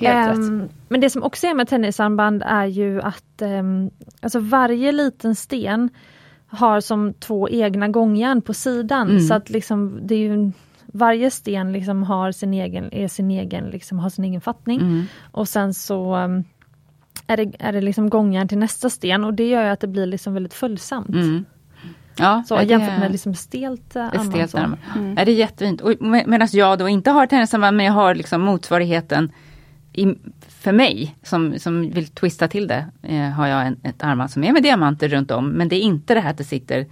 Ja. 0.00 0.32
Um, 0.32 0.68
men 0.88 1.00
det 1.00 1.10
som 1.10 1.22
också 1.22 1.46
är 1.46 1.54
med 1.54 1.68
tennisarmband 1.68 2.42
är 2.46 2.66
ju 2.66 3.02
att 3.02 3.42
um, 3.42 3.90
alltså 4.20 4.38
varje 4.40 4.92
liten 4.92 5.34
sten 5.34 5.90
har 6.46 6.80
som 6.80 7.12
två 7.12 7.48
egna 7.48 7.88
gångjärn 7.88 8.42
på 8.42 8.54
sidan 8.54 9.08
mm. 9.08 9.20
så 9.20 9.34
att 9.34 9.50
liksom 9.50 10.00
det 10.02 10.14
är 10.14 10.18
ju 10.18 10.52
varje 10.86 11.30
sten 11.30 11.72
liksom 11.72 12.02
har 12.02 12.32
sin 12.32 12.54
egen, 12.54 12.94
är 12.94 13.08
sin 13.08 13.30
egen, 13.30 13.64
liksom 13.64 13.98
har 13.98 14.10
sin 14.10 14.24
egen 14.24 14.40
fattning. 14.40 14.80
Mm. 14.80 15.04
Och 15.32 15.48
sen 15.48 15.74
så 15.74 16.16
um, 16.16 16.44
är 17.30 17.36
det, 17.36 17.52
är 17.58 17.72
det 17.72 17.80
liksom 17.80 18.10
gångjärn 18.10 18.48
till 18.48 18.58
nästa 18.58 18.90
sten 18.90 19.24
och 19.24 19.34
det 19.34 19.48
gör 19.48 19.64
att 19.64 19.80
det 19.80 19.86
blir 19.86 20.06
liksom 20.06 20.34
väldigt 20.34 20.54
följsamt. 20.54 21.08
Mm. 21.08 21.44
Ja, 22.16 22.42
så 22.46 22.62
jämfört 22.62 22.98
med 22.98 23.12
liksom 23.12 23.34
stelt 23.34 23.96
eh, 23.96 24.04
armband. 24.04 24.76
Mm. 24.96 25.18
Är 25.18 25.24
det 25.24 25.32
jättefint. 25.32 26.00
Med, 26.00 26.28
Medan 26.28 26.48
jag 26.52 26.78
då 26.78 26.88
inte 26.88 27.10
har 27.10 27.26
tennisarmband 27.26 27.76
men 27.76 27.86
jag 27.86 27.92
har 27.92 28.14
liksom 28.14 28.40
motsvarigheten 28.40 29.32
i, 29.92 30.06
för 30.48 30.72
mig 30.72 31.16
som, 31.22 31.58
som 31.58 31.90
vill 31.90 32.06
twista 32.06 32.48
till 32.48 32.66
det 32.66 32.86
eh, 33.02 33.30
har 33.30 33.46
jag 33.46 33.66
en, 33.66 33.76
ett 33.82 34.02
armband 34.02 34.30
som 34.30 34.44
är 34.44 34.52
med 34.52 34.62
diamanter 34.62 35.08
runt 35.08 35.30
om 35.30 35.48
men 35.48 35.68
det 35.68 35.76
är 35.76 35.80
inte 35.80 36.14
det 36.14 36.20
här 36.20 36.30
att 36.30 36.38
det 36.38 36.44
sitter 36.44 36.86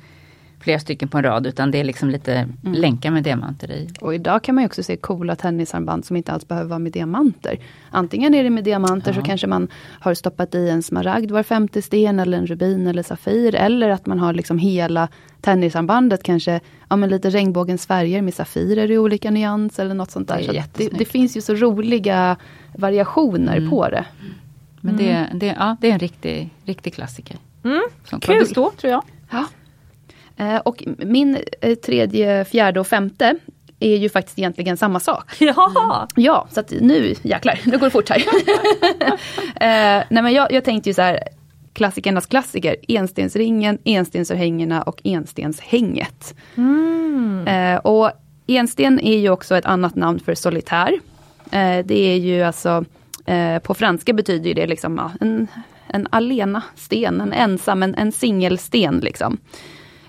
flera 0.61 0.78
stycken 0.78 1.09
på 1.09 1.18
en 1.18 1.24
rad 1.24 1.46
utan 1.46 1.70
det 1.70 1.80
är 1.80 1.84
liksom 1.84 2.11
lite 2.11 2.32
mm. 2.34 2.50
länkar 2.62 3.11
med 3.11 3.22
diamanter 3.22 3.70
i. 3.70 3.88
Och 4.00 4.14
idag 4.14 4.42
kan 4.42 4.54
man 4.54 4.64
också 4.64 4.82
se 4.82 4.96
coola 4.96 5.36
tennisarmband 5.36 6.04
som 6.04 6.16
inte 6.16 6.32
alls 6.32 6.48
behöver 6.48 6.68
vara 6.68 6.78
med 6.78 6.92
diamanter. 6.92 7.59
Antingen 7.90 8.34
är 8.34 8.44
det 8.44 8.50
med 8.50 8.64
diamanter 8.64 9.11
ja. 9.11 9.20
så 9.20 9.26
kanske 9.26 9.46
man 9.46 9.68
har 10.00 10.14
stoppat 10.14 10.54
i 10.54 10.68
en 10.68 10.82
smaragd 10.82 11.30
var 11.30 11.42
femte 11.42 11.82
sten 11.82 12.20
eller 12.20 12.38
en 12.38 12.46
rubin 12.46 12.86
eller 12.86 13.02
safir. 13.02 13.54
Eller 13.54 13.88
att 13.88 14.06
man 14.06 14.18
har 14.18 14.32
liksom 14.32 14.59
hela 14.59 15.09
tennisarmbandet 15.40 16.22
kanske 16.22 16.61
ja, 16.88 16.96
men 16.96 17.11
lite 17.11 17.30
regnbågens 17.30 17.86
färger 17.86 18.22
med 18.22 18.34
safirer 18.34 18.90
i 18.90 18.98
olika 18.98 19.30
nyans 19.30 19.78
eller 19.78 19.94
något 19.94 20.11
sånt 20.11 20.28
där. 20.28 20.38
Det, 20.38 20.44
så 20.44 20.52
det, 20.74 20.98
det, 20.98 21.04
finns 21.04 21.36
ju 21.36 21.40
så 21.40 21.54
roliga 21.54 22.36
variationer 22.76 23.56
mm. 23.56 23.70
på 23.70 23.88
det. 23.88 24.04
Men 24.80 24.96
det, 24.96 25.11
mm. 25.11 25.38
det, 25.38 25.46
ja, 25.46 25.76
det 25.80 25.88
är 25.88 25.92
en 25.92 25.98
riktig, 25.98 26.50
riktig 26.64 26.94
klassiker. 26.94 27.36
Mm. 27.64 27.82
Som 28.04 28.20
Kul! 28.20 28.38
Bestå, 28.38 28.72
tror 28.76 28.92
jag. 28.92 29.02
Ja. 29.30 29.46
Eh, 30.39 30.57
och 30.57 30.84
min 30.99 31.39
eh, 31.61 31.74
tredje, 31.74 32.45
fjärde 32.45 32.80
och 32.80 32.86
femte 32.86 33.36
är 33.80 33.97
ju 33.97 34.09
faktiskt 34.09 34.39
egentligen 34.39 34.76
samma 34.76 35.01
sak. 35.01 35.36
Jaha. 35.39 36.09
Ja, 36.16 36.47
så 36.51 36.61
att 36.61 36.70
nu 36.70 37.14
jäklar, 37.22 37.61
nu 37.64 37.78
går 37.78 37.86
det 37.86 37.91
fort 37.91 38.11
här. 38.11 38.18
eh, 39.55 40.05
nej 40.09 40.22
men 40.22 40.32
jag, 40.32 40.53
jag 40.53 40.64
tänkte 40.64 40.91
ju 40.91 40.95
så 40.95 41.03
här, 41.03 41.20
klassikernas 41.72 42.26
klassiker, 42.26 42.76
enstensringen, 42.89 43.78
enstensörhängena 43.84 44.82
och 44.82 45.01
enstenshänget. 45.05 46.34
Mm. 46.57 47.47
Eh, 47.49 47.78
och 47.78 48.11
ensten 48.47 49.01
är 49.01 49.18
ju 49.18 49.30
också 49.30 49.57
ett 49.57 49.66
annat 49.66 49.95
namn 49.95 50.20
för 50.20 50.34
solitär. 50.34 50.93
Eh, 51.51 51.86
det 51.86 51.99
är 51.99 52.16
ju 52.16 52.43
alltså, 52.43 52.84
på 53.62 53.74
franska 53.74 54.12
betyder 54.12 54.55
det 54.55 54.66
liksom 54.66 55.11
en, 55.20 55.49
en 55.86 56.09
alena 56.11 56.62
sten, 56.76 57.20
en 57.20 57.32
ensam, 57.32 57.82
en, 57.82 57.95
en 57.95 58.12
singelsten 58.12 58.99
liksom. 58.99 59.39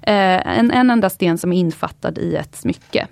Eh, 0.09 0.47
en, 0.57 0.71
en 0.71 0.89
enda 0.89 1.09
sten 1.09 1.37
som 1.37 1.53
är 1.53 1.59
infattad 1.59 2.17
i 2.17 2.35
ett 2.35 2.55
smycke. 2.55 3.07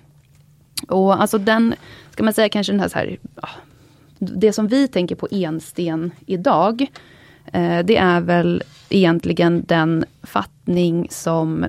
Och 0.88 1.20
alltså 1.20 1.38
den, 1.38 1.74
ska 2.10 2.22
man 2.22 2.32
säga 2.32 2.48
kanske 2.48 2.72
den 2.72 2.80
här, 2.80 2.88
så 2.88 2.98
här 2.98 3.18
ah, 3.34 3.48
det 4.18 4.52
som 4.52 4.68
vi 4.68 4.88
tänker 4.88 5.14
på 5.14 5.28
ensten 5.30 6.10
idag, 6.26 6.86
eh, 7.52 7.78
det 7.78 7.96
är 7.96 8.20
väl 8.20 8.62
egentligen 8.88 9.64
den 9.66 10.04
fattning 10.22 11.06
som 11.10 11.66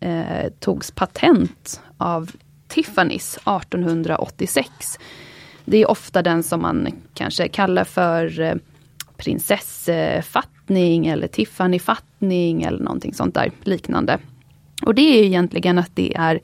eh, 0.00 0.48
togs 0.58 0.90
patent 0.90 1.80
av 1.96 2.30
Tiffany's 2.68 3.56
1886. 3.60 4.68
Det 5.64 5.76
är 5.76 5.90
ofta 5.90 6.22
den 6.22 6.42
som 6.42 6.62
man 6.62 6.88
kanske 7.14 7.48
kallar 7.48 7.84
för 7.84 8.40
eh, 8.40 8.54
prinsessfattning 9.16 11.06
eller 11.06 11.26
Tiffany-fattning 11.26 12.62
eller 12.62 12.78
någonting 12.78 13.14
sånt 13.14 13.34
där 13.34 13.50
liknande. 13.62 14.18
Och 14.82 14.94
det 14.94 15.20
är 15.20 15.24
egentligen 15.24 15.78
att 15.78 15.96
det 15.96 16.16
är 16.16 16.34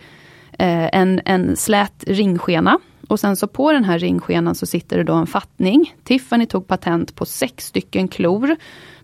eh, 0.58 0.88
en, 0.92 1.20
en 1.24 1.56
slät 1.56 2.04
ringskena. 2.06 2.78
Och 3.08 3.20
sen 3.20 3.36
så 3.36 3.46
på 3.46 3.72
den 3.72 3.84
här 3.84 3.98
ringskenan 3.98 4.54
så 4.54 4.66
sitter 4.66 4.98
det 4.98 5.04
då 5.04 5.14
en 5.14 5.26
fattning. 5.26 5.94
Tiffany 6.04 6.46
tog 6.46 6.66
patent 6.66 7.14
på 7.14 7.24
sex 7.26 7.66
stycken 7.66 8.08
klor. 8.08 8.56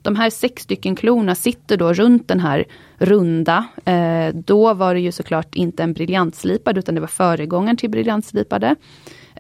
De 0.02 0.16
här 0.16 0.30
sex 0.30 0.62
stycken 0.62 0.96
klorna 0.96 1.34
sitter 1.34 1.76
då 1.76 1.92
runt 1.92 2.28
den 2.28 2.40
här 2.40 2.64
runda. 2.98 3.66
Eh, 3.84 4.34
då 4.34 4.74
var 4.74 4.94
det 4.94 5.00
ju 5.00 5.12
såklart 5.12 5.54
inte 5.54 5.82
en 5.82 5.92
briljantslipad 5.92 6.78
utan 6.78 6.94
det 6.94 7.00
var 7.00 7.08
föregångaren 7.08 7.76
till 7.76 7.90
briljantslipade 7.90 8.76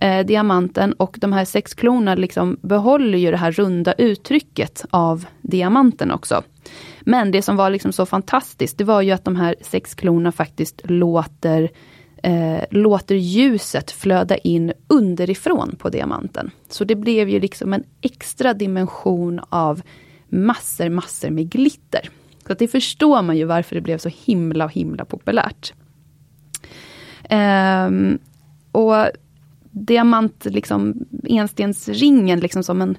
eh, 0.02 0.26
diamanten. 0.26 0.92
Och 0.92 1.16
de 1.20 1.32
här 1.32 1.44
sex 1.44 1.74
klorna 1.74 2.14
liksom 2.14 2.56
behåller 2.62 3.18
ju 3.18 3.30
det 3.30 3.36
här 3.36 3.52
runda 3.52 3.92
uttrycket 3.92 4.84
av 4.90 5.26
diamanten 5.42 6.10
också. 6.10 6.42
Men 7.00 7.30
det 7.30 7.42
som 7.42 7.56
var 7.56 7.70
liksom 7.70 7.92
så 7.92 8.06
fantastiskt, 8.06 8.78
det 8.78 8.84
var 8.84 9.02
ju 9.02 9.10
att 9.10 9.24
de 9.24 9.36
här 9.36 9.54
sex 9.60 9.94
klorna 9.94 10.32
faktiskt 10.32 10.80
låter 10.84 11.70
eh, 12.22 12.64
låter 12.70 13.14
ljuset 13.14 13.90
flöda 13.90 14.36
in 14.36 14.72
underifrån 14.88 15.76
på 15.78 15.88
diamanten. 15.88 16.50
Så 16.68 16.84
det 16.84 16.94
blev 16.94 17.28
ju 17.28 17.40
liksom 17.40 17.72
en 17.72 17.84
extra 18.00 18.54
dimension 18.54 19.40
av 19.48 19.82
massor, 20.28 20.88
massor 20.88 21.30
med 21.30 21.50
glitter. 21.50 22.08
Så 22.46 22.54
det 22.54 22.68
förstår 22.68 23.22
man 23.22 23.36
ju 23.36 23.44
varför 23.44 23.74
det 23.74 23.80
blev 23.80 23.98
så 23.98 24.10
himla, 24.24 24.66
himla 24.66 25.04
populärt. 25.04 25.72
Um, 27.30 28.18
och 28.72 29.06
diamant, 29.72 30.44
liksom 30.44 30.94
enstensringen 31.24 32.40
liksom 32.40 32.62
som 32.62 32.82
en, 32.82 32.96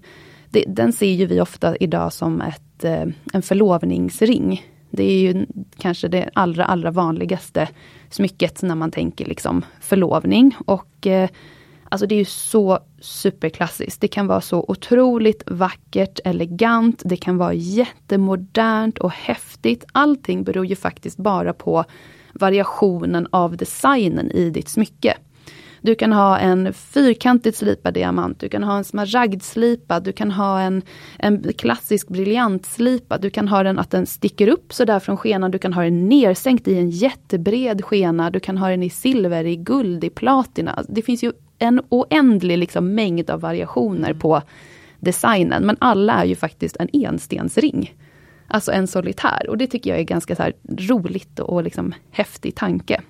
det, 0.50 0.64
den 0.68 0.94
ser 0.94 1.12
ju 1.12 1.26
vi 1.26 1.42
ofta 1.42 1.76
idag 1.76 2.14
som 2.14 2.42
ett, 2.42 2.84
eh, 2.84 3.06
en 3.34 3.42
förlovningsring. 3.42 4.66
Det 4.90 5.04
är 5.04 5.20
ju 5.20 5.46
kanske 5.78 6.08
det 6.08 6.30
allra, 6.34 6.66
allra 6.66 6.92
vanligaste 6.92 7.70
smycket 8.10 8.62
när 8.62 8.76
man 8.76 8.92
tänker 8.92 9.26
liksom 9.26 9.66
förlovning. 9.82 10.56
Och 10.66 11.08
eh, 11.08 11.30
Alltså 11.94 12.08
det 12.08 12.16
är 12.16 12.20
ju 12.20 12.26
så 12.26 12.80
superklassiskt. 13.00 14.02
Det 14.02 14.08
kan 14.08 14.28
vara 14.28 14.42
så 14.42 14.66
otroligt 14.68 15.44
vackert, 15.48 16.20
elegant, 16.26 17.02
det 17.06 17.18
kan 17.18 17.38
vara 17.38 17.54
jättemodernt 17.54 18.98
och 18.98 19.12
häftigt. 19.12 19.86
Allting 19.92 20.44
beror 20.44 20.66
ju 20.66 20.76
faktiskt 20.76 21.18
bara 21.18 21.54
på 21.54 21.86
variationen 22.34 23.28
av 23.32 23.58
designen 23.58 24.32
i 24.32 24.50
ditt 24.50 24.70
smycke. 24.70 25.18
Du 25.86 25.96
kan 25.96 26.12
ha 26.12 26.40
en 26.40 26.74
fyrkantigt 26.74 27.58
slipad 27.58 27.94
diamant, 27.94 28.40
du 28.40 28.50
kan 28.50 28.64
ha 28.64 28.78
en 28.78 28.84
smaragdslipad, 28.84 30.04
du 30.04 30.12
kan 30.12 30.32
ha 30.32 30.62
en, 30.62 30.82
en 31.20 31.54
klassisk 31.58 32.08
briljantslipad, 32.08 33.22
du 33.22 33.30
kan 33.30 33.48
ha 33.48 33.64
den 33.64 33.80
att 33.80 33.92
den 33.92 34.06
sticker 34.06 34.48
upp 34.48 34.74
sådär 34.74 35.00
från 35.00 35.18
skenan, 35.18 35.52
du 35.52 35.58
kan 35.60 35.74
ha 35.74 35.84
den 35.84 36.10
nersänkt 36.10 36.68
i 36.68 36.78
en 36.78 36.90
jättebred 36.90 37.86
skena, 37.86 38.30
du 38.30 38.40
kan 38.40 38.58
ha 38.58 38.70
den 38.70 38.84
i 38.84 38.90
silver, 38.90 39.46
i 39.46 39.56
guld, 39.56 40.04
i 40.04 40.10
platina. 40.10 40.84
Det 40.88 41.02
finns 41.02 41.24
ju 41.24 41.32
en 41.60 41.82
oändlig 41.90 42.58
liksom, 42.58 42.96
mängd 42.96 43.30
av 43.30 43.40
variationer 43.40 44.10
mm. 44.10 44.20
på 44.20 44.42
designen, 45.00 45.66
men 45.66 45.78
alla 45.80 46.14
är 46.14 46.26
ju 46.26 46.36
faktiskt 46.36 46.78
en 46.78 46.90
enstensring. 46.94 47.94
Alltså 48.48 48.72
en 48.72 48.88
solitär 48.88 49.50
och 49.50 49.58
det 49.58 49.68
tycker 49.68 49.90
jag 49.90 50.00
är 50.00 50.04
ganska 50.04 50.36
så 50.36 50.52
roligt 50.68 51.40
och 51.40 51.64
liksom 51.64 51.94
häftig 52.12 52.56
tanke. 52.56 53.02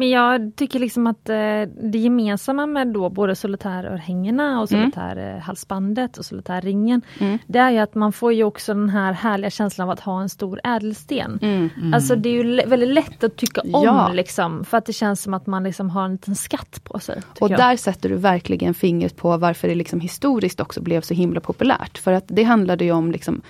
Men 0.00 0.10
jag 0.10 0.52
tycker 0.56 0.78
liksom 0.78 1.06
att 1.06 1.28
eh, 1.28 1.62
det 1.82 1.98
gemensamma 1.98 2.66
med 2.66 2.88
då 2.88 3.10
både 3.10 3.36
solitärörhängena 3.36 4.60
och 4.60 4.72
mm. 4.72 4.82
solitärhalsbandet 4.82 6.18
och 6.18 6.24
solitärringen, 6.24 7.02
mm. 7.18 7.38
det 7.46 7.58
är 7.58 7.70
ju 7.70 7.78
att 7.78 7.94
man 7.94 8.12
får 8.12 8.32
ju 8.32 8.44
också 8.44 8.74
den 8.74 8.88
här 8.88 9.12
härliga 9.12 9.50
känslan 9.50 9.88
av 9.88 9.92
att 9.92 10.00
ha 10.00 10.20
en 10.20 10.28
stor 10.28 10.60
ädelsten. 10.64 11.38
Mm. 11.42 11.70
Mm. 11.76 11.94
Alltså 11.94 12.16
det 12.16 12.28
är 12.28 12.32
ju 12.32 12.66
väldigt 12.66 12.88
lätt 12.88 13.24
att 13.24 13.36
tycka 13.36 13.60
om 13.60 13.84
ja. 13.84 14.12
liksom, 14.12 14.64
för 14.64 14.78
att 14.78 14.86
det 14.86 14.92
känns 14.92 15.22
som 15.22 15.34
att 15.34 15.46
man 15.46 15.62
liksom 15.64 15.90
har 15.90 16.04
en 16.04 16.12
liten 16.12 16.36
skatt 16.36 16.80
på 16.84 16.98
sig. 16.98 17.22
Och 17.40 17.48
där 17.48 17.76
sätter 17.76 18.08
du 18.08 18.16
verkligen 18.16 18.74
fingret 18.74 19.16
på 19.16 19.36
varför 19.36 19.68
det 19.68 19.74
liksom 19.74 20.00
historiskt 20.00 20.60
också 20.60 20.80
blev 20.80 21.00
så 21.00 21.14
himla 21.14 21.40
populärt. 21.40 21.98
För 21.98 22.12
att 22.12 22.24
det 22.26 22.42
handlade 22.42 22.84
ju 22.84 22.92
om, 22.92 23.12
liksom, 23.12 23.42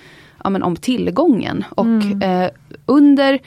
ja, 0.43 0.49
men 0.49 0.63
om 0.63 0.75
tillgången 0.75 1.63
och 1.69 1.85
mm. 1.85 2.21
eh, 2.21 2.49
under 2.85 3.39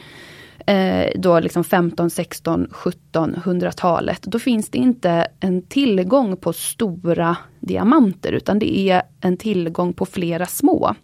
eh, 0.67 1.21
då 1.21 1.41
liksom 1.41 1.65
15, 1.65 2.11
16, 2.11 2.67
17, 2.71 3.35
100-talet, 3.35 4.23
då 4.23 4.39
finns 4.39 4.71
det 4.71 4.79
inte 4.79 5.27
en 5.41 5.63
tillgång 5.63 6.37
på 6.37 6.53
stora 6.53 7.37
diamanter 7.61 8.33
utan 8.33 8.59
det 8.59 8.79
är 8.79 9.03
en 9.21 9.37
tillgång 9.37 9.93
på 9.93 10.07
flera 10.07 10.47
små. 10.47 10.95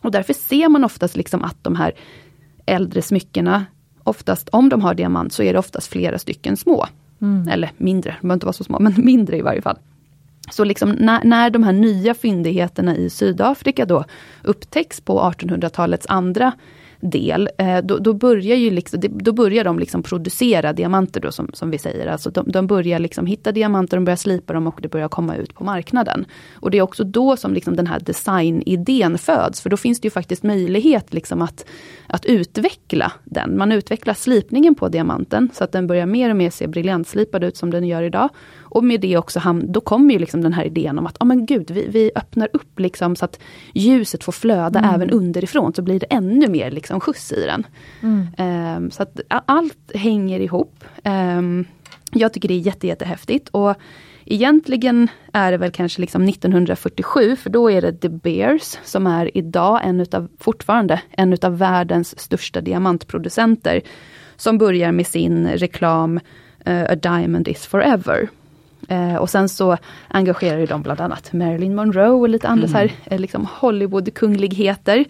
Och 0.00 0.10
därför 0.10 0.32
ser 0.32 0.68
man 0.68 0.84
oftast 0.84 1.16
liksom 1.16 1.44
att 1.44 1.64
de 1.64 1.76
här 1.76 1.92
äldre 2.66 3.02
smyckena, 3.02 3.66
oftast 4.04 4.48
om 4.48 4.68
de 4.68 4.80
har 4.80 4.94
diamant 4.94 5.32
så 5.32 5.42
är 5.42 5.52
det 5.52 5.58
oftast 5.58 5.86
flera 5.86 6.18
stycken 6.18 6.56
små. 6.56 6.86
Mm. 7.20 7.48
Eller 7.48 7.70
mindre, 7.76 8.10
de 8.20 8.28
behöver 8.28 8.34
inte 8.34 8.46
vara 8.46 8.52
så 8.52 8.64
små, 8.64 8.78
men 8.78 8.94
mindre 9.04 9.36
i 9.36 9.42
varje 9.42 9.62
fall. 9.62 9.78
Så 10.50 10.64
liksom 10.64 10.90
när, 10.90 11.24
när 11.24 11.50
de 11.50 11.62
här 11.62 11.72
nya 11.72 12.14
fyndigheterna 12.14 12.96
i 12.96 13.10
Sydafrika 13.10 13.84
då 13.84 14.04
upptäcks 14.42 15.00
på 15.00 15.20
1800-talets 15.20 16.06
andra 16.08 16.52
del, 17.00 17.48
eh, 17.58 17.78
då, 17.78 17.98
då, 17.98 18.14
börjar 18.14 18.56
ju 18.56 18.70
liksom, 18.70 19.00
då 19.02 19.32
börjar 19.32 19.64
de 19.64 19.78
liksom 19.78 20.02
producera 20.02 20.72
diamanter 20.72 21.20
då 21.20 21.32
som, 21.32 21.50
som 21.52 21.70
vi 21.70 21.78
säger. 21.78 22.06
Alltså 22.06 22.30
de, 22.30 22.50
de 22.50 22.66
börjar 22.66 22.98
liksom 22.98 23.26
hitta 23.26 23.52
diamanter, 23.52 23.96
de 23.96 24.04
börjar 24.04 24.16
slipa 24.16 24.52
dem 24.52 24.66
och 24.66 24.78
det 24.82 24.88
börjar 24.88 25.08
komma 25.08 25.36
ut 25.36 25.54
på 25.54 25.64
marknaden. 25.64 26.26
Och 26.54 26.70
det 26.70 26.78
är 26.78 26.82
också 26.82 27.04
då 27.04 27.36
som 27.36 27.54
liksom 27.54 27.76
den 27.76 27.86
här 27.86 28.00
designidén 28.00 29.18
föds, 29.18 29.60
för 29.60 29.70
då 29.70 29.76
finns 29.76 30.00
det 30.00 30.06
ju 30.06 30.10
faktiskt 30.10 30.42
möjlighet 30.42 31.14
liksom 31.14 31.42
att, 31.42 31.66
att 32.06 32.26
utveckla 32.26 33.12
den. 33.24 33.58
Man 33.58 33.72
utvecklar 33.72 34.14
slipningen 34.14 34.74
på 34.74 34.88
diamanten 34.88 35.50
så 35.54 35.64
att 35.64 35.72
den 35.72 35.86
börjar 35.86 36.06
mer 36.06 36.30
och 36.30 36.36
mer 36.36 36.50
se 36.50 36.66
briljantslipad 36.66 37.44
ut 37.44 37.56
som 37.56 37.70
den 37.70 37.86
gör 37.86 38.02
idag. 38.02 38.28
Och 38.70 38.84
med 38.84 39.00
det 39.00 39.16
också, 39.16 39.40
då 39.62 39.80
kommer 39.80 40.12
ju 40.12 40.18
liksom 40.18 40.42
den 40.42 40.52
här 40.52 40.64
idén 40.64 40.98
om 40.98 41.06
att, 41.06 41.16
ja 41.20 41.24
oh 41.24 41.28
men 41.28 41.46
gud, 41.46 41.70
vi, 41.70 41.88
vi 41.88 42.10
öppnar 42.14 42.48
upp 42.52 42.80
liksom 42.80 43.16
så 43.16 43.24
att 43.24 43.40
ljuset 43.74 44.24
får 44.24 44.32
flöda 44.32 44.78
mm. 44.78 44.94
även 44.94 45.10
underifrån, 45.10 45.74
så 45.74 45.82
blir 45.82 46.00
det 46.00 46.06
ännu 46.06 46.48
mer 46.48 46.70
liksom 46.70 47.00
skjuts 47.00 47.32
i 47.32 47.46
den. 47.46 47.66
Mm. 48.02 48.76
Um, 48.76 48.90
så 48.90 49.02
att 49.02 49.20
allt 49.28 49.92
hänger 49.94 50.40
ihop. 50.40 50.84
Um, 51.04 51.64
jag 52.12 52.32
tycker 52.32 52.48
det 52.48 52.54
är 52.54 52.58
jätte, 52.58 52.86
jättehäftigt. 52.86 53.48
Och 53.48 53.74
Egentligen 54.30 55.08
är 55.32 55.52
det 55.52 55.58
väl 55.58 55.70
kanske 55.70 56.00
liksom 56.00 56.28
1947, 56.28 57.36
för 57.36 57.50
då 57.50 57.70
är 57.70 57.82
det 57.82 57.90
De 57.90 58.08
Beers 58.08 58.78
som 58.84 59.06
är 59.06 59.36
idag 59.36 59.80
en 59.84 60.00
utav, 60.00 60.28
fortfarande 60.38 61.02
en 61.10 61.32
utav 61.32 61.58
världens 61.58 62.20
största 62.20 62.60
diamantproducenter. 62.60 63.80
Som 64.36 64.58
börjar 64.58 64.92
med 64.92 65.06
sin 65.06 65.48
reklam 65.48 66.20
uh, 66.68 66.84
A 66.84 66.94
Diamond 66.94 67.48
is 67.48 67.66
forever. 67.66 68.28
Eh, 68.88 69.16
och 69.16 69.30
sen 69.30 69.48
så 69.48 69.76
engagerar 70.08 70.66
de 70.66 70.82
bland 70.82 71.00
annat 71.00 71.32
Marilyn 71.32 71.74
Monroe 71.74 72.08
och 72.08 72.28
lite 72.28 72.48
andra 72.48 72.66
mm. 72.66 72.72
så 72.72 72.78
här, 72.78 72.92
eh, 73.04 73.18
liksom 73.18 73.46
Hollywood-kungligheter. 73.60 75.04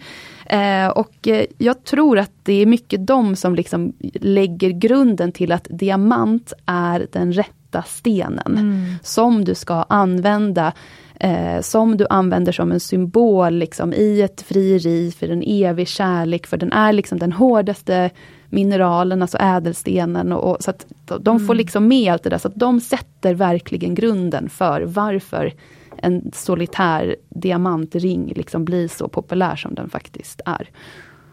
Eh, 0.45 0.87
och 0.87 1.27
eh, 1.27 1.45
jag 1.57 1.83
tror 1.83 2.19
att 2.19 2.31
det 2.43 2.61
är 2.61 2.65
mycket 2.65 3.07
de 3.07 3.35
som 3.35 3.55
liksom 3.55 3.93
lägger 4.13 4.69
grunden 4.69 5.31
till 5.31 5.51
att 5.51 5.67
diamant 5.69 6.53
är 6.65 7.07
den 7.11 7.33
rätta 7.33 7.83
stenen. 7.83 8.57
Mm. 8.57 8.85
Som 9.03 9.45
du 9.45 9.55
ska 9.55 9.85
använda 9.89 10.73
eh, 11.19 11.61
som 11.61 11.97
du 11.97 12.07
använder 12.09 12.51
som 12.51 12.71
en 12.71 12.79
symbol 12.79 13.53
liksom, 13.53 13.93
i 13.93 14.21
ett 14.21 14.41
frieri 14.41 15.11
för 15.11 15.29
en 15.29 15.43
evig 15.43 15.87
kärlek, 15.87 16.47
för 16.47 16.57
den 16.57 16.71
är 16.71 16.93
liksom 16.93 17.19
den 17.19 17.31
hårdaste 17.31 18.09
mineralen, 18.49 19.21
alltså 19.21 19.37
ädelstenen. 19.37 20.31
Och, 20.31 20.51
och 20.51 20.63
så 20.63 20.71
att 20.71 20.85
de 21.05 21.39
får 21.39 21.53
mm. 21.53 21.57
liksom 21.57 21.87
med 21.87 22.13
allt 22.13 22.23
det 22.23 22.29
där, 22.29 22.37
så 22.37 22.47
att 22.47 22.55
de 22.55 22.79
sätter 22.79 23.33
verkligen 23.33 23.95
grunden 23.95 24.49
för 24.49 24.81
varför 24.81 25.53
en 25.97 26.31
solitär 26.33 27.15
diamantring 27.29 28.33
liksom 28.35 28.65
blir 28.65 28.87
så 28.87 29.07
populär 29.07 29.55
som 29.55 29.75
den 29.75 29.89
faktiskt 29.89 30.41
är. 30.45 30.69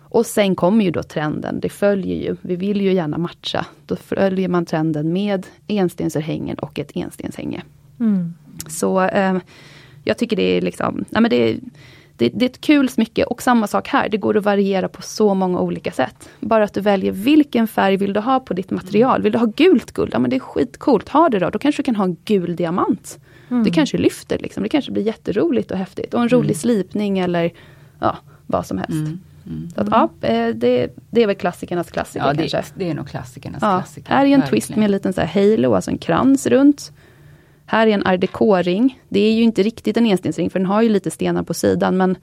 Och 0.09 0.27
sen 0.27 0.55
kommer 0.55 0.85
ju 0.85 0.91
då 0.91 1.03
trenden, 1.03 1.61
det 1.61 1.69
följer 1.69 2.17
ju, 2.17 2.37
vi 2.41 2.57
vill 2.57 2.81
ju 2.81 2.93
gärna 2.93 3.19
matcha. 3.19 3.67
Då 3.87 3.97
följer 3.97 4.49
man 4.49 4.67
trenden 4.67 5.13
med 5.13 5.47
enstensörhängen 5.67 6.59
och 6.59 6.79
ett 6.79 6.91
enstenshänge. 6.95 7.63
Mm. 8.01 8.35
Så 8.67 9.01
eh, 9.01 9.39
jag 10.05 10.19
tycker 10.19 10.37
det 10.37 10.57
är 10.57 10.61
liksom, 10.61 11.05
nej 11.11 11.23
men 11.23 11.31
det 11.31 11.51
är, 11.51 11.59
det, 12.17 12.29
det, 12.29 12.45
är 12.45 12.51
ett 12.51 12.61
kul 12.61 12.89
smycke 12.89 13.25
och 13.25 13.43
samma 13.43 13.67
sak 13.67 13.89
här, 13.89 14.09
det 14.09 14.17
går 14.17 14.37
att 14.37 14.45
variera 14.45 14.89
på 14.89 15.03
så 15.03 15.35
många 15.35 15.61
olika 15.61 15.93
sätt. 15.93 16.29
Bara 16.41 16.65
att 16.65 16.75
du 16.75 16.81
väljer 16.81 17.13
vilken 17.13 17.69
färg 17.69 17.97
vill 17.97 18.13
du 18.13 18.21
ha 18.21 18.41
på 18.41 18.55
ditt 18.55 18.71
material. 18.71 19.23
Vill 19.23 19.33
du 19.33 19.39
ha 19.39 19.47
gult 19.47 19.93
guld? 19.93 20.11
Ja 20.13 20.19
men 20.19 20.31
det 20.31 20.37
är 20.37 20.41
skitcoolt, 20.41 21.09
ha 21.09 21.29
det 21.29 21.39
då. 21.39 21.51
Då 21.51 21.59
kanske 21.59 21.83
du 21.83 21.85
kan 21.85 21.97
ha 21.97 22.05
en 22.05 22.17
gul 22.25 22.57
diamant. 22.57 23.19
Mm. 23.51 23.65
Det 23.65 23.71
kanske 23.71 23.99
lyfter, 23.99 24.39
liksom. 24.39 24.63
det 24.63 24.69
kanske 24.69 24.93
blir 24.93 25.03
jätteroligt 25.03 25.71
och 25.71 25.79
häftigt. 25.79 26.15
Och 26.15 26.23
en 26.23 26.29
rolig 26.29 26.51
mm. 26.51 26.55
slipning 26.55 27.19
eller 27.19 27.53
ja, 27.99 28.17
vad 28.47 28.67
som 28.67 28.79
helst. 28.79 28.93
Mm. 28.93 29.21
Mm. 29.47 29.71
Så 29.71 29.81
att, 29.81 29.89
ja, 29.91 30.29
eh, 30.29 30.49
det, 30.55 30.91
det, 31.11 31.23
är 31.23 31.27
väl 31.27 31.37
klassikernas 31.37 31.91
klassiker 31.91 32.27
ja, 32.27 32.33
det, 32.33 32.49
kanske. 32.49 32.73
Det 32.77 32.91
är 32.91 32.95
nog 32.95 33.09
klassikernas 33.09 33.63
ja, 33.63 33.79
klassiker. 33.79 34.09
Här 34.09 34.17
är 34.17 34.25
en 34.25 34.31
Verkligen. 34.31 34.51
twist 34.51 34.77
med 34.77 34.85
en 34.85 34.91
liten 34.91 35.13
så 35.13 35.21
här 35.21 35.51
halo, 35.51 35.75
alltså 35.75 35.91
en 35.91 35.99
krans 35.99 36.47
runt. 36.47 36.93
Här 37.67 37.87
är 37.87 37.91
en 37.91 38.07
art 38.07 38.67
ring 38.67 39.01
Det 39.09 39.21
är 39.21 39.33
ju 39.33 39.43
inte 39.43 39.63
riktigt 39.63 39.97
en 39.97 40.07
enstensring, 40.07 40.51
för 40.51 40.59
den 40.59 40.67
har 40.67 40.83
ju 40.83 40.89
lite 40.89 41.11
stenar 41.11 41.43
på 41.43 41.55
sidan, 41.55 41.97
men 41.97 42.17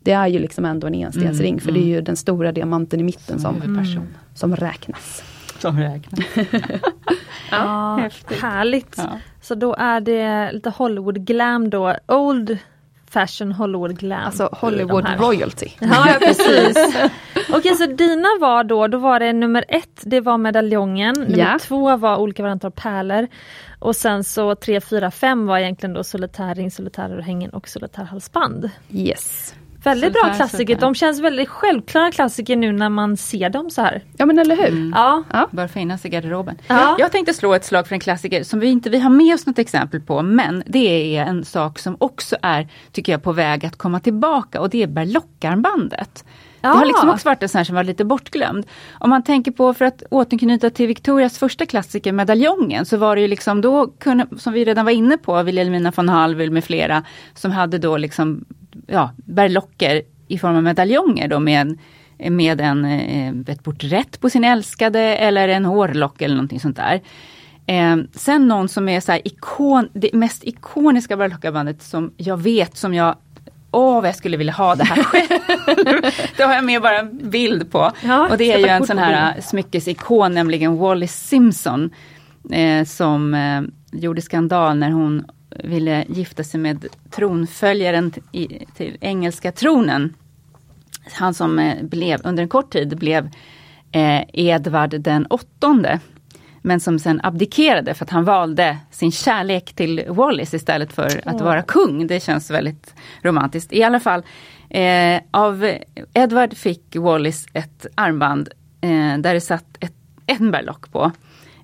det 0.00 0.12
är 0.12 0.26
ju 0.26 0.38
liksom 0.38 0.64
ändå 0.64 0.86
en 0.86 0.94
enstensring, 0.94 1.52
mm, 1.52 1.60
för 1.60 1.72
det 1.72 1.78
är 1.78 1.82
mm. 1.82 1.94
ju 1.94 2.00
den 2.00 2.16
stora 2.16 2.52
diamanten 2.52 3.00
i 3.00 3.02
mitten 3.02 3.40
som, 3.40 3.60
som, 3.60 3.76
mm. 3.76 4.02
som 4.34 4.56
räknas. 4.56 5.22
Som 5.58 5.78
räknas. 5.78 6.20
ja, 7.50 8.10
härligt. 8.40 8.94
Ja. 8.96 9.18
Så 9.42 9.54
då 9.54 9.74
är 9.74 10.00
det 10.00 10.52
lite 10.52 10.70
Hollywood 10.70 11.26
glam 11.26 11.70
då, 11.70 11.94
Old 12.06 12.58
fashion 13.10 13.52
Hollywood 13.52 13.98
glam. 13.98 14.24
Alltså 14.24 14.48
Hollywood 14.52 15.06
royalty. 15.18 15.68
Ja, 15.80 16.16
precis. 16.20 16.76
Okej, 17.50 17.74
så 17.74 17.86
dina 17.86 18.28
var 18.40 18.64
då, 18.64 18.86
då 18.86 18.98
var 18.98 19.20
det 19.20 19.32
nummer 19.32 19.64
ett, 19.68 20.02
det 20.02 20.20
var 20.20 20.38
medaljongen, 20.38 21.14
nummer 21.14 21.38
yeah. 21.38 21.58
två 21.58 21.96
var 21.96 22.16
olika 22.16 22.42
varianter 22.42 22.68
av 22.68 22.72
pärlor 22.72 23.28
och 23.78 23.96
sen 23.96 24.24
så 24.24 24.54
tre, 24.54 24.80
fyra, 24.80 25.10
fem 25.10 25.46
var 25.46 25.58
egentligen 25.58 25.94
då 25.94 26.04
solitärring, 26.04 26.70
solitärörhängen 26.70 27.50
och 27.50 27.68
solitärhalsband. 27.68 28.70
Yes. 28.90 29.54
Väldigt 29.84 30.12
bra 30.12 30.34
klassiker. 30.34 30.76
De 30.76 30.94
känns 30.94 31.20
väldigt 31.20 31.48
självklara 31.48 32.10
klassiker 32.10 32.56
nu 32.56 32.72
när 32.72 32.88
man 32.88 33.16
ser 33.16 33.50
dem 33.50 33.70
så 33.70 33.82
här. 33.82 34.04
Ja 34.16 34.26
men 34.26 34.38
eller 34.38 34.56
hur. 34.56 34.68
Mm. 34.68 34.92
Ja. 34.96 35.22
ja. 35.32 35.48
Bör 35.50 35.68
finnas 35.68 36.04
i 36.04 36.08
garderoben. 36.08 36.58
Ja. 36.66 36.96
Jag 36.98 37.12
tänkte 37.12 37.34
slå 37.34 37.54
ett 37.54 37.64
slag 37.64 37.86
för 37.86 37.94
en 37.94 38.00
klassiker 38.00 38.42
som 38.42 38.60
vi 38.60 38.66
inte 38.66 38.90
vi 38.90 38.98
har 38.98 39.10
med 39.10 39.34
oss 39.34 39.46
något 39.46 39.58
exempel 39.58 40.00
på 40.00 40.22
men 40.22 40.62
det 40.66 41.16
är 41.16 41.24
en 41.24 41.44
sak 41.44 41.78
som 41.78 41.96
också 42.00 42.36
är, 42.42 42.68
tycker 42.92 43.12
jag, 43.12 43.22
på 43.22 43.32
väg 43.32 43.66
att 43.66 43.76
komma 43.76 44.00
tillbaka 44.00 44.60
och 44.60 44.70
det 44.70 44.82
är 44.82 44.86
berlockarmbandet. 44.86 46.24
Ja. 46.60 46.68
Det 46.72 46.78
har 46.78 46.86
liksom 46.86 47.10
också 47.10 47.28
varit 47.28 47.42
en 47.42 47.48
sån 47.48 47.58
här 47.58 47.64
som 47.64 47.74
var 47.74 47.84
lite 47.84 48.04
bortglömd. 48.04 48.66
Om 48.98 49.10
man 49.10 49.22
tänker 49.22 49.50
på, 49.50 49.74
för 49.74 49.84
att 49.84 50.02
återknyta 50.10 50.70
till 50.70 50.86
Victorias 50.86 51.38
första 51.38 51.66
klassiker, 51.66 52.12
medaljongen, 52.12 52.86
så 52.86 52.96
var 52.96 53.16
det 53.16 53.22
ju 53.22 53.28
liksom 53.28 53.60
då, 53.60 53.86
kunde, 53.86 54.26
som 54.38 54.52
vi 54.52 54.64
redan 54.64 54.84
var 54.84 54.92
inne 54.92 55.18
på, 55.18 55.42
Wilhelmina 55.42 55.92
von 55.96 56.08
Hallwyl 56.08 56.50
med 56.50 56.64
flera, 56.64 57.02
som 57.34 57.50
hade 57.52 57.78
då 57.78 57.96
liksom 57.96 58.44
ja, 58.86 59.10
berlocker 59.16 60.02
i 60.28 60.38
form 60.38 60.56
av 60.56 60.62
medaljonger 60.62 61.28
då 61.28 61.40
med 61.40 61.60
en 61.60 61.78
med 62.18 62.60
en, 62.60 62.84
eh, 62.84 63.52
ett 63.52 63.62
porträtt 63.62 64.20
på 64.20 64.30
sin 64.30 64.44
älskade 64.44 65.00
eller 65.00 65.48
en 65.48 65.64
hårlock 65.64 66.22
eller 66.22 66.34
någonting 66.34 66.60
sånt 66.60 66.76
där. 66.76 67.00
Eh, 67.66 67.96
sen 68.12 68.48
någon 68.48 68.68
som 68.68 68.88
är 68.88 69.00
så 69.00 69.12
här 69.12 69.28
ikon, 69.28 69.88
det 69.92 70.12
mest 70.12 70.44
ikoniska 70.44 71.16
Barlockabandet 71.16 71.82
som 71.82 72.12
jag 72.16 72.36
vet 72.36 72.76
som 72.76 72.94
jag 72.94 73.16
Åh 73.70 73.94
vad 74.00 74.08
jag 74.08 74.16
skulle 74.16 74.36
vilja 74.36 74.52
ha 74.52 74.74
det 74.74 74.84
här 74.84 75.02
själv. 75.02 75.40
det 76.36 76.42
har 76.42 76.54
jag 76.54 76.64
med 76.64 76.82
bara 76.82 76.98
en 76.98 77.30
bild 77.30 77.72
på. 77.72 77.92
Ja, 78.04 78.28
och 78.28 78.38
det 78.38 78.52
är 78.52 78.58
ju 78.58 78.66
en 78.66 78.86
sån 78.86 78.98
här 78.98 79.40
smyckesikon, 79.40 80.34
nämligen 80.34 80.76
Wallis 80.76 81.12
Simpson. 81.12 81.90
Eh, 82.50 82.84
som 82.84 83.34
eh, 83.34 83.62
gjorde 84.00 84.22
skandal 84.22 84.78
när 84.78 84.90
hon 84.90 85.24
ville 85.50 86.04
gifta 86.08 86.44
sig 86.44 86.60
med 86.60 86.86
tronföljaren 87.10 88.10
till 88.74 88.96
engelska 89.00 89.52
tronen. 89.52 90.14
Han 91.12 91.34
som 91.34 91.58
eh, 91.58 91.82
blev, 91.82 92.20
under 92.24 92.42
en 92.42 92.48
kort 92.48 92.72
tid 92.72 92.98
blev 92.98 93.30
eh, 93.92 94.22
Edvard 94.32 95.00
den 95.00 95.26
åttonde. 95.26 96.00
Men 96.62 96.80
som 96.80 96.98
sen 96.98 97.20
abdikerade 97.22 97.94
för 97.94 98.04
att 98.04 98.10
han 98.10 98.24
valde 98.24 98.78
sin 98.90 99.12
kärlek 99.12 99.72
till 99.72 100.04
Wallis 100.08 100.54
istället 100.54 100.92
för 100.92 101.28
att 101.28 101.40
vara 101.40 101.62
kung. 101.62 102.06
Det 102.06 102.20
känns 102.20 102.50
väldigt 102.50 102.94
romantiskt. 103.22 103.72
I 103.72 103.82
alla 103.82 104.00
fall, 104.00 104.22
eh, 104.70 105.20
av 105.30 105.76
Edward 106.14 106.56
fick 106.56 106.96
Wallis 106.96 107.46
ett 107.52 107.86
armband 107.94 108.48
eh, 108.80 109.18
där 109.18 109.34
det 109.34 109.40
satt 109.40 109.76
ett, 109.80 109.94
en 110.26 110.50
berlock 110.50 110.92
på. 110.92 111.12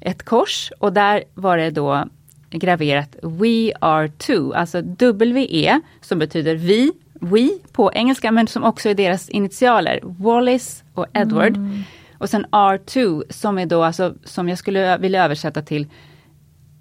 Ett 0.01 0.23
kors 0.23 0.73
och 0.79 0.93
där 0.93 1.25
var 1.35 1.57
det 1.57 1.71
då 1.71 2.09
graverat 2.59 3.17
We 3.23 3.73
are 3.81 4.09
two, 4.09 4.53
alltså 4.55 4.83
W-E 4.83 5.81
som 6.01 6.19
betyder 6.19 6.55
vi, 6.55 6.93
we 7.21 7.49
på 7.73 7.93
engelska 7.95 8.33
men 8.33 8.47
som 8.47 8.65
också 8.65 8.89
är 8.89 8.95
deras 8.95 9.29
initialer. 9.29 10.01
Wallis 10.03 10.85
och 10.95 11.07
Edward. 11.13 11.59
Och 12.19 12.31
sen 12.31 12.47
R2 12.51 13.23
som 13.31 13.59
är 13.59 13.67
då 13.67 13.83
alltså, 13.83 14.15
som 14.25 14.49
jag 14.49 14.59
skulle 14.59 14.99
vilja 14.99 15.25
översätta 15.25 15.63
till 15.63 15.87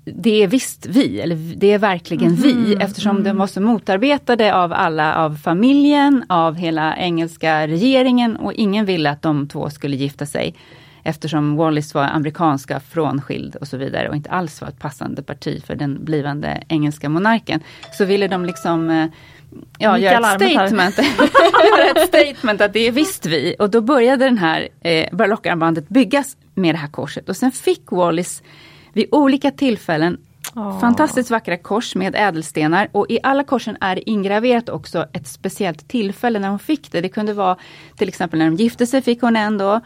det 0.05 0.43
är 0.43 0.47
visst 0.47 0.85
vi, 0.85 1.21
eller 1.21 1.35
det 1.35 1.71
är 1.71 1.79
verkligen 1.79 2.35
vi, 2.35 2.75
eftersom 2.79 3.23
de 3.23 3.37
var 3.37 3.47
så 3.47 3.61
motarbetade 3.61 4.55
av 4.55 4.73
alla, 4.73 5.15
av 5.15 5.35
familjen, 5.35 6.23
av 6.29 6.55
hela 6.55 6.97
engelska 6.97 7.67
regeringen 7.67 8.35
och 8.35 8.53
ingen 8.53 8.85
ville 8.85 9.09
att 9.09 9.21
de 9.21 9.47
två 9.47 9.69
skulle 9.69 9.95
gifta 9.95 10.25
sig. 10.25 10.55
Eftersom 11.03 11.55
Wallis 11.55 11.93
var 11.93 12.03
amerikanska 12.03 12.79
frånskild 12.79 13.55
och 13.55 13.67
så 13.67 13.77
vidare 13.77 14.09
och 14.09 14.15
inte 14.15 14.29
alls 14.29 14.61
var 14.61 14.67
ett 14.67 14.79
passande 14.79 15.23
parti 15.23 15.63
för 15.65 15.75
den 15.75 16.05
blivande 16.05 16.63
engelska 16.67 17.09
monarken. 17.09 17.59
Så 17.91 18.05
ville 18.05 18.27
de 18.27 18.45
liksom 18.45 18.89
eh, 18.89 19.07
ja, 19.77 19.97
göra 19.97 20.35
ett 20.35 20.41
statement, 20.41 20.97
göra 21.77 21.91
ett 21.95 22.07
statement 22.07 22.61
att 22.61 22.73
det 22.73 22.87
är 22.87 22.91
visst 22.91 23.25
vi. 23.25 23.55
Och 23.59 23.69
då 23.69 23.81
började 23.81 24.25
den 24.25 24.37
här 24.37 24.67
eh, 24.81 25.07
barlockarmbandet 25.11 25.89
byggas 25.89 26.37
med 26.55 26.75
det 26.75 26.79
här 26.79 26.87
korset 26.87 27.29
och 27.29 27.37
sen 27.37 27.51
fick 27.51 27.91
Wallis 27.91 28.43
vid 28.93 29.07
olika 29.11 29.51
tillfällen 29.51 30.17
Åh. 30.55 30.79
fantastiskt 30.79 31.31
vackra 31.31 31.57
kors 31.57 31.95
med 31.95 32.15
ädelstenar 32.15 32.89
och 32.91 33.05
i 33.09 33.19
alla 33.23 33.43
korsen 33.43 33.77
är 33.81 34.09
ingraverat 34.09 34.69
också 34.69 35.05
ett 35.13 35.27
speciellt 35.27 35.87
tillfälle 35.87 36.39
när 36.39 36.49
hon 36.49 36.59
fick 36.59 36.91
det. 36.91 37.01
Det 37.01 37.09
kunde 37.09 37.33
vara 37.33 37.57
till 37.97 38.07
exempel 38.07 38.39
när 38.39 38.45
de 38.45 38.55
gifte 38.55 38.87
sig 38.87 39.01
fick 39.01 39.21
hon 39.21 39.35
en 39.35 39.57
då 39.57 39.81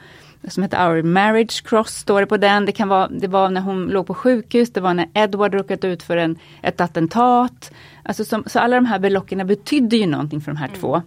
som 0.48 0.64
heter 0.64 0.90
Our 0.90 1.04
Marriage 1.04 1.64
Cross 1.64 1.96
står 1.96 2.22
det 2.22 2.28
på 2.28 2.38
den. 2.38 2.66
Det 2.66 2.72
kan 2.72 2.88
vara, 2.88 3.08
det 3.08 3.28
var 3.28 3.50
när 3.50 3.62
hon 3.62 3.86
låg 3.88 4.08
på 4.08 4.14
sjukhus, 4.14 4.70
det 4.74 4.82
var 4.82 4.94
när 4.94 5.08
Edward 5.14 5.54
råkat 5.54 5.84
ut 5.84 6.04
för 6.04 6.18
en, 6.18 6.36
ett 6.62 6.82
attentat. 6.82 7.72
Alltså 8.04 8.26
som, 8.26 8.44
så 8.48 8.60
alla 8.60 8.76
de 8.76 8.86
här 8.86 9.00
berlockerna 9.00 9.46
betydde 9.46 9.98
ju 9.98 10.06
någonting 10.08 10.42
för 10.42 10.52
de 10.52 10.58
här 10.58 10.70
två. 10.80 11.02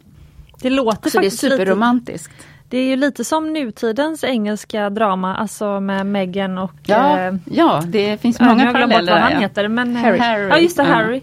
Det 0.63 0.71
låter 0.71 1.11
Så 1.11 1.19
det 1.19 1.27
är 1.27 1.31
faktiskt 1.31 1.43
lite, 1.43 1.57
superromantiskt. 1.57 2.33
det 2.69 2.79
är 2.79 2.85
ju 2.89 2.97
lite 2.97 3.25
som 3.25 3.53
nutidens 3.53 4.25
engelska 4.25 4.91
drama, 4.91 5.37
alltså 5.37 5.81
med 5.81 6.07
Meghan 6.07 6.59
och 6.59 6.73
Ja, 6.87 7.19
eh, 7.21 7.35
ja, 7.45 7.83
det 7.87 8.21
finns 8.21 8.41
många 8.41 8.53
har 8.55 8.65
jag 8.65 8.75
glömt 8.75 8.91
bort 8.93 8.93
paralleller. 8.93 9.13
vad 9.13 9.23
han 9.23 9.33
ja. 9.33 9.39
heter. 9.39 9.69
Men, 9.69 9.97
eh, 9.97 10.03
Harry. 10.03 10.49
Ja 10.49 10.59
just 10.59 10.77
det, 10.77 10.83
Ja. 10.83 10.95
Harry. 10.95 11.23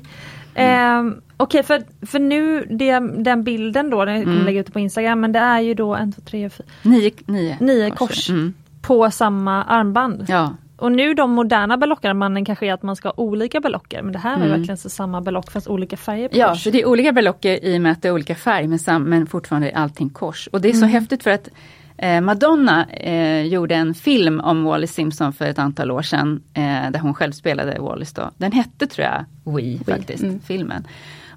Ehm, 0.55 1.21
Okej 1.37 1.63
för, 1.63 1.83
för 2.05 2.19
nu, 2.19 2.65
det, 2.69 2.99
den 2.99 3.43
bilden 3.43 3.89
då, 3.89 4.05
den 4.05 4.21
kommer 4.23 4.33
Mm. 4.35 4.45
lägga 4.45 4.59
ut 4.59 4.73
på 4.73 4.79
Instagram, 4.79 5.19
men 5.21 5.31
det 5.31 5.39
är 5.39 5.59
ju 5.59 5.73
då 5.73 5.95
en, 5.95 6.11
två, 6.11 6.21
tre, 6.25 6.49
fyra, 6.49 6.67
Nio, 6.83 7.11
nio, 7.25 7.57
nio 7.59 7.89
kors 7.91 8.29
Mm. 8.29 8.53
på 8.81 9.11
samma 9.11 9.63
armband. 9.63 10.25
Ja, 10.27 10.53
Och 10.77 10.91
nu 10.91 11.13
de 11.13 11.31
moderna 11.31 11.77
belockarmbanden 11.77 12.45
kanske 12.45 12.65
är 12.67 12.73
att 12.73 12.83
man 12.83 12.95
ska 12.95 13.07
ha 13.07 13.13
olika 13.17 13.59
belocker, 13.59 14.01
men 14.01 14.13
det 14.13 14.19
här 14.19 14.31
är 14.33 14.35
Mm. 14.45 14.49
verkligen 14.49 14.77
så 14.77 14.89
samma 14.89 15.21
belock 15.21 15.51
fast 15.51 15.67
olika 15.67 15.97
färger 15.97 16.27
på 16.29 16.37
Ja, 16.37 16.49
kors. 16.49 16.63
så 16.63 16.69
det 16.69 16.81
är 16.81 16.85
olika 16.87 17.11
berlocker 17.11 17.65
i 17.65 17.77
och 17.77 17.81
med 17.81 17.91
att 17.91 18.01
det 18.01 18.07
är 18.07 18.11
olika 18.13 18.35
färg 18.35 18.67
men, 18.67 18.79
sam, 18.79 19.03
men 19.03 19.27
fortfarande 19.27 19.69
är 19.69 19.75
allting 19.77 20.09
kors. 20.09 20.49
Och 20.51 20.61
det 20.61 20.69
är 20.69 20.73
så 20.73 20.85
häftigt 20.85 21.23
för 21.23 21.31
att 21.31 21.49
eh, 21.97 22.21
Madonna 22.21 22.85
eh, 22.89 23.41
gjorde 23.41 23.75
en 23.75 23.93
film 23.93 24.39
om 24.39 24.63
Wallis 24.63 24.93
Simpson 24.93 25.33
för 25.33 25.45
ett 25.45 25.59
antal 25.59 25.91
år 25.91 26.01
sedan. 26.01 26.41
Eh, 26.53 26.91
där 26.91 26.99
hon 26.99 27.13
själv 27.13 27.31
spelade 27.31 27.79
Wallis 27.79 28.13
då. 28.13 28.31
Den 28.37 28.51
hette 28.51 28.87
tror 28.87 29.07
jag 29.07 29.25
We, 29.53 29.77
faktiskt, 29.95 30.23
mm. 30.23 30.39
filmen. 30.39 30.87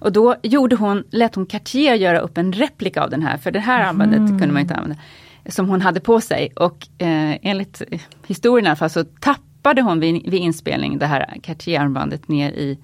Och 0.01 0.13
då 0.13 0.37
gjorde 0.43 0.77
hon, 0.77 1.05
lät 1.11 1.35
hon 1.35 1.47
Cartier 1.47 1.95
göra 1.95 2.19
upp 2.19 2.39
en 2.39 2.53
replika 2.53 3.03
av 3.03 3.11
den 3.11 3.23
här, 3.23 3.37
för 3.37 3.51
det 3.51 3.61
här 3.61 3.81
armbandet 3.81 4.29
kunde 4.29 4.47
man 4.47 4.63
inte 4.63 4.75
använda. 4.75 4.97
Som 5.49 5.69
hon 5.69 5.81
hade 5.81 6.01
på 6.01 6.21
sig 6.21 6.53
och 6.57 6.89
eh, 6.99 7.37
enligt 7.43 7.83
historien 8.27 8.67
i 8.67 8.69
alla 8.69 8.77
fall 8.77 8.91
så 8.91 9.05
tappade 9.05 9.83
hon 9.83 10.01
vid, 10.01 10.31
vid 10.31 10.41
inspelning 10.41 10.99
det 10.99 11.07
här 11.07 11.37
Cartier-armbandet 11.43 12.29
ner 12.29 12.51
i 12.51 12.79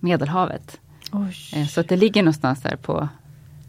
Medelhavet. 0.00 0.80
Oj. 1.12 1.60
Eh, 1.60 1.66
Så 1.66 1.80
att 1.80 1.88
det 1.88 1.96
ligger 1.96 2.22
någonstans 2.22 2.62
där 2.62 2.76
på 2.76 3.08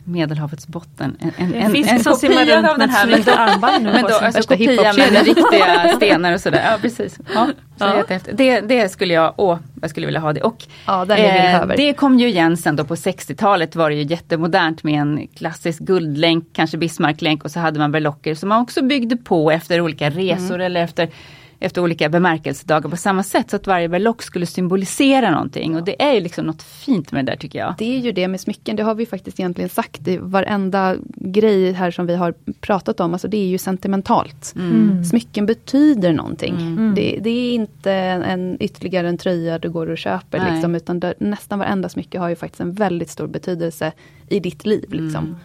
Medelhavets 0.08 0.68
botten. 0.68 1.18
En, 1.20 1.32
en, 1.38 1.54
en 1.54 1.72
fisk 1.72 2.04
som 2.04 2.14
simmar 2.16 2.36
kopia 2.36 2.58
runt 2.58 2.68
av 2.70 2.78
med 2.78 2.88
den 2.88 2.96
här. 2.96 3.08
snyggt 3.08 3.28
armband 3.38 3.84
nu 3.84 3.92
Men 3.94 4.04
då, 4.04 4.14
alltså 4.16 4.42
kopia 4.50 4.94
med 4.94 5.26
riktiga 5.26 5.94
stenar 5.96 6.34
och 6.34 6.42
sådär. 6.42 6.72
Ja 6.72 6.78
precis. 6.82 7.20
Ja, 7.34 7.48
Ja. 7.80 8.04
Det, 8.34 8.62
det 8.62 8.90
skulle 8.90 9.14
jag, 9.14 9.34
åh, 9.38 9.58
jag 9.82 9.90
skulle 9.90 10.06
vilja 10.06 10.20
ha 10.20 10.34
det. 10.34 10.42
Och 10.42 10.64
Ja, 10.86 11.02
eh, 11.16 11.68
det 11.78 11.94
kom 11.94 12.20
ju 12.20 12.28
igen 12.28 12.58
sen 12.58 12.76
då 12.76 12.84
på 12.84 12.96
60-talet 12.96 13.76
var 13.76 13.90
det 13.90 13.96
ju 13.96 14.04
jättemodernt 14.04 14.84
med 14.84 15.02
en 15.02 15.28
klassisk 15.36 15.80
guldlänk, 15.80 16.46
kanske 16.54 16.78
Bismarcklänk 16.78 17.46
och 17.46 17.52
så 17.52 17.60
hade 17.60 17.80
man 17.80 17.92
berlocker 17.92 18.36
som 18.36 18.50
man 18.50 18.62
också 18.62 18.82
byggde 18.84 19.18
på 19.18 19.52
efter 19.52 19.82
olika 19.82 20.10
resor 20.10 20.56
Mm. 20.56 20.62
eller 20.66 20.84
efter 20.84 21.10
efter 21.60 21.82
olika 21.82 22.10
bemärkelsedagar 22.10 22.90
på 22.90 22.98
samma 22.98 23.24
sätt 23.24 23.50
så 23.50 23.56
att 23.56 23.68
varje 23.68 23.90
berlock 23.90 24.24
skulle 24.24 24.46
symbolisera 24.46 25.32
någonting 25.32 25.76
och 25.76 25.84
det 25.84 26.02
är 26.02 26.14
ju 26.14 26.20
liksom 26.20 26.46
något 26.46 26.64
fint 26.64 27.12
med 27.12 27.26
det 27.26 27.32
där 27.32 27.38
tycker 27.38 27.60
jag. 27.60 27.76
Det 27.78 27.96
är 27.96 28.00
ju 28.00 28.12
det 28.12 28.28
med 28.28 28.40
smycken, 28.40 28.76
det 28.76 28.84
har 28.84 28.96
vi 28.96 29.06
faktiskt 29.06 29.40
egentligen 29.40 29.70
sagt 29.70 30.08
i 30.08 30.18
varenda 30.18 30.96
grej 31.16 31.72
här 31.72 31.92
som 31.92 32.06
vi 32.06 32.16
har 32.16 32.34
pratat 32.60 33.00
om. 33.00 33.14
Alltså 33.14 33.28
det 33.28 33.38
är 33.38 33.48
ju 33.48 33.58
sentimentalt. 33.58 34.54
Mm. 34.56 35.04
Smycken 35.04 35.46
betyder 35.46 36.14
någonting. 36.14 36.56
Mm. 36.56 36.96
Det, 36.96 37.20
det 37.22 37.30
är 37.30 37.54
inte 37.54 37.92
en, 37.92 38.58
ytterligare 38.60 39.10
en 39.10 39.18
tröja 39.18 39.60
du 39.60 39.70
går 39.70 39.90
och 39.90 39.98
köper. 39.98 40.54
Liksom, 40.54 40.76
utan 40.76 41.00
det, 41.00 41.14
nästan 41.20 41.60
varenda 41.60 41.90
smycke 41.90 42.20
har 42.20 42.30
ju 42.30 42.36
faktiskt 42.36 42.62
en 42.62 42.74
väldigt 42.74 43.10
stor 43.10 43.28
betydelse 43.28 43.92
i 44.30 44.40
ditt 44.40 44.66
liv. 44.66 44.94
Liksom. 44.94 45.26
Mm. 45.26 45.36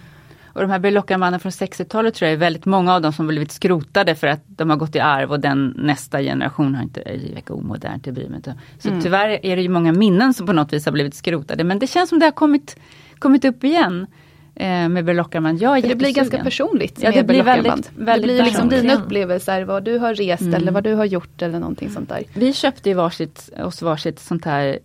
Och 0.54 0.60
de 0.60 0.70
här 0.70 0.78
berlockarmannen 0.78 1.40
från 1.40 1.52
60-talet 1.52 2.14
tror 2.14 2.26
jag 2.26 2.32
är 2.32 2.38
väldigt 2.38 2.64
många 2.64 2.94
av 2.94 3.02
dem 3.02 3.12
som 3.12 3.26
blivit 3.26 3.52
skrotade 3.52 4.14
för 4.14 4.26
att 4.26 4.40
de 4.46 4.70
har 4.70 4.76
gått 4.76 4.96
i 4.96 5.00
arv 5.00 5.30
och 5.30 5.40
den 5.40 5.74
nästa 5.78 6.20
generation 6.22 6.74
har 6.74 6.82
inte, 6.82 7.00
det 7.04 7.34
verkar 7.34 7.54
omodernt, 7.54 8.04
det 8.04 8.12
bryr 8.12 8.28
mig 8.28 8.36
inte. 8.36 8.54
Så 8.78 8.88
Mm. 8.88 9.02
tyvärr 9.02 9.46
är 9.46 9.56
det 9.56 9.62
ju 9.62 9.68
många 9.68 9.92
minnen 9.92 10.34
som 10.34 10.46
på 10.46 10.52
något 10.52 10.72
vis 10.72 10.84
har 10.84 10.92
blivit 10.92 11.14
skrotade 11.14 11.64
men 11.64 11.78
det 11.78 11.86
känns 11.86 12.08
som 12.08 12.18
det 12.18 12.24
har 12.26 12.30
kommit, 12.32 12.76
kommit 13.18 13.44
upp 13.44 13.64
igen. 13.64 14.06
Eh, 14.54 14.88
med 14.88 15.04
berlockarman. 15.04 15.58
Jag 15.58 15.76
är 15.78 15.82
För 15.82 15.88
det 15.88 15.94
blir 15.94 16.12
ganska 16.14 16.42
personligt 16.44 16.98
Ja, 17.02 17.12
det 17.12 17.22
blir 17.22 17.42
väldigt- 17.42 17.72
väldigt 17.94 18.26
Det 18.30 18.34
blir 18.36 18.44
liksom 18.44 18.68
dina 18.68 18.94
upplevelser, 18.94 19.62
vad 19.64 19.84
du 19.84 19.98
har 19.98 20.14
rest 20.14 20.42
Mm. 20.42 20.54
eller 20.54 20.72
vad 20.72 20.84
du 20.84 20.94
har 20.94 21.04
gjort 21.04 21.42
eller 21.42 21.58
någonting 21.58 21.90
sånt 21.90 22.08
där. 22.08 22.22
Vi 22.34 22.52
köpte 22.52 22.88
ju 22.88 22.94
varsitt, 22.94 23.50
oss 23.64 23.82
varsitt 23.82 24.18
sånt 24.18 24.44
här 24.44 24.78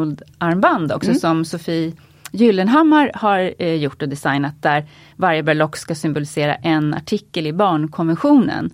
Childhood-armband 0.00 0.92
också 0.92 1.10
Mm. 1.10 1.20
som 1.20 1.44
Sofie 1.44 1.92
Gyllenhammar 2.36 3.10
har 3.14 3.54
eh, 3.58 3.74
gjort 3.74 4.02
och 4.02 4.08
designat 4.08 4.62
där 4.62 4.84
varje 5.16 5.42
berlock 5.42 5.76
ska 5.76 5.94
symbolisera 5.94 6.54
en 6.54 6.94
artikel 6.94 7.46
i 7.46 7.52
barnkonventionen. 7.52 8.70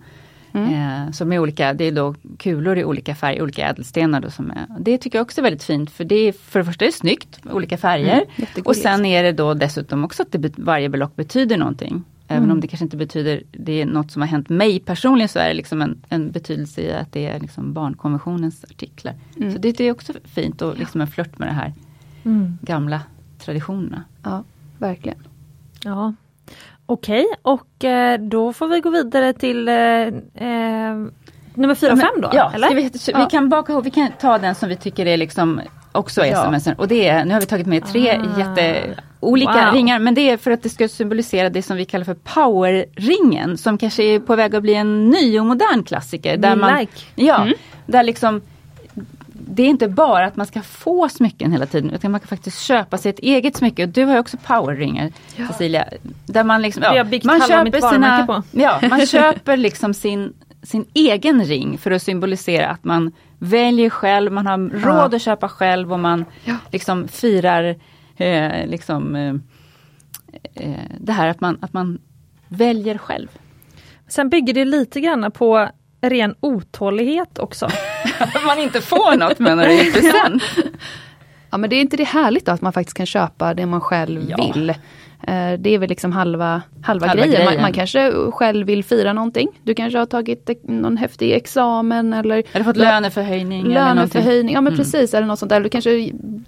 Mm. 0.53 0.73
Eh, 0.73 1.11
som 1.11 1.31
är 1.33 1.39
olika, 1.39 1.73
det 1.73 1.83
är 1.83 1.91
då 1.91 2.15
kulor 2.37 2.77
i 2.77 2.85
olika 2.85 3.15
färger, 3.15 3.41
olika 3.41 3.69
ädelstenar. 3.69 4.21
Då 4.21 4.29
som 4.29 4.51
är, 4.51 4.65
det 4.79 4.97
tycker 4.97 5.17
jag 5.17 5.23
också 5.25 5.41
är 5.41 5.43
väldigt 5.43 5.63
fint 5.63 5.91
för 5.91 6.03
det 6.03 6.15
är 6.15 6.31
för 6.31 6.59
det 6.59 6.65
första 6.65 6.85
är 6.85 6.89
det 6.89 6.95
snyggt 6.95 7.43
med 7.43 7.53
olika 7.53 7.77
färger. 7.77 8.25
Mm, 8.35 8.63
och 8.65 8.75
sen 8.75 9.05
är 9.05 9.23
det 9.23 9.31
då 9.31 9.53
dessutom 9.53 10.05
också 10.05 10.23
att 10.23 10.31
det, 10.31 10.57
varje 10.57 10.89
belopp 10.89 11.15
betyder 11.15 11.57
någonting. 11.57 12.03
Även 12.27 12.43
Mm. 12.43 12.55
om 12.55 12.61
det 12.61 12.67
kanske 12.67 12.83
inte 12.83 12.97
betyder, 12.97 13.43
det 13.51 13.81
är 13.81 13.85
något 13.85 14.11
som 14.11 14.21
har 14.21 14.29
hänt 14.29 14.49
mig 14.49 14.79
personligen 14.79 15.29
så 15.29 15.39
är 15.39 15.47
det 15.47 15.53
liksom 15.53 15.81
en, 15.81 16.01
en 16.09 16.31
betydelse 16.31 16.81
i 16.81 16.93
att 16.93 17.11
det 17.11 17.25
är 17.25 17.39
liksom 17.39 17.73
barnkonventionens 17.73 18.63
artiklar. 18.63 19.13
Mm. 19.37 19.51
Så 19.51 19.57
det 19.57 19.79
är 19.79 19.91
också 19.91 20.13
fint 20.23 20.61
och 20.61 20.77
liksom 20.77 21.01
en 21.01 21.07
flört 21.07 21.39
med 21.39 21.47
de 21.47 21.53
här 21.53 21.73
Mm. 22.25 22.57
gamla 22.61 23.01
traditionerna. 23.45 24.03
Ja, 24.23 24.43
verkligen. 24.79 25.17
Ja. 25.83 26.13
Okej, 26.85 27.25
och 27.41 27.83
eh, 27.83 28.19
då 28.19 28.53
får 28.53 28.67
vi 28.67 28.79
gå 28.79 28.89
vidare 28.89 29.33
till 29.33 29.67
eh, 29.67 29.75
eh, 29.75 30.95
nummer 31.53 31.75
fyra 31.75 31.93
och 31.93 31.99
fem 31.99 32.21
då? 32.21 32.29
Ja, 32.33 32.51
eller? 32.55 32.75
vi, 32.75 32.89
så 32.99 33.11
Ja. 33.11 33.19
vi 33.19 33.25
kan 33.25 33.49
baka 33.49 33.73
ihop, 33.73 33.85
vi 33.85 33.89
kan 33.91 34.09
ta 34.21 34.37
den 34.37 34.55
som 34.55 34.69
vi 34.69 34.75
tycker 34.75 35.05
är 35.05 35.17
liksom 35.17 35.61
också 35.91 36.21
är 36.21 36.25
Ja. 36.31 36.47
smsen. 36.47 36.75
Och 36.77 36.87
det 36.87 37.07
är, 37.07 37.25
nu 37.25 37.33
har 37.33 37.39
vi 37.39 37.45
tagit 37.45 37.67
med 37.67 37.85
tre 37.85 38.21
Ah. 38.37 39.01
olika 39.19 39.51
Wow. 39.65 39.73
ringar, 39.73 39.99
men 39.99 40.15
det 40.15 40.29
är 40.29 40.37
för 40.37 40.51
att 40.51 40.63
det 40.63 40.69
ska 40.69 40.87
symbolisera 40.87 41.49
det 41.49 41.61
som 41.61 41.77
vi 41.77 41.85
kallar 41.85 42.05
för 42.05 42.13
powerringen, 42.13 43.57
som 43.57 43.77
kanske 43.77 44.03
är 44.03 44.19
på 44.19 44.35
väg 44.35 44.55
att 44.55 44.61
bli 44.63 44.73
en 44.75 45.09
ny 45.09 45.39
och 45.39 45.45
modern 45.45 45.83
klassiker. 45.83 46.37
Där 46.37 46.55
man, 46.55 46.79
like. 46.79 46.91
Ja, 47.15 47.47
där 47.85 48.03
liksom 48.03 48.41
det 49.47 49.63
är 49.63 49.67
inte 49.67 49.87
bara 49.87 50.25
att 50.25 50.35
man 50.35 50.45
ska 50.45 50.61
få 50.61 51.09
smycken 51.09 51.51
hela 51.51 51.65
tiden 51.65 51.91
utan 51.91 52.11
man 52.11 52.19
kan 52.19 52.27
faktiskt 52.27 52.61
köpa 52.61 52.97
sig 52.97 53.09
ett 53.09 53.19
eget 53.19 53.57
smycke. 53.57 53.83
Och 53.83 53.89
du 53.89 54.05
har 54.05 54.13
ju 54.13 54.19
också 54.19 54.37
powerringar 54.37 55.11
Cecilia. 55.47 55.85
Där 56.25 56.43
man 56.43 56.61
liksom, 56.61 56.83
ja, 56.83 57.03
man 57.03 57.63
mitt 57.63 57.81
varumärke 57.81 58.25
på. 58.25 58.43
ja, 58.51 58.79
man 58.89 59.05
köper 59.05 59.57
liksom 59.57 59.93
sin, 59.93 60.33
sin 60.63 60.85
egen 60.93 61.45
ring 61.45 61.77
för 61.77 61.91
att 61.91 62.01
symbolisera 62.01 62.69
att 62.69 62.83
man 62.83 63.11
väljer 63.39 63.89
själv, 63.89 64.31
man 64.31 64.47
har 64.47 64.57
råd 64.79 65.13
att 65.13 65.21
köpa 65.21 65.49
själv 65.49 65.93
och 65.93 65.99
man 65.99 66.25
liksom 66.71 67.07
firar 67.07 67.75
eh, 68.17 68.67
liksom, 68.67 69.15
eh, 69.15 69.35
eh, 70.53 70.79
det 70.99 71.11
här 71.11 71.27
att 71.27 71.41
man, 71.41 71.57
att 71.61 71.73
man 71.73 71.99
väljer 72.47 72.97
själv. 72.97 73.27
Sen 74.07 74.29
bygger 74.29 74.53
det 74.53 74.65
lite 74.65 75.01
grann 75.01 75.31
på 75.31 75.69
ren 76.03 76.35
otålighet 76.39 77.39
också. 77.39 77.65
Att 78.19 78.43
man 78.45 78.59
inte 78.59 78.81
får 78.81 79.17
något 79.17 79.39
menar 79.39 79.65
du 79.67 79.73
i 79.87 79.91
present. 79.91 80.43
Ja 81.49 81.57
men 81.57 81.69
det 81.69 81.75
är 81.75 81.81
inte 81.81 81.97
det 81.97 82.03
härligt 82.03 82.45
då 82.45 82.51
att 82.51 82.61
man 82.61 82.73
faktiskt 82.73 82.97
kan 82.97 83.05
köpa 83.05 83.53
det 83.53 83.65
man 83.65 83.81
själv 83.81 84.25
Ja. 84.37 84.51
vill. 84.53 84.69
Eh, 85.27 85.53
Det 85.59 85.69
är 85.69 85.77
väl 85.77 85.89
liksom 85.89 86.11
halva, 86.11 86.61
halva, 86.83 87.07
Halva 87.07 87.23
grejen. 87.25 87.39
Man, 87.39 87.47
grejen. 87.47 87.61
man 87.61 87.73
kanske 87.73 88.11
själv 88.31 88.67
vill 88.67 88.83
fira 88.83 89.13
någonting. 89.13 89.47
Du 89.63 89.73
kanske 89.73 89.99
har 89.99 90.05
tagit 90.05 90.49
någon 90.63 90.97
häftig 90.97 91.31
examen 91.31 92.13
eller 92.13 92.43
Eller 92.51 92.65
fått 92.65 92.77
löneförhöjning. 92.77 93.63
löneförhöjning. 93.73 94.53
Ja 94.53 94.61
men 94.61 94.73
Mm. 94.73 94.77
precis, 94.85 95.13
eller 95.13 95.27
något 95.27 95.39
sånt 95.39 95.49
där. 95.49 95.59
Du 95.61 95.69
kanske 95.69 95.91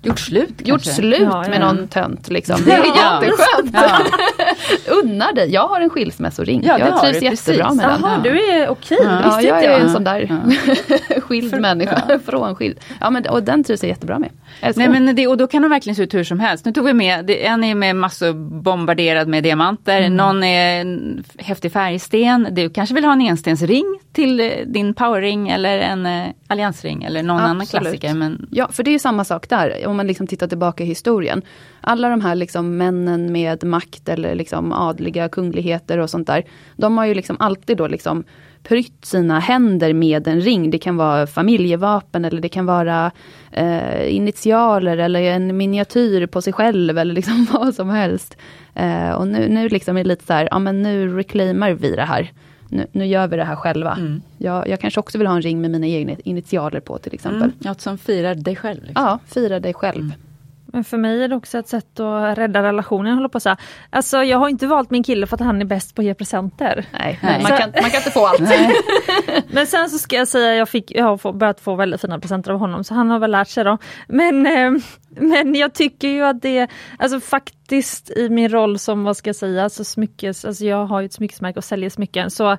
Gjort 0.02 0.20
slut 0.20 0.50
gjort 0.50 0.68
kanske. 0.68 0.90
slut 0.92 1.20
Ja, 1.22 1.44
ja, 1.44 1.50
med 1.50 1.60
någon 1.60 1.88
tönt 1.88 2.30
liksom. 2.30 2.56
Det 2.66 2.72
är 2.72 2.78
Ja. 2.86 3.24
jätteskönt. 3.24 3.72
Ja. 3.74 4.00
Unna 5.04 5.32
dig. 5.32 5.50
Jag 5.52 5.68
har 5.68 5.82
en 5.82 5.90
skilsmässoring. 5.90 6.64
Ja, 6.66 6.78
det 6.78 6.80
jag 6.80 7.02
trivs 7.02 7.20
du, 7.20 7.26
jättebra 7.26 7.66
precis. 7.66 7.82
med 7.82 7.90
den. 7.90 8.00
Jaha, 8.02 8.22
Ja. 8.26 8.32
du 8.32 8.52
är 8.52 8.70
okej, 8.70 8.98
Ja, 9.04 9.22
visste 9.26 9.42
jag 9.48 9.64
är 9.64 9.72
jag. 9.72 9.82
en 9.82 9.90
sån 9.90 10.04
där 10.04 10.30
skild 11.22 11.50
För- 11.52 11.60
människa. 11.60 12.02
ja. 12.10 12.20
Frånskild. 12.26 12.80
Ja, 13.00 13.10
men, 13.10 13.28
och 13.28 13.44
den 13.44 13.64
trivs 13.64 13.84
jag 13.84 13.90
jättebra 13.90 14.20
med. 14.20 14.30
Nej 14.76 14.90
men 14.90 15.16
det, 15.16 15.28
och 15.28 15.38
då 15.38 15.48
kan 15.48 15.62
de 15.62 15.70
verkligen 15.72 15.96
se 15.96 16.04
ut 16.04 16.14
hur 16.14 16.24
som 16.24 16.40
helst. 16.40 16.66
Nu 16.66 16.72
tog 16.72 16.86
vi 16.86 16.94
med, 16.94 17.26
det, 17.26 17.46
en 17.46 17.64
är 17.64 17.76
med 17.76 17.96
massor 17.96 18.34
bombarderad 18.62 19.28
med 19.28 19.44
diamanter, 19.44 19.98
Mm. 20.02 20.16
någon 20.18 20.44
är 20.44 20.82
en 20.82 21.24
häftig 21.38 21.72
färgsten. 21.72 22.48
Du 22.52 22.70
kanske 22.70 22.96
vill 22.96 23.06
ha 23.06 23.14
en 23.14 23.22
enstensring 23.22 24.00
till 24.14 24.40
eh, 24.40 24.48
din 24.66 24.94
powerring 24.94 25.50
eller 25.50 25.80
en 25.80 26.06
eh, 26.06 26.28
alliansring 26.48 27.04
eller 27.04 27.24
någon 27.24 27.40
annan 27.40 27.62
Absolut. 27.62 27.82
klassiker. 27.84 28.14
Men 28.14 28.48
Ja, 28.52 28.68
för 28.72 28.84
det 28.84 28.90
är 28.90 28.94
ju 28.94 29.00
samma 29.00 29.24
sak 29.24 29.50
där, 29.50 29.88
om 29.88 29.98
man 29.98 30.08
liksom 30.08 30.28
tittar 30.28 30.48
tillbaka 30.48 30.84
i 30.84 30.88
historien. 30.88 31.42
Alla 31.82 32.10
de 32.10 32.22
här 32.22 32.36
liksom 32.36 32.78
männen 32.78 33.32
med 33.32 33.64
makt 33.64 34.10
eller 34.10 34.36
liksom 34.46 34.72
adliga 34.72 35.30
kungligheter 35.30 35.98
och 35.98 36.10
sånt 36.10 36.28
där. 36.28 36.44
De 36.76 36.98
har 36.98 37.06
ju 37.06 37.14
liksom 37.14 37.36
alltid 37.40 37.78
då 37.78 37.88
liksom 37.88 38.24
prytt 38.64 39.06
sina 39.06 39.40
händer 39.40 39.94
med 39.94 40.28
en 40.28 40.42
ring. 40.42 40.70
Det 40.70 40.78
kan 40.78 40.98
vara 40.98 41.28
familjevapen 41.28 42.26
eller 42.26 42.42
det 42.42 42.50
kan 42.50 42.66
vara 42.66 43.12
eh, 43.52 44.16
initialer 44.16 44.98
eller 44.98 45.22
en 45.22 45.58
miniatyr 45.58 46.28
på 46.28 46.42
sig 46.42 46.54
själv 46.54 46.98
eller 46.98 47.14
liksom 47.14 47.48
vad 47.54 47.76
som 47.76 47.90
helst. 47.90 48.38
Eh, 48.76 49.12
och 49.12 49.28
nu, 49.28 49.48
nu 49.50 49.70
liksom 49.70 49.98
är 49.98 50.04
det 50.04 50.08
lite 50.08 50.26
så 50.26 50.34
här, 50.34 50.48
ja 50.52 50.60
men 50.60 50.82
nu 50.82 51.18
reclaimar 51.18 51.72
vi 51.72 51.96
det 51.96 52.06
här. 52.06 52.32
Nu, 52.70 52.88
nu 52.92 53.06
gör 53.06 53.28
vi 53.28 53.38
det 53.38 53.44
här 53.44 53.56
själva. 53.56 53.94
Mm. 53.94 54.22
Jag, 54.38 54.68
jag 54.68 54.80
kanske 54.80 55.00
också 55.00 55.18
vill 55.18 55.28
ha 55.28 55.36
en 55.36 55.42
ring 55.42 55.62
med 55.62 55.72
mina 55.72 55.88
egna 55.88 56.14
initialer 56.24 56.80
på 56.80 56.98
till 56.98 57.14
exempel. 57.14 57.42
mm, 57.42 57.56
något 57.60 57.82
som 57.82 57.98
firar 57.98 58.36
dig 58.36 58.56
själv. 58.56 58.84
Liksom. 58.84 59.04
Ja, 59.06 59.20
fira 59.28 59.60
dig 59.60 59.74
själv. 59.74 60.02
Mm. 60.02 60.14
Men 60.76 60.84
för 60.84 60.98
mig 60.98 61.24
är 61.24 61.28
det 61.28 61.36
också 61.36 61.58
ett 61.58 61.68
sätt 61.68 62.00
att 62.00 62.38
rädda 62.38 62.64
relationen, 62.64 63.08
jag 63.08 63.16
håller 63.16 63.30
på 63.30 63.38
att 63.38 63.44
säga. 63.44 63.58
Alltså 63.90 64.24
jag 64.24 64.38
har 64.38 64.50
inte 64.50 64.68
valt 64.68 64.90
min 64.92 65.04
kille 65.04 65.28
för 65.28 65.36
att 65.36 65.42
han 65.42 65.62
är 65.62 65.66
bäst 65.66 65.96
på 65.96 66.02
att 66.02 66.06
ge 66.06 66.14
presenter. 66.14 66.86
Nej, 66.92 67.20
Nej. 67.24 67.42
Man, 67.42 67.58
kan, 67.58 67.72
man 67.82 67.90
kan 67.90 68.00
inte 68.00 68.12
få 68.12 68.26
allt. 68.26 68.40
Men 69.48 69.68
sen 69.68 69.90
så 69.90 69.98
ska 69.98 70.16
jag 70.16 70.28
säga, 70.28 70.56
jag, 70.56 70.70
fick, 70.70 70.92
jag 70.92 71.06
har 71.06 71.34
börjat 71.34 71.60
få 71.60 71.76
väldigt 71.76 72.02
fina 72.02 72.20
presenter 72.20 72.52
av 72.52 72.60
honom, 72.60 72.84
så 72.84 72.94
han 72.94 73.10
har 73.10 73.20
väl 73.20 73.32
lärt 73.32 73.48
sig 73.48 73.64
då. 73.64 73.78
Men, 74.08 74.46
eh, 74.46 74.72
men 75.10 75.56
jag 75.56 75.74
tycker 75.74 76.08
ju 76.08 76.22
att 76.22 76.42
det, 76.42 76.68
alltså 77.00 77.20
faktiskt 77.20 78.10
i 78.10 78.30
min 78.30 78.50
roll 78.50 78.80
som, 78.80 79.04
vad 79.04 79.18
ska 79.18 79.30
jag 79.30 79.36
säga, 79.36 79.64
alltså 79.64 79.84
smyckes, 79.84 80.46
alltså 80.46 80.66
jag 80.66 80.86
har 80.86 81.00
ju 81.02 81.06
ett 81.06 81.14
smyckesmärke 81.14 81.58
och 81.58 81.64
säljer 81.64 81.90
smycken, 81.90 82.32
så 82.32 82.52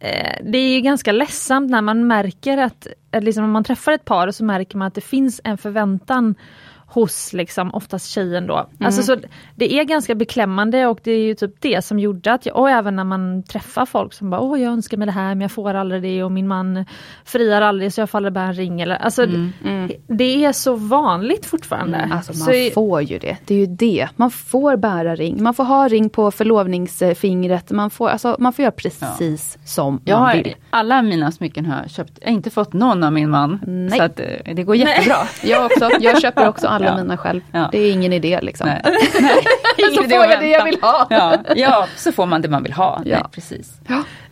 eh, 0.00 0.36
det 0.42 0.58
är 0.58 0.74
ju 0.74 0.80
ganska 0.80 1.12
ledsamt 1.12 1.70
när 1.70 1.82
man 1.82 2.06
märker 2.06 2.58
att, 2.58 2.86
liksom 3.20 3.44
om 3.44 3.50
man 3.50 3.64
träffar 3.64 3.92
ett 3.92 4.04
par 4.04 4.30
så 4.30 4.44
märker 4.44 4.78
man 4.78 4.88
att 4.88 4.94
det 4.94 5.00
finns 5.00 5.40
en 5.44 5.58
förväntan 5.58 6.34
hos 6.94 7.32
liksom 7.32 7.74
oftast 7.74 8.06
tjejen 8.06 8.46
då. 8.46 8.68
Alltså 8.80 9.02
så 9.02 9.16
det 9.56 9.72
är 9.74 9.84
ganska 9.84 10.14
beklämmande 10.14 10.86
och 10.86 11.00
det 11.02 11.10
är 11.12 11.18
ju 11.24 11.34
typ 11.34 11.54
det 11.60 11.84
som 11.84 11.98
gjorde 11.98 12.32
att 12.32 12.46
jag, 12.46 12.56
och 12.56 12.70
även 12.70 12.96
när 12.96 13.04
man 13.04 13.42
träffar 13.42 13.86
folk 13.86 14.12
som 14.12 14.30
bara 14.30 14.40
åh 14.40 14.60
jag 14.60 14.72
önskar 14.72 14.96
mig 14.96 15.06
det 15.06 15.12
här 15.12 15.28
men 15.34 15.40
jag 15.40 15.52
får 15.52 15.74
aldrig 15.74 16.02
det 16.02 16.22
och 16.24 16.32
min 16.32 16.48
man 16.48 16.84
friar 17.24 17.62
aldrig 17.62 17.92
så 17.92 18.00
jag 18.00 18.10
får 18.10 18.18
aldrig 18.18 18.32
bära 18.32 18.46
en 18.46 18.54
ring 18.54 18.80
eller 18.80 18.96
alltså 18.96 19.26
det, 19.26 19.50
det 20.06 20.44
är 20.44 20.52
så 20.52 20.74
vanligt 20.76 21.46
fortfarande. 21.46 22.08
Alltså 22.12 22.32
så 22.34 22.44
man 22.44 22.54
i- 22.54 22.70
får 22.74 23.02
ju 23.02 23.18
det. 23.18 23.36
Det 23.44 23.54
är 23.54 23.58
ju 23.58 23.66
det. 23.66 24.08
Man 24.16 24.30
får 24.30 24.76
bära 24.76 25.16
ring. 25.16 25.42
Man 25.42 25.54
får 25.54 25.64
ha 25.64 25.88
ring 25.88 26.08
på 26.10 26.30
förlovningsfingret. 26.30 27.70
Man 27.70 27.90
får, 27.90 28.08
alltså, 28.08 28.36
man 28.38 28.52
får 28.52 28.62
göra 28.62 28.72
precis 28.72 29.58
som 29.64 30.00
Jag 30.04 30.18
man 30.18 30.28
har, 30.28 30.34
vill. 30.36 30.54
alla 30.70 31.02
mina 31.02 31.32
smycken 31.32 31.66
har 31.66 31.80
jag 31.80 31.90
köpt. 31.90 32.18
Jag 32.20 32.28
har 32.28 32.32
inte 32.34 32.50
fått 32.50 32.72
någon 32.72 33.04
av 33.04 33.12
min 33.12 33.30
man. 33.30 33.60
Nej. 33.66 33.98
Så 33.98 34.02
att, 34.04 34.20
eh, 34.20 34.26
det 34.54 34.62
går 34.64 34.76
jättebra. 34.76 35.16
Jag 35.42 35.64
också. 35.66 35.90
Jag 36.00 36.20
köper 36.20 36.48
också 36.48 36.66
alla 36.66 36.81
Ja. 36.86 36.96
mina 36.96 37.16
själv. 37.16 37.40
Ja. 37.52 37.68
Det 37.72 37.78
är 37.78 37.92
ingen 37.92 38.12
idé 38.12 38.38
liksom. 38.42 38.66
Nej. 38.68 38.80
Nej. 39.20 39.32
Ingen 39.78 39.94
Så 39.94 40.02
idé 40.04 40.16
får 40.16 40.24
jag 40.26 40.40
det 40.40 40.46
jag 40.48 40.64
vill 40.64 40.78
ha. 40.82 41.06
Ja, 41.10 41.34
ja, 41.56 41.86
så 41.96 42.12
får 42.12 42.26
man 42.26 42.42
det 42.42 42.48
man 42.48 42.62
vill 42.62 42.72
ha. 42.72 43.00
Ja. 43.04 43.16
Nej, 43.16 43.24
precis. 43.32 43.72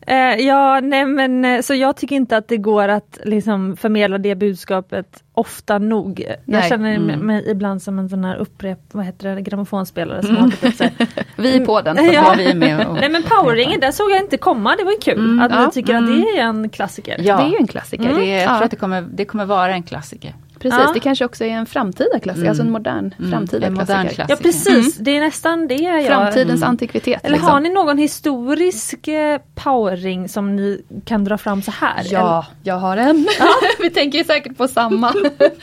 Eh, 0.06 0.16
ja, 0.46 0.80
nej 0.80 1.04
men 1.06 1.44
eh, 1.44 1.60
så 1.60 1.74
jag 1.74 1.96
tycker 1.96 2.16
inte 2.16 2.36
att 2.36 2.48
det 2.48 2.56
går 2.56 2.88
att 2.88 3.18
liksom 3.24 3.76
förmedla 3.76 4.18
det 4.18 4.34
budskapet 4.34 5.22
ofta 5.34 5.78
nog. 5.78 6.20
Jag 6.26 6.36
Nej. 6.44 6.68
känner 6.68 6.94
Mm. 6.96 7.20
mig 7.20 7.44
ibland 7.50 7.82
som 7.82 7.98
en 7.98 8.08
sån 8.08 8.24
här 8.24 8.36
upprep, 8.36 8.78
vad 8.92 9.04
heter 9.04 9.34
det, 9.34 9.40
grammofonspelare 9.42 10.22
som 10.22 10.36
upp 10.62 10.74
sig. 10.74 10.92
Vi 11.36 11.56
är 11.56 11.66
på 11.66 11.80
den. 11.80 11.96
Ja. 11.96 12.12
Ja, 12.12 12.34
vi 12.36 12.50
är 12.50 12.54
med 12.54 12.86
och, 12.86 12.94
Nej 12.94 13.08
men 13.08 13.22
powerringen, 13.22 13.80
där 13.80 13.92
såg 13.92 14.10
jag 14.10 14.20
inte 14.20 14.36
komma, 14.36 14.76
det 14.78 14.84
var 14.84 14.92
ju 14.92 14.98
kul 14.98 15.18
Mm, 15.18 15.40
att 15.42 15.50
ja, 15.52 15.64
ni 15.66 15.70
tycker 15.72 15.94
att 15.94 16.06
det 16.06 16.38
är 16.38 16.42
en 16.42 16.68
klassiker. 16.68 17.16
Ja. 17.20 17.36
Det 17.36 17.42
är 17.42 17.48
ju 17.48 17.56
en 17.56 17.66
klassiker. 17.66 18.14
det, 18.14 18.26
jag 18.26 18.42
Ja. 18.42 18.48
tror 18.54 18.64
att 18.64 18.70
det 18.70 18.76
kommer, 18.76 19.02
det 19.02 19.24
kommer 19.24 19.44
vara 19.44 19.72
en 19.74 19.82
klassiker. 19.82 20.34
Precis, 20.60 20.78
Ja. 20.86 20.90
det 20.94 21.00
kanske 21.00 21.24
också 21.24 21.44
är 21.44 21.48
en 21.50 21.66
framtida 21.66 22.20
klassiker. 22.22 22.32
Mm. 22.40 22.48
Alltså 22.48 22.62
en 22.62 22.70
modern 22.70 23.14
Mm, 23.18 23.30
framtida 23.30 23.66
en 23.66 23.74
modern 23.74 23.86
klassiker. 23.86 24.14
klassiker. 24.26 24.48
Ja 24.48 24.52
precis, 24.76 24.96
det 24.98 25.16
är 25.16 25.20
nästan 25.20 25.68
det 25.68 25.74
jag... 25.74 26.06
Framtidens 26.06 26.60
Mm. 26.62 26.68
antikvitet. 26.70 27.20
Eller 27.24 27.36
liksom. 27.36 27.52
har 27.52 27.60
ni 27.60 27.68
någon 27.68 27.98
historisk 27.98 29.08
eh, 29.08 29.40
powerring 29.54 30.28
som 30.28 30.56
ni 30.56 30.82
kan 31.04 31.24
dra 31.24 31.38
fram 31.38 31.62
så 31.62 31.70
här? 31.70 32.06
Ja, 32.10 32.46
jag 32.62 32.74
har 32.78 32.96
en. 32.96 33.28
Vi 33.80 33.90
tänker 33.90 34.18
ju 34.18 34.24
säkert 34.24 34.56
på 34.56 34.68
samma. 34.68 35.12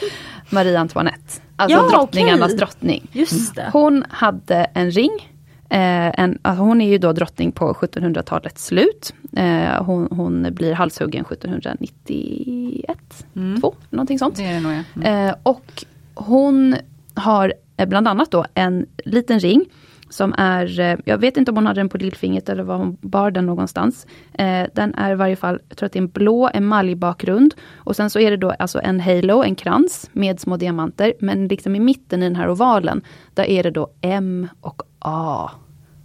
Marie 0.49 0.79
Antoinette. 0.79 1.41
Alltså 1.55 1.77
Ja, 1.77 1.89
drottningarnas 1.89 2.45
okej. 2.45 2.57
drottning. 2.57 3.07
Just 3.11 3.55
det. 3.55 3.69
Hon 3.73 4.03
hade 4.09 4.55
en 4.73 4.91
ring. 4.91 5.33
Eh, 5.69 6.19
en, 6.19 6.39
alltså 6.41 6.63
hon 6.63 6.81
är 6.81 6.89
ju 6.89 6.97
då 6.97 7.13
drottning 7.13 7.51
på 7.51 7.73
1700-talets 7.73 8.65
slut. 8.65 9.13
Eh, 9.35 9.83
hon, 9.83 10.07
hon 10.11 10.47
blir 10.53 10.73
halshuggen 10.73 11.25
1791, 11.31 13.25
Mm. 13.35 13.61
2, 13.61 13.75
någonting 13.89 14.19
sånt. 14.19 14.35
Det 14.35 14.43
det 14.53 14.59
nog 14.59 14.71
ja. 14.71 14.83
Mm. 14.95 15.29
Eh, 15.29 15.35
och 15.43 15.85
hon 16.15 16.75
har 17.13 17.53
eh, 17.77 17.87
bland 17.87 18.07
annat 18.07 18.31
då 18.31 18.45
en 18.53 18.85
liten 19.05 19.39
ring 19.39 19.65
som 20.09 20.33
är, 20.37 20.79
eh, 20.79 20.97
jag 21.05 21.17
vet 21.17 21.37
inte 21.37 21.51
om 21.51 21.57
hon 21.57 21.65
hade 21.65 21.79
den 21.79 21.89
på 21.89 21.97
lillfingret 21.97 22.49
eller 22.49 22.63
var 22.63 22.77
hon 22.77 22.97
bar 23.01 23.31
den 23.31 23.45
någonstans. 23.45 24.07
Eh, 24.33 24.63
den 24.73 24.95
är 24.95 25.11
i 25.11 25.15
varje 25.15 25.35
fall, 25.35 25.59
jag 25.69 25.77
tror 25.77 25.85
att 25.87 25.93
det 25.93 25.99
är 25.99 26.01
en 26.03 26.07
blå 26.07 26.49
emaljbakgrund. 26.53 27.53
Och 27.75 27.95
sen 27.95 28.09
så 28.09 28.19
är 28.19 28.31
det 28.31 28.37
då 28.37 28.51
alltså 28.59 28.79
en 28.83 28.99
halo, 28.99 29.43
en 29.43 29.55
krans 29.55 30.09
med 30.13 30.39
små 30.39 30.57
diamanter. 30.57 31.13
Men 31.19 31.47
liksom 31.47 31.75
i 31.75 31.79
mitten 31.79 32.23
i 32.23 32.25
den 32.25 32.35
här 32.35 32.49
ovalen, 32.49 33.01
där 33.33 33.43
är 33.43 33.63
det 33.63 33.71
då 33.71 33.89
M 34.01 34.47
och 34.61 34.81
A. 34.99 35.49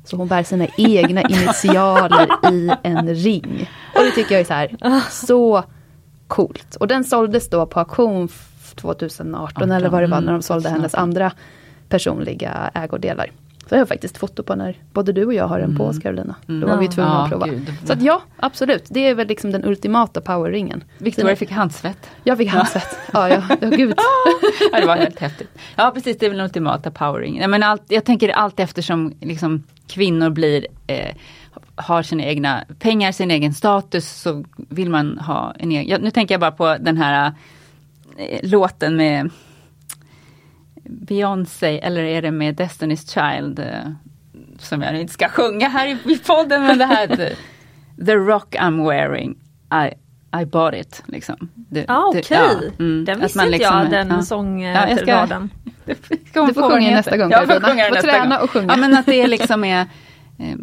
Så 0.04 0.16
hon 0.16 0.28
bär 0.28 0.42
sina 0.42 0.66
egna 0.76 1.22
initialer 1.28 2.28
i 2.52 2.70
en 2.82 3.14
ring. 3.14 3.70
Och 3.96 4.02
det 4.04 4.10
tycker 4.10 4.34
jag 4.34 4.40
är 4.40 4.44
så 4.44 4.52
här, 4.54 5.00
så 5.10 5.64
coolt. 6.28 6.76
Och 6.76 6.86
den 6.88 7.04
såldes 7.04 7.48
då 7.50 7.66
på 7.66 7.80
auktion 7.80 8.24
f- 8.24 8.72
2018 8.76 9.70
eller 9.70 9.88
vad 9.88 10.02
det 10.02 10.06
var 10.06 10.20
när 10.20 10.32
de 10.32 10.42
sålde 10.42 10.68
Mm, 10.68 10.80
hennes 10.80 10.94
andra 10.94 11.32
personliga 11.88 12.70
ägodelar. 12.74 13.30
Så 13.72 13.76
jag 13.76 13.80
har 13.80 13.86
faktiskt 13.86 14.18
foto 14.18 14.42
på 14.42 14.54
när 14.54 14.76
både 14.92 15.12
du 15.12 15.26
och 15.26 15.34
jag 15.34 15.48
har 15.48 15.60
den 15.60 15.76
på 15.76 15.84
oss 15.84 15.98
Carolina. 15.98 16.34
Då 16.46 16.66
var 16.66 16.76
vi 16.76 16.88
tvungna 16.88 17.10
Mm. 17.12 17.18
Ja, 17.18 17.24
att 17.24 17.30
prova. 17.30 17.46
gud. 17.46 17.74
Så 17.84 17.92
att 17.92 18.02
ja, 18.02 18.22
absolut. 18.36 18.84
Det 18.88 19.08
är 19.08 19.14
väl 19.14 19.28
liksom 19.28 19.52
den 19.52 19.64
ultimata 19.64 20.20
powerringen. 20.20 20.84
Victoria 20.98 21.36
fick 21.36 21.50
handsvett. 21.50 22.10
Jag 22.24 22.38
fick 22.38 22.48
handsvett. 22.48 22.98
Ja, 23.12 23.28
ja, 23.28 23.42
ja, 23.60 23.68
gud. 23.68 23.94
Ja, 24.72 24.80
det 24.80 24.86
var 24.86 24.96
helt 24.96 25.18
häftigt. 25.18 25.48
Ja 25.76 25.90
precis, 25.94 26.18
det 26.18 26.26
är 26.26 26.30
väl 26.30 26.38
den 26.38 26.44
ultimata 26.46 26.90
menar, 27.50 27.68
allt, 27.68 27.82
jag 27.88 28.04
tänker 28.04 28.28
allt 28.28 28.60
eftersom 28.60 29.14
liksom, 29.20 29.62
kvinnor 29.86 30.30
blir 30.30 30.66
eh, 30.86 31.16
har 31.74 32.02
sina 32.02 32.24
egna 32.24 32.64
pengar, 32.78 33.12
sin 33.12 33.30
egen 33.30 33.54
status 33.54 34.10
så 34.10 34.44
vill 34.56 34.90
man 34.90 35.18
ha 35.18 35.54
en 35.58 35.70
egen. 35.72 35.88
Ja, 35.88 35.98
nu 35.98 36.10
tänker 36.10 36.34
jag 36.34 36.40
bara 36.40 36.50
på 36.52 36.76
den 36.80 36.96
här 36.96 37.32
eh, 38.16 38.40
låten 38.42 38.96
med 38.96 39.30
Beyoncé 40.84 41.78
eller 41.78 42.02
är 42.02 42.22
det 42.22 42.30
med 42.30 42.60
Destiny's 42.60 43.14
Child? 43.14 43.58
eh, 43.58 43.66
Som 44.58 44.82
jag 44.82 45.00
inte 45.00 45.12
ska 45.12 45.28
sjunga 45.28 45.68
här 45.68 45.86
i, 46.12 46.18
podden 46.18 46.62
men 46.62 46.78
det 46.78 46.84
här 46.84 47.06
the, 47.06 47.34
the 48.06 48.14
rock 48.14 48.54
I'm 48.56 48.88
wearing 48.88 49.30
I, 49.84 49.94
I 50.42 50.44
bought 50.46 50.74
it. 50.80 51.02
Liksom. 51.06 51.36
Det, 51.54 51.80
det- 51.80 51.94
okej, 51.94 52.22
ja, 52.30 52.50
mm, 52.78 53.04
den 53.04 53.20
visste 53.20 53.38
inte 53.38 53.50
liksom, 53.50 53.78
jag, 53.78 53.90
den 53.90 54.08
ja. 54.08 54.22
sångraden. 54.22 55.50
Ja, 55.84 55.94
Du 56.46 56.54
får 56.54 56.70
sjunga 56.70 56.90
nästa 56.90 57.16
gång, 57.16 57.30
Jag 57.30 57.46
får 57.46 57.60
sjunga 57.60 57.88
nästa 57.88 58.02
träna 58.10 58.36
gång. 58.36 58.44
och 58.44 58.50
sjunga. 58.50 58.72
Ja 58.72 58.76
men 58.76 58.96
att 58.96 59.06
det 59.06 59.26
liksom 59.26 59.64
är 59.64 59.86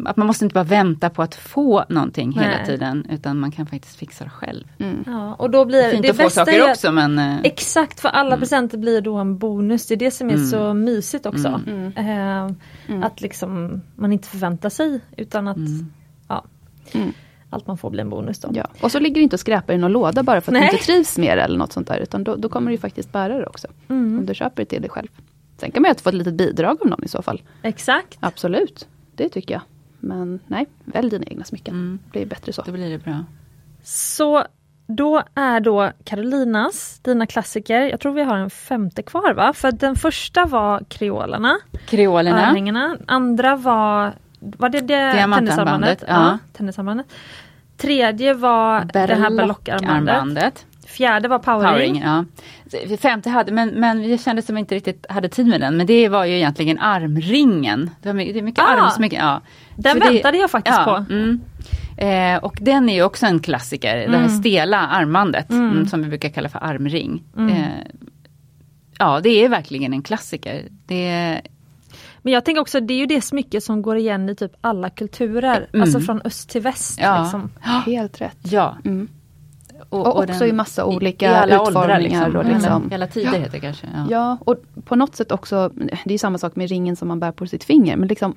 att 0.06 0.16
man 0.16 0.26
måste 0.26 0.44
inte 0.44 0.54
bara 0.54 0.64
vänta 0.64 1.10
på 1.10 1.22
att 1.22 1.34
få 1.34 1.84
någonting 1.88 2.32
hela 2.32 2.46
Nej. 2.56 2.66
tiden 2.66 3.06
utan 3.10 3.38
man 3.38 3.50
kan 3.50 3.66
faktiskt 3.66 3.96
fixa 3.96 4.24
det 4.24 4.30
själv. 4.30 4.64
Mm. 4.78 5.04
Ja, 5.06 5.34
och 5.34 5.50
då 5.50 5.64
blir 5.64 5.90
Fint 5.90 6.02
det 6.02 6.10
att 6.10 6.16
få 6.16 6.22
bästa 6.22 6.44
saker 6.44 6.58
är 6.58 6.64
att- 6.64 6.70
också 6.70 6.92
men 6.92 7.18
eh, 7.18 7.36
Exakt, 7.44 8.00
för 8.00 8.08
alla 8.08 8.36
presenter 8.36 8.78
blir 8.78 9.00
då 9.00 9.16
en 9.16 9.38
bonus. 9.38 9.86
Det 9.86 9.94
är 9.94 9.96
det 9.96 10.10
som 10.10 10.28
är 10.30 10.34
Mm. 10.34 10.46
så 10.46 10.74
mysigt 10.74 11.26
också. 11.26 11.60
Mm. 11.66 11.92
Eh, 11.96 12.54
Mm. 12.88 13.02
Att 13.02 13.20
liksom 13.20 13.80
man 13.96 14.12
inte 14.12 14.28
förväntar 14.28 14.68
sig 14.68 15.00
utan 15.16 15.48
att 15.48 15.56
Mm. 15.56 15.92
ja, 16.28 16.44
Mm. 16.92 17.12
allt 17.50 17.66
man 17.66 17.78
får 17.78 17.90
blir 17.90 18.00
en 18.00 18.10
bonus 18.10 18.38
då. 18.38 18.48
Ja. 18.54 18.66
Och 18.80 18.92
så 18.92 18.98
ligger 18.98 19.14
det 19.14 19.20
inte 19.22 19.36
och 19.36 19.40
skräpar 19.40 19.74
i 19.74 19.78
någon 19.78 19.92
låda 19.92 20.22
bara 20.22 20.40
för 20.40 20.52
att 20.52 20.58
Nej. 20.60 20.68
du 20.70 20.72
inte 20.72 20.84
trivs 20.84 21.18
med 21.18 21.38
det 21.38 21.42
eller 21.42 21.58
något 21.58 21.72
sånt 21.72 21.88
där. 21.88 21.98
Utan 21.98 22.24
då, 22.24 22.36
då 22.36 22.48
kommer 22.48 22.66
du 22.70 22.74
ju 22.74 22.80
faktiskt 22.80 23.12
bära 23.12 23.38
det 23.38 23.46
också. 23.46 23.68
Mm. 23.88 24.18
Om 24.18 24.26
du 24.26 24.34
köper 24.34 24.62
det 24.62 24.66
till 24.66 24.80
dig 24.82 24.90
själv. 24.90 25.08
Sen 25.56 25.70
kan 25.70 25.82
man 25.82 25.90
ju 25.90 25.94
få 25.94 26.08
ett 26.08 26.14
litet 26.14 26.34
bidrag 26.34 26.78
av 26.82 26.86
någon 26.88 27.04
i 27.04 27.08
så 27.08 27.22
fall. 27.22 27.42
Exakt. 27.62 28.16
Absolut, 28.20 28.88
det 29.14 29.28
tycker 29.28 29.54
jag. 29.54 29.62
Men 30.00 30.40
nej, 30.46 30.66
välj 30.84 31.10
dina 31.10 31.24
egna 31.26 31.44
smycken. 31.44 31.74
Mm. 31.74 31.98
Det 32.04 32.10
blir 32.10 32.26
bättre 32.26 32.52
så. 32.52 32.62
då 32.62 32.72
blir 32.72 32.90
det 32.90 32.98
bra. 32.98 33.24
Så 33.82 34.44
då 34.86 35.22
är 35.34 35.60
då 35.60 35.92
Carolinas, 36.04 37.00
dina 37.02 37.26
klassiker, 37.26 37.80
jag 37.80 38.00
tror 38.00 38.12
vi 38.12 38.22
har 38.22 38.36
en 38.36 38.50
femte 38.50 39.02
kvar 39.02 39.34
va? 39.34 39.52
För 39.52 39.72
den 39.72 39.96
första 39.96 40.44
var 40.44 40.82
kreolerna, 40.88 41.58
Kreolerna. 41.86 42.48
örningarna. 42.50 42.96
Andra 43.06 43.56
var, 43.56 44.12
var 44.38 44.68
det, 44.68 44.80
det 44.80 45.12
tennisarmbandet? 45.12 46.04
ja. 46.08 46.38
tennisarmbandet. 46.52 47.06
Tredje 47.76 48.34
var 48.34 48.84
det 48.84 48.98
här 48.98 49.30
berlockarmbandet. 49.30 50.66
Fjärde 50.90 51.28
var 51.28 51.38
powering. 51.38 51.72
Powering, 51.72 52.02
ja. 52.90 52.96
Femte 52.96 53.30
hade, 53.30 53.52
men, 53.52 53.68
men 53.68 54.00
vi 54.02 54.18
kände 54.18 54.42
som 54.42 54.54
vi 54.54 54.58
inte 54.60 54.74
riktigt 54.74 55.06
hade 55.08 55.28
tid 55.28 55.46
med 55.46 55.60
den. 55.60 55.76
Men 55.76 55.86
det 55.86 56.08
var 56.08 56.24
ju 56.24 56.34
egentligen 56.36 56.78
armringen. 56.78 57.90
Det, 58.02 58.08
var 58.08 58.14
mycket, 58.14 58.34
det 58.34 58.40
är 58.40 58.44
mycket 58.44 58.64
Ah, 58.64 58.66
armsmycken. 58.66 59.24
Ja. 59.24 59.40
Den 59.76 59.92
Så 59.92 59.98
det- 60.06 60.12
väntade 60.12 60.38
jag 60.38 60.50
faktiskt 60.50 60.78
ja, 60.78 60.84
på. 61.08 61.12
Mm. 61.14 61.40
Eh, 61.96 62.44
och 62.44 62.58
den 62.60 62.88
är 62.88 62.94
ju 62.94 63.02
också 63.02 63.26
en 63.26 63.40
klassiker, 63.40 63.96
det 63.96 64.08
här 64.16 64.24
Mm. 64.24 64.28
stela 64.28 64.78
armbandet 64.78 65.50
Mm. 65.50 65.70
mm, 65.70 65.86
som 65.86 66.02
vi 66.02 66.08
brukar 66.08 66.28
kalla 66.28 66.48
för 66.48 66.58
armring. 66.64 67.22
Mm. 67.36 67.48
Eh, 67.56 67.66
ja, 68.98 69.20
det 69.22 69.28
är 69.44 69.48
verkligen 69.48 69.92
en 69.92 70.02
klassiker. 70.02 70.68
Det 70.86 71.06
är, 71.08 71.40
Men 72.22 72.32
jag 72.32 72.44
tänker 72.44 72.60
också, 72.60 72.80
det 72.80 72.94
är 72.94 72.98
ju 72.98 73.06
det 73.06 73.20
smycke 73.20 73.60
som 73.60 73.82
går 73.82 73.96
igen 73.96 74.28
i 74.28 74.34
typ 74.34 74.52
alla 74.60 74.90
kulturer. 74.90 75.66
Mm. 75.72 75.82
Alltså 75.82 76.00
från 76.00 76.20
öst 76.24 76.50
till 76.50 76.60
väst. 76.60 76.98
Ja. 77.02 77.22
Liksom. 77.22 77.50
Helt 77.86 78.20
rätt. 78.20 78.38
ja. 78.42 78.76
Mm. 78.84 79.08
Och 79.90 80.18
också 80.18 80.46
i 80.46 80.52
massa 80.52 80.84
olika 80.84 81.26
i 81.26 81.34
alla 81.34 81.62
utformningar 81.62 82.00
liksom. 82.00 82.36
och 82.36 82.44
liksom- 82.44 82.72
Alla, 82.86 82.94
alla 82.94 83.06
tider 83.06 83.38
heter 83.38 83.50
det 83.52 83.60
kanske. 83.60 83.86
Ja. 83.94 84.06
Ja, 84.10 84.38
och 84.44 84.56
på 84.84 84.96
något 84.96 85.16
sätt 85.16 85.32
också, 85.32 85.70
det 86.04 86.14
är 86.14 86.18
samma 86.18 86.38
sak 86.38 86.56
med 86.56 86.68
ringen 86.68 86.96
som 86.96 87.08
man 87.08 87.20
bär 87.20 87.32
på 87.32 87.46
sitt 87.46 87.64
finger, 87.64 87.96
men 87.96 88.08
liksom 88.08 88.34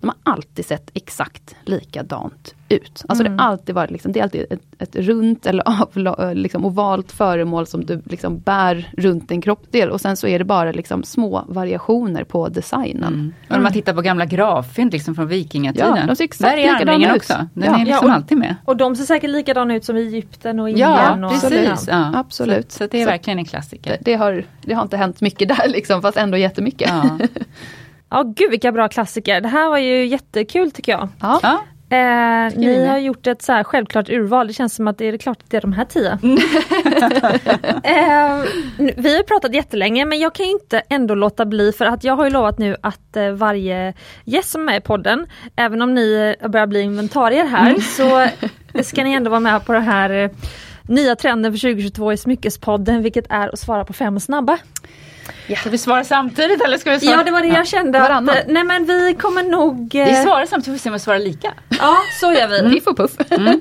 de 0.00 0.06
har 0.24 0.32
alltid 0.32 0.66
sett 0.66 0.90
exakt 0.94 1.54
likadant 1.64 2.54
ut. 2.68 3.04
Alltså 3.08 3.24
Mm. 3.24 3.36
det 3.36 3.42
har 3.42 3.50
alltid 3.50 3.74
varit 3.74 3.90
liksom, 3.90 4.12
det 4.12 4.18
är 4.20 4.22
alltid 4.24 4.46
ett, 4.50 4.60
ett 4.78 4.96
runt 4.96 5.46
eller 5.46 5.62
avla, 5.82 6.32
liksom 6.32 6.64
ovalt 6.64 7.12
föremål 7.12 7.66
som 7.66 7.86
du 7.86 8.02
liksom 8.04 8.38
bär 8.40 8.92
runt 8.96 9.30
en 9.30 9.40
kroppsdel 9.42 9.90
och 9.90 10.00
sen 10.00 10.16
så 10.16 10.26
är 10.26 10.38
det 10.38 10.44
bara 10.44 10.72
liksom 10.72 11.02
små 11.02 11.44
variationer 11.48 12.24
på 12.24 12.48
designen. 12.48 13.14
Mm. 13.14 13.32
Och 13.50 13.56
om 13.56 13.62
man 13.62 13.72
tittar 13.72 13.94
på 13.94 14.00
gamla 14.02 14.24
graffynd 14.26 14.92
liksom 14.92 15.14
från 15.14 15.28
vikingatiden. 15.28 15.96
Ja, 15.96 16.06
de 16.06 16.16
ser 16.16 16.24
exakt 16.24 16.56
Där 16.56 16.62
är 16.62 16.74
armringen 16.74 17.10
ut. 17.10 17.16
också. 17.16 17.46
Den 17.54 17.64
Ja. 17.64 17.74
är 17.74 17.78
liksom 17.84 17.90
Ja, 17.90 18.00
och- 18.08 18.10
alltid 18.14 18.38
med. 18.38 18.56
Och 18.64 18.76
de 18.76 18.96
ser 18.96 19.04
säkert 19.04 19.30
likadana 19.30 19.74
ut 19.74 19.84
som 19.84 19.96
i 19.96 20.00
Egypten 20.06 20.60
och 20.60 20.68
Indien. 20.70 20.90
Ja, 20.90 21.26
och 21.26 21.32
precis. 21.32 21.88
Ja. 21.90 22.12
Absolut. 22.14 22.72
Så, 22.72 22.78
så 22.78 22.86
det 22.90 22.98
är 22.98 23.04
Så- 23.04 23.10
verkligen 23.10 23.38
en 23.38 23.44
klassiker. 23.44 23.90
Det, 23.90 23.98
det, 24.04 24.14
har, 24.14 24.44
det 24.62 24.74
har 24.74 24.82
inte 24.82 24.96
hänt 24.96 25.20
mycket 25.20 25.48
där 25.48 25.68
liksom, 25.68 26.02
fast 26.02 26.16
ändå 26.18 26.36
jättemycket. 26.36 26.88
Ja. 26.88 27.18
Ja, 28.14 28.22
gud 28.36 28.50
vilka 28.50 28.72
bra 28.72 28.88
klassiker. 28.88 29.40
Det 29.40 29.48
här 29.48 29.68
var 29.68 29.78
ju 29.78 30.06
jättekul 30.06 30.70
tycker 30.70 30.92
jag. 30.92 31.08
Ja. 31.20 31.40
Ja. 31.42 31.58
Eh, 31.90 32.52
ni 32.56 32.86
har 32.86 32.98
gjort 32.98 33.26
ett 33.26 33.42
så 33.42 33.52
här 33.52 33.64
självklart 33.64 34.08
urval. 34.08 34.46
Det 34.46 34.52
känns 34.52 34.74
som 34.74 34.88
att 34.88 34.98
det 34.98 35.04
är 35.08 35.18
klart 35.18 35.38
att 35.42 35.50
det 35.50 35.56
är 35.56 35.60
de 35.60 35.72
här 35.72 35.84
tio. 35.84 36.10
eh, 37.84 38.44
nu- 38.78 38.94
vi 38.96 39.16
har 39.16 39.22
pratat 39.22 39.54
jättelänge 39.54 40.04
men 40.04 40.18
jag 40.18 40.34
kan 40.34 40.46
ju 40.46 40.52
inte 40.52 40.82
ändå 40.90 41.14
låta 41.14 41.44
bli 41.46 41.72
för 41.72 41.84
att 41.86 42.04
jag 42.04 42.16
har 42.16 42.24
ju 42.24 42.30
lovat 42.30 42.58
nu 42.58 42.76
att 42.80 43.16
eh, 43.16 43.30
varje 43.30 43.94
gäst 44.24 44.50
som 44.50 44.60
är 44.60 44.64
med 44.66 44.76
i 44.76 44.80
podden, 44.80 45.26
även 45.56 45.82
om 45.82 45.94
ni 45.94 46.36
eh, 46.40 46.48
börjar 46.48 46.66
bli 46.66 46.80
inventarier 46.80 47.44
här, 47.44 47.74
så 47.80 48.26
ska 48.82 49.04
ni 49.04 49.12
ändå 49.12 49.30
vara 49.30 49.40
med 49.40 49.66
på 49.66 49.72
det 49.72 49.80
här 49.80 50.10
eh, 50.10 50.30
nya 50.82 51.16
trenden 51.16 51.52
för 51.52 51.58
2022 51.58 52.12
i 52.12 52.16
Smyckespodden, 52.16 53.02
vilket 53.02 53.26
är 53.30 53.48
att 53.48 53.58
svara 53.58 53.84
på 53.84 53.92
fem 53.92 54.20
snabba. 54.20 54.58
Ska 55.58 55.70
vi 55.70 55.78
svara 55.78 56.04
samtidigt 56.04 56.64
eller 56.64 56.78
ska 56.78 56.90
vi 56.90 57.00
svara? 57.00 57.16
Ja, 57.16 57.24
det 57.24 57.30
var 57.30 57.42
det 57.42 57.48
jag 57.48 57.66
kände. 57.66 57.98
Att, 58.02 58.08
Varannan. 58.08 58.36
eh, 58.36 58.42
nej 58.46 58.64
men 58.64 58.84
vi 58.84 59.14
kommer 59.20 59.42
nog... 59.42 59.94
eh, 59.94 60.04
Vi 60.06 60.14
svarar 60.14 60.46
samtidigt, 60.46 60.74
vi 60.74 60.78
får 60.78 60.82
se 60.82 60.88
om 60.88 60.92
vi 60.92 60.98
svarar 60.98 61.18
lika. 61.18 61.54
Ja, 61.68 61.96
så 62.20 62.32
gör 62.32 62.48
vi. 62.48 62.74
Piff 62.74 62.86
och 62.86 62.96
puff. 62.96 63.12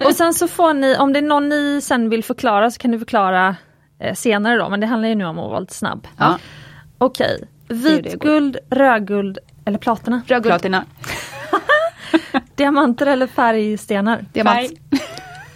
Och 0.06 0.16
sen 0.16 0.34
så 0.34 0.48
får 0.48 0.74
ni, 0.74 0.98
om 0.98 1.14
det 1.14 1.20
är 1.20 1.24
någon 1.24 1.50
ni 1.50 1.80
sen 1.84 2.10
vill 2.10 2.24
förklara 2.24 2.72
så 2.72 2.80
kan 2.80 2.92
ni 2.92 3.00
förklara 3.00 3.56
eh, 4.00 4.14
senare 4.14 4.58
då, 4.58 4.70
men 4.70 4.80
det 4.80 4.88
handlar 4.88 5.10
ju 5.10 5.16
nu 5.16 5.26
om 5.26 5.40
att 5.40 5.50
vara 5.50 5.60
lite 5.60 5.74
snabb. 5.74 6.08
Ja. 6.18 6.38
Okej, 6.98 7.44
vitguld, 7.68 8.58
rödguld 8.70 9.38
eller 9.66 9.78
platina? 9.78 10.22
Rödguld, 10.28 10.52
Platina. 10.52 10.86
Diamanter 12.56 13.06
eller 13.06 13.28
färgstenar? 13.28 14.26
diamant. 14.34 14.72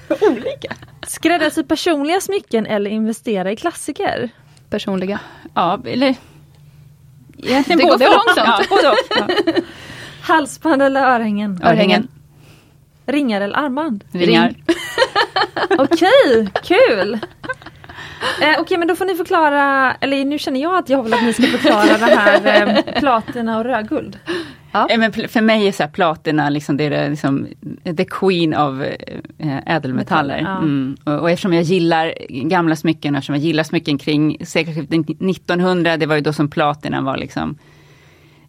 Olika. 0.22 0.74
Skräddarsy 1.08 1.64
personliga 1.64 2.22
smycken 2.22 2.66
eller 2.66 2.90
investera 2.92 3.52
i 3.52 3.56
klassiker? 3.56 4.30
Personliga. 4.70 5.20
Ja, 5.54 5.80
eller 5.86 6.16
egentligen 7.38 7.80
Det 7.80 7.84
går 7.86 7.92
både 7.92 8.06
för 8.06 8.12
och. 8.16 8.22
långsamt. 8.28 8.68
Ja, 8.70 8.76
både 8.76 8.90
och. 8.90 8.98
Ja. 9.56 9.62
Halsband 10.22 10.82
eller 10.82 11.02
örhängen? 11.16 11.62
Örhängen. 11.64 12.08
Ringar 13.06 13.42
eller 13.42 13.58
armband? 13.58 14.04
Ringar. 14.12 14.54
Okej, 15.78 16.50
kul! 16.64 17.20
Eh, 18.42 18.60
Okej 18.60 18.78
men 18.78 18.88
då 18.88 18.96
får 18.96 19.06
ni 19.06 19.16
förklara, 19.16 19.94
eller 20.02 20.26
nu 20.26 20.40
känner 20.40 20.62
jag 20.62 20.78
att 20.78 20.90
jag 20.90 21.04
vill 21.04 21.14
att 21.14 21.24
ni 21.24 21.34
ska 21.34 21.44
förklara 21.44 21.84
det 21.98 22.16
här 22.16 22.68
eh, 22.88 23.00
platina 23.00 23.58
och 23.58 23.64
rödguld. 23.64 24.20
Ja, 24.72 24.88
men 24.98 25.12
pl- 25.12 25.28
för 25.28 25.42
mig 25.42 25.68
är 25.68 25.72
så 25.72 25.84
här 25.84 25.90
platina 25.90 26.50
liksom, 26.50 26.78
det 26.78 26.84
är 26.84 26.90
det, 26.90 27.10
liksom, 27.10 27.48
the 27.98 28.06
queen 28.06 28.54
of 28.54 28.82
eh, 29.38 29.58
ädelmetaller. 29.66 29.94
Metaller, 29.94 30.38
ja. 30.38 30.58
mm. 30.58 30.98
och, 31.04 31.14
och 31.14 31.30
eftersom 31.30 31.54
jag 31.54 31.64
gillar 31.64 32.14
gamla 32.30 32.76
smycken, 32.76 33.16
eftersom 33.16 33.36
jag 33.36 33.44
gillar 33.44 33.64
smycken 33.64 33.98
kring 33.98 34.38
sekelskiftet 34.46 34.94
1900, 34.94 35.98
det 35.98 36.06
var 36.06 36.16
ju 36.16 36.22
då 36.22 36.34
som 36.34 36.50
platina 36.50 37.02
var 37.02 37.18
liksom 37.18 37.58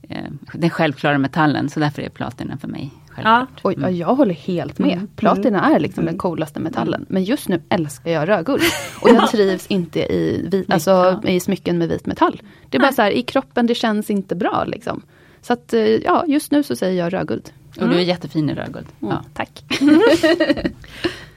eh, 0.08 0.24
den 0.52 0.70
självklara 0.70 1.18
metallen, 1.18 1.68
så 1.68 1.80
därför 1.80 2.02
är 2.02 2.08
platina 2.08 2.58
för 2.58 2.68
mig. 2.68 2.90
Ja. 3.24 3.46
Självklart. 3.62 3.90
Ja, 3.90 3.90
jag 3.90 4.14
håller 4.14 4.34
helt 4.34 4.78
med. 4.78 4.92
Mm. 4.92 5.08
Platina 5.16 5.74
är 5.74 5.80
liksom 5.80 6.04
den 6.04 6.18
coolaste 6.18 6.60
metallen. 6.60 7.06
Men 7.08 7.24
just 7.24 7.48
nu 7.48 7.62
älskar 7.68 8.10
jag 8.10 8.28
rödguld. 8.28 8.62
Och 9.02 9.08
jag 9.08 9.30
trivs 9.30 9.66
inte 9.66 10.00
i, 10.00 10.48
vit, 10.52 10.72
alltså, 10.72 11.22
i 11.24 11.40
smycken 11.40 11.78
med 11.78 11.88
vit 11.88 12.06
metall. 12.06 12.42
Det 12.68 12.76
är 12.76 12.80
bara 12.80 12.92
så 12.92 13.02
här, 13.02 13.10
i 13.10 13.22
kroppen, 13.22 13.66
det 13.66 13.74
känns 13.74 14.10
inte 14.10 14.36
bra 14.36 14.64
liksom. 14.66 15.02
Så 15.42 15.52
att 15.52 15.72
eh, 15.72 15.80
ja, 15.80 16.24
just 16.26 16.50
nu 16.52 16.62
så 16.62 16.76
säger 16.76 17.04
jag 17.04 17.12
rödguld. 17.12 17.50
Och 17.80 17.88
du 17.88 17.96
är 17.96 18.00
jättefin 18.00 18.50
i 18.50 18.54
rödguld. 18.54 18.86
Mm, 19.02 19.14
Ja. 19.14 19.24
Tack. 19.34 19.64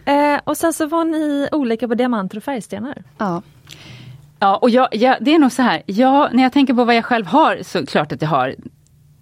Eh, 0.05 0.39
och 0.43 0.57
sen 0.57 0.73
så 0.73 0.85
var 0.85 1.05
ni 1.05 1.47
olika 1.51 1.87
på 1.87 1.95
diamanter 1.95 2.37
och 2.37 2.43
färgstenar. 2.43 3.03
Ja. 3.17 3.41
Ja, 4.39 4.55
och 4.57 4.69
jag, 4.69 4.87
jag, 4.95 5.17
det 5.21 5.33
är 5.35 5.39
nog 5.39 5.51
så 5.51 5.61
här, 5.61 5.81
jag, 5.85 6.33
när 6.33 6.43
jag 6.43 6.53
tänker 6.53 6.73
på 6.73 6.83
vad 6.83 6.95
jag 6.95 7.05
själv 7.05 7.25
har, 7.25 7.59
så 7.63 7.85
klart 7.85 8.11
att 8.11 8.21
jag 8.21 8.29
har 8.29 8.55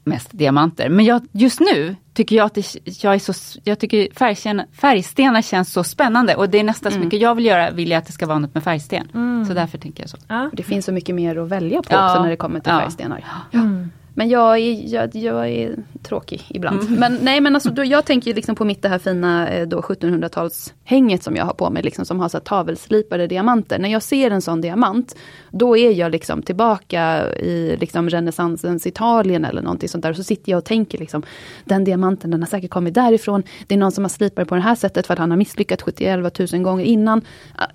mest 0.03 0.29
diamanter. 0.31 0.89
Men 0.89 1.05
jag, 1.05 1.21
just 1.31 1.59
nu 1.59 1.95
tycker 2.13 2.35
jag 2.35 2.45
att 2.45 2.53
det, 2.53 2.75
jag 3.03 3.13
är 3.15 3.19
så, 3.19 3.59
jag 3.63 3.79
tycker 3.79 4.07
färgstenar, 4.15 4.65
färgstenar 4.73 5.41
känns 5.41 5.73
så 5.73 5.83
spännande. 5.83 6.35
Och 6.35 6.49
det 6.49 6.59
är 6.59 6.63
nästan 6.63 6.91
så 6.91 6.99
mycket 6.99 7.21
jag 7.21 7.35
vill 7.35 7.45
göra, 7.45 7.71
vill 7.71 7.89
jag 7.91 7.97
att 7.97 8.05
det 8.05 8.11
ska 8.13 8.25
vara 8.25 8.39
något 8.39 8.53
med 8.53 8.63
färgsten. 8.63 9.07
Så 9.47 9.53
därför 9.53 9.77
tänker 9.77 10.03
jag 10.03 10.09
så. 10.09 10.17
Ja. 10.27 10.49
Det 10.53 10.63
finns 10.63 10.85
så 10.85 10.91
mycket 10.91 11.15
mer 11.15 11.35
att 11.37 11.47
välja 11.49 11.81
på 11.81 11.87
Ja. 11.93 12.11
också 12.11 12.23
när 12.23 12.29
det 12.29 12.35
kommer 12.37 12.59
till 12.59 12.71
Ja. 12.73 12.79
färgstenar. 12.79 13.23
Mm. 13.53 13.91
Men 14.13 14.29
jag 14.29 14.57
är, 14.57 14.93
jag, 14.93 15.15
jag 15.15 15.49
är 15.49 15.75
tråkig 16.03 16.45
ibland. 16.49 16.81
Mm. 16.81 16.99
Men 16.99 17.17
nej 17.21 17.41
men 17.41 17.55
alltså 17.55 17.69
då, 17.69 17.83
jag 17.83 18.05
tänker 18.05 18.33
liksom 18.33 18.55
på 18.55 18.65
mitt 18.65 18.81
det 18.81 18.89
här 18.89 18.99
fina 18.99 19.49
eh, 19.49 19.67
1700-talshänget 19.67 21.23
som 21.23 21.35
jag 21.35 21.45
har 21.45 21.53
på 21.53 21.69
mig, 21.69 21.83
liksom, 21.83 22.05
som 22.05 22.19
har 22.19 22.29
så 22.29 22.39
tavelslipade 22.39 23.27
diamanter. 23.27 23.79
När 23.79 23.89
jag 23.89 24.03
ser 24.03 24.31
en 24.31 24.41
sån 24.41 24.61
diamant, 24.61 25.15
då 25.51 25.77
är 25.77 25.91
jag 25.91 26.11
liksom 26.11 26.41
tillbaka 26.41 27.27
i 27.35 27.77
liksom 27.79 28.09
renässansens 28.09 28.87
Italien 28.87 29.45
eller 29.45 29.61
någonting 29.61 29.89
sånt 29.89 30.03
där. 30.03 30.13
Så 30.13 30.23
sitter 30.23 30.51
jag 30.51 30.57
och 30.57 30.65
tänker 30.65 30.97
liksom, 30.97 31.23
den 31.65 31.83
diamanten 31.83 32.31
den 32.31 32.41
har 32.41 32.47
säkert 32.47 32.71
kommit 32.71 32.93
därifrån. 32.93 33.43
Det 33.67 33.75
är 33.75 33.79
någon 33.79 33.91
som 33.91 34.03
har 34.03 34.09
slipat 34.09 34.47
på 34.47 34.55
det 34.55 34.61
här 34.61 34.75
sättet 34.75 35.07
för 35.07 35.13
att 35.13 35.19
han 35.19 35.31
har 35.31 35.37
misslyckats 35.37 35.83
71 35.83 36.39
000 36.53 36.61
gånger 36.61 36.85
innan. 36.85 37.21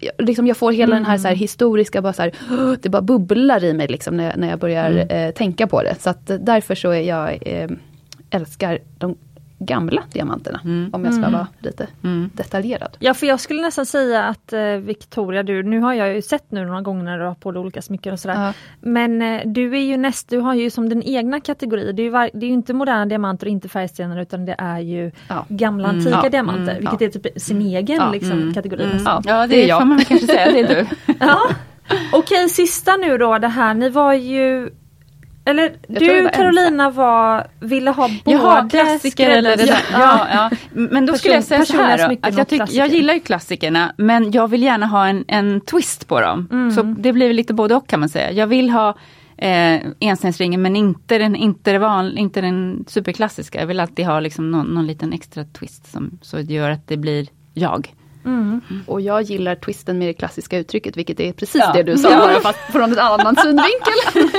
Jag, 0.00 0.12
liksom, 0.26 0.46
jag 0.46 0.56
får 0.56 0.72
hela 0.72 0.96
mm. 0.96 1.02
den 1.02 1.10
här, 1.10 1.18
så 1.18 1.28
här, 1.28 1.34
historiska, 1.34 2.02
bara 2.02 2.12
så 2.12 2.22
här, 2.22 2.32
det 2.82 2.88
bara 2.88 3.02
bubblar 3.02 3.64
i 3.64 3.72
mig 3.72 3.88
liksom, 3.88 4.16
när, 4.16 4.36
när 4.36 4.50
jag 4.50 4.58
börjar 4.58 4.90
mm. 4.90 5.08
eh, 5.08 5.34
tänka 5.34 5.66
på 5.66 5.82
det. 5.82 5.94
Så 6.00 6.10
att 6.10 6.30
därför 6.40 6.74
så 6.74 6.90
är 6.90 7.00
jag 7.00 7.38
eh, 7.46 7.68
älskar 8.34 8.78
de 8.98 9.16
gamla 9.58 10.02
diamanterna. 10.12 10.60
Mm. 10.64 10.90
Om 10.92 11.04
jag 11.04 11.14
ska 11.14 11.22
mm. 11.22 11.32
vara 11.32 11.46
lite 11.58 11.86
mm. 12.04 12.30
detaljerad. 12.34 12.96
Ja 13.00 13.14
för 13.14 13.26
jag 13.26 13.40
skulle 13.40 13.62
nästan 13.62 13.86
säga 13.86 14.24
att 14.24 14.52
eh, 14.52 14.60
Victoria, 14.62 15.42
du, 15.42 15.62
nu 15.62 15.80
har 15.80 15.94
jag 15.94 16.14
ju 16.14 16.22
sett 16.22 16.50
nu 16.50 16.64
några 16.64 16.80
gånger 16.80 17.04
när 17.04 17.18
du 17.18 17.24
har 17.24 17.34
på 17.34 17.52
dig 17.52 17.60
olika 17.60 17.82
smycken 17.82 18.12
och 18.12 18.20
sådär. 18.20 18.46
Ja. 18.46 18.52
Men 18.80 19.22
eh, 19.22 19.42
du 19.44 19.76
är 19.76 19.80
ju 19.80 19.96
näst, 19.96 20.28
du 20.28 20.38
har 20.38 20.54
ju 20.54 20.70
som 20.70 20.88
din 20.88 21.02
egna 21.02 21.40
kategori. 21.40 21.92
Det 21.92 22.02
är 22.02 22.04
ju, 22.04 22.10
var, 22.10 22.30
det 22.34 22.46
är 22.46 22.50
inte 22.50 22.74
moderna 22.74 23.06
diamanter 23.06 23.46
och 23.46 23.50
inte 23.50 23.68
färgstenar 23.68 24.20
utan 24.20 24.44
det 24.44 24.54
är 24.58 24.78
ju 24.78 25.10
ja. 25.28 25.46
gamla 25.48 25.88
mm. 25.88 26.00
antika 26.00 26.28
diamanter. 26.28 26.80
Vilket 26.80 27.02
är 27.02 27.20
typ 27.20 27.42
sin 27.42 27.62
egen 27.62 28.12
liksom, 28.12 28.54
kategori. 28.54 28.88
Ja. 29.04 29.22
ja 29.24 29.46
det, 29.46 29.64
är 29.64 29.68
jag. 29.68 29.80
får 29.80 29.86
man 29.86 30.04
kanske 30.04 30.26
säga, 30.26 30.52
det 30.52 30.60
är 30.60 30.68
du. 30.68 30.86
ja. 31.20 31.40
Okej 32.12 32.48
sista 32.48 32.96
nu 32.96 33.18
då 33.18 33.38
det 33.38 33.48
här, 33.48 33.74
ni 33.74 33.88
var 33.88 34.12
ju 34.12 34.70
eller 35.44 35.76
du 35.88 36.28
Carolina 36.28 36.90
var, 36.90 37.46
ville 37.60 37.90
ha 37.90 38.10
både 38.24 38.36
Jaha, 38.36 38.68
klassiker 38.68 39.30
eller 39.30 39.56
det 39.56 39.66
där. 39.66 39.78
Ja, 39.92 40.26
ja. 40.32 40.50
Men 40.72 41.06
då 41.06 41.12
Person, 41.12 41.18
skulle 41.18 41.34
jag 41.34 41.44
säga 41.44 41.64
så 41.64 41.76
här 41.76 42.08
då, 42.08 42.16
att 42.20 42.36
jag, 42.36 42.48
tyck, 42.48 42.62
jag 42.70 42.88
gillar 42.88 43.14
ju 43.14 43.20
klassikerna 43.20 43.94
men 43.96 44.32
jag 44.32 44.48
vill 44.48 44.62
gärna 44.62 44.86
ha 44.86 45.06
en, 45.06 45.24
en 45.28 45.60
twist 45.60 46.08
på 46.08 46.20
dem. 46.20 46.48
Mm. 46.52 46.70
Så 46.70 46.82
det 46.82 47.12
blir 47.12 47.32
lite 47.32 47.54
både 47.54 47.74
och 47.74 47.88
kan 47.88 48.00
man 48.00 48.08
säga. 48.08 48.32
Jag 48.32 48.46
vill 48.46 48.70
ha 48.70 48.88
eh, 49.36 49.80
enstensringen 50.00 50.62
men 50.62 50.76
inte 50.76 51.18
den, 51.18 51.36
inte, 51.36 51.72
det 51.72 51.78
van, 51.78 52.18
inte 52.18 52.40
den 52.40 52.84
superklassiska. 52.88 53.60
Jag 53.60 53.66
vill 53.66 53.80
alltid 53.80 54.06
ha 54.06 54.20
liksom 54.20 54.50
någon, 54.50 54.66
någon 54.66 54.86
liten 54.86 55.12
extra 55.12 55.44
twist 55.44 55.92
som 55.92 56.18
så 56.22 56.40
gör 56.40 56.70
att 56.70 56.88
det 56.88 56.96
blir 56.96 57.28
jag. 57.54 57.94
Mm. 58.24 58.60
Och 58.86 59.00
jag 59.00 59.22
gillar 59.22 59.54
twisten 59.54 59.98
med 59.98 60.08
det 60.08 60.14
klassiska 60.14 60.58
uttrycket, 60.58 60.96
vilket 60.96 61.20
är 61.20 61.32
precis 61.32 61.62
ja. 61.66 61.72
det 61.72 61.82
du 61.82 61.98
sa, 61.98 62.08
bara 62.08 62.40
fast 62.40 62.58
från 62.58 62.92
en 62.92 62.98
annan 62.98 63.36
synvinkel. 63.36 64.30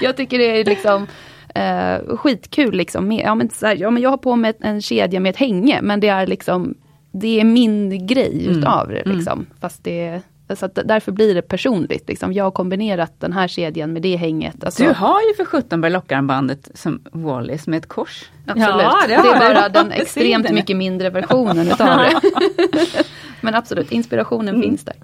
jag 0.00 0.16
tycker 0.16 0.38
det 0.38 0.60
är 0.60 0.64
liksom 0.64 1.06
eh, 1.54 2.16
skitkul. 2.16 2.76
Liksom. 2.76 3.12
Ja, 3.12 3.34
men 3.34 3.50
så 3.50 3.66
här, 3.66 3.76
ja, 3.76 3.90
men 3.90 4.02
jag 4.02 4.10
har 4.10 4.16
på 4.16 4.36
mig 4.36 4.52
en 4.60 4.82
kedja 4.82 5.20
med 5.20 5.30
ett 5.30 5.36
hänge, 5.36 5.82
men 5.82 6.00
det 6.00 6.08
är 6.08 6.26
liksom 6.26 6.74
det 7.12 7.40
är 7.40 7.44
min 7.44 8.06
grej 8.06 8.46
mm. 8.46 8.58
utav 8.58 8.88
det. 8.88 9.00
Mm. 9.00 9.16
Liksom. 9.16 9.46
Fast 9.60 9.84
det 9.84 10.22
så 10.54 10.66
därför 10.66 11.12
blir 11.12 11.34
det 11.34 11.42
personligt. 11.42 12.08
Liksom. 12.08 12.32
Jag 12.32 12.44
har 12.44 12.50
kombinerat 12.50 13.20
den 13.20 13.32
här 13.32 13.48
kedjan 13.48 13.92
med 13.92 14.02
det 14.02 14.16
hänget. 14.16 14.64
Alltså. 14.64 14.82
Du 14.82 14.92
har 14.92 15.20
ju 15.20 15.34
för 15.34 15.44
sjutton 15.44 15.80
berlockarmbandet 15.80 16.70
som 16.74 17.00
Wallis 17.12 17.66
med 17.66 17.78
ett 17.78 17.88
kors. 17.88 18.30
Absolut. 18.46 18.82
Ja, 18.82 19.00
det, 19.08 19.08
det 19.08 19.14
är 19.14 19.54
bara 19.54 19.68
den 19.68 19.92
extremt 19.92 20.50
mycket 20.50 20.76
mindre 20.76 21.10
versionen 21.10 21.66
utav 21.68 21.98
det. 21.98 22.20
Men 23.40 23.54
absolut, 23.54 23.92
inspirationen 23.92 24.54
mm. 24.54 24.62
finns 24.62 24.84
där. 24.84 24.96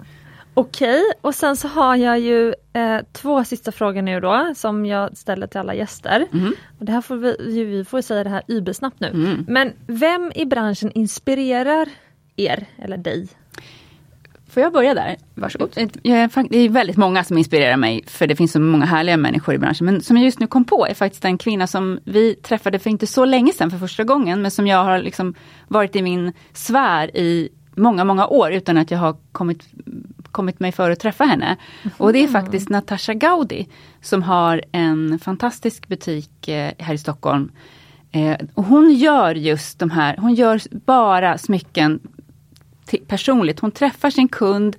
Okej, 0.53 1.01
och 1.21 1.35
sen 1.35 1.57
så 1.57 1.67
har 1.67 1.95
jag 1.95 2.19
ju 2.19 2.53
eh, 2.73 2.97
två 3.11 3.43
sista 3.43 3.71
frågor 3.71 4.01
nu 4.01 4.19
då 4.19 4.53
som 4.55 4.85
jag 4.85 5.17
ställer 5.17 5.47
till 5.47 5.59
alla 5.59 5.73
gäster. 5.73 6.27
Mm. 6.33 6.53
Och 6.79 6.85
det 6.85 6.91
här 6.91 7.01
får 7.01 7.15
vi, 7.15 7.63
vi 7.63 7.85
får 7.85 8.01
säga 8.01 8.23
det 8.23 8.29
här 8.29 8.43
übersnabbt 8.47 8.99
nu. 8.99 9.07
Mm. 9.07 9.45
Men 9.47 9.73
vem 9.87 10.31
i 10.35 10.45
branschen 10.45 10.91
inspirerar 10.91 11.89
er 12.35 12.65
eller 12.77 12.97
dig 12.97 13.27
Får 14.51 14.63
jag 14.63 14.73
börja 14.73 14.93
där? 14.93 15.15
Varsågod. 15.35 15.69
Det 16.03 16.09
är 16.09 16.69
väldigt 16.69 16.97
många 16.97 17.23
som 17.23 17.37
inspirerar 17.37 17.77
mig, 17.77 18.03
för 18.07 18.27
det 18.27 18.35
finns 18.35 18.51
så 18.51 18.59
många 18.59 18.85
härliga 18.85 19.17
människor 19.17 19.55
i 19.55 19.57
branschen. 19.57 19.85
Men 19.85 20.01
som 20.01 20.17
jag 20.17 20.25
just 20.25 20.39
nu 20.39 20.47
kom 20.47 20.65
på 20.65 20.87
är 20.87 20.93
faktiskt 20.93 21.25
en 21.25 21.37
kvinna 21.37 21.67
som 21.67 21.99
vi 22.03 22.35
träffade 22.35 22.79
för 22.79 22.89
inte 22.89 23.07
så 23.07 23.25
länge 23.25 23.53
sedan 23.53 23.71
för 23.71 23.77
första 23.77 24.03
gången, 24.03 24.41
men 24.41 24.51
som 24.51 24.67
jag 24.67 24.83
har 24.83 24.99
liksom 24.99 25.33
varit 25.67 25.95
i 25.95 26.01
min 26.01 26.33
sfär 26.53 27.17
i 27.17 27.49
många, 27.75 28.03
många 28.03 28.27
år 28.27 28.51
utan 28.51 28.77
att 28.77 28.91
jag 28.91 28.97
har 28.97 29.15
kommit, 29.31 29.63
kommit 30.31 30.59
mig 30.59 30.71
för 30.71 30.91
att 30.91 30.99
träffa 30.99 31.23
henne. 31.23 31.57
Och 31.97 32.13
det 32.13 32.23
är 32.23 32.27
faktiskt 32.27 32.69
Natasha 32.69 33.13
Gaudi 33.13 33.67
som 34.01 34.23
har 34.23 34.63
en 34.71 35.19
fantastisk 35.19 35.87
butik 35.87 36.47
eh, 36.47 36.71
här 36.77 36.93
i 36.93 36.97
Stockholm. 36.97 37.51
Eh, 38.11 38.37
och 38.53 38.63
hon 38.63 38.93
gör 38.93 39.35
just 39.35 39.79
de 39.79 39.91
här, 39.91 40.17
hon 40.17 40.33
gör 40.33 40.61
bara 40.85 41.37
smycken 41.37 41.99
personligt. 43.07 43.59
Hon 43.59 43.71
träffar 43.71 44.09
sin 44.09 44.27
kund, 44.27 44.75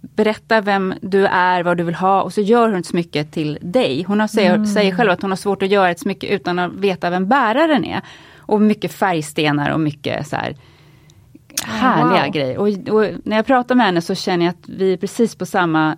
berättar 0.00 0.62
vem 0.62 0.94
du 1.00 1.26
är, 1.26 1.62
vad 1.62 1.76
du 1.76 1.84
vill 1.84 1.94
ha 1.94 2.22
och 2.22 2.32
så 2.32 2.40
gör 2.40 2.68
hon 2.68 2.78
ett 2.78 2.86
smycke 2.86 3.24
till 3.24 3.58
dig. 3.60 4.02
Hon 4.02 4.20
har, 4.20 4.28
säger, 4.28 4.54
mm. 4.54 4.66
säger 4.66 4.96
själv 4.96 5.10
att 5.10 5.22
hon 5.22 5.30
har 5.30 5.36
svårt 5.36 5.62
att 5.62 5.68
göra 5.68 5.90
ett 5.90 6.00
smycke 6.00 6.26
utan 6.26 6.58
att 6.58 6.72
veta 6.72 7.10
vem 7.10 7.28
bäraren 7.28 7.84
är. 7.84 8.00
Och 8.36 8.60
mycket 8.60 8.92
färgstenar 8.92 9.70
och 9.70 9.80
mycket 9.80 10.28
så 10.28 10.36
här 10.36 10.56
härliga 11.64 12.24
wow. 12.24 12.32
grejer. 12.32 12.58
Och, 12.58 12.68
och, 12.68 13.10
när 13.24 13.36
jag 13.36 13.46
pratar 13.46 13.74
med 13.74 13.86
henne 13.86 14.00
så 14.00 14.14
känner 14.14 14.44
jag 14.44 14.50
att 14.50 14.68
vi 14.68 14.92
är 14.92 14.96
precis 14.96 15.34
på 15.34 15.46
samma 15.46 15.96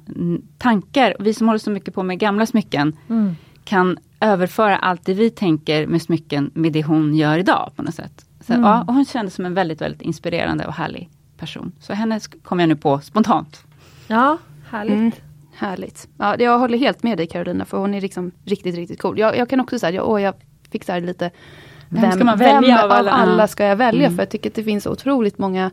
tankar. 0.58 1.16
Vi 1.18 1.34
som 1.34 1.48
håller 1.48 1.58
så 1.58 1.70
mycket 1.70 1.94
på 1.94 2.02
med 2.02 2.18
gamla 2.18 2.46
smycken 2.46 2.96
mm. 3.08 3.36
kan 3.64 3.98
överföra 4.20 4.76
allt 4.76 5.04
det 5.04 5.14
vi 5.14 5.30
tänker 5.30 5.86
med 5.86 6.02
smycken 6.02 6.50
med 6.54 6.72
det 6.72 6.82
hon 6.82 7.14
gör 7.14 7.38
idag 7.38 7.72
på 7.76 7.82
något 7.82 7.94
sätt. 7.94 8.24
Så, 8.46 8.52
mm. 8.52 8.64
ja, 8.64 8.84
och 8.88 8.94
hon 8.94 9.04
kändes 9.04 9.34
som 9.34 9.46
en 9.46 9.54
väldigt, 9.54 9.80
väldigt 9.80 10.02
inspirerande 10.02 10.66
och 10.66 10.72
härlig 10.72 11.10
person. 11.36 11.72
Så 11.80 11.92
henne 11.92 12.20
kom 12.42 12.60
jag 12.60 12.68
nu 12.68 12.76
på 12.76 13.00
spontant. 13.00 13.64
Ja, 14.06 14.38
härligt. 14.70 14.94
Mm. 14.94 15.12
Härligt. 15.56 16.08
Ja, 16.18 16.36
jag 16.38 16.58
håller 16.58 16.78
helt 16.78 17.02
med 17.02 17.18
dig 17.18 17.26
Carolina, 17.26 17.64
för 17.64 17.78
hon 17.78 17.94
är 17.94 18.00
liksom 18.00 18.32
riktigt, 18.44 18.74
riktigt 18.74 19.02
cool. 19.02 19.18
Jag, 19.18 19.36
jag 19.36 19.48
kan 19.48 19.60
också 19.60 19.78
säga, 19.78 19.92
jag, 19.92 20.20
jag 20.20 20.34
fick 20.70 20.84
så 20.84 20.98
lite 21.00 21.30
vem, 21.88 22.02
vem 22.02 22.12
ska 22.12 22.24
man 22.24 22.38
välja 22.38 22.76
vem 22.76 22.84
av 22.84 22.90
alla, 22.90 23.10
alla 23.10 23.48
ska 23.48 23.64
jag 23.64 23.76
välja? 23.76 24.06
Mm. 24.06 24.16
För 24.16 24.22
jag 24.22 24.30
tycker 24.30 24.50
att 24.50 24.56
det 24.56 24.64
finns 24.64 24.86
otroligt 24.86 25.38
många 25.38 25.70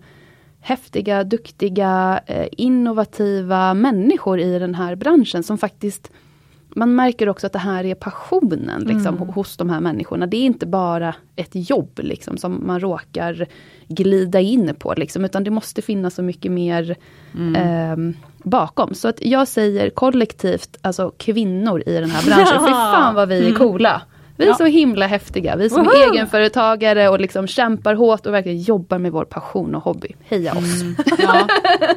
häftiga, 0.59 1.23
duktiga, 1.23 2.21
eh, 2.25 2.47
innovativa 2.51 3.73
människor 3.73 4.39
i 4.39 4.59
den 4.59 4.75
här 4.75 4.95
branschen 4.95 5.43
som 5.43 5.57
faktiskt 5.57 6.11
man 6.75 6.95
märker 6.95 7.29
också 7.29 7.47
att 7.47 7.53
det 7.53 7.59
här 7.59 7.85
är 7.85 7.95
passionen 7.95 8.81
liksom, 8.83 9.15
mm. 9.15 9.29
hos 9.29 9.57
de 9.57 9.69
här 9.69 9.79
människorna. 9.79 10.27
Det 10.27 10.37
är 10.37 10.45
inte 10.45 10.65
bara 10.65 11.15
ett 11.35 11.51
jobb 11.51 11.99
liksom, 12.03 12.37
som 12.37 12.67
man 12.67 12.79
råkar 12.79 13.47
glida 13.87 14.39
in 14.39 14.75
på. 14.79 14.93
Liksom, 14.97 15.25
utan 15.25 15.43
det 15.43 15.51
måste 15.51 15.81
finnas 15.81 16.15
så 16.15 16.21
mycket 16.21 16.51
mer 16.51 16.95
mm. 17.37 17.55
eh, 17.55 18.15
bakom. 18.43 18.93
Så 18.93 19.07
att 19.07 19.25
jag 19.25 19.47
säger 19.47 19.89
kollektivt, 19.89 20.77
alltså 20.81 21.13
kvinnor 21.17 21.83
i 21.85 21.93
den 21.93 22.11
här 22.11 22.25
branschen, 22.25 22.65
fy 22.67 22.71
fan 22.71 23.15
vad 23.15 23.29
vi 23.29 23.37
är 23.37 23.45
mm. 23.45 23.55
Vi 24.37 24.43
är 24.43 24.49
ja. 24.49 24.55
så 24.55 24.65
himla 24.65 25.07
häftiga, 25.07 25.55
vi 25.55 25.69
som 25.69 25.87
är 25.87 26.11
egenföretagare 26.11 27.09
och 27.09 27.19
liksom 27.19 27.47
kämpar 27.47 27.95
hårt 27.95 28.25
och 28.25 28.33
verkligen 28.33 28.61
jobbar 28.61 28.97
med 28.97 29.11
vår 29.11 29.25
passion 29.25 29.75
och 29.75 29.83
hobby. 29.83 30.15
Heja 30.29 30.51
oss! 30.51 30.81
Mm. 30.81 30.95
Ja. 31.19 31.47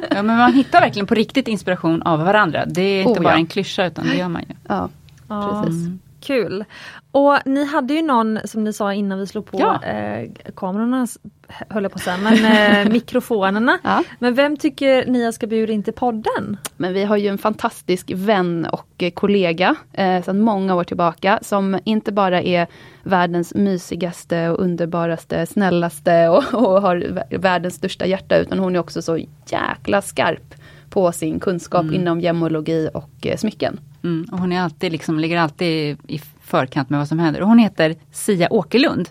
ja. 0.09 0.23
men 0.23 0.37
man 0.37 0.53
hittar 0.53 0.81
verkligen 0.81 1.07
på 1.07 1.15
riktigt 1.15 1.47
inspiration 1.47 2.01
av 2.01 2.19
varandra. 2.19 2.65
Det 2.65 2.81
är 2.81 3.01
inte 3.01 3.19
oh, 3.19 3.23
bara 3.23 3.33
en 3.33 3.47
klyscha 3.47 3.85
utan 3.85 4.07
det 4.07 4.15
gör 4.15 4.27
man 4.27 4.41
ju. 4.49 4.55
Ja, 4.67 4.89
precis. 5.27 5.85
Mm. 5.85 5.99
Kul! 6.21 6.65
Och 7.15 7.37
ni 7.45 7.65
hade 7.65 7.93
ju 7.93 8.01
någon, 8.01 8.39
som 8.45 8.63
ni 8.63 8.73
sa 8.73 8.93
innan 8.93 9.19
vi 9.19 9.27
slog 9.27 9.45
på 9.45 9.59
ja. 9.59 9.83
eh, 9.83 10.29
kamerorna, 10.55 11.07
höll 11.47 11.83
jag 11.83 11.91
på 11.91 11.95
att 11.95 12.03
säga, 12.03 12.17
men 12.17 12.45
eh, 12.45 12.91
mikrofonerna. 12.93 13.79
Ja. 13.83 14.03
Men 14.19 14.35
vem 14.35 14.57
tycker 14.57 15.05
ni 15.05 15.23
jag 15.23 15.33
ska 15.33 15.47
bjuda 15.47 15.73
in 15.73 15.83
till 15.83 15.93
podden? 15.93 16.57
Men 16.77 16.93
vi 16.93 17.03
har 17.03 17.17
ju 17.17 17.27
en 17.27 17.37
fantastisk 17.37 18.11
vän 18.15 18.67
och 18.71 19.03
kollega 19.13 19.75
eh, 19.93 20.23
sedan 20.23 20.41
många 20.41 20.75
år 20.75 20.83
tillbaka 20.83 21.39
som 21.41 21.79
inte 21.83 22.11
bara 22.11 22.41
är 22.41 22.67
världens 23.03 23.53
mysigaste 23.53 24.49
och 24.49 24.59
underbaraste, 24.59 25.45
snällaste 25.45 26.29
och, 26.29 26.43
och 26.53 26.81
har 26.81 27.23
världens 27.37 27.75
största 27.75 28.05
hjärta 28.05 28.37
utan 28.37 28.59
hon 28.59 28.75
är 28.75 28.79
också 28.79 29.01
så 29.01 29.17
jäkla 29.45 30.01
skarp 30.01 30.55
på 30.89 31.11
sin 31.11 31.39
kunskap 31.39 31.83
mm. 31.83 31.95
inom 31.95 32.21
gemologi 32.21 32.89
och 32.93 33.27
eh, 33.27 33.37
smycken. 33.37 33.79
Mm, 34.03 34.27
och 34.31 34.39
hon 34.39 34.51
är 34.51 34.61
alltid, 34.61 34.91
liksom, 34.91 35.19
ligger 35.19 35.37
alltid 35.37 35.97
i 36.07 36.21
förkant 36.45 36.89
med 36.89 36.99
vad 36.99 37.07
som 37.07 37.19
händer. 37.19 37.41
Och 37.41 37.47
hon 37.47 37.59
heter 37.59 37.95
Sia 38.11 38.53
Åkerlund. 38.53 39.09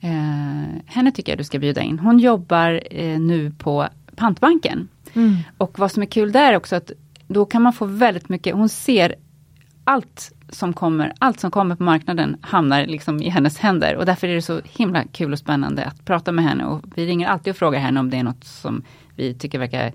Eh, 0.00 0.82
henne 0.86 1.12
tycker 1.14 1.32
jag 1.32 1.38
du 1.38 1.44
ska 1.44 1.58
bjuda 1.58 1.82
in. 1.82 1.98
Hon 1.98 2.18
jobbar 2.18 2.80
eh, 2.90 3.20
nu 3.20 3.50
på 3.58 3.88
Pantbanken. 4.16 4.88
Mm. 5.14 5.36
Och 5.58 5.78
vad 5.78 5.92
som 5.92 6.02
är 6.02 6.06
kul 6.06 6.32
där 6.32 6.56
också 6.56 6.76
att 6.76 6.90
då 7.28 7.44
kan 7.46 7.62
man 7.62 7.72
få 7.72 7.86
väldigt 7.86 8.28
mycket, 8.28 8.54
hon 8.54 8.68
ser 8.68 9.14
allt 9.84 10.32
som 10.48 10.72
kommer, 10.72 11.12
allt 11.18 11.40
som 11.40 11.50
kommer 11.50 11.76
på 11.76 11.82
marknaden 11.82 12.36
hamnar 12.40 12.86
liksom 12.86 13.22
i 13.22 13.28
hennes 13.28 13.58
händer. 13.58 13.96
Och 13.96 14.06
därför 14.06 14.28
är 14.28 14.34
det 14.34 14.42
så 14.42 14.60
himla 14.64 15.04
kul 15.04 15.32
och 15.32 15.38
spännande 15.38 15.84
att 15.84 16.04
prata 16.04 16.32
med 16.32 16.44
henne. 16.44 16.64
Och 16.64 16.82
vi 16.96 17.06
ringer 17.06 17.28
alltid 17.28 17.50
och 17.50 17.56
frågar 17.56 17.80
henne 17.80 18.00
om 18.00 18.10
det 18.10 18.16
är 18.16 18.22
något 18.22 18.44
som 18.44 18.82
vi 19.16 19.34
tycker 19.34 19.58
verkar 19.58 19.92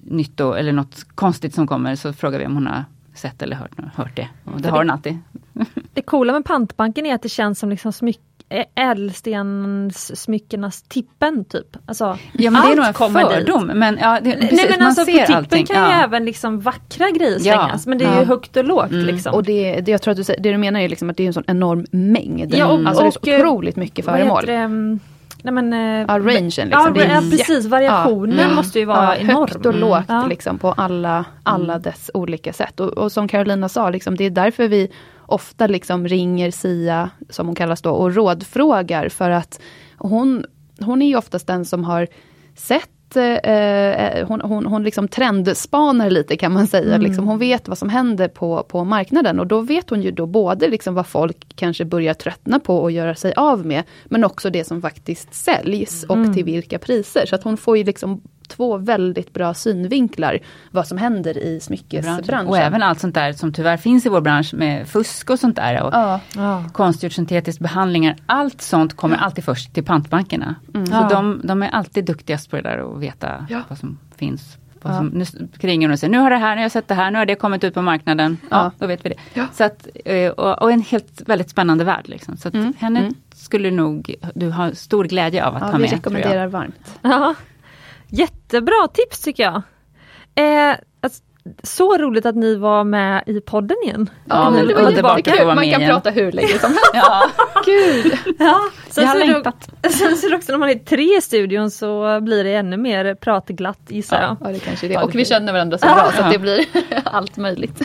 nytt 0.00 0.36
då, 0.36 0.54
eller 0.54 0.72
något 0.72 1.06
konstigt 1.14 1.54
som 1.54 1.66
kommer. 1.66 1.94
Så 1.94 2.12
frågar 2.12 2.38
vi 2.38 2.46
om 2.46 2.54
hon 2.54 2.66
har 2.66 2.84
sett 3.18 3.42
eller 3.42 3.56
hört, 3.56 3.70
hört 3.94 4.16
det. 4.16 4.28
Och 4.44 4.60
det 4.60 4.68
har 4.68 4.78
hon 4.78 4.90
alltid 4.90 5.18
Det 5.94 6.02
coola 6.02 6.32
med 6.32 6.44
pantbanken 6.44 7.06
är 7.06 7.14
att 7.14 7.22
det 7.22 7.28
känns 7.28 7.58
som 7.58 7.70
liksom 7.70 7.92
smyck 7.92 8.20
ädelstenssmyckenas 8.74 10.82
tippen 10.82 11.44
typ. 11.44 11.76
Alltså, 11.86 12.18
Ja 12.32 12.50
men 12.50 12.62
det 12.62 12.68
är 12.72 12.76
nog 12.76 12.84
en 12.86 12.92
dit. 12.92 12.96
fördom. 13.46 13.66
Men, 13.74 13.98
ja, 14.00 14.20
det, 14.22 14.28
Nej 14.30 14.40
precis, 14.48 14.70
men 14.70 14.78
man 14.78 14.86
alltså 14.88 15.04
på 15.04 15.10
ser 15.10 15.18
tippen 15.18 15.36
allting. 15.36 15.66
kan 15.66 15.76
ju 15.76 15.82
ja. 15.82 16.04
även 16.04 16.24
liksom 16.24 16.60
vackra 16.60 17.10
grejer 17.10 17.32
Ja. 17.32 17.38
slängas 17.40 17.86
men 17.86 17.98
det 17.98 18.04
är 18.04 18.12
ju 18.14 18.18
Ja. 18.20 18.24
högt 18.24 18.56
och 18.56 18.64
lågt 18.64 18.90
Mm. 18.90 19.06
liksom. 19.06 19.34
Och 19.34 19.42
det, 19.42 19.80
det, 19.80 19.90
jag 19.90 20.02
tror 20.02 20.12
att 20.20 20.26
du, 20.26 20.34
det 20.38 20.50
du 20.52 20.58
menar 20.58 20.80
är 20.80 20.88
liksom 20.88 21.10
att 21.10 21.16
det 21.16 21.22
är 21.22 21.26
en 21.26 21.32
sån 21.32 21.44
enorm 21.46 21.86
mängd. 21.90 22.54
Ja, 22.54 22.66
och- 22.66 22.78
alltså 22.86 23.02
det 23.02 23.06
är 23.06 23.08
och, 23.08 23.14
så 23.14 23.20
otroligt 23.46 23.76
mycket 23.76 24.06
Vad 24.06 24.14
föremål. 24.16 24.44
Mm, 25.48 25.54
Nej, 25.54 25.78
men, 25.80 26.00
eh, 26.00 26.06
Ja, 26.08 26.18
rangen 26.18 26.44
liksom. 26.44 26.68
Ja, 26.70 26.92
ja 26.96 27.20
precis, 27.30 27.66
variationen 27.66 28.48
Ja. 28.48 28.54
måste 28.54 28.78
ju 28.78 28.84
vara 28.84 29.04
ja, 29.04 29.16
enorm. 29.16 29.38
Högt 29.38 29.66
och 29.66 29.74
lågt 29.74 30.04
Ja. 30.08 30.26
liksom, 30.26 30.58
på 30.58 30.72
alla, 30.72 31.24
alla 31.42 31.78
dess 31.78 32.10
olika 32.14 32.52
sätt. 32.52 32.80
Och, 32.80 32.88
och 32.88 33.12
som 33.12 33.28
Carolina 33.28 33.68
sa, 33.68 33.90
liksom, 33.90 34.16
det 34.16 34.24
är 34.24 34.30
därför 34.30 34.68
vi 34.68 34.90
ofta 35.26 35.66
liksom 35.66 36.08
ringer 36.08 36.50
Sia, 36.50 37.10
som 37.30 37.46
hon 37.46 37.54
kallas 37.54 37.82
då, 37.82 37.90
och 37.90 38.14
rådfrågar. 38.14 39.08
För 39.08 39.30
att 39.30 39.60
hon, 39.98 40.44
hon 40.80 41.02
är 41.02 41.06
ju 41.06 41.16
oftast 41.16 41.46
den 41.46 41.64
som 41.64 41.84
har 41.84 42.06
sett 42.56 42.90
Eh, 43.16 44.26
hon 44.26 44.40
hon, 44.40 44.66
hon 44.66 44.82
liksom 44.82 45.08
trendspanar 45.08 46.10
lite 46.10 46.36
kan 46.36 46.52
man 46.52 46.66
säga. 46.66 46.94
Mm. 46.94 47.00
Liksom, 47.00 47.26
hon 47.26 47.38
vet 47.38 47.68
vad 47.68 47.78
som 47.78 47.88
händer 47.88 48.28
på, 48.28 48.62
på 48.62 48.84
marknaden 48.84 49.40
och 49.40 49.46
då 49.46 49.60
vet 49.60 49.90
hon 49.90 50.02
ju 50.02 50.10
då 50.10 50.26
både 50.26 50.68
liksom 50.68 50.94
vad 50.94 51.06
folk 51.06 51.46
kanske 51.54 51.84
börjar 51.84 52.14
tröttna 52.14 52.60
på 52.60 52.78
och 52.78 52.90
göra 52.90 53.14
sig 53.14 53.32
av 53.36 53.66
med. 53.66 53.82
Men 54.04 54.24
också 54.24 54.50
det 54.50 54.64
som 54.64 54.82
faktiskt 54.82 55.34
säljs 55.34 56.04
och 56.04 56.16
Mm. 56.16 56.34
till 56.34 56.44
vilka 56.44 56.78
priser. 56.78 57.26
Så 57.26 57.34
att 57.34 57.42
hon 57.42 57.56
får 57.56 57.78
ju 57.78 57.84
liksom 57.84 58.20
två 58.48 58.76
väldigt 58.78 59.32
bra 59.32 59.54
synvinklar 59.54 60.38
vad 60.70 60.86
som 60.86 60.98
händer 60.98 61.38
i 61.38 61.60
smyckesbranschen. 61.60 62.46
Och 62.46 62.58
även 62.58 62.82
allt 62.82 63.00
sånt 63.00 63.14
där 63.14 63.32
som 63.32 63.52
tyvärr 63.52 63.76
finns 63.76 64.06
i 64.06 64.08
vår 64.08 64.20
bransch 64.20 64.54
med 64.54 64.88
fusk 64.88 65.30
och 65.30 65.38
sånt 65.38 65.56
där. 65.56 65.82
Och 65.82 65.94
Ja, 65.94 66.20
Ja. 66.36 66.64
konstgjord 66.72 67.12
syntetisk 67.12 67.60
behandlingar. 67.60 68.16
Allt 68.26 68.62
sånt 68.62 68.96
kommer 68.96 69.16
alltid 69.16 69.44
först 69.44 69.74
till 69.74 69.84
pantbankerna. 69.84 70.54
Så 70.72 70.84
Ja. 70.90 71.08
de, 71.10 71.40
de 71.44 71.62
är 71.62 71.68
alltid 71.68 72.04
duktigast 72.04 72.50
på 72.50 72.56
det 72.56 72.62
där 72.62 72.78
och 72.78 73.02
veta 73.02 73.46
Ja. 73.48 73.62
vad 73.68 73.78
som 73.78 73.98
finns. 74.16 74.56
Vad 74.82 74.92
Ja. 74.94 74.98
som, 74.98 75.06
nu 75.06 75.24
ringer 75.58 75.88
hon 75.88 75.92
och 75.92 75.98
säger 75.98 76.10
nu 76.10 76.18
har 76.18 76.30
det 76.30 76.36
här, 76.36 76.50
nu 76.50 76.56
har 76.56 76.62
jag 76.62 76.72
sett 76.72 76.88
det 76.88 76.94
här, 76.94 77.10
nu 77.10 77.18
har 77.18 77.26
det 77.26 77.34
kommit 77.34 77.64
ut 77.64 77.74
på 77.74 77.82
marknaden. 77.82 78.38
Ja, 78.42 78.56
Ja. 78.56 78.70
då 78.78 78.86
vet 78.86 79.04
vi 79.04 79.08
det. 79.08 79.14
Ja. 79.34 79.46
Så 79.52 79.64
att, 79.64 79.86
eh, 80.04 80.30
och, 80.30 80.62
och 80.62 80.72
en 80.72 80.80
helt 80.82 81.22
väldigt 81.26 81.50
spännande 81.50 81.84
värld. 81.84 82.04
Liksom. 82.08 82.36
Så 82.36 82.48
att 82.48 82.54
Mm. 82.54 82.72
henne 82.78 83.00
Mm. 83.00 83.14
skulle 83.34 83.70
nog 83.70 84.14
du 84.34 84.50
ha 84.50 84.74
stor 84.74 85.04
glädje 85.04 85.44
av 85.46 85.56
att 85.56 85.62
ja 85.62 85.66
ta 85.70 85.76
vi 85.76 85.82
med. 85.82 85.90
jag. 85.92 85.96
rekommenderar 85.98 86.46
varmt. 86.46 86.98
Ja. 87.02 87.34
Jättebra 88.46 88.88
tips 88.92 89.20
tycker 89.20 89.42
jag. 89.42 89.62
Eh, 90.70 90.76
alltså, 91.00 91.22
så 91.62 91.98
roligt 91.98 92.26
att 92.26 92.34
ni 92.36 92.54
var 92.56 92.84
med 92.84 93.22
i 93.26 93.40
podden 93.40 93.76
igen. 93.84 94.10
Ja, 94.24 94.50
men 94.50 94.66
det 94.66 94.74
var 94.74 95.02
vara 95.02 95.54
Man 95.54 95.64
kan 95.64 95.64
igen. 95.64 95.90
prata 95.90 96.10
hur 96.10 96.32
länge 96.32 96.48
som 96.48 96.70
helst. 96.70 96.90
Ja, 96.94 97.30
Gud! 97.64 98.18
Ja, 98.38 98.60
sen 98.88 99.04
jag 99.04 99.10
har 99.10 99.20
så 99.20 99.26
längtat. 99.26 99.68
Sen 99.90 100.16
så 100.16 100.34
också 100.36 100.52
när 100.52 100.58
man 100.58 100.68
är 100.70 100.74
tre 100.74 101.16
i 101.18 101.20
studion 101.20 101.70
så 101.70 102.20
blir 102.20 102.44
det 102.44 102.54
ännu 102.54 102.76
mer 102.76 103.14
pratglatt 103.14 103.80
gissar 103.88 104.22
jag. 104.22 104.36
Ja, 104.40 104.52
det 104.52 104.58
kanske 104.58 104.86
är 104.86 104.88
det. 104.88 105.02
Och 105.02 105.14
vi 105.14 105.24
känner 105.24 105.52
varandra 105.52 105.78
så 105.78 105.86
bra 105.86 106.12
så 106.16 106.22
att 106.22 106.32
det 106.32 106.38
blir 106.38 106.64
allt 107.04 107.36
möjligt. 107.36 107.80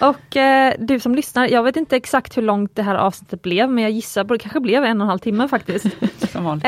Och 0.00 0.36
eh, 0.36 0.74
du 0.78 1.00
som 1.00 1.14
lyssnar, 1.14 1.48
jag 1.48 1.62
vet 1.62 1.76
inte 1.76 1.96
exakt 1.96 2.36
hur 2.36 2.42
långt 2.42 2.76
det 2.76 2.82
här 2.82 2.94
avsnittet 2.94 3.42
blev 3.42 3.70
men 3.70 3.84
jag 3.84 3.90
gissar 3.90 4.24
på 4.24 4.32
det 4.34 4.38
kanske 4.38 4.60
blev 4.60 4.84
en 4.84 5.00
och 5.00 5.04
en 5.04 5.08
halv 5.08 5.18
timme 5.18 5.48
faktiskt. 5.48 5.86
som 6.32 6.44
vanligt. 6.44 6.66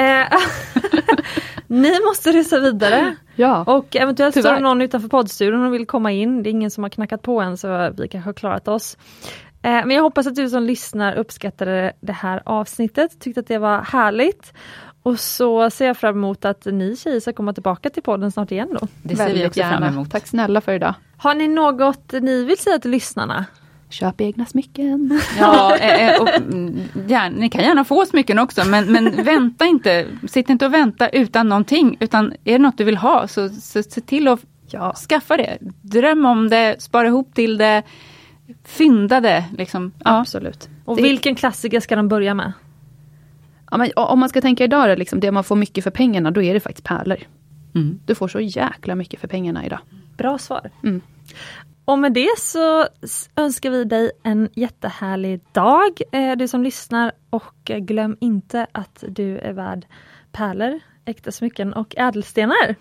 Ni 1.70 2.00
måste 2.08 2.32
resa 2.32 2.58
vidare 2.58 3.16
Ja. 3.36 3.64
och 3.66 3.96
eventuellt 3.96 4.34
står 4.34 4.42
Tyvärr. 4.42 4.54
det 4.54 4.60
någon 4.62 4.80
utanför 4.82 5.08
poddstudion 5.08 5.66
och 5.66 5.74
vill 5.74 5.86
komma 5.86 6.12
in. 6.12 6.42
Det 6.42 6.48
är 6.48 6.52
ingen 6.52 6.70
som 6.70 6.84
har 6.84 6.88
knackat 6.90 7.22
på 7.22 7.40
än 7.40 7.56
så 7.56 7.90
vi 7.96 8.08
kanske 8.08 8.28
har 8.28 8.32
klarat 8.34 8.68
oss. 8.68 8.96
Eh, 9.62 9.70
men 9.70 9.90
jag 9.90 10.02
hoppas 10.02 10.26
att 10.26 10.34
du 10.34 10.48
som 10.50 10.62
lyssnar 10.62 11.14
uppskattade 11.14 11.92
det 12.00 12.12
här 12.12 12.42
avsnittet, 12.44 13.20
tyckte 13.20 13.40
att 13.40 13.46
det 13.46 13.58
var 13.58 13.78
härligt. 13.82 14.52
Och 15.02 15.20
så 15.20 15.70
ser 15.70 15.86
jag 15.86 15.96
fram 15.96 16.16
emot 16.16 16.44
att 16.44 16.64
ni 16.66 16.96
tjejer 16.96 17.20
ska 17.20 17.32
komma 17.32 17.52
tillbaka 17.52 17.90
till 17.90 18.02
podden 18.02 18.32
snart 18.32 18.52
igen 18.52 18.68
då. 18.80 18.86
Det 19.02 19.16
ser 19.16 19.24
vi 19.26 19.32
Väldigt 19.32 19.46
också 19.48 19.60
fram 19.60 19.70
gärna. 19.72 19.86
emot. 19.88 20.10
Tack 20.10 20.26
snälla 20.26 20.60
för 20.60 20.72
idag. 20.72 20.94
Har 21.16 21.34
ni 21.34 21.48
något 21.48 22.12
ni 22.12 22.44
vill 22.44 22.58
säga 22.58 22.78
till 22.78 22.90
lyssnarna? 22.90 23.44
Köp 23.90 24.20
egna 24.20 24.46
smycken. 24.46 25.20
Ja, 25.38 25.76
eh, 25.76 26.08
eh, 26.08 26.22
och, 26.22 26.28
mm, 26.28 26.80
gärna, 27.08 27.36
ni 27.36 27.48
kan 27.50 27.62
gärna 27.64 27.84
få 27.84 28.06
smycken 28.06 28.38
också 28.38 28.64
men, 28.64 28.92
men 28.92 29.24
vänta 29.24 29.64
inte, 29.66 30.06
sitt 30.28 30.50
inte 30.50 30.66
och 30.66 30.74
vänta 30.74 31.08
utan 31.08 31.48
någonting. 31.48 31.96
Utan 32.00 32.32
är 32.44 32.52
det 32.52 32.58
något 32.58 32.78
du 32.78 32.84
vill 32.84 32.96
ha 32.96 33.28
så, 33.28 33.48
så 33.48 33.82
se 33.82 34.00
till 34.00 34.28
att 34.28 34.40
Ja. 34.72 34.94
skaffa 35.08 35.36
det. 35.36 35.58
Dröm 35.82 36.24
om 36.24 36.48
det, 36.48 36.82
spara 36.82 37.06
ihop 37.08 37.34
till 37.34 37.58
det, 37.58 37.82
fynda 38.64 39.20
det. 39.20 39.44
Liksom. 39.58 39.92
Ja. 40.04 40.20
Absolut. 40.20 40.68
Och 40.84 40.96
Det- 40.96 41.02
vilken 41.02 41.34
klassiker 41.34 41.80
ska 41.80 41.96
de 41.96 42.08
börja 42.08 42.34
med? 42.34 42.52
Ja, 43.70 43.76
men 43.76 43.90
om 43.96 44.20
man 44.20 44.28
ska 44.28 44.40
tänka 44.40 44.64
idag, 44.64 44.98
liksom, 44.98 45.20
det 45.20 45.32
man 45.32 45.44
får 45.44 45.56
mycket 45.56 45.84
för 45.84 45.90
pengarna, 45.90 46.30
då 46.30 46.42
är 46.42 46.54
det 46.54 46.60
faktiskt 46.60 46.86
pärlor. 46.86 47.16
Mm. 47.74 48.00
Du 48.06 48.14
får 48.14 48.28
så 48.28 48.40
jäkla 48.40 48.94
mycket 48.94 49.20
för 49.20 49.28
pengarna 49.28 49.66
idag. 49.66 49.78
Bra 50.16 50.38
svar. 50.38 50.70
Mm. 50.82 51.00
Och 51.90 51.98
med 51.98 52.12
det 52.12 52.38
så 52.38 52.86
önskar 53.36 53.70
vi 53.70 53.84
dig 53.84 54.10
en 54.22 54.48
jättehärlig 54.52 55.40
dag, 55.52 56.00
eh, 56.12 56.36
du 56.36 56.48
som 56.48 56.62
lyssnar. 56.62 57.12
Och 57.30 57.70
eh, 57.70 57.78
glöm 57.78 58.16
inte 58.20 58.66
att 58.72 59.04
du 59.08 59.38
är 59.38 59.52
värd 59.52 59.86
pärlor, 60.32 60.80
äkta 61.04 61.32
smycken 61.32 61.72
och 61.72 61.94
ädelstenar. 61.96 62.76